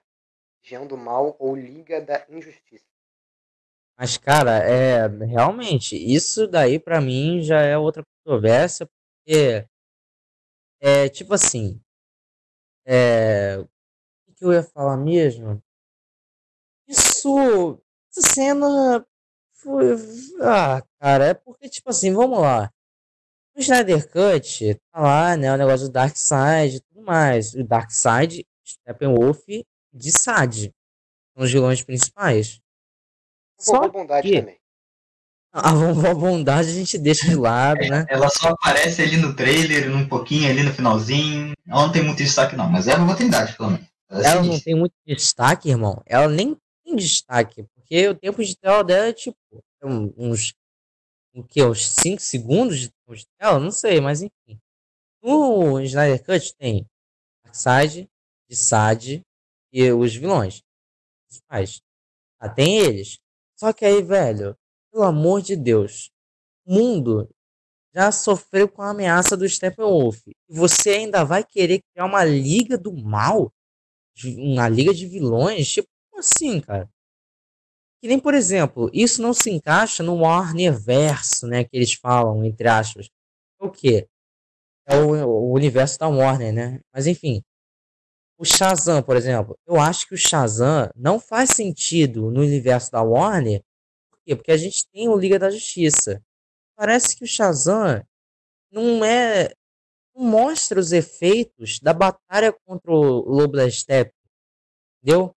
Legião 0.62 0.86
do 0.86 0.96
Mal 0.96 1.36
ou 1.38 1.54
Liga 1.54 2.00
da 2.00 2.24
Injustiça. 2.30 2.86
mas 3.98 4.16
cara, 4.16 4.58
é 4.58 5.06
realmente 5.26 5.94
isso 5.96 6.46
daí 6.48 6.78
pra 6.78 6.98
mim 7.00 7.42
já 7.42 7.60
é 7.60 7.76
outra 7.76 8.02
controvérsia, 8.24 8.86
porque 8.86 9.66
é 10.80 11.08
tipo 11.10 11.34
assim, 11.34 11.78
é, 12.86 13.58
o 14.26 14.32
que 14.34 14.44
eu 14.44 14.52
ia 14.52 14.62
falar 14.62 14.96
mesmo? 14.96 15.62
Isso, 16.88 17.78
essa 18.10 18.28
cena 18.34 19.06
foi, 19.52 19.94
ah, 20.42 20.82
cara, 20.98 21.26
é 21.26 21.34
porque 21.34 21.68
tipo 21.68 21.90
assim, 21.90 22.12
vamos 22.12 22.38
lá. 22.40 22.70
O 23.56 23.60
Snyder 23.60 24.10
Cut 24.10 24.74
tá 24.92 25.00
lá, 25.00 25.36
né, 25.36 25.52
o 25.52 25.56
negócio 25.56 25.86
do 25.86 25.92
Darkseid 25.92 26.76
e 26.76 26.80
tudo 26.80 27.02
mais. 27.02 27.54
O 27.54 27.62
Darkseid, 27.62 28.44
Steppenwolf 28.66 29.42
e 29.48 29.64
Sad 30.10 30.72
são 31.36 31.44
os 31.44 31.50
vilões 31.52 31.82
principais. 31.82 32.60
Vovó 33.58 33.82
Só 33.84 33.88
Bondade 33.88 34.28
que- 34.28 34.40
também. 34.40 34.58
a 35.52 35.72
vovó 35.72 36.14
Bondade 36.14 36.68
a 36.70 36.72
gente 36.72 36.98
deixa 36.98 37.28
de 37.28 37.36
lado, 37.36 37.80
né? 37.88 38.04
Ela 38.08 38.28
só 38.28 38.48
aparece 38.48 39.02
ali 39.02 39.16
no 39.16 39.34
trailer, 39.36 39.94
um 39.94 40.08
pouquinho 40.08 40.50
ali 40.50 40.62
no 40.62 40.72
finalzinho. 40.72 41.52
Ela 41.66 41.86
não 41.86 41.92
tem 41.92 42.02
muito 42.02 42.18
destaque 42.18 42.56
não, 42.56 42.68
mas 42.68 42.88
é 42.88 42.94
uma 42.96 43.14
Trindade, 43.16 43.56
pelo 43.56 43.70
menos. 43.70 43.86
Ela 44.10 44.22
é 44.22 44.26
Ela 44.30 44.42
não 44.42 44.60
tem 44.60 44.74
muito 44.74 44.94
destaque, 45.06 45.68
irmão. 45.68 46.02
Ela 46.06 46.28
nem 46.28 46.56
tem 46.84 46.96
destaque, 46.96 47.64
porque 47.74 48.08
o 48.08 48.14
tempo 48.14 48.42
de 48.44 48.56
tela 48.56 48.82
dela 48.82 49.06
é 49.08 49.12
tipo 49.12 49.36
uns 49.82 50.54
o 51.36 51.42
que, 51.42 51.62
uns 51.64 51.88
5 51.88 52.22
segundos 52.22 52.78
de 52.78 52.88
tempo 52.90 53.16
de 53.16 53.26
tela, 53.38 53.58
não 53.58 53.70
sei, 53.72 54.00
mas 54.00 54.22
enfim. 54.22 54.58
No 55.22 55.80
Snyder 55.80 56.22
Cut 56.24 56.54
tem 56.56 56.86
Darkseid, 57.44 58.08
Sad 58.52 59.22
e 59.72 59.92
os 59.92 60.14
vilões 60.14 60.62
principais. 61.28 61.80
Ah, 62.40 62.48
tem 62.48 62.78
eles. 62.78 63.18
Só 63.58 63.72
que 63.72 63.84
aí, 63.84 64.02
velho, 64.02 64.56
pelo 64.92 65.04
amor 65.04 65.42
de 65.42 65.56
Deus, 65.56 66.10
o 66.66 66.74
mundo 66.74 67.28
já 67.94 68.12
sofreu 68.12 68.68
com 68.68 68.82
a 68.82 68.90
ameaça 68.90 69.36
do 69.36 69.48
Steppenwolf. 69.48 70.22
E 70.28 70.34
você 70.50 70.90
ainda 70.90 71.24
vai 71.24 71.44
querer 71.44 71.80
criar 71.92 72.06
uma 72.06 72.24
liga 72.24 72.78
do 72.78 72.92
mal? 72.92 73.52
De- 74.16 74.36
Uma 74.38 74.68
liga 74.68 74.94
de 74.94 75.06
vilões? 75.08 75.68
Tipo, 75.72 75.88
como 76.10 76.20
assim, 76.20 76.60
cara? 76.60 76.88
Que 78.00 78.08
nem, 78.08 78.20
por 78.20 78.34
exemplo, 78.34 78.90
isso 78.92 79.22
não 79.22 79.32
se 79.32 79.50
encaixa 79.50 80.02
no 80.02 80.16
Warner 80.16 80.78
verso, 80.78 81.46
né? 81.46 81.64
Que 81.64 81.70
eles 81.76 81.94
falam, 81.94 82.44
entre 82.44 82.68
aspas. 82.68 83.08
É 83.60 83.64
o 83.64 83.70
quê? 83.70 84.06
É 84.86 84.96
o, 84.98 85.10
o 85.28 85.52
universo 85.54 85.98
da 85.98 86.08
Warner, 86.08 86.52
né? 86.54 86.80
Mas 86.94 87.06
enfim. 87.06 87.42
O 88.36 88.44
Shazam, 88.44 89.02
por 89.02 89.16
exemplo. 89.16 89.56
Eu 89.66 89.78
acho 89.80 90.08
que 90.08 90.14
o 90.14 90.18
Shazam 90.18 90.90
não 90.94 91.20
faz 91.20 91.50
sentido 91.50 92.30
no 92.30 92.40
universo 92.40 92.90
da 92.90 93.02
Warner. 93.02 93.62
Por 94.10 94.18
quê? 94.24 94.36
Porque 94.36 94.52
a 94.52 94.56
gente 94.56 94.86
tem 94.90 95.08
o 95.08 95.16
Liga 95.16 95.38
da 95.38 95.50
Justiça. 95.50 96.22
Parece 96.76 97.16
que 97.16 97.24
o 97.24 97.28
Shazam 97.28 98.04
não 98.70 99.04
é. 99.04 99.52
Não 100.14 100.24
mostra 100.24 100.78
os 100.78 100.92
efeitos 100.92 101.80
da 101.80 101.92
batalha 101.92 102.52
contra 102.64 102.90
o 102.90 103.00
Lobo 103.00 103.56
da 103.56 103.70
Steppe. 103.70 104.14
Entendeu? 105.02 105.34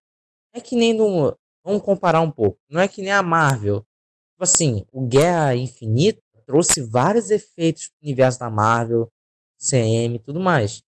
Não 0.52 0.60
é 0.60 0.60
que 0.60 0.76
nem 0.76 0.94
no. 0.94 1.36
Vamos 1.64 1.82
comparar 1.82 2.20
um 2.20 2.30
pouco. 2.30 2.58
Não 2.68 2.80
é 2.80 2.88
que 2.88 3.02
nem 3.02 3.12
a 3.12 3.22
Marvel. 3.22 3.84
Tipo 4.32 4.44
assim, 4.44 4.86
o 4.92 5.06
Guerra 5.06 5.54
Infinita 5.54 6.22
trouxe 6.46 6.80
vários 6.80 7.30
efeitos 7.30 7.88
pro 7.88 8.06
universo 8.06 8.38
da 8.38 8.48
Marvel, 8.48 9.12
CM 9.58 10.16
e 10.16 10.18
tudo 10.18 10.40
mais. 10.40 10.82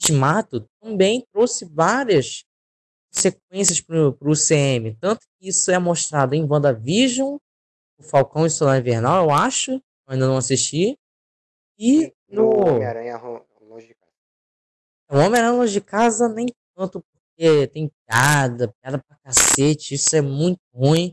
Ultimato 0.00 0.68
também 0.80 1.24
trouxe 1.32 1.64
várias 1.64 2.44
sequências 3.10 3.80
pro, 3.80 4.12
pro 4.14 4.32
CM. 4.32 4.94
Tanto 5.00 5.26
que 5.38 5.48
isso 5.48 5.70
é 5.70 5.78
mostrado 5.78 6.34
em 6.34 6.44
WandaVision, 6.44 7.36
o 7.98 8.02
Falcão 8.02 8.46
e 8.46 8.50
Solar 8.50 8.78
Invernal, 8.78 9.24
eu 9.24 9.30
acho. 9.30 9.72
Eu 9.72 9.82
ainda 10.14 10.26
não 10.26 10.36
assisti. 10.36 10.96
E 11.78 12.12
No 12.28 12.42
no. 12.42 12.74
Homem-Aranha 12.74 13.18
Longe 13.60 13.88
de 13.88 13.94
Casa. 13.94 14.12
O 15.10 15.16
Homem-Aranha 15.16 15.52
Longe 15.52 15.72
de 15.72 15.80
Casa 15.80 16.28
nem 16.28 16.46
tanto, 16.76 17.02
porque 17.02 17.66
tem 17.68 17.90
piada, 18.06 18.72
piada 18.80 19.02
pra 19.02 19.18
cacete, 19.24 19.94
isso 19.94 20.14
é 20.14 20.20
muito 20.20 20.60
ruim. 20.72 21.12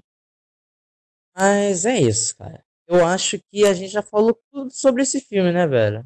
Mas 1.36 1.86
é 1.86 2.00
isso, 2.00 2.38
cara. 2.38 2.64
Eu 2.88 3.04
acho 3.06 3.40
que 3.52 3.66
a 3.66 3.74
gente 3.74 3.92
já 3.92 4.02
falou 4.02 4.40
tudo 4.52 4.72
sobre 4.72 5.02
esse 5.02 5.20
filme, 5.20 5.52
né, 5.52 5.66
velho? 5.68 6.06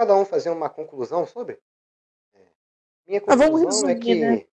Cada 0.00 0.16
um 0.16 0.24
fazer 0.24 0.48
uma 0.48 0.70
conclusão 0.70 1.26
sobre? 1.26 1.60
É. 2.32 2.46
Minha 3.06 3.20
conclusão 3.20 3.86
é 3.86 3.92
resumir, 3.92 4.00
que. 4.00 4.14
né? 4.14 4.48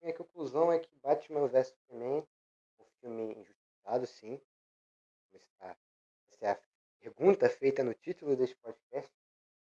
Minha 0.00 0.14
conclusão 0.14 0.72
é 0.72 0.78
que 0.78 0.88
Batman 1.02 1.46
vs 1.48 1.68
Superman 1.68 2.26
é 2.78 2.82
um 2.82 2.86
filme 2.98 3.34
injustiçado, 3.34 4.06
sim. 4.06 4.40
Essa 5.34 5.76
essa 6.30 6.46
é 6.46 6.50
a 6.52 6.60
pergunta 6.98 7.46
feita 7.50 7.84
no 7.84 7.92
título 7.92 8.34
deste 8.34 8.56
podcast. 8.56 9.12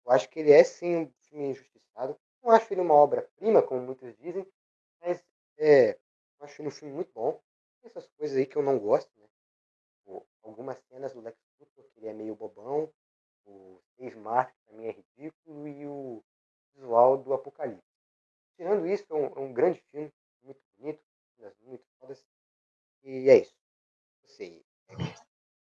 Eu 0.06 0.12
acho 0.12 0.30
que 0.30 0.42
ele 0.42 0.52
é 0.52 0.64
sim 0.64 0.96
um 0.96 1.12
filme 1.22 1.48
injustiçado. 1.48 2.16
Não 2.44 2.52
acho 2.52 2.72
ele 2.72 2.82
uma 2.82 2.94
obra-prima, 2.94 3.64
como 3.64 3.82
muitos 3.82 4.16
dizem, 4.18 4.48
mas 5.02 5.26
é 5.58 5.94
Eu 6.40 6.46
acho 6.46 6.62
ele 6.62 6.68
um 6.68 6.72
filme 6.72 6.94
muito 6.94 7.12
bom. 7.12 7.42
Tem 7.82 7.90
essas 7.90 8.08
coisas 8.10 8.38
aí 8.38 8.46
que 8.46 8.58
eu 8.58 8.62
não 8.62 8.78
gosto, 8.78 9.10
né? 9.20 10.22
Algumas 10.44 10.78
cenas 10.84 11.14
do 11.14 11.22
Lex 11.22 11.36
Luthor, 11.60 11.84
que 11.90 12.00
ele 12.00 12.10
é 12.10 12.14
meio 12.14 12.36
bobão. 12.36 12.94
O 13.46 13.80
Steve 13.94 14.16
Mark 14.18 14.54
também 14.68 14.88
é 14.88 14.92
ridículo. 14.92 15.68
E 15.68 15.86
o 15.86 16.24
visual 16.76 17.18
do 17.18 17.34
Apocalipse. 17.34 17.82
Tirando 18.58 18.88
isso, 18.88 19.06
é 19.10 19.14
um, 19.16 19.26
é 19.26 19.40
um 19.40 19.54
grande 19.54 19.82
filme, 19.92 20.12
muito 20.44 20.60
bonito, 20.78 21.00
muito 21.66 21.84
fodas. 22.00 22.24
E 23.04 23.30
é 23.30 23.42
isso. 23.42 23.54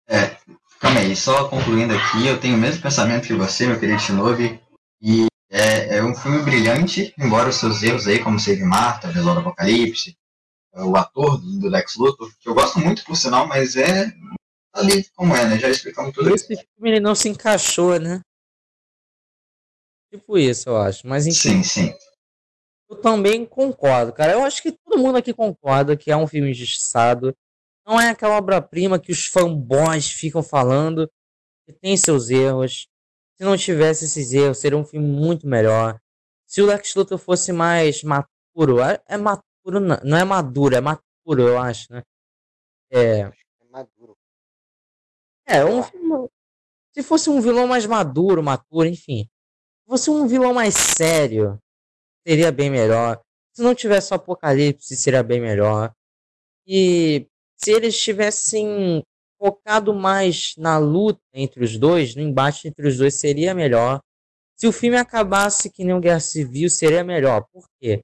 É, 0.09 0.37
calma 0.81 1.01
aí, 1.01 1.15
só 1.15 1.49
concluindo 1.49 1.95
aqui, 1.95 2.27
eu 2.27 2.41
tenho 2.41 2.57
o 2.57 2.61
mesmo 2.61 2.83
pensamento 2.83 3.27
que 3.27 3.35
você, 3.35 3.67
meu 3.67 3.79
querido 3.79 4.01
Shinobi, 4.01 4.61
e 5.01 5.27
é, 5.51 5.99
é 5.99 6.03
um 6.03 6.15
filme 6.15 6.43
brilhante, 6.43 7.15
embora 7.19 7.49
os 7.49 7.57
seus 7.57 7.83
erros 7.83 8.07
aí, 8.07 8.23
como 8.23 8.41
Save 8.41 8.65
Marta, 8.65 9.09
Visual 9.09 9.35
do 9.35 9.41
Apocalipse, 9.41 10.17
o 10.73 10.97
ator 10.97 11.39
do 11.39 11.69
Lex 11.69 11.97
Luthor, 11.97 12.31
que 12.39 12.49
eu 12.49 12.55
gosto 12.55 12.79
muito 12.79 13.05
por 13.05 13.17
sinal, 13.17 13.47
mas 13.47 13.77
é 13.77 14.13
ali 14.77 15.05
como 15.15 15.35
é, 15.35 15.49
né? 15.49 15.59
Já 15.59 15.69
explicamos 15.69 16.13
tudo 16.13 16.35
Esse 16.35 16.53
isso. 16.53 16.63
filme 16.75 16.91
ele 16.91 17.01
não 17.01 17.15
se 17.15 17.29
encaixou, 17.29 17.99
né? 17.99 18.21
Tipo 20.13 20.39
isso, 20.39 20.69
eu 20.69 20.77
acho. 20.77 21.07
Mas 21.07 21.27
enfim. 21.27 21.63
Sim, 21.63 21.63
sim. 21.63 21.95
Eu 22.89 23.01
também 23.01 23.45
concordo, 23.45 24.13
cara. 24.13 24.33
Eu 24.33 24.45
acho 24.45 24.63
que 24.63 24.73
todo 24.73 24.99
mundo 24.99 25.17
aqui 25.19 25.33
concorda 25.33 25.97
que 25.97 26.11
é 26.11 26.17
um 26.17 26.27
filme 26.27 26.51
injustiçado. 26.51 27.35
Não 27.87 28.01
é 28.01 28.11
aquela 28.11 28.37
obra-prima 28.37 28.99
que 28.99 29.13
os 29.13 29.27
fanboys 29.27 30.11
ficam 30.11 30.43
falando, 30.43 31.11
que 31.67 31.73
tem 31.73 31.97
seus 31.97 32.31
erros. 32.31 32.89
Se 33.37 33.45
não 33.45 33.57
tivesse 33.57 34.05
esses 34.05 34.33
erros, 34.33 34.59
seria 34.59 34.79
um 34.79 34.85
filme 34.85 35.07
muito 35.07 35.47
melhor. 35.47 35.99
Se 36.47 36.63
o 36.63 36.67
Lex 36.67 36.95
Luthor 36.95 37.19
fosse 37.19 37.53
mais 37.53 38.03
maturo, 38.03 38.81
é, 38.81 39.01
é 39.09 39.17
maturo, 39.17 39.81
não, 39.81 39.97
não 40.05 40.17
é 40.17 40.25
maduro, 40.25 40.75
é 40.77 40.81
maturo, 40.81 41.43
eu 41.43 41.59
acho, 41.59 41.93
né? 41.93 42.03
É. 42.91 43.31
É 45.47 45.65
um. 45.65 45.83
Se 46.93 47.03
fosse 47.03 47.31
um 47.31 47.41
vilão 47.41 47.67
mais 47.67 47.87
maduro, 47.87 48.43
maturo, 48.43 48.89
enfim. 48.89 49.25
Se 49.25 49.89
fosse 49.89 50.11
um 50.11 50.27
vilão 50.27 50.53
mais 50.53 50.75
sério, 50.75 51.59
seria 52.27 52.51
bem 52.51 52.71
melhor. 52.71 53.21
Se 53.53 53.63
não 53.63 53.75
tivesse 53.75 54.13
o 54.13 54.17
Apocalipse, 54.17 54.97
seria 54.97 55.23
bem 55.23 55.41
melhor. 55.41 55.95
E 56.67 57.27
se 57.57 57.71
eles 57.71 57.99
tivessem 57.99 59.03
focado 59.39 59.95
mais 59.95 60.55
na 60.57 60.79
luta 60.79 61.21
entre 61.33 61.63
os 61.63 61.79
dois, 61.79 62.15
no 62.15 62.23
embate 62.23 62.69
entre 62.69 62.89
os 62.89 62.97
dois, 62.97 63.15
seria 63.15 63.55
melhor. 63.55 64.01
Se 64.57 64.67
o 64.67 64.73
filme 64.73 64.97
acabasse 64.97 65.71
que 65.71 65.85
nem 65.85 65.95
o 65.95 66.01
Guerra 66.01 66.21
Civil, 66.21 66.69
seria 66.69 67.05
melhor. 67.05 67.47
Por 67.53 67.67
quê? 67.81 68.03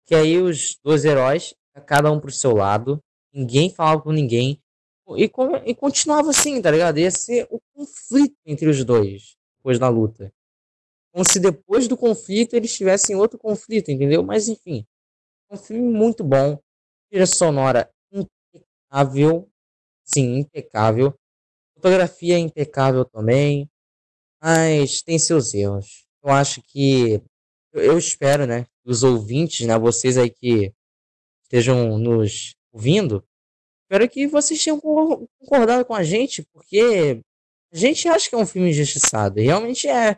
Porque 0.00 0.14
aí 0.14 0.38
os 0.38 0.76
dois 0.84 1.04
heróis, 1.04 1.54
cada 1.86 2.10
um 2.10 2.20
pro 2.20 2.30
seu 2.30 2.52
lado, 2.52 3.00
ninguém 3.32 3.70
falava 3.70 4.02
com 4.02 4.12
ninguém, 4.12 4.60
e, 5.16 5.30
e 5.66 5.74
continuava 5.74 6.30
assim, 6.30 6.60
tá 6.60 6.70
ligado? 6.70 6.98
Ia 6.98 7.10
ser 7.10 7.46
o 7.50 7.60
conflito 7.74 8.36
entre 8.46 8.68
os 8.68 8.84
dois, 8.84 9.36
depois 9.58 9.78
da 9.78 9.88
luta. 9.88 10.32
Como 11.12 11.24
se 11.30 11.38
depois 11.38 11.86
do 11.86 11.96
conflito 11.96 12.54
eles 12.54 12.74
tivessem 12.74 13.14
outro 13.14 13.38
conflito, 13.38 13.90
entendeu? 13.90 14.22
Mas 14.22 14.48
enfim, 14.48 14.86
é 15.50 15.54
um 15.54 15.58
filme 15.58 15.82
muito 15.82 16.24
bom. 16.24 16.58
Trilha 17.10 17.26
sonora 17.26 17.90
impecável. 18.10 19.48
Sim, 20.04 20.38
impecável. 20.38 21.14
Fotografia 21.74 22.38
impecável 22.38 23.04
também. 23.04 23.68
Mas 24.42 25.02
tem 25.02 25.18
seus 25.18 25.52
erros. 25.52 26.06
Eu 26.22 26.30
acho 26.30 26.62
que. 26.62 27.22
Eu 27.72 27.98
espero, 27.98 28.46
né? 28.46 28.66
Os 28.84 29.02
ouvintes, 29.02 29.66
né? 29.66 29.78
Vocês 29.78 30.16
aí 30.16 30.30
que 30.30 30.72
estejam 31.42 31.98
nos 31.98 32.54
ouvindo. 32.72 33.22
Espero 33.92 34.08
que 34.08 34.26
vocês 34.26 34.64
tenham 34.64 34.80
concordado 34.80 35.84
com 35.84 35.94
a 35.94 36.02
gente, 36.02 36.42
porque 36.44 37.20
a 37.70 37.76
gente 37.76 38.08
acha 38.08 38.26
que 38.26 38.34
é 38.34 38.38
um 38.38 38.46
filme 38.46 38.70
injustiçado. 38.70 39.38
E 39.38 39.42
realmente 39.42 39.86
é. 39.86 40.16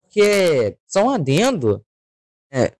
Porque, 0.00 0.78
só 0.86 1.02
um 1.02 1.10
adendo, 1.10 1.84
é, 2.52 2.72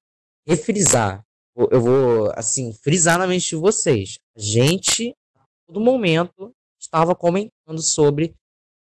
refrisar. 0.47 1.27
Eu 1.57 1.81
vou, 1.81 2.33
assim, 2.37 2.73
frisar 2.73 3.19
na 3.19 3.27
mente 3.27 3.49
de 3.49 3.57
vocês. 3.57 4.21
A 4.37 4.41
gente, 4.41 5.17
a 5.35 5.45
todo 5.67 5.81
momento, 5.81 6.55
estava 6.79 7.13
comentando 7.13 7.83
sobre 7.83 8.33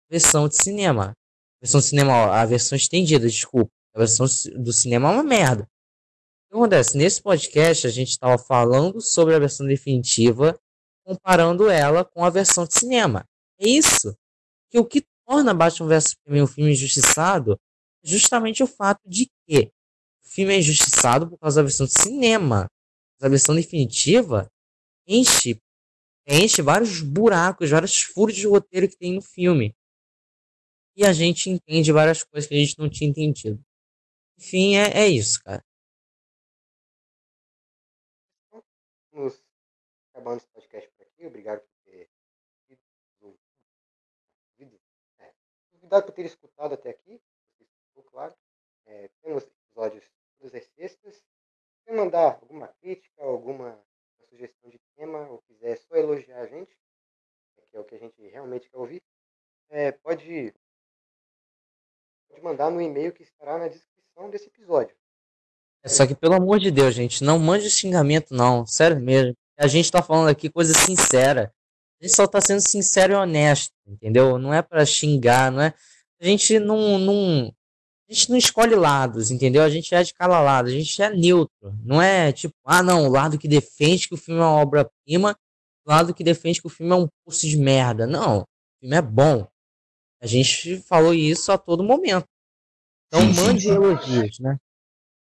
a 0.09 0.11
versão 0.11 0.49
de 0.49 0.61
cinema. 0.61 1.13
Versão 1.61 1.79
de 1.79 1.85
cinema, 1.85 2.41
a 2.41 2.45
versão 2.45 2.75
estendida, 2.75 3.25
desculpa. 3.25 3.71
A 3.95 3.99
versão 3.99 4.25
do 4.57 4.73
cinema 4.73 5.11
é 5.11 5.13
uma 5.13 5.23
merda. 5.23 5.63
O 5.63 6.49
que 6.49 6.57
acontece? 6.57 6.97
Nesse 6.97 7.21
podcast, 7.21 7.87
a 7.87 7.89
gente 7.89 8.09
estava 8.09 8.37
falando 8.37 8.99
sobre 8.99 9.33
a 9.33 9.39
versão 9.39 9.65
definitiva, 9.65 10.59
comparando 11.07 11.69
ela 11.69 12.03
com 12.03 12.25
a 12.25 12.29
versão 12.29 12.65
de 12.65 12.73
cinema. 12.73 13.25
É 13.57 13.65
isso. 13.65 14.13
Que 14.69 14.77
o 14.77 14.85
que 14.85 15.05
torna 15.25 15.53
Batman 15.53 15.87
vs 15.87 16.09
Superman 16.09 16.43
um 16.43 16.47
filme 16.47 16.71
injustiçado 16.71 17.57
justamente 18.03 18.61
o 18.61 18.67
fato 18.67 19.01
de 19.07 19.27
que 19.45 19.71
o 20.21 20.27
filme 20.29 20.53
é 20.53 20.59
injustiçado 20.59 21.29
por 21.29 21.39
causa 21.39 21.61
da 21.61 21.63
versão 21.63 21.85
de 21.85 21.93
cinema. 21.93 22.67
A 23.21 23.29
versão 23.29 23.55
definitiva 23.55 24.51
enche, 25.07 25.57
enche 26.27 26.61
vários 26.61 27.01
buracos, 27.01 27.69
vários 27.69 28.01
furos 28.01 28.35
de 28.35 28.45
roteiro 28.45 28.89
que 28.89 28.97
tem 28.97 29.15
no 29.15 29.21
filme. 29.21 29.73
E 30.97 31.05
a 31.05 31.13
gente 31.13 31.49
entende 31.49 31.91
várias 31.91 32.21
coisas 32.23 32.47
que 32.47 32.53
a 32.53 32.57
gente 32.57 32.77
não 32.77 32.89
tinha 32.89 33.09
entendido. 33.09 33.63
Enfim, 34.37 34.75
é, 34.75 35.03
é 35.03 35.07
isso, 35.07 35.41
cara. 35.41 35.63
Vamos 39.11 39.41
acabando 40.11 40.41
Obrigado 41.27 41.61
por 41.61 41.69
ter 41.85 42.09
é, 45.19 45.33
Obrigado 45.73 46.05
por 46.05 46.11
ter 46.13 46.25
escutado 46.25 46.73
até 46.73 46.89
aqui 46.89 47.21
claro. 48.17 48.33
É, 48.87 49.09
temos 49.21 49.43
episódios 49.45 50.03
todas 50.39 50.55
as 50.55 50.65
sextas. 50.73 51.23
Se 51.83 51.93
mandar 51.93 52.39
alguma 52.41 52.67
crítica, 52.81 53.23
alguma 53.23 53.79
sugestão 54.29 54.69
de 54.71 54.79
tema, 54.95 55.29
ou 55.29 55.41
quiser 55.43 55.77
só 55.77 55.95
elogiar 55.95 56.39
a 56.39 56.47
gente, 56.47 56.75
que 57.69 57.77
é 57.77 57.79
o 57.79 57.83
que 57.83 57.95
a 57.95 57.99
gente 57.99 58.19
realmente 58.27 58.69
quer 58.69 58.77
ouvir, 58.77 59.03
é, 59.69 59.91
pode, 59.91 60.53
pode 62.27 62.41
mandar 62.41 62.71
no 62.71 62.81
e-mail 62.81 63.13
que 63.13 63.23
estará 63.23 63.57
na 63.57 63.67
descrição 63.67 64.29
desse 64.29 64.47
episódio. 64.47 64.95
É, 65.83 65.89
só 65.89 66.07
que, 66.07 66.15
pelo 66.15 66.33
amor 66.33 66.59
de 66.59 66.71
Deus, 66.71 66.93
gente, 66.93 67.23
não 67.23 67.37
mande 67.37 67.69
xingamento, 67.69 68.33
não. 68.33 68.65
Sério 68.65 68.99
mesmo. 68.99 69.35
A 69.57 69.67
gente 69.67 69.91
tá 69.91 70.01
falando 70.01 70.29
aqui 70.29 70.49
coisa 70.49 70.73
sincera. 70.73 71.51
A 71.99 72.05
gente 72.05 72.15
só 72.15 72.27
tá 72.27 72.39
sendo 72.39 72.61
sincero 72.61 73.13
e 73.13 73.15
honesto, 73.15 73.73
entendeu? 73.87 74.37
Não 74.37 74.53
é 74.53 74.61
para 74.61 74.85
xingar, 74.85 75.51
não 75.51 75.61
é. 75.61 75.73
A 76.21 76.25
gente 76.25 76.59
não, 76.59 76.99
não, 76.99 77.53
a 78.09 78.13
gente 78.13 78.29
não 78.29 78.37
escolhe 78.37 78.75
lados, 78.75 79.31
entendeu? 79.31 79.63
A 79.63 79.69
gente 79.69 79.93
é 79.93 80.03
de 80.03 80.13
cada 80.13 80.39
lado, 80.39 80.67
a 80.67 80.71
gente 80.71 81.01
é 81.01 81.09
neutro. 81.09 81.75
Não 81.83 82.01
é 82.01 82.31
tipo, 82.31 82.55
ah, 82.63 82.83
não, 82.83 83.07
o 83.07 83.09
lado 83.09 83.37
que 83.37 83.47
defende 83.47 84.07
que 84.07 84.13
o 84.13 84.17
filme 84.17 84.39
é 84.39 84.43
uma 84.43 84.61
obra-prima, 84.61 85.35
o 85.85 85.89
lado 85.89 86.13
que 86.13 86.23
defende 86.23 86.61
que 86.61 86.67
o 86.67 86.69
filme 86.69 86.93
é 86.93 86.95
um 86.95 87.07
poço 87.25 87.47
de 87.47 87.57
merda. 87.57 88.05
Não, 88.07 88.41
o 88.41 88.45
filme 88.79 88.95
é 88.95 89.01
bom. 89.01 89.47
A 90.21 90.27
gente 90.27 90.77
falou 90.81 91.13
isso 91.13 91.51
a 91.51 91.57
todo 91.57 91.83
momento. 91.83 92.27
Então 93.07 93.21
mande 93.33 93.67
elogios, 93.67 94.39
né? 94.39 94.57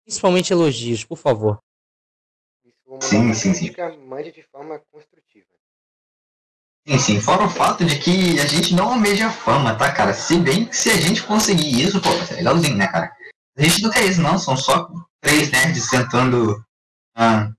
Principalmente 0.06 0.54
elogios, 0.54 1.04
por 1.04 1.18
favor. 1.18 1.60
Sim, 3.00 3.34
sim, 3.34 3.54
sim. 3.54 3.74
Mande 4.06 4.32
de 4.32 4.44
forma 4.44 4.80
construtiva. 4.92 5.46
Sim, 6.88 7.00
sim. 7.00 7.22
Fora 7.22 7.46
o 7.46 7.50
fato 7.50 7.86
de 7.86 7.98
que 8.00 8.40
a 8.40 8.46
gente 8.46 8.74
não 8.74 8.90
almeja 8.90 9.30
fama, 9.30 9.76
tá, 9.76 9.92
cara? 9.92 10.14
Se 10.14 10.38
bem 10.38 10.66
que 10.66 10.76
se 10.76 10.90
a 10.90 10.98
gente 10.98 11.24
conseguir 11.24 11.82
isso, 11.82 12.02
pô, 12.02 12.10
ser 12.26 12.36
legalzinho, 12.36 12.76
né, 12.76 12.88
cara? 12.88 13.12
A 13.58 13.62
gente 13.62 13.82
não 13.82 13.92
quer 13.92 14.06
isso, 14.06 14.22
não. 14.22 14.38
São 14.38 14.58
só 14.58 14.90
três 15.22 15.52
nerds 15.52 15.90
tentando 15.90 16.64
ah, 17.16 17.52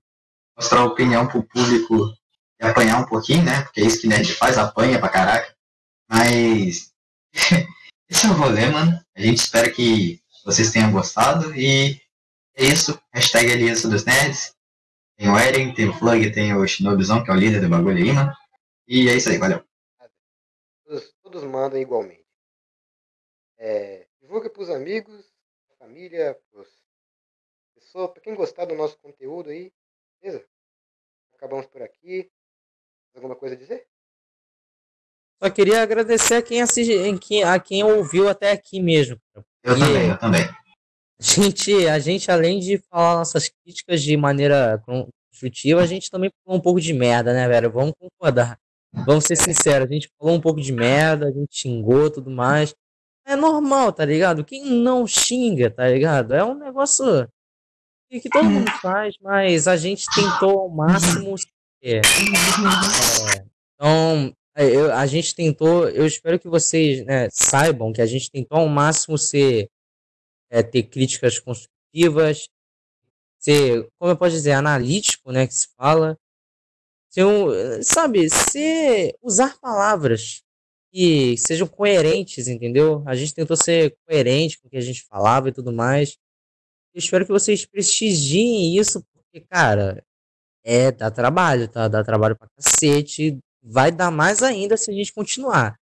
mostrar 0.57 0.83
opinião 0.83 1.27
pro 1.27 1.43
público 1.43 2.13
e 2.61 2.65
apanhar 2.65 2.99
um 2.99 3.05
pouquinho, 3.05 3.43
né? 3.43 3.61
Porque 3.61 3.81
é 3.81 3.85
isso 3.85 4.01
que 4.01 4.07
nerd 4.07 4.33
faz, 4.33 4.57
apanha 4.57 4.99
pra 4.99 5.09
caraca. 5.09 5.55
Mas 6.09 6.91
esse 8.09 8.25
é 8.25 8.29
o 8.29 8.33
rolê, 8.33 8.67
mano. 8.67 8.99
A 9.15 9.21
gente 9.21 9.37
espera 9.37 9.71
que 9.71 10.21
vocês 10.45 10.71
tenham 10.71 10.91
gostado 10.91 11.55
e 11.55 11.99
é 12.55 12.65
isso. 12.65 12.99
Hashtag 13.13 13.51
Aliança 13.51 13.87
dos 13.87 14.03
Nerds. 14.03 14.53
Tem 15.15 15.29
o 15.29 15.37
Eren, 15.37 15.73
tem 15.73 15.89
o 15.89 15.93
Flug, 15.93 16.31
tem 16.31 16.55
o 16.55 16.67
Shinobizão, 16.67 17.23
que 17.23 17.29
é 17.29 17.33
o 17.33 17.37
líder 17.37 17.61
do 17.61 17.69
bagulho 17.69 17.97
aí, 17.97 18.11
mano. 18.11 18.33
E 18.87 19.09
é 19.09 19.15
isso 19.15 19.29
aí, 19.29 19.37
valeu. 19.37 19.63
Todos, 20.85 21.13
todos 21.21 21.43
mandam 21.43 21.79
igualmente. 21.79 22.25
É, 23.57 24.07
divulga 24.21 24.49
para 24.49 24.61
os 24.61 24.69
amigos, 24.69 25.25
família, 25.79 26.37
para 26.51 26.63
pessoas, 27.75 28.11
para 28.11 28.21
quem 28.21 28.35
gostar 28.35 28.65
do 28.65 28.75
nosso 28.75 28.97
conteúdo 28.99 29.49
aí, 29.49 29.71
beleza? 30.21 30.45
Acabamos 31.35 31.65
por 31.67 31.81
aqui. 31.81 32.31
Alguma 33.15 33.35
coisa 33.35 33.55
a 33.55 33.57
dizer? 33.57 33.87
Só 35.41 35.49
queria 35.49 35.83
agradecer 35.83 36.35
a 36.35 36.41
quem 36.41 36.61
assiste, 36.61 37.43
a 37.43 37.59
quem 37.59 37.83
ouviu 37.83 38.27
até 38.27 38.51
aqui 38.51 38.81
mesmo. 38.81 39.21
Eu 39.61 39.77
também, 39.77 40.09
eu 40.09 40.17
também. 40.17 40.62
Gente, 41.23 41.87
a 41.87 41.97
gente, 41.99 42.29
além 42.29 42.59
de 42.59 42.77
falar 42.89 43.15
nossas 43.15 43.47
críticas 43.47 44.03
de 44.03 44.17
maneira 44.17 44.83
construtiva, 44.85 45.81
a 45.81 45.85
gente 45.85 46.11
também 46.11 46.29
falou 46.43 46.59
um 46.59 46.61
pouco 46.61 46.81
de 46.81 46.91
merda, 46.91 47.33
né, 47.33 47.47
velho? 47.47 47.71
Vamos 47.71 47.93
concordar. 47.97 48.59
Vamos 49.05 49.23
ser 49.23 49.37
sinceros, 49.37 49.89
a 49.89 49.93
gente 49.93 50.09
falou 50.19 50.35
um 50.35 50.41
pouco 50.41 50.59
de 50.59 50.73
merda, 50.73 51.29
a 51.29 51.31
gente 51.31 51.57
xingou 51.57 52.11
tudo 52.11 52.29
mais. 52.29 52.75
É 53.25 53.37
normal, 53.37 53.93
tá 53.93 54.03
ligado? 54.03 54.43
Quem 54.43 54.65
não 54.65 55.07
xinga, 55.07 55.71
tá 55.71 55.87
ligado? 55.87 56.33
É 56.35 56.43
um 56.43 56.55
negócio 56.55 57.27
que, 58.09 58.29
todo 58.29 58.49
mundo 58.49 58.69
faz, 58.81 59.15
mas 59.21 59.65
a 59.65 59.77
gente 59.77 60.05
tentou 60.13 60.59
ao 60.59 60.69
máximo 60.69 61.35
ser. 61.37 62.01
É, 62.05 63.45
então, 63.73 64.33
eu, 64.57 64.93
a 64.93 65.05
gente 65.05 65.33
tentou, 65.33 65.87
eu 65.89 66.05
espero 66.05 66.37
que 66.37 66.49
vocês 66.49 67.03
né, 67.05 67.29
saibam 67.31 67.93
que 67.93 68.01
a 68.01 68.05
gente 68.05 68.29
tentou 68.29 68.59
ao 68.59 68.67
máximo 68.67 69.17
ser, 69.17 69.69
é, 70.53 70.61
ter 70.61 70.83
críticas 70.83 71.39
construtivas, 71.39 72.47
ser, 73.39 73.89
como 73.97 74.11
eu 74.11 74.17
posso 74.17 74.31
dizer, 74.31 74.51
analítico, 74.51 75.31
né, 75.31 75.47
que 75.47 75.53
se 75.53 75.67
fala, 75.75 76.15
ser 77.09 77.25
um, 77.25 77.49
sabe, 77.81 78.29
ser, 78.29 79.15
usar 79.21 79.57
palavras 79.59 80.43
que 80.91 81.35
sejam 81.39 81.67
coerentes, 81.67 82.47
entendeu? 82.47 83.03
A 83.07 83.15
gente 83.15 83.33
tentou 83.33 83.57
ser 83.57 83.97
coerente 84.07 84.59
com 84.59 84.67
o 84.67 84.69
que 84.69 84.77
a 84.77 84.81
gente 84.81 85.03
falava 85.03 85.49
e 85.49 85.51
tudo 85.51 85.73
mais. 85.73 86.17
Eu 86.93 86.99
espero 86.99 87.25
que 87.25 87.31
vocês 87.31 87.65
prestigiem 87.65 88.77
isso, 88.77 89.03
porque, 89.11 89.41
cara, 89.49 90.05
é, 90.63 90.91
dá 90.91 91.09
trabalho, 91.09 91.67
tá? 91.67 91.87
Dá 91.87 92.03
trabalho 92.03 92.37
pra 92.37 92.47
cacete. 92.55 93.39
Vai 93.63 93.91
dar 93.91 94.11
mais 94.11 94.43
ainda 94.43 94.77
se 94.77 94.91
a 94.91 94.93
gente 94.93 95.11
continuar. 95.13 95.79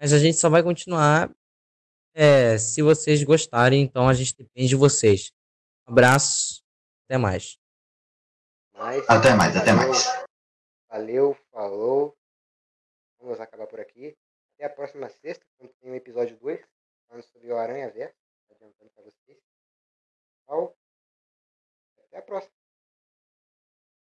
Mas 0.00 0.12
a 0.14 0.18
gente 0.18 0.38
só 0.38 0.48
vai 0.48 0.62
continuar 0.62 1.30
é, 2.20 2.58
se 2.58 2.82
vocês 2.82 3.22
gostarem, 3.22 3.80
então 3.80 4.08
a 4.08 4.12
gente 4.12 4.36
depende 4.36 4.70
de 4.70 4.74
vocês. 4.74 5.32
Um 5.86 5.92
abraço, 5.92 6.64
até 7.04 7.16
mais. 7.16 7.56
Mas, 8.72 9.08
até 9.08 9.34
mais, 9.36 9.56
até 9.56 9.72
mais. 9.72 10.04
Valeu, 10.90 11.34
falou. 11.52 12.18
Vamos 13.20 13.38
acabar 13.38 13.68
por 13.68 13.78
aqui. 13.78 14.16
Até 14.54 14.64
a 14.64 14.70
próxima 14.70 15.08
sexta, 15.08 15.46
quando 15.56 15.72
tem 15.74 15.92
o 15.92 15.94
episódio 15.94 16.36
2, 16.38 16.60
falando 17.06 17.22
sobre 17.22 17.52
o 17.52 17.56
Aranha 17.56 17.88
Verso. 17.88 18.16
Adiantando 18.50 18.90
pra 18.90 19.04
vocês. 19.04 19.38
Tchau. 20.44 20.76
Até 21.98 22.18
a 22.18 22.22
próxima. 22.22 22.52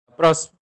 Até 0.02 0.12
a 0.12 0.16
próxima. 0.16 0.63